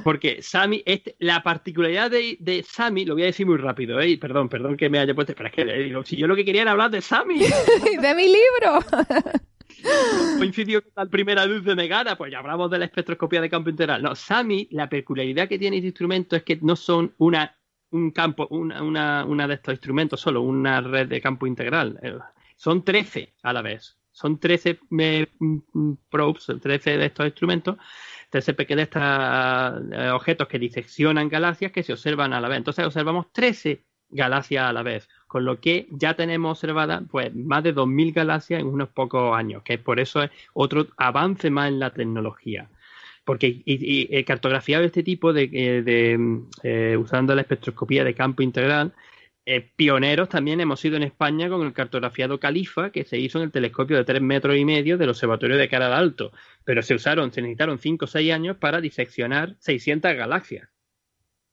Porque 0.03 0.41
Sammy, 0.41 0.83
este, 0.85 1.15
la 1.19 1.41
particularidad 1.41 2.11
de, 2.11 2.35
de 2.41 2.63
Sammy, 2.63 3.05
lo 3.05 3.13
voy 3.13 3.23
a 3.23 3.27
decir 3.27 3.45
muy 3.45 3.55
rápido, 3.55 4.01
¿eh? 4.01 4.17
perdón, 4.17 4.49
perdón 4.49 4.75
que 4.75 4.89
me 4.89 4.99
haya 4.99 5.15
puesto, 5.15 5.33
pero 5.33 5.47
es 5.47 5.55
que 5.55 5.61
eh, 5.61 6.01
si 6.03 6.17
yo 6.17 6.27
lo 6.27 6.35
que 6.35 6.43
quería 6.43 6.63
era 6.63 6.71
hablar 6.71 6.91
de 6.91 7.01
Sammy. 7.01 7.39
de 8.01 8.15
mi 8.15 8.25
libro. 8.25 8.79
Coincidió 10.37 10.83
con 10.83 10.91
la 10.97 11.05
primera 11.05 11.45
luz 11.45 11.63
de 11.63 11.73
Megara, 11.73 12.17
pues 12.17 12.33
ya 12.33 12.39
hablamos 12.39 12.69
de 12.69 12.79
la 12.79 12.85
espectroscopía 12.85 13.39
de 13.39 13.49
campo 13.49 13.69
integral. 13.69 14.03
No, 14.03 14.13
Sammy, 14.13 14.67
la 14.71 14.89
peculiaridad 14.89 15.47
que 15.47 15.57
tiene 15.57 15.77
este 15.77 15.87
instrumento 15.87 16.35
es 16.35 16.43
que 16.43 16.59
no 16.61 16.75
son 16.75 17.13
una 17.17 17.53
un 17.91 18.11
campo, 18.11 18.45
una, 18.49 18.83
una, 18.83 19.25
una 19.25 19.47
de 19.47 19.53
estos 19.53 19.73
instrumentos 19.73 20.19
solo, 20.19 20.41
una 20.41 20.81
red 20.81 21.07
de 21.07 21.21
campo 21.21 21.47
integral. 21.47 21.97
Eh, 22.57 22.63
son 22.63 22.83
13 22.83 23.33
a 23.43 23.53
la 23.53 23.61
vez. 23.61 23.97
Son 24.11 24.39
13 24.39 24.79
eh, 24.99 25.27
probes, 26.09 26.47
13 26.61 26.97
de 26.97 27.05
estos 27.05 27.25
instrumentos, 27.27 27.77
13 28.31 28.53
pequeños 28.55 28.83
estos, 28.83 29.03
eh, 29.91 30.09
objetos 30.09 30.47
que 30.47 30.57
diseccionan 30.57 31.29
galaxias 31.29 31.71
que 31.71 31.83
se 31.83 31.93
observan 31.93 32.33
a 32.33 32.41
la 32.41 32.47
vez. 32.47 32.57
Entonces 32.57 32.85
observamos 32.85 33.31
13 33.31 33.83
galaxias 34.09 34.63
a 34.63 34.73
la 34.73 34.81
vez, 34.81 35.07
con 35.27 35.45
lo 35.45 35.59
que 35.59 35.87
ya 35.91 36.15
tenemos 36.15 36.57
observadas 36.57 37.03
pues, 37.11 37.33
más 37.35 37.63
de 37.63 37.75
2.000 37.75 38.13
galaxias 38.13 38.61
en 38.61 38.67
unos 38.67 38.89
pocos 38.89 39.37
años, 39.37 39.61
que 39.63 39.77
por 39.77 39.99
eso 39.99 40.23
es 40.23 40.31
otro 40.53 40.87
avance 40.97 41.51
más 41.51 41.67
en 41.67 41.79
la 41.79 41.91
tecnología 41.91 42.69
porque 43.25 43.47
y, 43.65 44.17
y, 44.17 44.23
cartografiado 44.23 44.85
este 44.85 45.03
tipo 45.03 45.33
de, 45.33 45.49
eh, 45.51 45.81
de 45.81 46.97
usando 46.97 47.35
la 47.35 47.41
espectroscopía 47.41 48.05
de 48.05 48.13
campo 48.13 48.41
integral 48.41 48.93
eh, 49.49 49.61
pioneros 49.61 50.27
también 50.27 50.59
hemos 50.59 50.81
sido 50.81 50.97
en 50.97 51.03
España 51.03 51.47
con 51.47 51.65
el 51.65 51.71
cartografiado 51.71 52.37
Califa, 52.37 52.89
que 52.91 53.05
se 53.05 53.17
hizo 53.17 53.37
en 53.37 53.45
el 53.45 53.51
telescopio 53.53 53.95
de 53.95 54.03
tres 54.03 54.21
metros 54.21 54.57
y 54.57 54.65
medio 54.65 54.97
del 54.97 55.07
Observatorio 55.07 55.55
de 55.55 55.69
Cara 55.69 55.87
de 55.87 55.95
Alto, 55.95 56.33
pero 56.65 56.81
se 56.81 56.93
usaron, 56.95 57.31
se 57.31 57.41
necesitaron 57.41 57.79
cinco 57.79 58.03
o 58.03 58.07
seis 58.09 58.33
años 58.33 58.57
para 58.57 58.81
diseccionar 58.81 59.55
600 59.59 60.15
galaxias. 60.15 60.67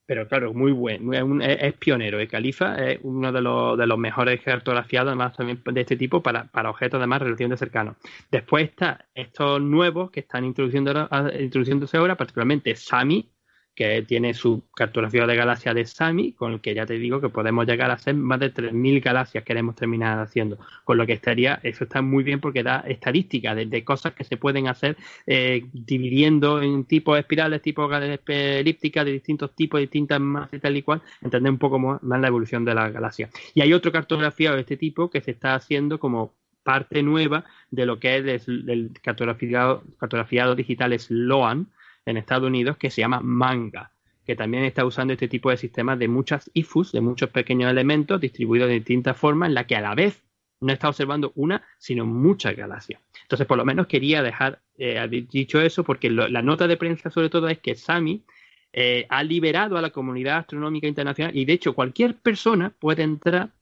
Pero 0.07 0.27
claro, 0.27 0.53
muy 0.53 0.73
bueno, 0.73 1.13
es, 1.41 1.75
pionero. 1.75 2.19
El 2.19 2.27
Califa 2.27 2.75
es 2.85 2.99
uno 3.05 3.31
de 3.31 3.41
los, 3.41 3.99
mejores 3.99 4.41
cartografiados, 4.43 5.11
además 5.11 5.37
también 5.37 5.63
de 5.65 5.81
este 5.81 5.97
tipo, 5.97 6.21
para, 6.21 6.47
para 6.51 6.71
objetos 6.71 7.01
de 7.01 7.07
más 7.07 7.23
relación 7.23 7.51
de 7.51 7.57
cercano. 7.57 7.95
Después 8.29 8.71
está 8.71 9.07
estos 9.15 9.63
nuevos 9.63 10.11
que 10.11 10.19
están 10.19 10.45
introduciendo, 10.45 11.09
introduciéndose 11.39 11.97
ahora, 11.97 12.17
particularmente 12.17 12.75
SAMI, 12.75 13.31
que 13.75 14.03
tiene 14.03 14.35
su 14.35 14.63
cartografía 14.75 15.27
de 15.27 15.37
galaxias 15.37 15.75
de 15.75 15.85
SAMI, 15.85 16.33
con 16.33 16.53
el 16.53 16.61
que 16.61 16.75
ya 16.75 16.87
te 16.87 16.95
digo 16.95 17.21
que 17.21 17.29
podemos 17.29 17.67
llegar 17.67 17.91
a 17.91 17.95
hacer 17.95 18.15
más 18.15 18.39
de 18.41 18.53
3.000 18.53 19.03
galaxias 19.03 19.43
que 19.43 19.49
queremos 19.49 19.75
terminar 19.75 20.19
haciendo. 20.21 20.59
Con 20.85 20.99
lo 20.99 21.07
que 21.07 21.15
estaría, 21.15 21.61
eso 21.63 21.85
está 21.85 22.01
muy 22.03 22.23
bien 22.25 22.41
porque 22.41 22.63
da 22.63 22.85
estadísticas 22.87 23.57
de, 23.57 23.85
cosas 23.85 24.15
que 24.15 24.25
se 24.25 24.37
pueden 24.37 24.69
hacer 24.69 24.97
eh, 25.27 25.67
dividiendo 25.73 26.63
en 26.63 26.85
tipos 26.85 27.19
espirales, 27.19 27.63
tipos 27.63 27.91
elípticas 28.27 29.05
de 29.05 29.13
distintos 29.13 29.55
tipos, 29.55 29.81
distintas 29.81 30.21
masas 30.21 30.55
y 30.55 30.59
tal 30.61 30.77
y 30.77 30.83
cual, 30.83 31.03
entender 31.21 31.51
un 31.51 31.59
poco 31.59 31.79
más, 31.79 32.01
la 32.03 32.29
evolución 32.29 32.65
de 32.65 32.75
las 32.75 32.93
galaxias. 32.93 33.31
Y 33.55 33.61
hay 33.61 33.73
otro 33.73 33.91
cartografiado 33.93 34.57
de 34.57 34.63
este 34.63 34.77
tipo 34.77 35.11
que 35.11 35.21
se 35.21 35.33
está 35.33 35.55
haciendo 35.55 35.99
como 35.99 36.33
parte 36.65 37.03
nueva 37.03 37.45
de 37.71 37.87
lo 37.87 38.01
que 38.01 38.17
es 38.17 38.49
el, 38.49 38.91
cartografiado, 39.03 39.85
cartografiado 39.99 40.55
digital 40.55 40.99
SLOAN, 40.99 41.69
en 42.07 42.17
Estados 42.17 42.47
Unidos 42.47 42.77
que 42.77 42.91
se 42.91 43.01
llama 43.01 43.21
Manga, 43.21 43.91
que 44.25 44.37
también 44.37 44.65
está 44.65 44.85
usando 44.85 45.13
este 45.13 45.29
tipo 45.29 45.51
de 45.51 45.57
sistemas 45.57 45.99
de 45.99 46.09
muchas 46.09 46.51
IFUs, 46.55 46.93
de 46.93 47.01
muchos 47.01 47.31
pequeños 47.31 47.71
elementos 47.71 48.21
distribuidos 48.21 48.69
de 48.69 48.75
distintas 48.75 49.17
formas, 49.17 49.49
en 49.49 49.55
la 49.55 49.67
que 49.67 49.77
a 49.77 49.81
la 49.81 49.95
vez 49.95 50.23
no 50.61 50.73
está 50.73 50.89
observando 50.89 51.33
una, 51.35 51.63
sino 51.79 52.07
muchas 52.07 52.57
galaxias. 52.57 53.01
Entonces, 53.23 53.47
por 53.47 53.59
lo 53.59 53.65
menos 53.65 53.87
quería 53.87 54.23
dejar 54.23 54.61
eh, 54.79 55.07
dicho 55.31 55.61
eso, 55.61 55.85
porque 55.85 56.11
la 56.11 56.43
nota 56.43 56.67
de 56.67 56.77
prensa 56.77 57.11
sobre 57.11 57.29
todo 57.29 57.49
es 57.49 57.59
que 57.59 57.75
SAMI 57.75 58.25
eh, 58.73 59.07
ha 59.09 59.23
liberado 59.23 59.77
a 59.77 59.83
la 59.83 59.91
comunidad 59.91 60.39
astronómica 60.39 60.89
internacional 60.89 61.37
y 61.37 61.45
de 61.45 61.53
hecho 61.53 61.75
cualquier 61.75 62.17
persona 62.17 62.71
puede 62.71 63.05
entrar 63.05 63.53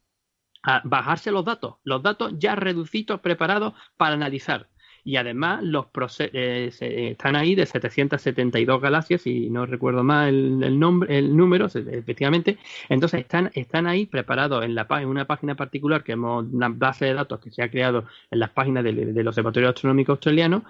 a 0.62 0.80
bajarse 0.84 1.30
los 1.32 1.44
datos, 1.44 1.74
los 1.84 2.02
datos 2.02 2.32
ya 2.38 2.54
reducidos, 2.54 3.20
preparados 3.20 3.74
para 3.96 4.14
analizar 4.14 4.68
y 5.04 5.16
además 5.16 5.62
los 5.62 5.86
eh, 6.18 6.70
están 6.80 7.36
ahí 7.36 7.54
de 7.54 7.66
772 7.66 8.80
galaxias, 8.80 9.22
si 9.22 9.50
no 9.50 9.66
recuerdo 9.66 10.04
mal 10.04 10.62
el, 10.62 10.78
nombre, 10.78 11.18
el 11.18 11.36
número, 11.36 11.66
efectivamente. 11.66 12.58
Entonces 12.88 13.20
están, 13.20 13.50
están 13.54 13.86
ahí 13.86 14.06
preparados 14.06 14.64
en, 14.64 14.74
la, 14.74 14.86
en 14.90 15.08
una 15.08 15.26
página 15.26 15.54
particular 15.56 16.04
que 16.04 16.12
hemos, 16.12 16.46
una 16.52 16.68
base 16.68 17.06
de 17.06 17.14
datos 17.14 17.40
que 17.40 17.50
se 17.50 17.62
ha 17.62 17.70
creado 17.70 18.06
en 18.30 18.38
las 18.38 18.50
páginas 18.50 18.84
del, 18.84 19.26
Observatorio 19.26 19.70
Astronómico 19.70 20.12
Australiano. 20.12 20.64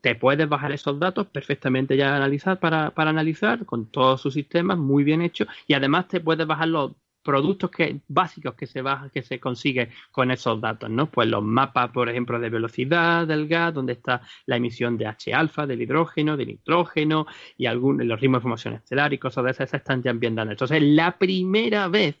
te 0.00 0.14
puedes 0.14 0.48
bajar 0.48 0.72
esos 0.72 0.98
datos 0.98 1.26
perfectamente 1.26 1.96
ya 1.96 2.14
analizar 2.14 2.58
para, 2.60 2.90
para 2.90 3.10
analizar 3.10 3.64
con 3.66 3.86
todos 3.90 4.20
sus 4.20 4.34
sistemas 4.34 4.78
muy 4.78 5.04
bien 5.04 5.22
hechos 5.22 5.48
y 5.66 5.74
además 5.74 6.08
te 6.08 6.20
puedes 6.20 6.46
bajar 6.46 6.68
los 6.68 6.92
productos 7.22 7.70
que, 7.70 8.00
básicos 8.08 8.54
que 8.54 8.66
se 8.66 8.82
baja, 8.82 9.10
que 9.10 9.22
se 9.22 9.38
consigue 9.40 9.90
con 10.10 10.30
esos 10.30 10.60
datos, 10.60 10.90
¿no? 10.90 11.10
Pues 11.10 11.28
los 11.28 11.42
mapas, 11.42 11.90
por 11.90 12.08
ejemplo, 12.08 12.38
de 12.38 12.50
velocidad 12.50 13.26
del 13.26 13.48
gas, 13.48 13.74
donde 13.74 13.94
está 13.94 14.22
la 14.46 14.56
emisión 14.56 14.96
de 14.96 15.06
H 15.06 15.32
alfa, 15.34 15.66
del 15.66 15.82
hidrógeno, 15.82 16.36
del 16.36 16.48
nitrógeno 16.48 17.26
y 17.56 17.66
algún, 17.66 18.06
los 18.06 18.20
ritmos 18.20 18.38
de 18.38 18.42
formación 18.42 18.74
estelar 18.74 19.12
y 19.12 19.18
cosas 19.18 19.44
de 19.44 19.50
esas, 19.50 19.74
están 19.74 20.02
ya 20.02 20.12
bien 20.12 20.34
dadas. 20.34 20.52
Entonces, 20.52 20.82
la 20.82 21.18
primera 21.18 21.88
vez 21.88 22.16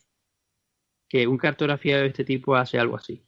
que 1.08 1.26
un 1.26 1.38
cartografiado 1.38 2.02
de 2.02 2.08
este 2.08 2.24
tipo 2.24 2.54
hace 2.54 2.78
algo 2.78 2.96
así. 2.96 3.24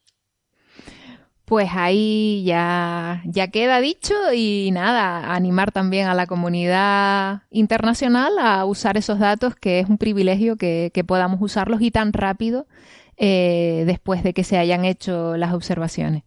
Pues 1.52 1.68
ahí 1.74 2.44
ya, 2.46 3.20
ya 3.26 3.48
queda 3.48 3.82
dicho 3.82 4.14
y 4.34 4.70
nada, 4.72 5.34
animar 5.34 5.70
también 5.70 6.08
a 6.08 6.14
la 6.14 6.26
comunidad 6.26 7.42
internacional 7.50 8.38
a 8.38 8.64
usar 8.64 8.96
esos 8.96 9.18
datos, 9.18 9.54
que 9.54 9.78
es 9.78 9.86
un 9.86 9.98
privilegio 9.98 10.56
que, 10.56 10.90
podamos 11.06 11.42
usarlos 11.42 11.82
y 11.82 11.90
tan 11.90 12.14
rápido 12.14 12.66
eh, 13.18 13.84
después 13.86 14.22
de 14.22 14.32
que 14.32 14.44
se 14.44 14.56
hayan 14.56 14.86
hecho 14.86 15.36
las 15.36 15.52
observaciones. 15.52 16.22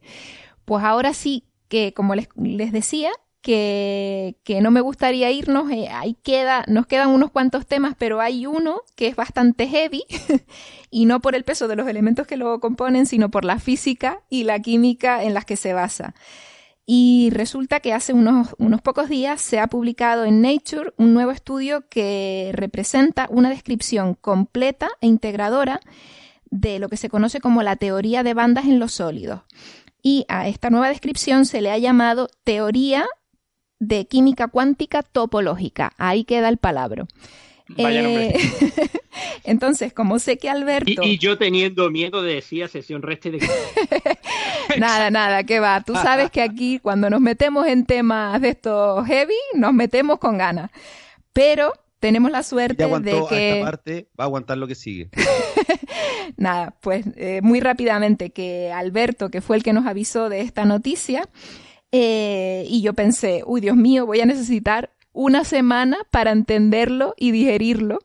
Pues 0.64 0.84
ahora 0.84 1.12
sí 1.16 1.46
que, 1.70 1.92
como 1.96 2.14
les, 2.14 2.30
les 2.36 2.72
decía, 2.72 3.10
que, 3.46 4.60
no 4.60 4.72
me 4.72 4.82
gustaría 4.82 5.30
irnos. 5.30 5.72
Eh, 5.72 5.88
ahí 5.90 6.16
queda, 6.24 6.66
nos 6.68 6.88
quedan 6.88 7.10
unos 7.10 7.30
cuantos 7.30 7.68
temas, 7.68 7.94
pero 7.98 8.20
hay 8.20 8.48
uno 8.48 8.82
que 8.96 9.08
es 9.08 9.16
bastante 9.16 9.68
heavy 9.68 10.04
y 10.90 11.06
no 11.06 11.22
por 11.22 11.36
el 11.36 11.44
peso 11.44 11.68
de 11.68 11.76
los 11.76 11.88
elementos 11.88 12.26
que 12.26 12.38
lo 12.38 12.60
componen, 12.60 13.06
sino 13.06 13.30
por 13.30 13.46
la 13.46 13.60
física 13.60 14.22
y 14.30 14.46
la 14.46 14.60
química 14.60 15.24
en 15.24 15.36
las 15.36 15.46
que 15.46 15.58
se 15.58 15.74
basa. 15.74 16.16
Y 16.88 17.30
resulta 17.32 17.80
que 17.80 17.94
hace 17.94 18.14
unos, 18.14 18.56
unos 18.58 18.82
pocos 18.82 19.10
días 19.10 19.42
se 19.42 19.60
ha 19.60 19.68
publicado 19.68 20.26
en 20.26 20.42
Nature 20.42 20.94
un 20.98 21.14
nuevo 21.14 21.32
estudio 21.32 21.88
que 21.88 22.50
representa 22.54 23.28
una 23.30 23.50
descripción 23.50 24.16
completa 24.16 24.90
e 25.02 25.08
integradora 25.08 25.80
de 26.50 26.80
lo 26.80 26.90
que 26.90 26.98
se 26.98 27.10
conoce 27.10 27.40
como 27.40 27.62
la 27.62 27.76
teoría 27.76 28.24
de 28.24 28.34
bandas 28.34 28.66
en 28.66 28.80
los 28.80 28.94
sólidos. 28.94 29.42
Y 30.02 30.26
a 30.30 30.48
esta 30.48 30.70
nueva 30.72 30.90
descripción 30.90 31.46
se 31.46 31.62
le 31.62 31.72
ha 31.72 31.78
llamado 31.78 32.30
teoría 32.44 33.06
de 33.80 34.06
química 34.08 34.48
cuántica 34.48 35.04
topológica. 35.04 35.94
Ahí 35.98 36.24
queda 36.24 36.50
el 36.50 36.58
palabra. 36.58 37.06
Eh, 37.78 38.38
entonces, 39.44 39.92
como 39.94 40.20
sé 40.20 40.38
que 40.38 40.50
Alberto. 40.50 41.02
Y, 41.04 41.18
yo 41.18 41.38
teniendo 41.38 41.90
miedo 41.90 42.22
de 42.22 42.36
decir 42.36 42.68
sesión 42.68 43.02
reste 43.02 43.32
de. 43.32 43.40
nada, 44.80 45.10
nada, 45.10 45.44
que 45.44 45.60
va. 45.60 45.82
Tú 45.82 45.94
sabes 45.94 46.30
que 46.30 46.42
aquí, 46.42 46.80
cuando 46.80 47.10
nos 47.10 47.22
metemos 47.22 47.68
en 47.68 47.86
temas 47.86 48.40
de 48.42 48.50
estos 48.50 49.06
heavy, 49.08 49.34
nos 49.56 49.74
metemos 49.74 50.20
con 50.20 50.38
ganas. 50.38 50.70
Pero 51.34 51.74
tenemos 52.00 52.32
la 52.32 52.44
suerte 52.44 52.86
de 52.86 53.26
que... 53.28 53.50
esta 53.50 53.66
parte, 53.66 54.10
va 54.20 54.26
a 54.26 54.28
aguantar 54.28 54.58
lo 54.58 54.68
que 54.68 54.76
sigue. 54.76 55.10
Nada, 56.38 56.76
pues 56.82 57.06
eh, 57.16 57.40
muy 57.42 57.60
rápidamente 57.60 58.30
que 58.30 58.72
Alberto, 58.72 59.30
que 59.30 59.42
fue 59.42 59.58
el 59.58 59.64
que 59.64 59.74
nos 59.74 59.88
avisó 59.88 60.30
de 60.30 60.42
esta 60.42 60.66
noticia, 60.66 61.28
eh, 61.98 62.66
y 62.68 62.82
yo 62.82 62.94
pensé, 62.94 63.44
uy, 63.46 63.62
Dios 63.62 63.78
mío, 63.78 64.06
voy 64.06 64.20
a 64.20 64.26
necesitar 64.26 64.92
una 65.14 65.46
semana 65.46 65.98
para 66.12 66.32
entenderlo 66.32 67.14
y 67.18 67.32
digerirlo, 67.32 68.00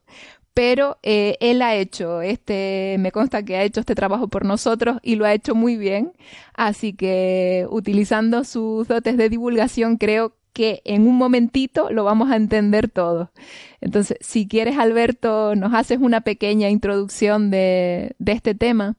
pero 0.54 0.98
eh, 1.02 1.36
él 1.40 1.60
ha 1.60 1.74
hecho 1.74 2.22
este, 2.22 2.94
me 3.00 3.10
consta 3.10 3.42
que 3.42 3.56
ha 3.56 3.64
hecho 3.64 3.80
este 3.80 3.96
trabajo 3.96 4.28
por 4.28 4.44
nosotros 4.44 4.98
y 5.02 5.16
lo 5.16 5.24
ha 5.24 5.34
hecho 5.34 5.56
muy 5.56 5.76
bien, 5.76 6.12
así 6.54 6.92
que 6.92 7.66
utilizando 7.68 8.44
sus 8.44 8.86
dotes 8.86 9.16
de 9.16 9.28
divulgación 9.28 9.96
creo 9.96 10.36
que 10.52 10.82
en 10.84 11.08
un 11.08 11.16
momentito 11.16 11.90
lo 11.90 12.04
vamos 12.04 12.30
a 12.30 12.36
entender 12.36 12.88
todo. 12.88 13.32
Entonces, 13.80 14.18
si 14.20 14.46
quieres, 14.46 14.78
Alberto, 14.78 15.56
nos 15.56 15.74
haces 15.74 15.98
una 16.00 16.20
pequeña 16.20 16.68
introducción 16.70 17.50
de, 17.50 18.14
de 18.18 18.32
este 18.32 18.54
tema. 18.54 18.96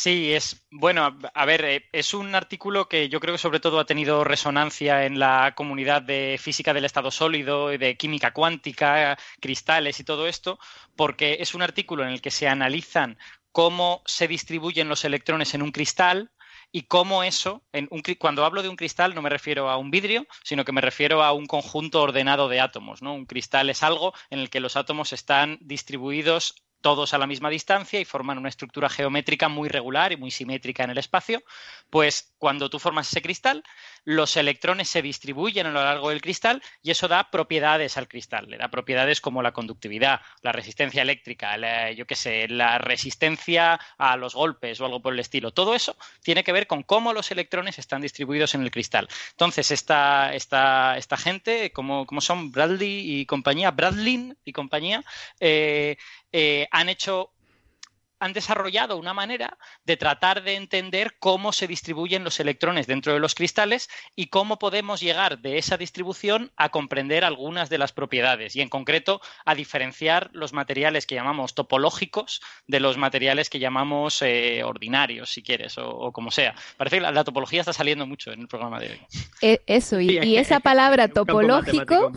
Sí, 0.00 0.32
es 0.32 0.64
bueno, 0.70 1.18
a 1.34 1.44
ver, 1.44 1.64
eh, 1.64 1.88
es 1.90 2.14
un 2.14 2.32
artículo 2.36 2.88
que 2.88 3.08
yo 3.08 3.18
creo 3.18 3.34
que 3.34 3.38
sobre 3.38 3.58
todo 3.58 3.80
ha 3.80 3.84
tenido 3.84 4.22
resonancia 4.22 5.04
en 5.06 5.18
la 5.18 5.54
comunidad 5.56 6.02
de 6.02 6.38
física 6.40 6.72
del 6.72 6.84
estado 6.84 7.10
sólido, 7.10 7.66
de 7.66 7.96
química 7.96 8.32
cuántica, 8.32 9.18
cristales 9.40 9.98
y 9.98 10.04
todo 10.04 10.28
esto, 10.28 10.60
porque 10.94 11.38
es 11.40 11.52
un 11.52 11.62
artículo 11.62 12.04
en 12.04 12.10
el 12.10 12.20
que 12.20 12.30
se 12.30 12.46
analizan 12.46 13.18
cómo 13.50 14.02
se 14.06 14.28
distribuyen 14.28 14.88
los 14.88 15.04
electrones 15.04 15.54
en 15.54 15.62
un 15.62 15.72
cristal, 15.72 16.30
y 16.70 16.82
cómo 16.82 17.22
eso, 17.22 17.62
en 17.72 17.88
un, 17.90 18.02
cuando 18.18 18.44
hablo 18.44 18.62
de 18.62 18.68
un 18.68 18.76
cristal 18.76 19.14
no 19.14 19.22
me 19.22 19.30
refiero 19.30 19.70
a 19.70 19.78
un 19.78 19.90
vidrio, 19.90 20.26
sino 20.44 20.64
que 20.64 20.72
me 20.72 20.80
refiero 20.80 21.22
a 21.22 21.32
un 21.32 21.46
conjunto 21.46 22.02
ordenado 22.02 22.48
de 22.48 22.60
átomos. 22.60 23.02
¿no? 23.02 23.14
Un 23.14 23.26
cristal 23.26 23.70
es 23.70 23.82
algo 23.82 24.12
en 24.30 24.40
el 24.40 24.50
que 24.50 24.60
los 24.60 24.76
átomos 24.76 25.12
están 25.12 25.58
distribuidos 25.60 26.62
todos 26.80 27.14
a 27.14 27.18
la 27.18 27.26
misma 27.26 27.50
distancia 27.50 28.00
y 28.00 28.04
forman 28.04 28.38
una 28.38 28.48
estructura 28.48 28.88
geométrica 28.88 29.48
muy 29.48 29.68
regular 29.68 30.12
y 30.12 30.16
muy 30.16 30.30
simétrica 30.30 30.84
en 30.84 30.90
el 30.90 30.98
espacio, 30.98 31.42
pues 31.90 32.34
cuando 32.38 32.70
tú 32.70 32.78
formas 32.78 33.08
ese 33.08 33.22
cristal, 33.22 33.64
los 34.04 34.36
electrones 34.36 34.88
se 34.88 35.02
distribuyen 35.02 35.66
a 35.66 35.70
lo 35.70 35.82
largo 35.82 36.10
del 36.10 36.20
cristal 36.20 36.62
y 36.82 36.90
eso 36.90 37.08
da 37.08 37.30
propiedades 37.30 37.96
al 37.96 38.08
cristal. 38.08 38.48
Le 38.48 38.58
da 38.58 38.68
propiedades 38.68 39.20
como 39.20 39.42
la 39.42 39.52
conductividad, 39.52 40.20
la 40.42 40.52
resistencia 40.52 41.02
eléctrica, 41.02 41.56
yo 41.90 42.06
qué 42.06 42.14
sé, 42.14 42.48
la 42.48 42.78
resistencia 42.78 43.80
a 43.96 44.16
los 44.16 44.34
golpes 44.34 44.80
o 44.80 44.86
algo 44.86 45.00
por 45.00 45.12
el 45.12 45.20
estilo. 45.20 45.52
Todo 45.52 45.74
eso 45.74 45.96
tiene 46.22 46.44
que 46.44 46.52
ver 46.52 46.66
con 46.66 46.82
cómo 46.82 47.12
los 47.12 47.30
electrones 47.30 47.78
están 47.78 48.02
distribuidos 48.02 48.54
en 48.54 48.62
el 48.62 48.70
cristal. 48.70 49.08
Entonces, 49.30 49.70
esta, 49.70 50.34
esta, 50.34 50.96
esta 50.96 51.16
gente, 51.16 51.72
como, 51.72 52.06
como 52.06 52.20
son 52.20 52.50
Bradley 52.50 53.20
y 53.20 53.26
compañía, 53.26 53.70
Bradley 53.70 54.34
y 54.44 54.52
compañía, 54.52 55.02
eh, 55.40 55.96
eh, 56.32 56.68
han 56.70 56.88
hecho 56.88 57.32
han 58.20 58.32
desarrollado 58.32 58.96
una 58.96 59.14
manera 59.14 59.58
de 59.84 59.96
tratar 59.96 60.42
de 60.42 60.54
entender 60.56 61.16
cómo 61.18 61.52
se 61.52 61.66
distribuyen 61.66 62.24
los 62.24 62.40
electrones 62.40 62.86
dentro 62.86 63.12
de 63.12 63.20
los 63.20 63.34
cristales 63.34 63.88
y 64.16 64.26
cómo 64.26 64.58
podemos 64.58 65.00
llegar 65.00 65.38
de 65.38 65.58
esa 65.58 65.76
distribución 65.76 66.52
a 66.56 66.70
comprender 66.70 67.24
algunas 67.24 67.70
de 67.70 67.78
las 67.78 67.92
propiedades 67.92 68.56
y 68.56 68.60
en 68.60 68.68
concreto 68.68 69.20
a 69.44 69.54
diferenciar 69.54 70.30
los 70.32 70.52
materiales 70.52 71.06
que 71.06 71.14
llamamos 71.14 71.54
topológicos 71.54 72.40
de 72.66 72.80
los 72.80 72.96
materiales 72.96 73.50
que 73.50 73.58
llamamos 73.58 74.22
eh, 74.22 74.62
ordinarios, 74.64 75.30
si 75.30 75.42
quieres, 75.42 75.76
o, 75.78 76.12
como 76.12 76.30
sea. 76.30 76.54
Parece 76.76 76.96
que 76.96 77.02
la, 77.02 77.24
topología 77.24 77.60
está 77.60 77.72
saliendo 77.72 78.06
mucho 78.06 78.32
en 78.32 78.40
el 78.40 78.48
programa 78.48 78.80
de 78.80 78.90
hoy. 78.90 79.00
Eh, 79.42 79.60
eso, 79.66 80.00
y, 80.00 80.36
esa 80.36 80.60
palabra 80.60 81.08
topológico, 81.08 82.12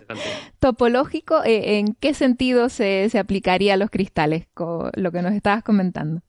topológico, 0.60 1.42
eh, 1.44 1.78
¿en 1.78 1.94
qué 1.94 2.14
sentido 2.14 2.68
se, 2.68 3.08
se 3.10 3.18
aplicaría 3.18 3.74
a 3.74 3.76
los 3.76 3.90
cristales? 3.90 4.46
Con 4.54 4.90
lo 4.94 5.12
que 5.12 5.22
nos 5.22 5.32
estabas 5.40 5.64
comentando. 5.64 6.22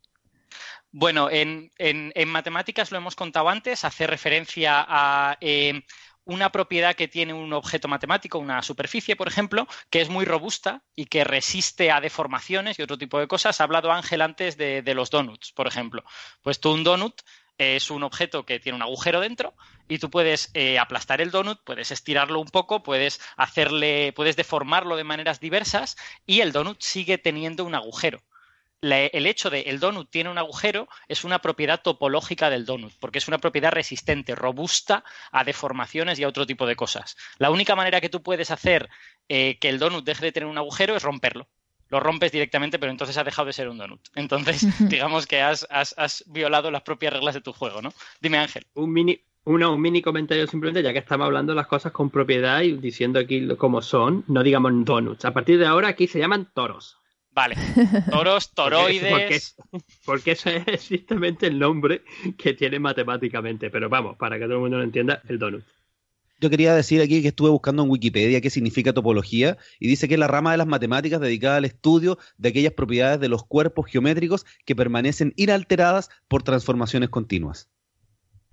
Bueno, 0.91 1.29
en, 1.29 1.71
matemáticas 2.27 2.91
lo 2.91 2.97
hemos 2.97 3.15
contado 3.15 3.47
antes, 3.47 3.85
hace 3.85 4.07
referencia 4.07 4.85
a 4.88 5.38
eh, 5.39 5.83
una 6.25 6.51
propiedad 6.51 6.95
que 6.95 7.07
tiene 7.07 7.33
un 7.33 7.53
objeto 7.53 7.88
matemático, 7.88 8.39
una 8.39 8.61
superficie, 8.61 9.15
por 9.15 9.27
ejemplo, 9.27 9.67
que 9.89 10.01
es 10.01 10.09
muy 10.09 10.25
robusta 10.25 10.83
y 10.95 11.05
que 11.05 11.23
resiste 11.23 11.91
a 11.91 12.01
deformaciones 12.01 12.77
y 12.77 12.81
otro 12.81 12.97
tipo 12.97 13.19
de 13.19 13.27
cosas. 13.27 13.61
Ha 13.61 13.63
hablado 13.63 13.91
Ángel 13.91 14.21
antes 14.21 14.57
de, 14.57 14.83
los 14.93 15.09
donuts, 15.09 15.53
por 15.53 15.67
ejemplo. 15.67 16.03
Pues 16.41 16.59
tú 16.59 16.71
un 16.71 16.83
donut 16.83 17.21
es 17.57 17.89
un 17.89 18.03
objeto 18.03 18.45
que 18.45 18.59
tiene 18.59 18.75
un 18.75 18.81
agujero 18.81 19.21
dentro 19.21 19.53
y 19.88 19.99
tú 19.99 20.09
puedes 20.09 20.51
eh, 20.53 20.77
aplastar 20.77 21.21
el 21.21 21.31
donut, 21.31 21.63
puedes 21.63 21.91
estirarlo 21.91 22.39
un 22.39 22.47
poco, 22.47 22.83
puedes 22.83 23.21
hacerle, 23.38 24.13
puedes 24.13 24.35
deformarlo 24.35 24.95
de 24.97 25.03
maneras 25.03 25.39
diversas 25.39 25.95
y 26.25 26.41
el 26.41 26.51
donut 26.51 26.81
sigue 26.81 27.17
teniendo 27.17 27.63
un 27.63 27.75
agujero 27.75 28.21
el 28.81 29.25
hecho 29.27 29.49
de 29.49 29.61
el 29.61 29.79
donut 29.79 30.09
tiene 30.09 30.29
un 30.29 30.37
agujero 30.37 30.87
es 31.07 31.23
una 31.23 31.39
propiedad 31.39 31.81
topológica 31.81 32.49
del 32.49 32.65
donut, 32.65 32.93
porque 32.99 33.19
es 33.19 33.27
una 33.27 33.37
propiedad 33.37 33.71
resistente, 33.71 34.35
robusta 34.35 35.03
a 35.31 35.43
deformaciones 35.43 36.19
y 36.19 36.23
a 36.23 36.27
otro 36.27 36.45
tipo 36.45 36.65
de 36.65 36.75
cosas. 36.75 37.15
La 37.37 37.51
única 37.51 37.75
manera 37.75 38.01
que 38.01 38.09
tú 38.09 38.23
puedes 38.23 38.49
hacer 38.51 38.89
eh, 39.29 39.57
que 39.59 39.69
el 39.69 39.79
donut 39.79 40.03
deje 40.03 40.25
de 40.25 40.31
tener 40.31 40.49
un 40.49 40.57
agujero 40.57 40.95
es 40.95 41.03
romperlo. 41.03 41.47
Lo 41.89 41.99
rompes 41.99 42.31
directamente, 42.31 42.79
pero 42.79 42.91
entonces 42.91 43.17
ha 43.17 43.23
dejado 43.23 43.47
de 43.47 43.53
ser 43.53 43.67
un 43.67 43.77
donut. 43.77 44.01
Entonces, 44.15 44.65
digamos 44.89 45.27
que 45.27 45.41
has, 45.41 45.67
violado 46.27 46.71
las 46.71 46.83
propias 46.83 47.13
reglas 47.13 47.35
de 47.35 47.41
tu 47.41 47.51
juego, 47.51 47.81
¿no? 47.81 47.93
Dime, 48.21 48.37
Ángel. 48.37 48.65
Un 48.73 48.93
mini, 48.93 49.19
un 49.43 49.81
mini 49.81 50.01
comentario 50.01 50.47
simplemente, 50.47 50.81
ya 50.81 50.93
que 50.93 50.99
estamos 50.99 51.25
hablando 51.25 51.53
las 51.53 51.67
cosas 51.67 51.91
con 51.91 52.09
propiedad 52.09 52.61
y 52.61 52.77
diciendo 52.77 53.19
aquí 53.19 53.45
cómo 53.57 53.81
son, 53.81 54.23
no 54.27 54.41
digamos 54.41 54.71
donuts. 54.85 55.25
A 55.25 55.33
partir 55.33 55.59
de 55.59 55.65
ahora 55.65 55.89
aquí 55.89 56.07
se 56.07 56.19
llaman 56.19 56.49
toros. 56.53 57.01
Vale, 57.33 57.55
toros, 58.11 58.51
toroides. 58.53 59.55
Porque, 60.05 60.31
eso 60.31 60.49
es 60.49 60.67
estrictamente 60.67 61.47
el 61.47 61.59
nombre 61.59 62.03
que 62.37 62.53
tiene 62.53 62.79
matemáticamente. 62.79 63.69
Pero 63.69 63.89
vamos, 63.89 64.17
para 64.17 64.37
que 64.37 64.45
todo 64.45 64.55
el 64.55 64.61
mundo 64.61 64.77
lo 64.77 64.83
entienda, 64.83 65.21
el 65.27 65.39
donut. 65.39 65.63
Yo 66.41 66.49
quería 66.49 66.73
decir 66.73 67.01
aquí 67.01 67.21
que 67.21 67.27
estuve 67.27 67.51
buscando 67.51 67.83
en 67.83 67.89
Wikipedia 67.91 68.41
qué 68.41 68.49
significa 68.49 68.93
topología 68.93 69.57
y 69.79 69.87
dice 69.87 70.07
que 70.07 70.15
es 70.15 70.19
la 70.19 70.27
rama 70.27 70.51
de 70.51 70.57
las 70.57 70.65
matemáticas 70.65 71.21
dedicada 71.21 71.57
al 71.57 71.65
estudio 71.65 72.17
de 72.37 72.49
aquellas 72.49 72.73
propiedades 72.73 73.19
de 73.19 73.29
los 73.29 73.45
cuerpos 73.45 73.85
geométricos 73.85 74.47
que 74.65 74.75
permanecen 74.75 75.33
inalteradas 75.35 76.09
por 76.27 76.41
transformaciones 76.41 77.09
continuas. 77.09 77.69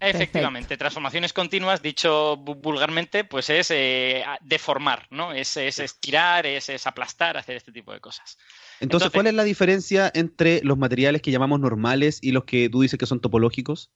Efectivamente, 0.01 0.77
transformaciones 0.77 1.33
continuas, 1.33 1.83
dicho 1.83 2.37
vulgarmente, 2.37 3.25
pues 3.25 3.51
es 3.51 3.73
eh, 3.73 4.25
deformar, 4.43 5.09
¿no? 5.11 5.33
Es, 5.33 5.57
estirar, 5.57 6.47
es, 6.47 6.87
aplastar, 6.87 7.37
hacer 7.37 7.57
este 7.57 7.73
tipo 7.73 7.93
de 7.93 8.01
cosas. 8.01 8.39
Entonces, 8.79 9.11
¿cuál 9.11 9.27
es 9.27 9.35
la 9.35 9.43
diferencia 9.43 10.11
entre 10.15 10.63
los 10.63 10.79
materiales 10.79 11.21
que 11.21 11.33
llamamos 11.33 11.59
normales 11.59 12.21
y 12.23 12.31
los 12.31 12.45
que 12.45 12.69
tú 12.69 12.83
dices 12.83 12.99
que 12.99 13.07
son 13.07 13.21
topológicos? 13.21 13.91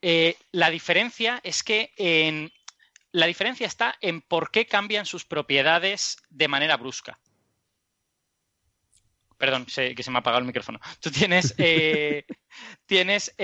Eh, 0.00 0.36
la 0.52 0.70
diferencia 0.70 1.40
es 1.42 1.64
que 1.64 1.90
en, 1.96 2.52
la 3.10 3.26
diferencia 3.26 3.66
está 3.66 3.96
en 4.00 4.20
por 4.20 4.52
qué 4.52 4.66
cambian 4.66 5.06
sus 5.06 5.24
propiedades 5.24 6.18
de 6.30 6.46
manera 6.46 6.76
brusca. 6.76 7.18
Perdón, 9.38 9.66
que 9.66 10.02
se 10.02 10.10
me 10.10 10.18
ha 10.18 10.20
apagado 10.20 10.40
el 10.40 10.46
micrófono. 10.46 10.78
Tú 11.00 11.10
tienes, 11.10 11.52
eh, 11.58 12.26
tienes 12.86 13.34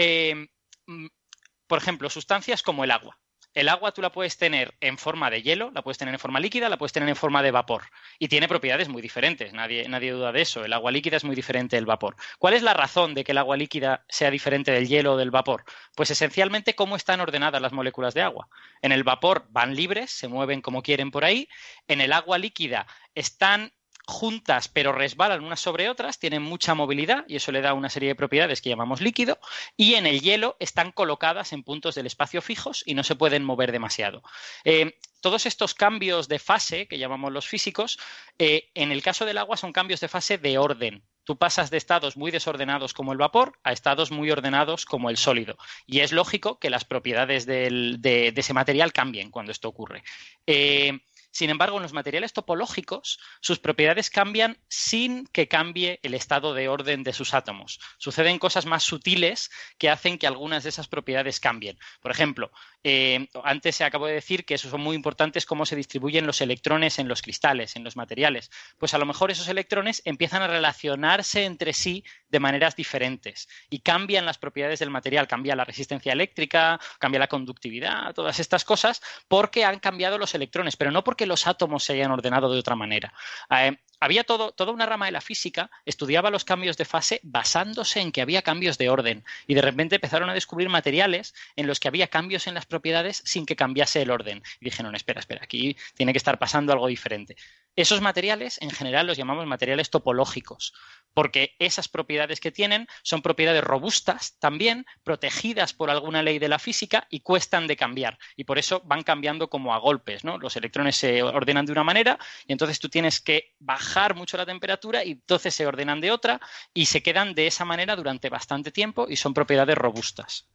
por 1.75 1.83
ejemplo, 1.83 2.09
sustancias 2.09 2.63
como 2.63 2.85
el 2.85 2.93
agua. 2.93 3.19
El 3.53 3.69
agua 3.69 3.91
tú 3.91 4.01
la 4.01 4.13
puedes 4.13 4.37
tener 4.37 4.77
en 4.81 4.97
forma 4.97 5.29
de 5.29 5.43
hielo, 5.43 5.73
la 5.75 5.83
puedes 5.83 5.99
tener 5.99 6.15
en 6.15 6.21
forma 6.21 6.39
líquida, 6.39 6.69
la 6.69 6.77
puedes 6.77 6.93
tener 6.93 7.09
en 7.09 7.17
forma 7.17 7.43
de 7.43 7.51
vapor. 7.51 7.83
Y 8.21 8.29
tiene 8.29 8.47
propiedades 8.47 8.89
muy 8.89 9.03
diferentes, 9.03 9.53
nadie, 9.53 9.89
nadie 9.89 10.13
duda 10.13 10.31
de 10.31 10.43
eso. 10.43 10.65
El 10.65 10.73
agua 10.73 10.93
líquida 10.93 11.17
es 11.17 11.25
muy 11.25 11.35
diferente 11.35 11.75
del 11.75 11.85
vapor. 11.85 12.15
¿Cuál 12.39 12.55
es 12.55 12.63
la 12.63 12.75
razón 12.75 13.13
de 13.13 13.25
que 13.25 13.33
el 13.33 13.39
agua 13.39 13.57
líquida 13.57 14.05
sea 14.09 14.31
diferente 14.31 14.71
del 14.71 14.87
hielo 14.87 15.15
o 15.15 15.17
del 15.17 15.33
vapor? 15.33 15.65
Pues 15.97 16.13
esencialmente 16.13 16.77
cómo 16.77 16.95
están 16.95 17.21
ordenadas 17.21 17.61
las 17.61 17.73
moléculas 17.73 18.15
de 18.15 18.23
agua. 18.23 18.47
En 18.81 18.93
el 18.93 19.03
vapor 19.03 19.49
van 19.51 19.75
libres, 19.75 20.13
se 20.13 20.29
mueven 20.29 20.61
como 20.61 20.81
quieren 20.81 21.11
por 21.11 21.25
ahí. 21.25 21.49
En 21.89 22.01
el 22.01 22.13
agua 22.13 22.39
líquida 22.39 22.87
están 23.17 23.73
juntas 24.07 24.69
pero 24.69 24.93
resbalan 24.93 25.45
unas 25.45 25.61
sobre 25.61 25.89
otras, 25.89 26.19
tienen 26.19 26.43
mucha 26.43 26.75
movilidad 26.75 27.25
y 27.29 27.37
eso 27.37 27.53
le 27.53 27.61
da 27.61 27.75
una 27.75 27.91
serie 27.91 28.11
de 28.11 28.15
propiedades 28.15 28.61
que 28.61 28.69
llamamos 28.69 29.01
líquido 29.01 29.39
y 29.77 29.95
en 29.95 30.07
el 30.07 30.21
hielo 30.21 30.57
están 30.61 30.93
colocadas 30.93 31.53
en 31.53 31.63
puntos 31.63 31.95
del 31.95 32.07
espacio 32.07 32.43
fijos 32.43 32.83
y 32.87 32.95
no 32.95 33.03
se 33.03 33.17
pueden 33.17 33.45
mover 33.45 33.73
demasiado. 33.73 34.23
Eh, 34.65 34.99
todos 35.25 35.47
estos 35.47 35.73
cambios 35.73 36.29
de 36.29 36.39
fase 36.39 36.87
que 36.87 36.99
llamamos 36.99 37.33
los 37.33 37.49
físicos, 37.49 37.99
eh, 38.39 38.69
en 38.75 38.93
el 38.93 39.03
caso 39.03 39.25
del 39.25 39.39
agua 39.39 39.57
son 39.57 39.73
cambios 39.73 40.01
de 40.01 40.09
fase 40.09 40.37
de 40.37 40.59
orden. 40.59 41.03
Tú 41.25 41.39
pasas 41.39 41.71
de 41.71 41.79
estados 41.79 42.19
muy 42.19 42.31
desordenados 42.31 42.93
como 42.93 43.13
el 43.13 43.17
vapor 43.17 43.59
a 43.65 43.73
estados 43.73 44.11
muy 44.11 44.31
ordenados 44.31 44.85
como 44.85 45.09
el 45.09 45.17
sólido. 45.17 45.57
Y 45.87 46.01
es 46.01 46.13
lógico 46.13 46.59
que 46.59 46.69
las 46.69 46.85
propiedades 46.85 47.47
de, 47.47 48.35
ese 48.37 48.53
material 48.53 48.93
cambien 48.93 49.31
cuando 49.31 49.51
esto 49.51 49.67
ocurre. 49.69 50.03
Eh, 50.47 51.01
Sin 51.35 51.51
embargo, 51.51 51.79
en 51.79 51.83
los 51.83 51.93
materiales 51.93 52.33
topológicos, 52.33 53.19
sus 53.41 53.59
propiedades 53.59 54.09
cambian 54.09 54.57
sin 54.69 55.27
que 55.27 55.49
cambie 55.49 55.99
el 56.05 56.15
estado 56.15 56.55
de 56.55 56.69
orden 56.69 57.03
de 57.03 57.13
sus 57.13 57.35
átomos. 57.35 57.81
Suceden 57.99 58.39
cosas 58.39 58.67
más 58.67 58.85
sutiles 58.85 59.51
que 59.77 59.91
hacen 59.91 60.17
que 60.17 60.29
algunas 60.29 60.63
de 60.63 60.69
esas 60.69 60.87
propiedades 60.87 61.41
cambien. 61.41 61.77
Por 62.01 62.13
ejemplo, 62.13 62.53
eh, 62.85 63.29
antes 63.43 63.75
se 63.75 63.83
acabó 63.83 64.07
de 64.07 64.13
decir 64.13 64.45
que 64.45 64.55
eso 64.55 64.71
son 64.71 64.81
muy 64.81 64.95
importantes 64.95 65.45
cómo 65.45 65.67
se 65.67 65.75
distribuyen 65.75 66.25
los 66.25 66.41
electrones 66.41 67.01
en 67.01 67.09
los 67.09 67.21
cristales, 67.21 67.75
en 67.75 67.83
los 67.83 67.97
materiales. 67.97 68.53
Pues 68.79 68.95
a 68.95 68.99
lo 68.99 69.05
mejor 69.05 69.33
esos 69.33 69.49
electrones 69.49 70.03
empiezan 70.05 70.43
a 70.43 70.47
relacionarse 70.47 71.47
entre 71.47 71.73
sí 71.73 72.05
de 72.29 72.39
maneras 72.39 72.77
diferentes 72.77 73.49
y 73.71 73.81
cambian 73.81 74.25
las 74.25 74.39
propiedades 74.39 74.79
del 74.79 74.91
material, 74.91 75.27
cambia 75.27 75.57
la 75.57 75.65
resistencia 75.65 76.13
eléctrica, 76.13 76.79
cambia 77.01 77.19
la 77.19 77.27
conductividad, 77.27 78.15
todas 78.15 78.39
estas 78.39 78.65
cosas, 78.65 79.03
porque 79.27 79.65
han 79.65 79.81
cambiado 79.81 80.17
los 80.17 80.35
electrones, 80.37 80.77
pero 80.77 80.93
no 80.93 81.03
porque 81.03 81.24
los 81.27 81.47
átomos 81.47 81.85
se 81.85 81.95
hayan 81.95 82.11
ordenado 82.11 82.53
de 82.53 82.59
otra 82.59 82.77
manera. 82.77 83.13
Eh, 83.51 83.77
había 84.01 84.25
todo, 84.25 84.53
toda 84.53 84.73
una 84.73 84.87
rama 84.87 85.07
de 85.07 85.13
la 85.13 85.21
física, 85.21 85.71
estudiaba 85.87 86.31
los 86.31 86.45
cambios 86.45 86.77
de 86.77 86.85
fase 86.85 87.21
basándose 87.23 88.01
en 88.01 88.13
que 88.13 88.21
había 88.21 88.43
cambios 88.43 88.77
de 88.77 88.91
orden 88.91 89.25
y 89.47 89.55
de 89.55 89.63
repente 89.63 89.95
empezaron 89.95 90.29
a 90.29 90.35
descubrir 90.35 90.69
materiales 90.69 91.35
en 91.57 91.67
los 91.67 91.81
que 91.81 91.89
había 91.89 92.09
cambios 92.09 92.47
en 92.47 92.55
las 92.55 92.67
propiedades 92.67 93.23
sin 93.25 93.47
que 93.47 93.57
cambiase 93.57 94.03
el 94.03 94.11
orden. 94.11 94.43
Y 94.61 94.67
dijeron, 94.67 94.95
espera, 94.95 95.21
espera, 95.21 95.41
aquí 95.43 95.77
tiene 95.95 96.13
que 96.13 96.19
estar 96.19 96.39
pasando 96.39 96.73
algo 96.73 96.87
diferente. 96.87 97.37
Esos 97.77 98.01
materiales 98.01 98.61
en 98.63 98.71
general 98.71 99.07
los 99.07 99.17
llamamos 99.17 99.47
materiales 99.47 99.91
topológicos, 99.91 100.73
porque 101.13 101.57
esas 101.59 101.89
propiedades 101.89 102.39
que 102.39 102.53
tienen 102.53 102.87
son 103.03 103.21
propiedades 103.21 103.65
robustas 103.65 104.39
también, 104.39 104.87
protegidas 105.03 105.73
por 105.73 105.91
alguna 105.91 106.23
ley 106.23 106.39
de 106.39 106.49
la 106.49 106.61
física 106.61 107.07
y 107.11 107.21
cuestan 107.21 107.67
de 107.67 107.77
cambiar. 107.77 108.19
Y 108.37 108.45
por 108.45 108.59
eso 108.59 108.81
van 108.85 109.03
cambiando 109.03 109.51
como 109.51 109.75
a 109.75 109.79
golpes, 109.79 110.23
¿no? 110.23 110.39
Los 110.39 110.57
electrones 110.57 110.97
se 110.97 111.23
ordenan 111.23 111.67
de 111.67 111.73
una 111.73 111.85
manera 111.85 112.19
y 112.47 112.53
entonces 112.53 112.79
tú 112.79 112.89
tienes 112.89 113.21
que 113.21 113.55
bajar 113.59 114.15
mucho 114.15 114.37
la 114.37 114.47
temperatura 114.47 115.05
y 115.05 115.13
entonces 115.13 115.55
se 115.55 115.67
ordenan 115.67 116.01
de 116.01 116.13
otra 116.13 116.41
y 116.73 116.87
se 116.87 117.03
quedan 117.03 117.35
de 117.35 117.49
esa 117.49 117.65
manera 117.65 117.97
durante 117.97 118.29
bastante 118.29 118.71
tiempo 118.71 119.07
y 119.09 119.17
son 119.17 119.35
propiedades 119.35 119.77
robustas. 119.77 120.49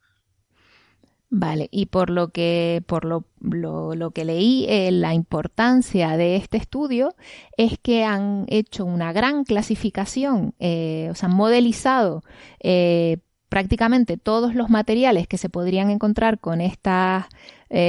Vale, 1.32 1.68
y 1.70 1.86
por 1.86 2.10
lo 2.10 2.30
que, 2.30 2.82
por 2.88 3.04
lo, 3.04 3.24
lo, 3.40 4.10
que 4.10 4.24
leí, 4.24 4.66
eh, 4.68 4.90
la 4.90 5.14
importancia 5.14 6.16
de 6.16 6.34
este 6.34 6.56
estudio 6.56 7.14
es 7.56 7.78
que 7.78 8.02
han 8.02 8.46
hecho 8.48 8.84
una 8.84 9.12
gran 9.12 9.44
clasificación, 9.44 10.54
eh, 10.58 11.06
o 11.08 11.14
sea, 11.14 11.28
han 11.28 11.36
modelizado 11.36 12.24
eh, 12.58 13.18
prácticamente 13.48 14.16
todos 14.16 14.56
los 14.56 14.70
materiales 14.70 15.28
que 15.28 15.38
se 15.38 15.48
podrían 15.48 15.90
encontrar 15.90 16.40
con 16.40 16.60
estas 16.60 17.26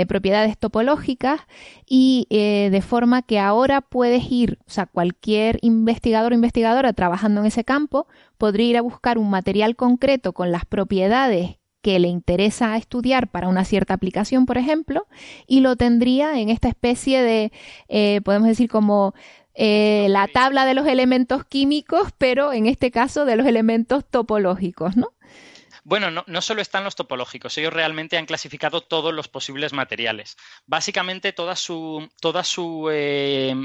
propiedades 0.08 0.60
topológicas 0.60 1.42
y 1.88 2.28
de 2.30 2.82
forma 2.84 3.24
que 3.24 3.40
ahora 3.40 3.82
puedes 3.82 4.32
ir, 4.32 4.60
o 4.68 4.70
sea, 4.70 4.86
cualquier 4.86 5.58
investigador 5.64 6.34
o 6.34 6.36
investigadora 6.36 6.94
trabajando 6.94 7.42
en 7.42 7.48
ese 7.48 7.64
campo 7.64 8.06
podría 8.38 8.68
ir 8.68 8.78
a 8.78 8.82
buscar 8.82 9.18
un 9.18 9.32
material 9.32 9.76
concreto 9.76 10.34
con 10.34 10.52
las 10.52 10.66
propiedades 10.66 11.61
que 11.82 12.00
le 12.00 12.08
interesa 12.08 12.78
estudiar 12.78 13.28
para 13.28 13.48
una 13.48 13.66
cierta 13.66 13.94
aplicación, 13.94 14.46
por 14.46 14.58
ejemplo, 14.58 15.08
y 15.48 15.62
lo 15.62 15.76
tendría 15.76 16.40
en 16.40 16.50
esta 16.50 16.68
especie 16.68 17.22
de, 17.22 17.52
eh, 17.90 18.22
podemos 18.24 18.48
decir, 18.48 18.70
como 18.70 19.14
eh, 19.54 20.08
la 20.10 20.28
tabla 20.28 20.66
de 20.66 20.74
los 20.74 20.88
elementos 20.88 21.44
químicos, 21.44 22.10
pero 22.18 22.54
en 22.54 22.68
este 22.68 22.92
caso 22.92 23.26
de 23.26 23.36
los 23.36 23.46
elementos 23.46 24.06
topológicos, 24.06 24.96
¿no? 24.96 25.10
Bueno, 25.84 26.12
no, 26.12 26.42
solo 26.42 26.62
están 26.62 26.84
los 26.84 26.96
topológicos, 26.96 27.58
ellos 27.58 27.74
realmente 27.74 28.18
han 28.18 28.28
clasificado 28.28 28.82
todos 28.82 29.14
los 29.14 29.28
posibles 29.28 29.74
materiales. 29.74 30.38
Básicamente 30.68 31.34
toda 31.34 31.56
su, 31.56 32.08
toda 32.22 32.44
su 32.44 32.88
eh, 32.92 33.56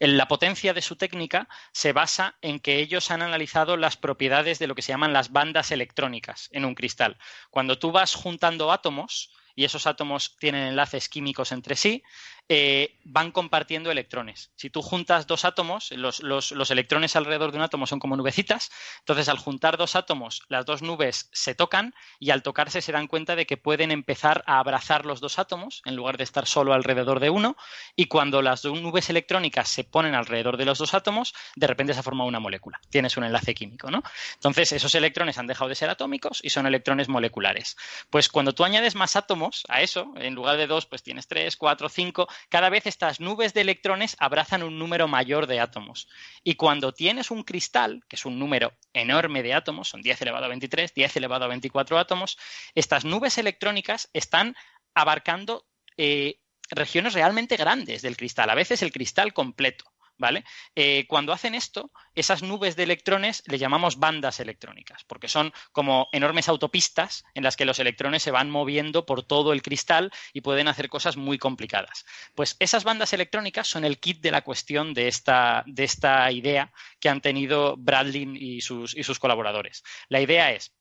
la 0.00 0.26
potencia 0.26 0.74
de 0.74 0.82
su 0.82 0.96
técnica 0.96 1.48
se 1.70 1.92
basa 1.92 2.36
en 2.42 2.58
que 2.58 2.80
ellos 2.80 3.12
han 3.12 3.22
analizado 3.22 3.76
las 3.76 3.96
propiedades 3.96 4.58
de 4.58 4.66
lo 4.66 4.74
que 4.74 4.82
se 4.82 4.92
llaman 4.92 5.12
las 5.12 5.30
bandas 5.30 5.70
electrónicas 5.70 6.48
en 6.52 6.64
un 6.64 6.74
cristal. 6.74 7.18
Cuando 7.50 7.78
tú 7.78 7.92
vas 7.92 8.14
juntando 8.14 8.72
átomos, 8.72 9.30
y 9.54 9.64
esos 9.64 9.86
átomos 9.86 10.36
tienen 10.36 10.66
enlaces 10.66 11.08
químicos 11.08 11.52
entre 11.52 11.76
sí, 11.76 12.02
eh, 12.48 12.98
van 13.04 13.32
compartiendo 13.32 13.90
electrones. 13.90 14.50
Si 14.54 14.68
tú 14.68 14.82
juntas 14.82 15.26
dos 15.26 15.46
átomos, 15.46 15.90
los, 15.92 16.22
los, 16.22 16.70
electrones 16.70 17.16
alrededor 17.16 17.52
de 17.52 17.56
un 17.58 17.64
átomo 17.64 17.86
son 17.86 18.00
como 18.00 18.16
nubecitas, 18.16 18.70
entonces 18.98 19.30
al 19.30 19.38
juntar 19.38 19.78
dos 19.78 19.96
átomos, 19.96 20.42
las 20.48 20.66
dos 20.66 20.82
nubes 20.82 21.30
se 21.32 21.54
tocan 21.54 21.94
y 22.18 22.30
al 22.30 22.42
tocarse 22.42 22.82
se 22.82 22.92
dan 22.92 23.06
cuenta 23.06 23.34
de 23.34 23.46
que 23.46 23.56
pueden 23.56 23.90
empezar 23.90 24.44
a 24.46 24.58
abrazar 24.58 25.06
los 25.06 25.20
dos 25.20 25.38
átomos 25.38 25.80
en 25.86 25.96
lugar 25.96 26.18
de 26.18 26.24
estar 26.24 26.46
solo 26.46 26.74
alrededor 26.74 27.18
de 27.18 27.30
uno 27.30 27.56
y 27.96 28.06
cuando 28.06 28.42
las 28.42 28.60
dos 28.60 28.78
nubes 28.80 29.08
electrónicas 29.08 29.68
se 29.68 29.84
ponen 29.84 30.14
alrededor 30.14 30.58
de 30.58 30.66
los 30.66 30.78
dos 30.78 30.92
átomos, 30.92 31.34
de 31.56 31.66
repente 31.66 31.94
se 31.94 32.02
forma 32.02 32.24
una 32.24 32.40
molécula. 32.40 32.78
Tienes 32.90 33.16
un 33.16 33.24
enlace 33.24 33.54
químico, 33.54 33.90
¿no? 33.90 34.02
Entonces 34.34 34.72
esos 34.72 34.94
electrones 34.94 35.38
han 35.38 35.46
dejado 35.46 35.70
de 35.70 35.76
ser 35.76 35.88
atómicos 35.88 36.40
y 36.42 36.50
son 36.50 36.66
electrones 36.66 37.08
moleculares. 37.08 37.76
Pues 38.10 38.28
cuando 38.28 38.52
tú 38.52 38.64
añades 38.64 38.94
más 38.94 39.16
átomos 39.16 39.64
a 39.68 39.80
eso, 39.80 40.12
en 40.16 40.34
lugar 40.34 40.58
de 40.58 40.66
dos, 40.66 40.84
pues 40.84 41.02
tienes 41.02 41.26
tres, 41.26 41.56
cuatro, 41.56 41.88
cinco, 41.88 42.28
cada 42.48 42.68
vez 42.68 42.86
estas 42.86 43.20
nubes 43.20 43.54
de 43.54 43.62
electrones 43.62 44.16
abrazan 44.18 44.62
un 44.62 44.78
número 44.78 45.08
mayor 45.08 45.46
de 45.46 45.60
átomos. 45.60 46.08
Y 46.42 46.54
cuando 46.54 46.92
tienes 46.92 47.30
un 47.30 47.42
cristal, 47.42 48.02
que 48.08 48.16
es 48.16 48.24
un 48.24 48.38
número 48.38 48.72
enorme 48.92 49.42
de 49.42 49.54
átomos, 49.54 49.88
son 49.88 50.02
10 50.02 50.22
elevado 50.22 50.46
a 50.46 50.48
23, 50.48 50.94
10 50.94 51.16
elevado 51.16 51.44
a 51.44 51.48
24 51.48 51.98
átomos, 51.98 52.38
estas 52.74 53.04
nubes 53.04 53.38
electrónicas 53.38 54.10
están 54.12 54.54
abarcando 54.94 55.66
eh, 55.96 56.40
regiones 56.70 57.14
realmente 57.14 57.56
grandes 57.56 58.02
del 58.02 58.16
cristal, 58.16 58.50
a 58.50 58.54
veces 58.54 58.82
el 58.82 58.92
cristal 58.92 59.32
completo. 59.32 59.93
¿Vale? 60.18 60.44
Eh, 60.74 61.06
cuando 61.08 61.32
hacen 61.32 61.54
esto, 61.54 61.90
esas 62.14 62.42
nubes 62.42 62.76
de 62.76 62.84
electrones 62.84 63.42
le 63.46 63.58
llamamos 63.58 63.98
bandas 63.98 64.40
electrónicas, 64.40 65.04
porque 65.04 65.28
son 65.28 65.52
como 65.72 66.08
enormes 66.12 66.48
autopistas 66.48 67.24
en 67.34 67.42
las 67.42 67.56
que 67.56 67.64
los 67.64 67.78
electrones 67.78 68.22
se 68.22 68.30
van 68.30 68.50
moviendo 68.50 69.06
por 69.06 69.22
todo 69.22 69.52
el 69.52 69.62
cristal 69.62 70.10
y 70.32 70.40
pueden 70.40 70.68
hacer 70.68 70.88
cosas 70.88 71.16
muy 71.16 71.38
complicadas. 71.38 72.04
Pues 72.34 72.56
esas 72.58 72.84
bandas 72.84 73.12
electrónicas 73.12 73.66
son 73.66 73.84
el 73.84 73.98
kit 73.98 74.20
de 74.20 74.30
la 74.30 74.42
cuestión 74.42 74.94
de 74.94 75.08
esta, 75.08 75.64
de 75.66 75.84
esta 75.84 76.30
idea 76.30 76.72
que 77.00 77.08
han 77.08 77.20
tenido 77.20 77.76
Bradley 77.76 78.28
y 78.36 78.60
sus, 78.60 78.96
y 78.96 79.02
sus 79.02 79.18
colaboradores. 79.18 79.82
La 80.08 80.20
idea 80.20 80.52
es, 80.52 80.74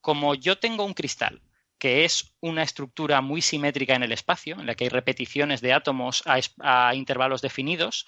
como 0.00 0.34
yo 0.34 0.58
tengo 0.58 0.84
un 0.84 0.94
cristal 0.94 1.42
que 1.78 2.04
es 2.04 2.36
una 2.38 2.62
estructura 2.62 3.20
muy 3.22 3.42
simétrica 3.42 3.96
en 3.96 4.04
el 4.04 4.12
espacio, 4.12 4.54
en 4.60 4.66
la 4.66 4.76
que 4.76 4.84
hay 4.84 4.88
repeticiones 4.88 5.60
de 5.60 5.72
átomos 5.72 6.22
a 6.24 6.94
intervalos 6.94 7.42
definidos, 7.42 8.06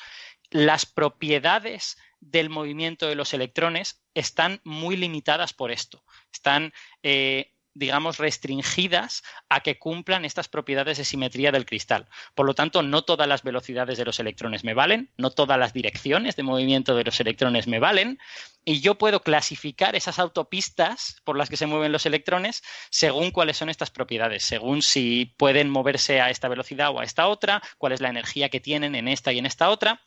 las 0.55 0.87
propiedades 0.87 1.99
del 2.21 2.49
movimiento 2.49 3.09
de 3.09 3.17
los 3.17 3.35
electrones 3.35 4.05
están 4.15 4.61
muy 4.63 4.97
limitadas 4.97 5.53
por 5.53 5.73
esto. 5.73 6.05
Están, 6.33 6.73
eh, 7.03 7.51
digamos, 7.75 8.19
restringidas 8.19 9.25
a 9.49 9.61
que 9.61 9.81
cumplan 9.81 10.25
estas 10.25 10.47
propiedades 10.47 10.97
de 10.99 11.05
simetría 11.05 11.51
del 11.51 11.67
cristal. 11.67 12.07
Por 12.37 12.47
lo 12.47 12.55
tanto, 12.55 12.85
no 12.85 13.03
todas 13.03 13.27
las 13.27 13.43
velocidades 13.43 13.99
de 13.99 14.05
los 14.05 14.21
electrones 14.21 14.63
me 14.63 14.75
valen, 14.75 15.11
no 15.17 15.31
todas 15.31 15.59
las 15.59 15.73
direcciones 15.73 16.37
de 16.37 16.45
movimiento 16.45 16.95
de 16.95 17.03
los 17.03 17.19
electrones 17.19 17.67
me 17.67 17.81
valen, 17.81 18.21
y 18.65 18.81
yo 18.81 18.95
puedo 18.95 19.23
clasificar 19.23 19.97
esas 19.97 20.21
autopistas 20.21 21.21
por 21.25 21.37
las 21.37 21.51
que 21.51 21.57
se 21.57 21.67
mueven 21.67 21.91
los 21.91 22.07
electrones 22.07 22.63
según 22.91 23.33
cuáles 23.33 23.57
son 23.57 23.71
estas 23.71 23.91
propiedades, 23.91 24.45
según 24.45 24.83
si 24.83 25.35
pueden 25.37 25.69
moverse 25.69 26.21
a 26.21 26.31
esta 26.31 26.47
velocidad 26.47 26.91
o 26.91 27.01
a 27.01 27.05
esta 27.05 27.27
otra, 27.27 27.61
cuál 27.77 27.93
es 27.93 28.01
la 28.01 28.11
energía 28.11 28.51
que 28.51 28.61
tienen 28.61 28.95
en 28.95 29.09
esta 29.09 29.33
y 29.33 29.39
en 29.41 29.47
esta 29.47 29.69
otra. 29.69 30.01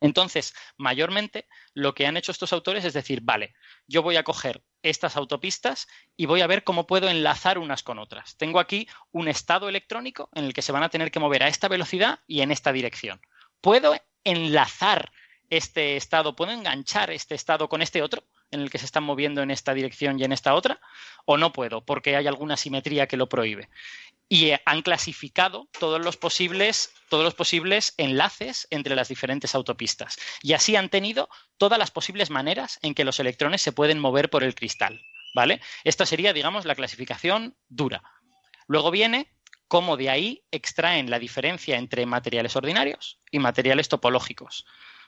Entonces, 0.00 0.54
mayormente 0.76 1.46
lo 1.72 1.94
que 1.94 2.06
han 2.06 2.16
hecho 2.16 2.32
estos 2.32 2.52
autores 2.52 2.84
es 2.84 2.92
decir, 2.92 3.20
vale, 3.22 3.54
yo 3.86 4.02
voy 4.02 4.16
a 4.16 4.24
coger 4.24 4.62
estas 4.82 5.16
autopistas 5.16 5.88
y 6.16 6.26
voy 6.26 6.42
a 6.42 6.46
ver 6.46 6.64
cómo 6.64 6.86
puedo 6.86 7.08
enlazar 7.08 7.58
unas 7.58 7.82
con 7.82 7.98
otras. 7.98 8.36
Tengo 8.36 8.60
aquí 8.60 8.88
un 9.10 9.28
estado 9.28 9.68
electrónico 9.68 10.28
en 10.34 10.44
el 10.44 10.52
que 10.52 10.62
se 10.62 10.72
van 10.72 10.82
a 10.82 10.90
tener 10.90 11.10
que 11.10 11.20
mover 11.20 11.42
a 11.42 11.48
esta 11.48 11.68
velocidad 11.68 12.20
y 12.26 12.42
en 12.42 12.50
esta 12.50 12.72
dirección. 12.72 13.20
¿Puedo 13.60 13.96
enlazar 14.24 15.12
este 15.48 15.96
estado, 15.96 16.36
puedo 16.36 16.52
enganchar 16.52 17.10
este 17.10 17.34
estado 17.34 17.68
con 17.68 17.80
este 17.80 18.02
otro 18.02 18.24
en 18.50 18.60
el 18.60 18.70
que 18.70 18.78
se 18.78 18.86
están 18.86 19.04
moviendo 19.04 19.42
en 19.42 19.50
esta 19.50 19.74
dirección 19.74 20.18
y 20.18 20.24
en 20.24 20.32
esta 20.32 20.54
otra? 20.54 20.80
¿O 21.24 21.36
no 21.36 21.52
puedo 21.52 21.84
porque 21.84 22.16
hay 22.16 22.26
alguna 22.26 22.56
simetría 22.56 23.06
que 23.06 23.16
lo 23.16 23.28
prohíbe? 23.28 23.68
Y 24.28 24.50
eh, 24.50 24.60
han 24.64 24.82
clasificado 24.82 25.68
todos 25.78 26.02
los 26.04 26.16
posibles 26.16 26.92
todos 27.08 27.24
los 27.24 27.34
posibles 27.34 27.94
enlaces 27.96 28.66
entre 28.70 28.96
las 28.96 29.08
diferentes 29.08 29.54
autopistas 29.54 30.18
y 30.42 30.54
así 30.54 30.76
han 30.76 30.88
tenido 30.88 31.28
todas 31.56 31.78
las 31.78 31.90
posibles 31.90 32.30
maneras 32.30 32.78
en 32.82 32.94
que 32.94 33.04
los 33.04 33.20
electrones 33.20 33.62
se 33.62 33.72
pueden 33.72 33.98
mover 34.00 34.28
por 34.30 34.42
el 34.42 34.54
cristal, 34.54 35.00
¿vale? 35.34 35.60
Esta 35.84 36.06
sería, 36.06 36.32
digamos, 36.32 36.64
la 36.64 36.74
clasificación 36.74 37.56
dura. 37.68 38.02
Luego 38.66 38.90
viene 38.90 39.32
cómo 39.68 39.96
de 39.96 40.10
ahí 40.10 40.44
extraen 40.50 41.10
la 41.10 41.18
diferencia 41.18 41.76
entre 41.76 42.06
materiales 42.06 42.56
ordinarios 42.56 43.20
y 43.30 43.38
materiales 43.38 43.88
topológicos. 43.88 44.66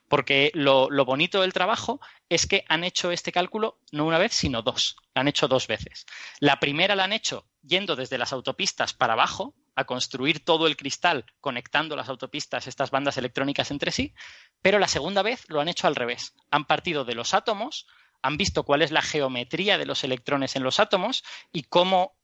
Porque 0.09 0.51
lo, 0.55 0.89
bonito 1.05 1.43
del 1.43 1.52
trabajo 1.52 2.01
es 2.28 2.47
que 2.47 2.64
han 2.68 2.82
hecho 2.82 3.10
este 3.10 3.32
cálculo 3.32 3.78
no 3.93 4.06
una 4.06 4.18
vez, 4.18 4.32
sino 4.32 4.62
dos. 4.62 4.97
Han 5.14 5.28
hecho 5.28 5.48
dos 5.48 5.66
veces. 5.66 6.06
La 6.40 6.60
primera 6.60 6.97
la 6.97 7.05
han 7.05 7.12
hecho 7.12 7.47
yendo 7.62 7.97
desde 7.97 8.18
las 8.18 8.32
autopistas 8.32 8.94
para 8.94 9.12
abajo, 9.12 9.55
a 9.74 9.85
construir 9.85 10.44
todo 10.44 10.66
el 10.66 10.76
cristal 10.76 11.24
conectando 11.40 11.94
las 11.94 12.09
autopistas, 12.09 12.66
estas 12.66 12.90
bandas 12.90 13.16
electrónicas 13.16 13.70
entre 13.70 13.93
sí, 13.93 14.12
pero 14.60 14.80
la 14.80 14.89
segunda 14.89 15.22
vez 15.22 15.44
lo 15.48 15.60
han 15.60 15.68
hecho 15.68 15.86
al 15.86 15.94
revés. 15.94 16.35
Han 16.51 16.64
partido 16.64 17.05
de 17.05 17.14
los 17.14 17.32
átomos, 17.32 17.86
han 18.20 18.36
visto 18.36 18.64
cuál 18.64 18.82
es 18.82 18.90
la 18.90 19.02
geometría 19.02 19.78
de 19.78 19.86
los 19.86 20.02
electrones 20.02 20.56
en 20.56 20.64
los 20.64 20.80
átomos 20.80 21.22
y 21.52 21.62
cómo 21.62 22.16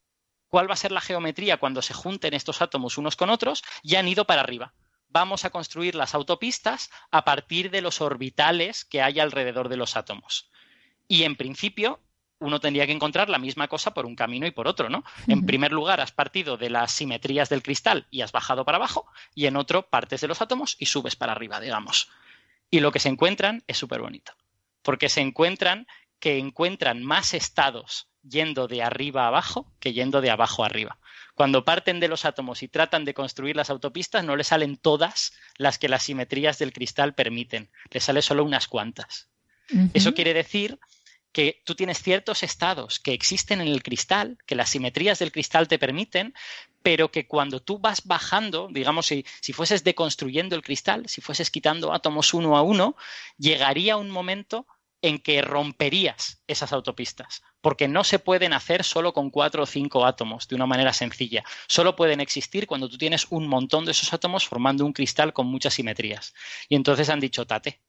cuál 0.49 0.69
va 0.69 0.75
a 0.75 0.79
ser 0.79 0.91
la 0.91 1.01
geometría 1.01 1.59
cuando 1.59 1.83
se 1.83 1.95
junten 1.95 2.35
estos 2.35 2.61
átomos 2.61 2.99
unos 2.99 3.17
con 3.17 3.31
otros 3.31 3.63
y 3.83 3.97
han 3.97 4.09
ido 4.09 4.25
para 4.25 4.41
arriba. 4.41 4.75
Vamos 5.15 5.45
a 5.45 5.51
construir 5.51 5.95
las 5.95 6.13
autopistas 6.17 6.91
a 7.13 7.25
partir 7.25 7.71
de 7.71 7.83
los 7.83 8.01
orbitales 8.01 8.85
que 8.85 9.01
hay 9.01 9.21
alrededor 9.21 9.69
de 9.69 9.77
los 9.77 9.97
átomos. 9.97 10.51
Y 11.07 11.23
en 11.23 11.37
principio, 11.37 12.01
uno 12.41 12.59
tendría 12.59 12.85
que 12.85 12.93
encontrar 12.93 13.31
la 13.31 13.39
misma 13.39 13.69
cosa 13.69 13.95
por 13.95 14.07
un 14.07 14.17
camino 14.17 14.45
y 14.45 14.51
por 14.51 14.67
otro, 14.67 14.91
¿no? 14.91 15.05
En 15.29 15.47
primer 15.47 15.71
lugar, 15.71 16.01
has 16.01 16.11
partido 16.11 16.57
de 16.57 16.69
las 16.69 16.91
simetrías 16.91 17.49
del 17.49 17.63
cristal 17.63 18.09
y 18.11 18.23
has 18.23 18.33
bajado 18.33 18.65
para 18.65 18.79
abajo, 18.79 19.07
y 19.37 19.47
en 19.47 19.57
otro 19.57 19.89
partes 19.89 20.21
de 20.21 20.27
los 20.27 20.43
átomos 20.43 20.75
y 20.81 20.87
subes 20.87 21.15
para 21.15 21.31
arriba, 21.31 21.61
digamos. 21.61 22.11
Y 22.69 22.81
lo 22.81 22.91
que 22.91 22.99
se 22.99 23.09
encuentran 23.09 23.63
es 23.69 23.79
súper 23.79 24.01
bonito, 24.01 24.33
porque 24.83 25.09
se 25.09 25.21
encuentran 25.21 25.87
que 26.19 26.39
encuentran 26.39 27.05
más 27.05 27.35
estados 27.35 28.09
yendo 28.29 28.67
de 28.69 28.83
arriba 28.83 29.25
a 29.25 29.29
abajo 29.29 29.71
que 29.81 29.93
yendo 29.93 30.21
de 30.21 30.31
abajo 30.31 30.63
a 30.63 30.67
arriba. 30.67 30.99
Cuando 31.35 31.65
parten 31.65 32.01
de 32.01 32.09
los 32.09 32.25
átomos 32.25 32.63
y 32.63 32.69
tratan 32.69 33.05
de 33.05 33.15
construir 33.15 33.57
las 33.57 33.71
autopistas, 33.71 34.25
no 34.25 34.37
les 34.37 34.49
salen 34.49 34.77
todas 34.77 35.33
las 35.57 35.79
que 35.79 35.89
las 35.89 36.05
simetrías 36.05 36.59
del 36.59 36.73
cristal 36.73 37.15
permiten, 37.15 37.71
les 37.91 38.05
sale 38.05 38.23
solo 38.23 38.45
unas 38.45 38.69
cuantas. 38.69 39.29
Eso 39.95 40.15
quiere 40.15 40.35
decir 40.35 40.79
que 41.33 41.61
tú 41.65 41.75
tienes 41.75 42.01
ciertos 42.01 42.45
estados 42.45 43.01
que 43.01 43.13
existen 43.13 43.61
en 43.61 43.67
el 43.67 43.83
cristal, 43.83 44.39
que 44.47 44.55
las 44.55 44.71
simetrías 44.71 45.19
del 45.19 45.33
cristal 45.33 45.67
te 45.67 45.81
permiten, 45.81 46.33
pero 46.83 47.11
que 47.11 47.27
cuando 47.27 47.61
tú 47.61 47.81
vas 47.81 48.07
bajando, 48.07 48.69
digamos, 48.71 49.07
si, 49.07 49.27
si 49.41 49.53
fueses 49.53 49.83
deconstruyendo 49.83 50.55
el 50.55 50.63
cristal, 50.63 51.09
si 51.09 51.21
fueses 51.21 51.51
quitando 51.51 51.93
átomos 51.93 52.35
uno 52.35 52.57
a 52.57 52.63
uno, 52.63 52.95
llegaría 53.37 53.97
un 53.97 54.11
momento 54.11 54.67
en 55.05 55.19
que 55.19 55.43
romperías 55.43 56.43
esas 56.47 56.73
autopistas, 56.73 57.43
porque 57.61 57.89
no 57.89 58.05
se 58.05 58.19
pueden 58.19 58.55
hacer 58.55 58.85
solo 58.85 59.13
con 59.13 59.29
cuatro 59.29 59.65
o 59.65 59.67
cinco 59.67 60.07
átomos 60.07 60.49
de 60.49 60.55
una 60.57 60.65
manera 60.65 60.95
sencilla. 60.95 61.45
Solo 61.69 61.95
pueden 61.95 62.23
existir 62.23 62.67
cuando 62.67 62.89
tú 62.89 62.97
tienes 62.97 63.27
un 63.29 63.47
montón 63.47 63.85
de 63.85 63.91
esos 63.91 64.15
átomos 64.15 64.49
formando 64.49 64.87
un 64.87 64.95
cristal 64.95 65.35
con 65.35 65.47
muchas 65.47 65.75
simetrías. 65.75 66.33
Y 66.71 66.77
entonces 66.77 67.11
han 67.11 67.21
dicho, 67.21 67.47
tate, 67.47 67.83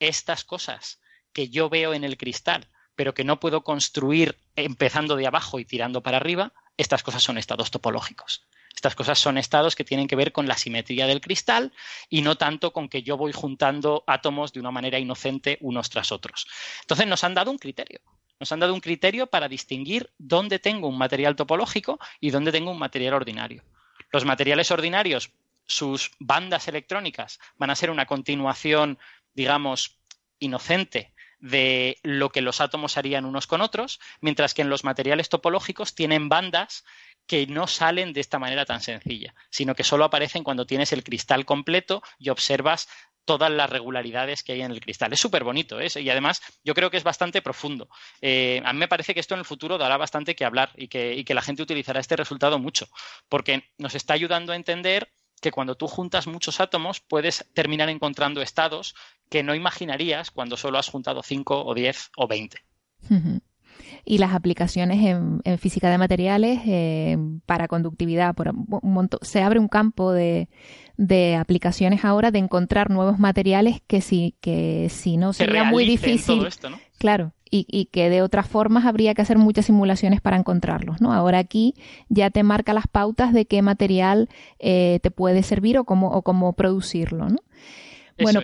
estas 0.00 0.44
cosas 0.44 0.98
que 1.34 1.50
yo 1.50 1.68
veo 1.68 1.92
en 1.92 2.04
el 2.04 2.16
cristal 2.16 2.70
pero 2.94 3.12
que 3.12 3.24
no 3.24 3.38
puedo 3.38 3.62
construir 3.62 4.38
empezando 4.56 5.16
de 5.16 5.26
abajo 5.26 5.60
y 5.60 5.66
tirando 5.66 6.02
para 6.02 6.16
arriba, 6.16 6.54
estas 6.78 7.02
cosas 7.02 7.22
son 7.22 7.36
estados 7.36 7.70
topológicos. 7.70 8.46
Estas 8.76 8.94
cosas 8.94 9.18
son 9.18 9.38
estados 9.38 9.74
que 9.74 9.84
tienen 9.84 10.06
que 10.06 10.16
ver 10.16 10.32
con 10.32 10.46
la 10.46 10.56
simetría 10.56 11.06
del 11.06 11.22
cristal 11.22 11.72
y 12.10 12.20
no 12.20 12.36
tanto 12.36 12.74
con 12.74 12.90
que 12.90 13.02
yo 13.02 13.16
voy 13.16 13.32
juntando 13.32 14.04
átomos 14.06 14.52
de 14.52 14.60
una 14.60 14.70
manera 14.70 14.98
inocente 14.98 15.56
unos 15.62 15.88
tras 15.88 16.12
otros. 16.12 16.46
Entonces 16.82 17.06
nos 17.06 17.24
han 17.24 17.32
dado 17.32 17.50
un 17.50 17.58
criterio. 17.58 18.00
Nos 18.38 18.52
han 18.52 18.60
dado 18.60 18.74
un 18.74 18.80
criterio 18.80 19.28
para 19.28 19.48
distinguir 19.48 20.12
dónde 20.18 20.58
tengo 20.58 20.88
un 20.88 20.98
material 20.98 21.36
topológico 21.36 21.98
y 22.20 22.30
dónde 22.30 22.52
tengo 22.52 22.70
un 22.70 22.78
material 22.78 23.14
ordinario. 23.14 23.64
Los 24.12 24.26
materiales 24.26 24.70
ordinarios, 24.70 25.32
sus 25.66 26.10
bandas 26.18 26.68
electrónicas 26.68 27.40
van 27.56 27.70
a 27.70 27.76
ser 27.76 27.90
una 27.90 28.04
continuación, 28.04 28.98
digamos, 29.32 29.98
inocente 30.38 31.14
de 31.38 31.98
lo 32.02 32.30
que 32.30 32.42
los 32.42 32.60
átomos 32.60 32.96
harían 32.98 33.24
unos 33.24 33.46
con 33.46 33.62
otros, 33.62 34.00
mientras 34.20 34.52
que 34.52 34.62
en 34.62 34.68
los 34.68 34.84
materiales 34.84 35.28
topológicos 35.28 35.94
tienen 35.94 36.28
bandas 36.28 36.84
que 37.26 37.46
no 37.46 37.66
salen 37.66 38.12
de 38.12 38.20
esta 38.20 38.38
manera 38.38 38.64
tan 38.64 38.80
sencilla, 38.80 39.34
sino 39.50 39.74
que 39.74 39.84
solo 39.84 40.04
aparecen 40.04 40.44
cuando 40.44 40.66
tienes 40.66 40.92
el 40.92 41.04
cristal 41.04 41.44
completo 41.44 42.02
y 42.18 42.30
observas 42.30 42.88
todas 43.26 43.50
las 43.50 43.68
regularidades 43.68 44.42
que 44.42 44.52
hay 44.52 44.62
en 44.62 44.70
el 44.70 44.80
cristal. 44.80 45.12
Es 45.12 45.20
súper 45.20 45.44
bonito 45.44 45.80
¿eh? 45.80 45.88
y 45.96 46.08
además 46.08 46.40
yo 46.64 46.74
creo 46.74 46.90
que 46.90 46.96
es 46.96 47.04
bastante 47.04 47.42
profundo. 47.42 47.88
Eh, 48.22 48.62
a 48.64 48.72
mí 48.72 48.78
me 48.78 48.88
parece 48.88 49.12
que 49.12 49.20
esto 49.20 49.34
en 49.34 49.40
el 49.40 49.44
futuro 49.44 49.76
dará 49.76 49.98
bastante 49.98 50.34
que 50.34 50.44
hablar 50.46 50.70
y 50.76 50.88
que, 50.88 51.26
la 51.34 51.42
gente 51.42 51.62
utilizará 51.62 52.00
este 52.00 52.16
resultado 52.16 52.58
mucho, 52.58 52.88
porque 53.28 53.64
nos 53.76 53.94
está 53.94 54.14
ayudando 54.14 54.52
a 54.52 54.56
entender 54.56 55.12
que 55.42 55.50
cuando 55.50 55.74
tú 55.74 55.86
juntas 55.86 56.26
muchos 56.26 56.60
átomos 56.60 57.00
puedes 57.00 57.44
terminar 57.52 57.90
encontrando 57.90 58.40
estados 58.40 58.94
que 59.28 59.42
no 59.42 59.54
imaginarías 59.54 60.30
cuando 60.30 60.56
solo 60.56 60.78
has 60.78 60.88
juntado 60.88 61.22
5 61.22 61.66
o 61.66 61.74
10 61.74 62.10
o 62.16 62.26
20. 62.26 62.58
Y 64.08 64.18
las 64.18 64.34
aplicaciones 64.34 65.04
en, 65.04 65.58
física 65.58 65.90
de 65.90 65.98
materiales 65.98 66.60
eh, 66.64 67.18
para 67.44 67.66
conductividad, 67.66 68.34
por 68.36 68.48
un 68.48 69.08
se 69.20 69.42
abre 69.42 69.58
un 69.58 69.66
campo 69.66 70.12
de, 70.12 70.48
aplicaciones 71.38 72.04
ahora 72.04 72.30
de 72.30 72.38
encontrar 72.38 72.88
nuevos 72.90 73.18
materiales 73.18 73.82
que 73.86 74.00
si, 74.00 74.36
que 74.40 74.88
si 74.90 75.16
no 75.16 75.32
sería 75.32 75.64
muy 75.64 75.84
difícil. 75.84 76.46
Claro, 76.98 77.32
y, 77.50 77.86
que 77.86 78.10
de 78.10 78.22
otras 78.22 78.46
formas 78.48 78.86
habría 78.86 79.14
que 79.14 79.22
hacer 79.22 79.38
muchas 79.38 79.66
simulaciones 79.66 80.20
para 80.20 80.36
encontrarlos, 80.36 81.00
¿no? 81.00 81.12
Ahora 81.12 81.38
aquí 81.38 81.74
ya 82.08 82.30
te 82.30 82.42
marca 82.42 82.72
las 82.72 82.86
pautas 82.86 83.32
de 83.32 83.46
qué 83.46 83.62
material 83.62 84.28
eh, 84.58 85.00
te 85.02 85.10
puede 85.10 85.42
servir 85.42 85.78
o 85.78 85.84
cómo, 85.84 86.10
o 86.10 86.22
cómo 86.22 86.52
producirlo, 86.54 87.28
¿no? 87.28 87.38
bueno, 88.18 88.40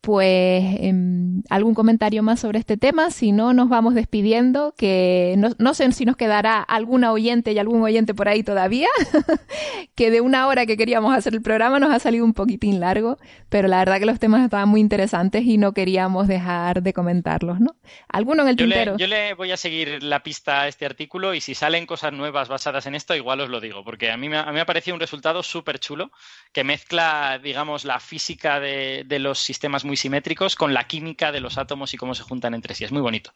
pues 0.00 0.62
em, 0.80 1.42
algún 1.50 1.74
comentario 1.74 2.22
más 2.22 2.40
sobre 2.40 2.58
este 2.58 2.76
tema, 2.76 3.10
si 3.10 3.32
no 3.32 3.52
nos 3.52 3.68
vamos 3.68 3.94
despidiendo, 3.94 4.74
que 4.78 5.34
no, 5.36 5.74
sé 5.74 5.90
si 5.92 6.04
nos 6.04 6.16
quedará 6.16 6.62
alguna 6.62 7.12
oyente 7.12 7.52
y 7.52 7.58
algún 7.58 7.82
oyente 7.82 8.14
por 8.14 8.28
ahí 8.28 8.42
todavía, 8.42 8.88
que 9.96 10.10
de 10.10 10.20
una 10.20 10.46
hora 10.46 10.66
que 10.66 10.76
queríamos 10.76 11.14
hacer 11.16 11.34
el 11.34 11.42
programa 11.42 11.80
nos 11.80 11.92
ha 11.92 11.98
salido 11.98 12.24
un 12.24 12.32
poquitín 12.32 12.78
largo, 12.78 13.18
pero 13.48 13.66
la 13.66 13.78
verdad 13.78 13.98
que 13.98 14.06
los 14.06 14.20
temas 14.20 14.44
estaban 14.44 14.68
muy 14.68 14.80
interesantes 14.80 15.44
y 15.44 15.58
no 15.58 15.72
queríamos 15.72 16.28
dejar 16.28 16.82
de 16.82 16.92
comentarlos, 16.92 17.58
¿no? 17.58 17.74
¿Alguno 18.08 18.42
en 18.42 18.48
el 18.50 18.56
tintero? 18.56 18.96
yo 18.96 19.06
le 19.08 19.34
voy 19.34 19.50
a 19.50 19.56
seguir 19.56 20.02
la 20.02 20.22
pista 20.22 20.62
a 20.62 20.68
este 20.68 20.86
artículo 20.86 21.34
y 21.34 21.40
si 21.40 21.54
salen 21.54 21.86
cosas 21.86 22.12
nuevas 22.12 22.48
basadas 22.48 22.86
en 22.86 22.94
esto, 22.94 23.16
igual 23.16 23.40
os 23.40 23.48
lo 23.48 23.60
digo, 23.60 23.82
porque 23.82 24.12
a 24.12 24.16
mí 24.16 24.28
me, 24.28 24.38
a 24.38 24.46
mí 24.46 24.52
me 24.52 24.60
ha 24.60 24.66
parecido 24.66 24.94
un 24.94 25.00
resultado 25.00 25.42
súper 25.42 25.80
chulo 25.80 26.12
que 26.52 26.62
mezcla, 26.62 27.40
digamos, 27.42 27.84
la 27.84 27.98
física 27.98 28.60
de, 28.60 29.04
de 29.04 29.18
los 29.18 29.40
sistemas 29.40 29.84
muy 29.88 29.96
simétricos 29.96 30.54
con 30.54 30.72
la 30.72 30.84
química 30.84 31.32
de 31.32 31.40
los 31.40 31.58
átomos 31.58 31.92
y 31.94 31.96
cómo 31.96 32.14
se 32.14 32.22
juntan 32.22 32.54
entre 32.54 32.76
sí. 32.76 32.84
Es 32.84 32.92
muy 32.92 33.02
bonito. 33.02 33.32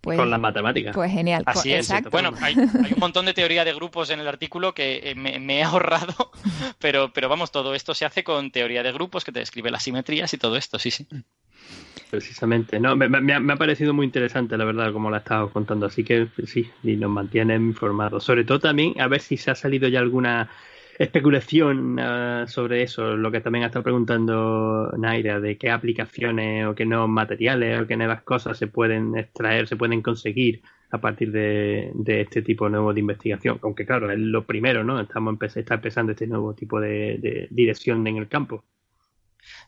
Pues, 0.00 0.18
con 0.18 0.30
la 0.30 0.38
matemática. 0.38 0.92
Pues 0.92 1.10
genial. 1.10 1.42
Así 1.46 1.72
es. 1.72 1.90
Bueno, 2.10 2.32
hay, 2.40 2.54
un 2.54 2.98
montón 2.98 3.26
de 3.26 3.34
teoría 3.34 3.64
de 3.64 3.72
grupos 3.72 4.10
en 4.10 4.20
el 4.20 4.28
artículo 4.28 4.74
que 4.74 5.00
eh, 5.02 5.14
me, 5.14 5.58
he 5.58 5.62
ahorrado, 5.62 6.30
pero, 6.78 7.12
pero 7.12 7.28
vamos, 7.28 7.50
todo 7.50 7.74
esto 7.74 7.94
se 7.94 8.04
hace 8.04 8.22
con 8.22 8.50
teoría 8.50 8.82
de 8.82 8.92
grupos 8.92 9.24
que 9.24 9.32
te 9.32 9.40
describe 9.40 9.70
las 9.70 9.82
simetrías 9.82 10.32
y 10.34 10.38
todo 10.38 10.56
esto, 10.56 10.78
sí, 10.78 10.90
sí. 10.90 11.06
Precisamente, 12.10 12.78
no, 12.78 12.94
me, 12.94 13.34
ha, 13.34 13.56
parecido 13.56 13.92
muy 13.94 14.06
interesante, 14.06 14.56
la 14.56 14.64
verdad, 14.64 14.92
como 14.92 15.10
la 15.10 15.18
estado 15.18 15.50
contando, 15.50 15.86
así 15.86 16.04
que 16.04 16.28
sí, 16.46 16.70
y 16.84 16.94
nos 16.94 17.10
mantienen 17.10 17.62
informados. 17.62 18.22
Sobre 18.22 18.44
todo 18.44 18.60
también, 18.60 19.00
a 19.00 19.08
ver 19.08 19.20
si 19.20 19.36
se 19.36 19.50
ha 19.50 19.56
salido 19.56 19.88
ya 19.88 19.98
alguna 19.98 20.48
especulación 20.98 21.98
uh, 21.98 22.46
sobre 22.46 22.82
eso, 22.82 23.16
lo 23.16 23.30
que 23.30 23.40
también 23.40 23.64
ha 23.64 23.66
estado 23.66 23.82
preguntando 23.82 24.92
Naira, 24.96 25.40
de 25.40 25.58
qué 25.58 25.70
aplicaciones 25.70 26.66
o 26.66 26.74
qué 26.74 26.86
nuevos 26.86 27.08
materiales 27.08 27.80
o 27.80 27.86
qué 27.86 27.96
nuevas 27.96 28.22
cosas 28.22 28.58
se 28.58 28.66
pueden 28.66 29.16
extraer, 29.16 29.68
se 29.68 29.76
pueden 29.76 30.02
conseguir 30.02 30.62
a 30.90 31.00
partir 31.00 31.32
de, 31.32 31.92
este 32.06 32.42
tipo 32.42 32.68
nuevo 32.68 32.94
de 32.94 33.00
investigación. 33.00 33.58
Aunque 33.62 33.84
claro, 33.84 34.10
es 34.10 34.18
lo 34.18 34.46
primero, 34.46 34.84
¿no? 34.84 35.00
Estamos 35.00 35.36
está 35.56 35.74
empezando 35.74 36.12
este 36.12 36.26
nuevo 36.26 36.54
tipo 36.54 36.80
de 36.80 37.48
dirección 37.50 38.06
en 38.06 38.16
el 38.16 38.28
campo. 38.28 38.64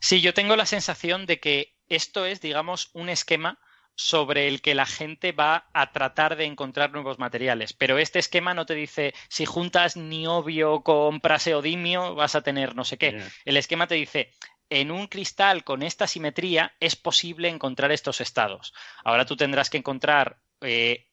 Sí, 0.01 0.21
yo 0.21 0.35
tengo 0.35 0.57
la 0.57 0.67
sensación 0.67 1.27
de 1.27 1.41
que 1.41 1.75
esto 1.89 2.27
es, 2.27 2.41
digamos, 2.41 2.91
un 2.95 3.09
esquema 3.09 3.59
sobre 3.99 4.47
el 4.47 4.63
que 4.63 4.77
la 4.77 4.87
gente 4.87 5.33
va 5.33 5.69
a 5.73 5.91
tratar 5.91 6.37
de 6.37 6.45
encontrar 6.45 6.93
nuevos 6.93 7.19
materiales. 7.19 7.73
Pero 7.73 7.99
este 7.99 8.21
esquema 8.21 8.55
no 8.55 8.65
te 8.65 8.77
dice 8.77 9.13
si 9.29 9.45
juntas 9.45 9.97
niobio 9.97 10.83
con 10.83 11.19
praseodimio 11.19 12.15
vas 12.15 12.37
a 12.37 12.43
tener 12.43 12.77
no 12.77 12.85
sé 12.85 12.97
qué. 12.97 13.21
El 13.45 13.57
esquema 13.57 13.89
te 13.89 13.97
dice 13.97 14.31
en 14.71 14.93
un 14.93 15.09
cristal 15.09 15.65
con 15.65 15.83
esta 15.83 16.07
simetría 16.07 16.77
es 16.79 16.95
posible 16.95 17.49
encontrar 17.49 17.91
estos 17.91 18.21
estados. 18.21 18.73
Ahora 19.03 19.27
tú 19.27 19.37
tendrás 19.37 19.69
que 19.69 19.79
encontrar 19.79 20.39
eh, 20.61 21.09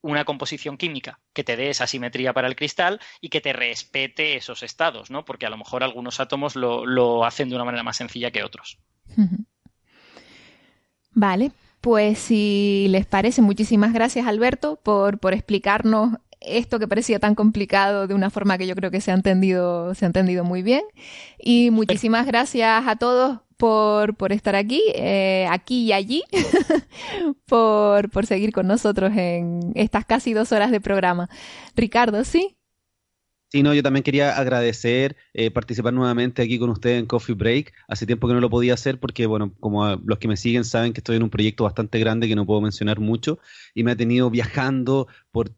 una 0.00 0.24
composición 0.24 0.76
química 0.76 1.20
que 1.32 1.44
te 1.44 1.56
dé 1.56 1.70
esa 1.70 1.86
simetría 1.86 2.32
para 2.32 2.48
el 2.48 2.56
cristal 2.56 3.00
y 3.20 3.28
que 3.28 3.40
te 3.40 3.52
respete 3.52 4.34
esos 4.34 4.64
estados, 4.64 5.12
¿no? 5.12 5.24
Porque 5.24 5.46
a 5.46 5.50
lo 5.50 5.58
mejor 5.58 5.84
algunos 5.84 6.18
átomos 6.18 6.56
lo, 6.56 6.86
lo 6.86 7.24
hacen 7.24 7.50
de 7.50 7.54
una 7.54 7.64
manera 7.64 7.84
más 7.84 7.98
sencilla 7.98 8.32
que 8.32 8.42
otros. 8.42 8.78
Vale, 11.12 11.52
pues 11.84 12.18
si 12.18 12.86
les 12.88 13.04
parece, 13.04 13.42
muchísimas 13.42 13.92
gracias 13.92 14.26
Alberto 14.26 14.80
por, 14.82 15.18
por 15.18 15.34
explicarnos 15.34 16.14
esto 16.40 16.78
que 16.78 16.88
parecía 16.88 17.18
tan 17.18 17.34
complicado 17.34 18.06
de 18.06 18.14
una 18.14 18.30
forma 18.30 18.56
que 18.56 18.66
yo 18.66 18.74
creo 18.74 18.90
que 18.90 19.02
se 19.02 19.10
ha 19.10 19.14
entendido, 19.14 19.94
se 19.94 20.06
ha 20.06 20.08
entendido 20.08 20.44
muy 20.44 20.62
bien. 20.62 20.80
Y 21.38 21.70
muchísimas 21.70 22.26
gracias 22.26 22.84
a 22.86 22.96
todos 22.96 23.40
por, 23.58 24.16
por 24.16 24.32
estar 24.32 24.56
aquí, 24.56 24.82
eh, 24.94 25.46
aquí 25.50 25.84
y 25.84 25.92
allí, 25.92 26.24
por, 27.46 28.08
por 28.08 28.24
seguir 28.24 28.52
con 28.52 28.66
nosotros 28.66 29.12
en 29.14 29.72
estas 29.74 30.06
casi 30.06 30.32
dos 30.32 30.52
horas 30.52 30.70
de 30.70 30.80
programa. 30.80 31.28
Ricardo, 31.76 32.24
¿sí? 32.24 32.56
Sí, 33.54 33.62
no, 33.62 33.72
yo 33.72 33.84
también 33.84 34.02
quería 34.02 34.36
agradecer 34.36 35.14
eh, 35.32 35.48
participar 35.48 35.94
nuevamente 35.94 36.42
aquí 36.42 36.58
con 36.58 36.70
ustedes 36.70 36.98
en 36.98 37.06
Coffee 37.06 37.36
Break. 37.36 37.72
Hace 37.86 38.04
tiempo 38.04 38.26
que 38.26 38.34
no 38.34 38.40
lo 38.40 38.50
podía 38.50 38.74
hacer 38.74 38.98
porque, 38.98 39.26
bueno, 39.26 39.54
como 39.60 39.94
los 39.94 40.18
que 40.18 40.26
me 40.26 40.36
siguen 40.36 40.64
saben 40.64 40.92
que 40.92 40.98
estoy 40.98 41.14
en 41.14 41.22
un 41.22 41.30
proyecto 41.30 41.62
bastante 41.62 42.00
grande 42.00 42.26
que 42.26 42.34
no 42.34 42.46
puedo 42.46 42.60
mencionar 42.60 42.98
mucho 42.98 43.38
y 43.72 43.84
me 43.84 43.92
ha 43.92 43.96
tenido 43.96 44.28
viajando 44.28 45.06
por 45.30 45.52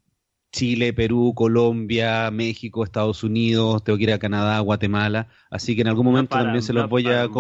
Chile, 0.53 0.93
Perú, 0.93 1.33
Colombia, 1.35 2.31
México, 2.31 2.85
Estados 2.85 3.25
Unidos, 3.25 3.83
tengo 3.83 3.97
que 3.97 4.05
ir 4.05 4.13
a 4.13 4.19
Canadá, 4.19 4.61
Guatemala, 4.61 5.29
así 5.49 5.75
que 5.75 5.81
en 5.81 5.89
algún 5.89 6.05
momento 6.05 6.37
también 6.37 6.63
se 6.63 6.75
los 6.75 6.91
voy 6.91 7.07
a 7.07 7.31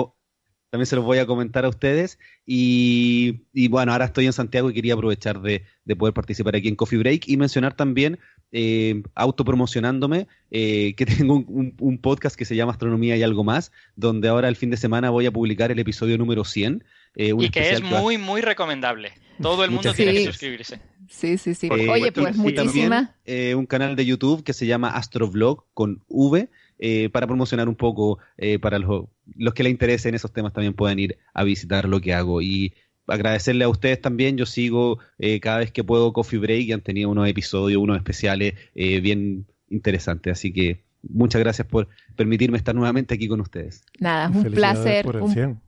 también 0.71 0.87
se 0.87 0.97
los 0.97 1.05
voy 1.05 1.19
a 1.19 1.27
comentar 1.27 1.65
a 1.65 1.69
ustedes. 1.69 2.19
Y, 2.45 3.69
bueno, 3.69 3.93
ahora 3.93 4.07
estoy 4.07 4.27
en 4.27 4.33
Santiago 4.33 4.71
y 4.71 4.75
quería 4.75 4.95
aprovechar 4.95 5.41
de, 5.41 5.65
poder 5.97 6.13
participar 6.13 6.57
aquí 6.57 6.69
en 6.69 6.77
Coffee 6.77 6.99
Break 6.99 7.29
y 7.29 7.37
mencionar 7.37 7.75
también, 7.75 8.19
eh, 8.53 9.03
autopromocionándome, 9.15 10.29
eh, 10.51 10.95
que 10.97 11.07
tengo 11.07 11.45
un, 11.47 11.99
podcast 11.99 12.37
que 12.37 12.45
se 12.45 12.57
llama 12.57 12.73
Astronomía 12.73 13.17
y 13.17 13.23
algo 13.23 13.45
más, 13.45 13.73
donde 13.97 14.29
ahora 14.29 14.49
el 14.49 14.57
fin 14.57 14.71
de 14.71 14.77
semana 14.77 15.11
voy 15.11 15.27
a 15.27 15.31
publicar 15.31 15.71
el 15.71 15.79
episodio 15.79 16.19
número 16.19 16.45
100. 16.45 16.85
Eh, 17.17 17.33
y 17.39 17.49
que 17.51 17.71
es 17.71 17.83
muy, 17.83 18.19
muy 18.19 18.41
recomendable. 18.41 19.13
Todo 19.41 19.65
el 19.65 19.71
mundo 19.71 19.93
tiene 19.93 20.13
que 20.13 20.25
suscribirse. 20.27 20.81
Sí, 21.09 21.39
sí, 21.39 21.55
sí. 21.55 21.69
Eh, 21.69 21.89
Oye, 21.89 22.13
pues 22.13 22.37
muchísimas. 22.37 23.11
un 23.55 23.67
canal 23.67 23.97
de 23.97 24.05
YouTube 24.05 24.43
que 24.43 24.53
se 24.53 24.67
llama 24.67 24.91
Astrovlog 24.91 25.65
con 25.73 26.03
V 26.09 26.49
eh, 26.79 27.09
para 27.09 27.27
promocionar 27.27 27.71
un 27.71 27.75
poco 27.75 28.19
eh, 28.37 28.59
para 28.59 28.79
los, 28.79 29.07
los 29.35 29.55
que 29.55 29.63
les 29.63 29.73
interesen 29.73 30.15
esos 30.15 30.31
temas 30.31 30.53
también 30.53 30.75
puedan 30.75 30.99
ir 30.99 31.17
a 31.33 31.43
visitar 31.43 31.89
lo 31.89 32.03
que 32.03 32.13
hago 32.13 32.43
y 32.43 32.75
agradecerle 33.07 33.65
a 33.65 33.69
ustedes 33.69 34.01
también. 34.01 34.37
Yo 34.37 34.47
sigo 34.47 34.99
eh, 35.19 35.41
cada 35.41 35.59
vez 35.59 35.73
que 35.73 35.85
puedo 35.85 36.13
Coffee 36.13 36.39
Break 36.39 36.69
y 36.69 36.73
han 36.73 36.81
tenido 36.81 37.11
unos 37.11 37.29
episodios, 37.29 37.83
unos 37.83 37.97
especiales 37.97 38.55
bien 38.75 39.47
interesantes. 39.69 40.33
Así 40.33 40.53
que 40.53 40.85
muchas 41.03 41.41
gracias 41.41 41.67
por 41.67 41.89
permitirme 42.17 42.59
estar 42.59 42.75
nuevamente 42.75 43.15
aquí 43.15 43.29
con 43.29 43.41
ustedes. 43.41 43.85
Nada, 43.99 44.29
es 44.29 44.37
un 44.37 44.53
placer, 44.53 45.07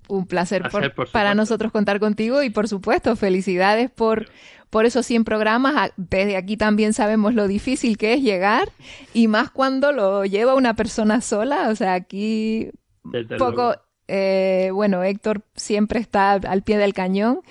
un, 0.08 0.26
placer, 0.26 0.62
para 1.12 1.34
nosotros 1.34 1.72
contar 1.72 2.00
contigo 2.00 2.42
y 2.42 2.50
por 2.50 2.68
supuesto 2.68 3.16
felicidades 3.16 3.90
por 3.90 4.28
por 4.70 4.84
esos 4.84 5.06
100 5.06 5.24
programas. 5.24 5.92
Desde 5.96 6.36
aquí 6.36 6.56
también 6.56 6.92
sabemos 6.92 7.34
lo 7.34 7.48
difícil 7.48 7.96
que 7.96 8.14
es 8.14 8.22
llegar 8.22 8.68
y 9.14 9.28
más 9.28 9.50
cuando 9.50 9.92
lo 9.92 10.24
lleva 10.24 10.54
una 10.54 10.74
persona 10.74 11.20
sola. 11.20 11.68
O 11.70 11.74
sea, 11.74 11.94
aquí 11.94 12.70
poco, 13.38 13.76
eh, 14.08 14.70
bueno, 14.72 15.02
Héctor 15.04 15.42
siempre 15.54 16.00
está 16.00 16.32
al 16.32 16.62
pie 16.62 16.78
del 16.78 16.94
cañón, 16.94 17.42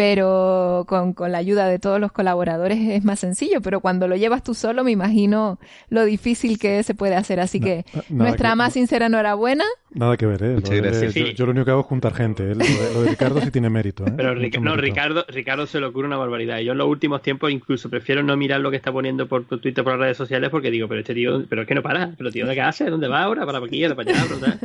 pero 0.00 0.86
con, 0.88 1.12
con, 1.12 1.30
la 1.30 1.36
ayuda 1.36 1.68
de 1.68 1.78
todos 1.78 2.00
los 2.00 2.10
colaboradores 2.10 2.78
es 2.78 3.04
más 3.04 3.20
sencillo, 3.20 3.60
pero 3.60 3.80
cuando 3.80 4.08
lo 4.08 4.16
llevas 4.16 4.42
tú 4.42 4.54
solo 4.54 4.82
me 4.82 4.92
imagino 4.92 5.58
lo 5.90 6.06
difícil 6.06 6.58
que 6.58 6.82
se 6.84 6.94
puede 6.94 7.16
hacer. 7.16 7.38
Así 7.38 7.60
que 7.60 7.84
nuestra 8.08 8.54
más 8.54 8.72
sincera 8.72 9.06
enhorabuena. 9.06 9.66
Nada 9.92 10.16
que 10.16 10.24
ver, 10.24 10.42
¿eh? 10.42 10.54
Muchas 10.54 10.76
gracias. 10.76 11.14
yo, 11.34 11.44
lo 11.44 11.50
único 11.50 11.66
que 11.66 11.70
hago 11.72 11.80
es 11.80 11.86
juntar 11.86 12.14
gente. 12.14 12.50
¿eh? 12.50 12.54
Lo, 12.54 13.02
de, 13.02 13.10
Ricardo 13.10 13.42
sí 13.42 13.50
tiene 13.50 13.68
mérito. 13.68 14.06
¿eh? 14.06 14.12
Pero 14.16 14.34
no, 14.34 14.76
Ricardo, 14.76 15.26
Ricardo 15.28 15.66
se 15.66 15.80
le 15.80 15.86
ocurre 15.86 16.06
una 16.06 16.16
barbaridad. 16.16 16.60
Yo 16.60 16.72
en 16.72 16.78
los 16.78 16.86
últimos 16.86 17.20
tiempos 17.20 17.50
incluso 17.50 17.90
prefiero 17.90 18.22
no 18.22 18.34
mirar 18.38 18.60
lo 18.60 18.70
que 18.70 18.76
está 18.76 18.90
poniendo 18.92 19.26
por 19.28 19.44
Twitter, 19.44 19.84
por 19.84 19.94
las 19.94 20.00
redes 20.00 20.16
sociales, 20.16 20.48
porque 20.48 20.70
digo, 20.70 20.88
pero 20.88 21.00
este 21.00 21.12
tío, 21.12 21.44
pero 21.46 21.62
es 21.62 21.68
que 21.68 21.74
no 21.74 21.82
para. 21.82 22.14
Pero 22.16 22.30
tío, 22.30 22.46
¿de 22.46 22.54
qué 22.54 22.62
hace? 22.62 22.88
¿Dónde 22.88 23.08
va 23.08 23.22
ahora? 23.22 23.44
¿Para 23.44 23.58
aquí? 23.58 23.86
¿Para 23.88 24.00
allá? 24.00 24.58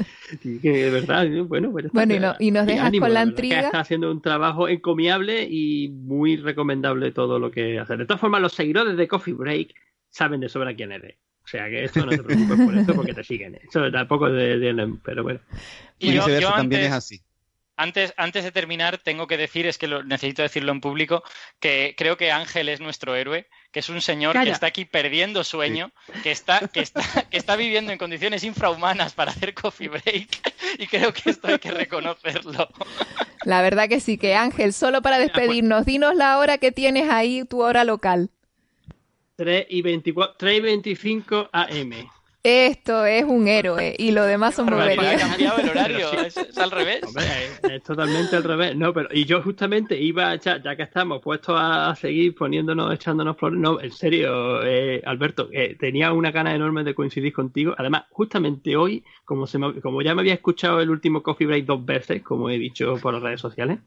y 0.44 0.60
que 0.60 0.72
de 0.72 0.92
verdad, 0.92 1.28
bueno, 1.46 1.72
pues 1.72 1.92
bueno 1.92 2.36
y, 2.40 2.52
nos 2.52 2.68
dejas 2.68 2.92
con 2.98 3.14
la 3.14 3.24
intriga. 3.24 3.60
Está 3.62 3.80
haciendo 3.80 4.12
un 4.12 4.22
trabajo 4.22 4.70
encomiable 4.70 5.25
y 5.30 5.90
muy 5.90 6.38
recomendable 6.38 7.12
todo 7.12 7.40
lo 7.40 7.52
que 7.52 7.80
hace. 7.80 7.98
De 7.98 8.06
todas 8.06 8.22
formas, 8.22 8.42
los 8.42 8.54
seguidores 8.54 8.98
de 8.98 9.08
Coffee 9.08 9.34
Break 9.34 9.74
saben 10.10 10.40
de 10.40 10.50
sobra 10.50 10.76
quién 10.76 10.92
eres. 10.92 11.18
O 11.44 11.48
sea 11.48 11.70
que 11.70 11.84
esto 11.84 12.04
no 12.04 12.12
te 12.12 12.24
preocupes 12.24 12.60
por 12.60 12.76
eso 12.76 12.94
porque 12.96 13.14
te 13.14 13.24
siguen. 13.24 13.56
Eso 13.56 13.92
tampoco 13.92 14.30
de, 14.30 14.58
de, 14.58 14.96
pero 15.04 15.24
bueno. 15.24 15.40
Y, 16.00 16.14
yo, 16.14 16.26
también 16.52 16.84
es 16.84 16.92
así. 16.92 17.22
Antes, 17.78 18.14
antes 18.18 18.44
de 18.44 18.52
terminar, 18.52 18.98
tengo 18.98 19.28
que 19.28 19.38
decir, 19.38 19.68
es 19.68 19.78
que 19.78 19.88
lo, 19.88 20.04
necesito 20.04 20.42
decirlo 20.42 20.72
en 20.72 20.82
público, 20.82 21.24
que 21.60 21.94
creo 21.98 22.18
que 22.18 22.32
Ángel 22.32 22.70
es 22.70 22.80
nuestro 22.80 23.16
héroe, 23.16 23.48
que 23.76 23.82
es 23.82 23.90
un 23.90 24.02
señor 24.02 24.42
que 24.42 24.52
está 24.52 24.68
aquí 24.68 24.86
perdiendo 24.86 25.44
sueño, 25.44 25.92
que, 26.24 26.32
está, 26.32 26.66
que, 26.70 26.80
está, 26.80 27.02
que 27.30 27.36
está 27.36 27.58
viviendo 27.58 27.92
en 27.92 27.98
condiciones 27.98 28.46
infrahumanas 28.46 29.12
para 29.12 29.32
hacer 29.32 29.54
coffee 29.54 29.90
break, 29.90 30.30
y 30.80 30.88
creo 30.88 31.12
que 31.12 31.32
esto 31.32 31.50
hay 31.50 31.60
que 31.60 31.72
reconocerlo. 31.72 32.70
La 33.44 33.62
verdad 33.62 33.90
que 33.90 34.00
sí, 34.00 34.18
que 34.18 34.34
Ángel, 34.34 34.72
solo 34.72 35.02
para 35.02 35.18
pues. 35.18 35.28
despedirnos, 35.28 35.86
dinos 35.86 36.16
la 36.16 36.38
hora 36.38 36.58
que 36.58 36.72
tienes 36.72 37.10
ahí, 37.10 37.44
tu 37.44 37.64
hora 37.64 37.84
local. 37.84 38.30
3 39.36 39.66
y, 39.70 39.82
24, 39.82 40.36
3 40.38 40.58
y 40.58 40.62
25 40.62 41.50
AM. 41.52 42.10
Esto 42.48 43.08
es 43.08 43.24
un 43.24 43.48
héroe 43.48 43.96
y 43.98 44.12
lo 44.12 44.24
demás 44.24 44.54
son 44.54 44.68
boberías. 44.68 45.24
Ha 45.24 45.30
cambiado 45.30 45.58
el 45.62 45.70
horario, 45.70 46.12
es, 46.28 46.38
al 46.60 46.70
revés. 46.70 47.02
es, 47.64 47.82
totalmente 47.82 48.36
al 48.36 48.44
revés. 48.44 48.76
No, 48.76 48.94
pero 48.94 49.10
y 49.12 49.26
yo 49.26 49.42
justamente 49.42 50.00
iba, 50.00 50.36
ya, 50.36 50.62
ya 50.62 50.76
que 50.76 50.84
estamos 50.84 51.24
puestos 51.24 51.56
a, 51.60 51.96
seguir 51.96 52.36
poniéndonos, 52.36 52.94
echándonos 52.94 53.36
flores. 53.36 53.60
No, 53.60 53.82
en 53.82 53.92
serio, 53.92 54.64
eh, 54.64 55.02
Alberto, 55.08 55.50
eh, 55.52 55.76
tenía 55.80 56.14
una 56.14 56.30
gana 56.30 56.54
enorme 56.54 56.84
de 56.84 56.94
coincidir 56.94 57.34
contigo. 57.34 57.74
Además, 57.80 58.04
justamente 58.12 58.78
hoy, 58.78 59.04
como, 59.26 59.48
se 59.48 59.58
como 59.82 60.04
ya 60.04 60.14
me 60.14 60.22
había 60.22 60.36
escuchado 60.36 60.82
el 60.82 60.92
último 60.92 61.24
Coffee 61.24 61.48
Break 61.48 61.66
dos 61.66 61.84
veces, 61.84 62.22
como 62.22 62.52
he 62.52 62.60
dicho 62.60 62.96
por 63.02 63.16
las 63.16 63.24
redes 63.24 63.42
sociales, 63.42 63.80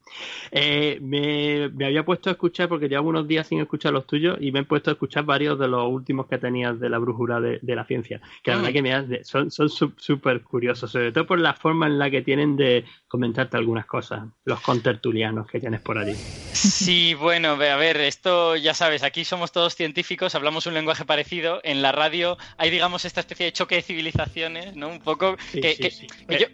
eh, 0.51 0.99
me, 1.01 1.69
me, 1.69 1.85
había 1.85 2.03
puesto 2.03 2.29
a 2.29 2.33
escuchar, 2.33 2.67
porque 2.67 2.89
llevo 2.89 3.07
unos 3.07 3.25
días 3.25 3.47
sin 3.47 3.61
escuchar 3.61 3.93
los 3.93 4.05
tuyos, 4.05 4.37
y 4.41 4.51
me 4.51 4.59
he 4.59 4.63
puesto 4.65 4.89
a 4.89 4.93
escuchar 4.95 5.23
varios 5.23 5.57
de 5.57 5.69
los 5.69 5.87
últimos 5.87 6.27
que 6.27 6.37
tenías 6.37 6.77
de 6.77 6.89
la 6.89 6.97
brújula 6.97 7.39
de, 7.39 7.59
de 7.61 7.75
la 7.77 7.85
ciencia 7.85 8.19
la 8.49 8.57
verdad 8.57 8.73
que 8.73 8.81
me 8.81 9.23
son 9.23 9.49
súper 9.51 10.41
curiosos, 10.41 10.91
sobre 10.91 11.11
todo 11.11 11.25
por 11.25 11.39
la 11.39 11.53
forma 11.53 11.87
en 11.87 11.99
la 11.99 12.09
que 12.09 12.21
tienen 12.21 12.55
de 12.55 12.85
comentarte 13.07 13.57
algunas 13.57 13.85
cosas, 13.85 14.23
los 14.45 14.61
contertulianos 14.61 15.47
que 15.47 15.59
tienes 15.59 15.81
por 15.81 15.97
allí. 15.97 16.13
Sí, 16.13 17.13
bueno, 17.15 17.49
a 17.49 17.75
ver, 17.75 17.97
esto 17.97 18.55
ya 18.55 18.73
sabes, 18.73 19.03
aquí 19.03 19.25
somos 19.25 19.51
todos 19.51 19.75
científicos, 19.75 20.35
hablamos 20.35 20.67
un 20.67 20.73
lenguaje 20.73 21.05
parecido, 21.05 21.59
en 21.63 21.81
la 21.81 21.91
radio 21.91 22.37
hay, 22.57 22.69
digamos, 22.69 23.05
esta 23.05 23.21
especie 23.21 23.47
de 23.47 23.53
choque 23.53 23.75
de 23.75 23.81
civilizaciones, 23.81 24.75
¿no? 24.75 24.89
Un 24.89 24.99
poco 24.99 25.37
que, 25.51 25.91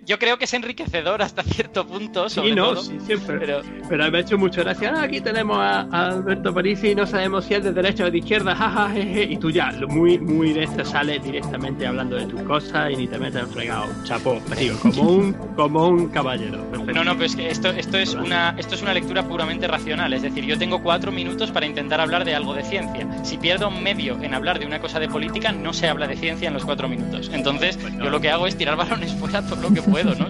yo, 0.06 0.20
creo 0.20 0.38
que 0.38 0.46
es 0.46 0.54
enriquecedor 0.54 1.22
hasta 1.22 1.44
cierto 1.44 1.86
punto, 1.88 2.30
sobre 2.30 2.50
sí, 2.50 2.56
no, 2.56 2.76
Sí, 2.76 3.00
siempre. 3.02 3.40
Pero... 3.40 3.62
pero 3.90 4.12
me 4.12 4.18
ha 4.18 4.22
hecho 4.22 4.38
mucho 4.38 4.62
gracia. 4.62 4.94
Ah, 4.96 5.04
aquí 5.04 5.22
tenemos 5.22 5.58
a, 5.58 5.82
Alberto 6.08 6.54
Parisi, 6.54 6.96
no 6.96 7.06
sabemos 7.06 7.46
si 7.46 7.56
es 7.56 7.64
de 7.64 7.74
derecha 7.74 8.06
o 8.06 8.12
de 8.12 8.18
izquierda, 8.18 8.56
jaja, 8.56 8.98
y 8.98 9.38
tú 9.38 9.50
ya, 9.50 9.72
muy, 9.88 10.18
muy 10.18 10.54
de 10.54 10.64
esto 10.64 10.86
sales 10.86 11.24
directamente 11.24 11.85
hablando 11.86 12.16
de 12.16 12.26
tus 12.26 12.42
cosas 12.44 12.92
y 12.92 12.96
ni 12.96 13.08
te 13.08 13.18
metes 13.18 13.48
fregado. 13.48 13.88
Chapo, 14.04 14.42
digo, 14.58 14.78
como 14.80 15.02
un, 15.04 15.34
como 15.56 15.88
un 15.88 16.08
caballero. 16.10 16.66
No, 16.94 17.04
no, 17.04 17.14
pero 17.14 17.26
es 17.26 17.36
que 17.36 17.50
esto, 17.50 17.70
esto, 17.70 17.98
es 17.98 18.14
una, 18.14 18.56
esto 18.58 18.76
es 18.76 18.82
una 18.82 18.94
lectura 18.94 19.24
puramente 19.24 19.68
racional. 19.68 20.14
Es 20.14 20.22
decir, 20.22 20.46
yo 20.46 20.58
tengo 20.58 20.82
cuatro 20.82 21.12
minutos 21.12 21.52
para 21.52 21.66
intentar 21.66 22.00
hablar 22.02 22.26
de 22.26 22.36
algo 22.36 22.54
de 22.54 22.64
ciencia. 22.64 23.08
Si 23.24 23.38
pierdo 23.38 23.72
medio 23.72 24.22
en 24.22 24.34
hablar 24.34 24.60
de 24.60 24.66
una 24.66 24.80
cosa 24.80 25.00
de 25.00 25.08
política, 25.08 25.52
no 25.52 25.74
se 25.74 25.88
habla 25.88 26.08
de 26.08 26.16
ciencia 26.16 26.48
en 26.48 26.54
los 26.54 26.66
cuatro 26.66 26.88
minutos. 26.88 27.30
Entonces, 27.34 27.78
pues 27.78 27.94
yo 27.98 28.10
lo 28.10 28.22
que 28.22 28.30
hago 28.30 28.48
es 28.48 28.58
tirar 28.58 28.76
balones 28.76 29.14
fuera 29.14 29.42
todo 29.42 29.62
lo 29.62 29.74
que 29.74 29.82
puedo, 29.82 30.16
¿no? 30.16 30.28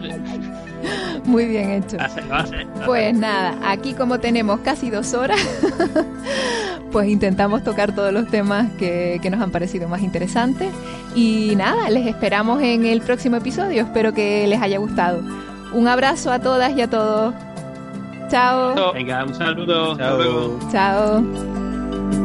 Muy 1.26 1.46
bien 1.46 1.72
hecho. 1.72 1.98
Pues 2.86 3.18
nada, 3.18 3.56
aquí 3.66 3.94
como 3.94 4.20
tenemos 4.20 4.60
casi 4.62 4.90
dos 4.90 5.14
horas, 5.14 5.40
pues 6.92 7.10
intentamos 7.10 7.64
tocar 7.64 7.94
todos 7.94 8.14
los 8.14 8.28
temas 8.28 8.72
que, 8.74 9.20
que, 9.22 9.30
nos 9.30 9.42
han 9.42 9.52
parecido 9.52 9.88
más 9.88 10.02
interesantes. 10.02 10.70
Y 11.16 11.54
nada, 11.56 11.90
les 11.90 12.08
esperamos 12.08 12.62
en 12.62 12.86
el 12.86 13.02
próximo 13.02 13.38
episodio. 13.38 13.84
Espero 13.84 14.14
que 14.14 14.46
les 14.48 14.62
haya 14.62 14.78
gustado. 14.78 15.22
Un 15.74 15.88
abrazo 15.88 16.32
a 16.32 16.40
todas 16.40 16.76
y 16.76 16.82
a 16.82 16.90
todos. 16.90 17.34
Chao. 18.30 18.94
Venga, 18.94 19.24
un 19.24 19.34
saludo. 19.34 19.98
Chao. 19.98 20.60
Chao. 20.72 22.25